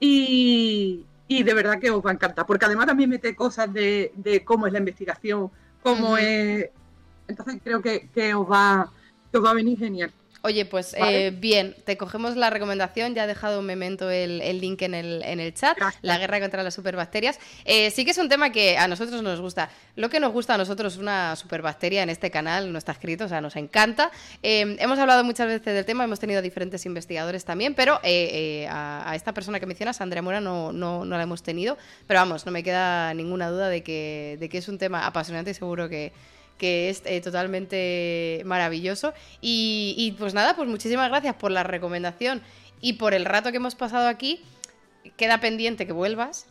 Y, 0.00 1.06
de 1.28 1.54
verdad 1.54 1.80
que 1.80 1.90
os 1.90 2.04
va 2.04 2.10
a 2.10 2.14
encantar, 2.14 2.46
porque 2.46 2.66
además 2.66 2.86
también 2.86 3.10
mete 3.10 3.34
cosas 3.34 3.72
de, 3.72 4.12
de 4.14 4.44
cómo 4.44 4.66
es 4.66 4.72
la 4.72 4.78
investigación 4.78 5.50
como 5.84 6.16
es. 6.16 6.70
Entonces 7.28 7.60
creo 7.62 7.80
que, 7.80 8.34
os, 8.34 8.50
va, 8.50 8.90
va 9.44 9.50
a 9.50 9.54
venir 9.54 9.78
genial. 9.78 10.12
Oye, 10.46 10.66
pues 10.66 10.94
eh, 10.98 11.32
bien, 11.34 11.74
te 11.86 11.96
cogemos 11.96 12.36
la 12.36 12.50
recomendación, 12.50 13.14
ya 13.14 13.22
ha 13.22 13.26
dejado 13.26 13.60
un 13.60 13.64
memento 13.64 14.10
el, 14.10 14.40
link 14.60 14.82
en 14.82 14.92
el, 14.92 15.22
en 15.22 15.40
el 15.40 15.54
chat, 15.54 15.74
la 16.02 16.18
guerra 16.18 16.38
contra 16.38 16.62
las 16.62 16.74
superbacterias. 16.74 17.40
Eh, 17.64 17.90
sí 17.90 18.04
que 18.04 18.10
es 18.10 18.18
un 18.18 18.28
tema 18.28 18.52
que 18.52 18.76
a 18.76 18.86
nosotros 18.86 19.22
nos 19.22 19.40
gusta. 19.40 19.70
Lo 19.96 20.10
que 20.10 20.20
nos 20.20 20.34
gusta 20.34 20.52
a 20.52 20.58
nosotros 20.58 20.92
es 20.92 20.98
una 20.98 21.34
superbacteria 21.36 22.02
en 22.02 22.10
este 22.10 22.30
canal, 22.30 22.70
no 22.70 22.76
está 22.76 22.92
escrito, 22.92 23.24
o 23.24 23.28
sea, 23.28 23.40
nos 23.40 23.56
encanta. 23.56 24.10
Eh, 24.42 24.76
hemos 24.80 24.98
hablado 24.98 25.24
muchas 25.24 25.46
veces 25.46 25.74
del 25.74 25.86
tema, 25.86 26.04
hemos 26.04 26.20
tenido 26.20 26.42
diferentes 26.42 26.84
investigadores 26.84 27.46
también, 27.46 27.74
pero 27.74 27.98
a, 28.04 29.12
esta 29.14 29.32
persona 29.32 29.58
que 29.60 29.64
mencionas, 29.64 30.02
Andrea 30.02 30.20
Mora, 30.20 30.42
no, 30.42 30.74
no, 30.74 31.06
no, 31.06 31.16
la 31.16 31.22
hemos 31.22 31.42
tenido. 31.42 31.78
Pero 32.06 32.20
vamos, 32.20 32.44
no 32.44 32.52
me 32.52 32.62
queda 32.62 33.14
ninguna 33.14 33.48
duda 33.48 33.70
de 33.70 33.82
que, 33.82 34.36
de 34.38 34.50
que 34.50 34.58
es 34.58 34.68
un 34.68 34.76
tema 34.76 35.06
apasionante 35.06 35.52
y 35.52 35.54
seguro 35.54 35.88
que 35.88 36.12
que 36.58 36.90
es 36.90 37.02
eh, 37.04 37.20
totalmente 37.20 38.42
maravilloso. 38.44 39.12
Y, 39.40 40.14
pues 40.18 40.34
nada, 40.34 40.56
pues 40.56 40.68
muchísimas 40.68 41.08
gracias 41.08 41.34
por 41.34 41.50
la 41.50 41.62
recomendación 41.62 42.42
y 42.80 42.94
por 42.94 43.14
el 43.14 43.24
rato 43.24 43.50
que 43.50 43.56
hemos 43.56 43.74
pasado 43.74 44.08
aquí. 44.08 44.42
Queda 45.16 45.38
pendiente 45.38 45.86
que 45.86 45.92
vuelvas. 45.92 46.46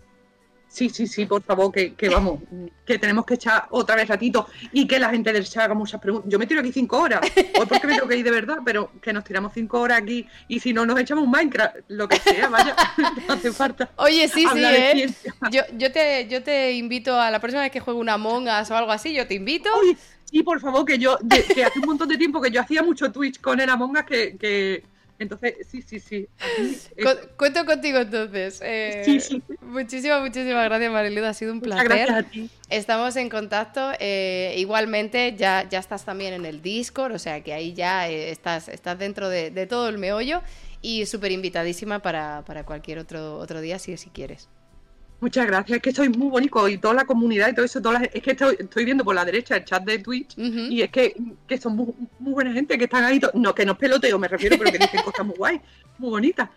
Sí, 0.73 0.89
sí, 0.89 1.05
sí, 1.05 1.27
por 1.27 1.43
favor, 1.43 1.71
que, 1.71 1.93
que 1.93 2.09
vamos, 2.09 2.39
que 2.83 2.97
tenemos 2.97 3.25
que 3.27 3.35
echar 3.35 3.67
otra 3.69 3.95
vez 3.95 4.07
ratito 4.07 4.47
y 4.71 4.87
que 4.87 4.97
la 4.97 5.11
gente 5.11 5.31
del 5.31 5.45
chat 5.47 5.65
haga 5.65 5.75
muchas 5.75 6.01
preguntas. 6.01 6.31
Yo 6.31 6.39
me 6.39 6.47
tiro 6.47 6.61
aquí 6.61 6.71
cinco 6.71 6.97
horas, 6.99 7.19
hoy 7.59 7.65
porque 7.67 7.85
me 7.85 7.93
tengo 7.93 8.07
que 8.07 8.17
ir 8.17 8.23
de 8.25 8.31
verdad, 8.31 8.57
pero 8.65 8.91
que 8.99 9.13
nos 9.13 9.23
tiramos 9.23 9.53
cinco 9.53 9.79
horas 9.79 9.99
aquí 10.01 10.25
y 10.47 10.59
si 10.59 10.73
no 10.73 10.83
nos 10.83 10.99
echamos 10.99 11.25
un 11.25 11.29
Minecraft, 11.29 11.75
lo 11.89 12.07
que 12.07 12.15
sea, 12.17 12.49
vaya, 12.49 12.75
no 13.27 13.33
hace 13.35 13.51
falta. 13.51 13.91
Oye, 13.97 14.27
sí, 14.27 14.47
sí, 14.51 14.63
¿eh? 14.65 15.13
Yo, 15.51 15.61
yo, 15.77 15.91
te, 15.91 16.27
yo 16.27 16.41
te 16.41 16.71
invito 16.71 17.21
a 17.21 17.29
la 17.29 17.39
próxima 17.39 17.61
vez 17.61 17.71
que 17.71 17.79
juegue 17.79 17.99
una 17.99 18.13
Among 18.13 18.47
Us 18.47 18.71
o 18.71 18.75
algo 18.75 18.91
así, 18.91 19.13
yo 19.13 19.27
te 19.27 19.35
invito. 19.35 19.69
Uy, 19.79 19.95
sí, 20.25 20.41
por 20.41 20.59
favor, 20.59 20.85
que 20.85 20.97
yo, 20.97 21.19
de- 21.21 21.43
que 21.43 21.65
hace 21.65 21.77
un 21.77 21.85
montón 21.85 22.07
de 22.09 22.17
tiempo 22.17 22.41
que 22.41 22.49
yo 22.49 22.61
hacía 22.61 22.81
mucho 22.81 23.11
Twitch 23.11 23.39
con 23.39 23.61
el 23.61 23.69
Among 23.69 23.91
Us 23.95 24.03
que, 24.05 24.37
que 24.39 24.83
entonces, 25.19 25.55
sí, 25.69 25.81
sí, 25.81 25.99
sí. 25.99 26.27
a 26.39 26.49
mí, 26.49 26.81
eh, 26.97 27.03
Cu- 27.03 27.35
cuento 27.37 27.65
contigo 27.65 27.99
entonces. 27.99 28.59
Eh, 28.63 29.03
Sí, 29.03 29.19
sí. 29.19 29.43
Muchísimas, 29.61 30.21
muchísimas 30.21 30.65
gracias, 30.65 30.91
Mariluda. 30.91 31.29
Ha 31.29 31.33
sido 31.33 31.53
un 31.53 31.61
muchas 31.61 31.83
placer. 31.85 31.85
gracias 31.85 32.17
a 32.17 32.23
ti. 32.29 32.49
Estamos 32.69 33.15
en 33.15 33.29
contacto. 33.29 33.91
eh, 33.99 34.55
igualmente, 34.57 35.35
ya, 35.37 35.67
ya 35.69 35.79
estás 35.79 36.05
también 36.05 36.33
en 36.33 36.45
el 36.45 36.61
Discord, 36.61 37.13
o 37.13 37.19
sea 37.19 37.41
que 37.43 37.53
ahí 37.53 37.73
ya 37.73 38.09
eh, 38.09 38.29
estás, 38.31 38.67
estás 38.69 38.97
dentro 38.99 39.29
de, 39.29 39.51
de 39.51 39.67
todo 39.67 39.89
el 39.89 39.97
meollo 39.97 40.41
y 40.81 41.05
súper 41.05 41.31
invitadísima 41.31 42.01
para, 42.01 42.43
para 42.45 42.65
cualquier 42.65 42.99
otro, 42.99 43.37
otro 43.37 43.61
día 43.61 43.79
si, 43.79 43.95
si 43.97 44.09
quieres. 44.09 44.49
Muchas 45.23 45.47
gracias, 45.47 45.77
es 45.77 45.81
que 45.81 45.93
sois 45.93 46.15
muy 46.17 46.29
bonito 46.29 46.67
y 46.67 46.77
toda 46.77 46.93
la 46.93 47.05
comunidad 47.05 47.47
y 47.47 47.55
todo 47.55 47.63
eso, 47.65 47.81
todas 47.81 48.01
las- 48.01 48.09
es 48.13 48.21
que 48.21 48.31
estoy, 48.31 48.57
estoy 48.59 48.83
viendo 48.83 49.05
por 49.05 49.15
la 49.15 49.23
derecha 49.23 49.55
el 49.55 49.63
chat 49.63 49.81
de 49.85 49.99
Twitch 49.99 50.35
y 50.37 50.81
es 50.81 50.91
que, 50.91 51.15
que 51.47 51.57
son 51.57 51.77
muy, 51.77 51.87
muy 52.19 52.33
buena 52.33 52.51
gente 52.51 52.77
que 52.77 52.83
están 52.83 53.05
ahí, 53.05 53.21
no 53.33 53.55
que 53.55 53.65
no 53.65 53.71
es 53.71 53.77
peloteo, 53.77 54.19
me 54.19 54.27
refiero, 54.27 54.57
pero 54.59 54.69
que 54.69 54.79
dicen 54.79 55.01
cosas 55.05 55.25
muy 55.25 55.35
guay, 55.37 55.61
muy 55.97 56.09
bonitas. 56.09 56.49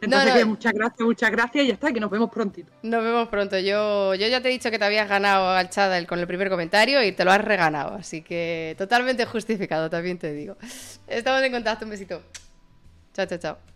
Entonces, 0.00 0.30
no. 0.32 0.38
que 0.38 0.44
muchas 0.46 0.72
gracias, 0.72 1.00
muchas 1.00 1.30
gracias 1.30 1.64
y 1.64 1.68
ya 1.68 1.74
está, 1.74 1.92
que 1.92 2.00
nos 2.00 2.10
vemos 2.10 2.30
prontito. 2.30 2.72
Nos 2.82 3.04
vemos 3.04 3.28
pronto. 3.28 3.58
Yo, 3.58 4.14
yo 4.14 4.26
ya 4.28 4.40
te 4.40 4.48
he 4.48 4.52
dicho 4.52 4.70
que 4.70 4.78
te 4.78 4.84
habías 4.86 5.08
ganado 5.08 5.50
al 5.50 5.68
chat 5.68 6.06
con 6.06 6.18
el 6.18 6.26
primer 6.26 6.48
comentario 6.48 7.02
y 7.04 7.12
te 7.12 7.22
lo 7.24 7.32
has 7.32 7.44
reganado. 7.44 7.96
Así 7.96 8.22
que 8.22 8.74
totalmente 8.78 9.26
justificado, 9.26 9.90
también 9.90 10.18
te 10.18 10.32
digo. 10.32 10.56
Estamos 11.06 11.42
en 11.42 11.52
contacto. 11.52 11.84
Un 11.84 11.90
besito. 11.90 12.22
Chao, 13.12 13.26
chao, 13.26 13.38
chao. 13.38 13.75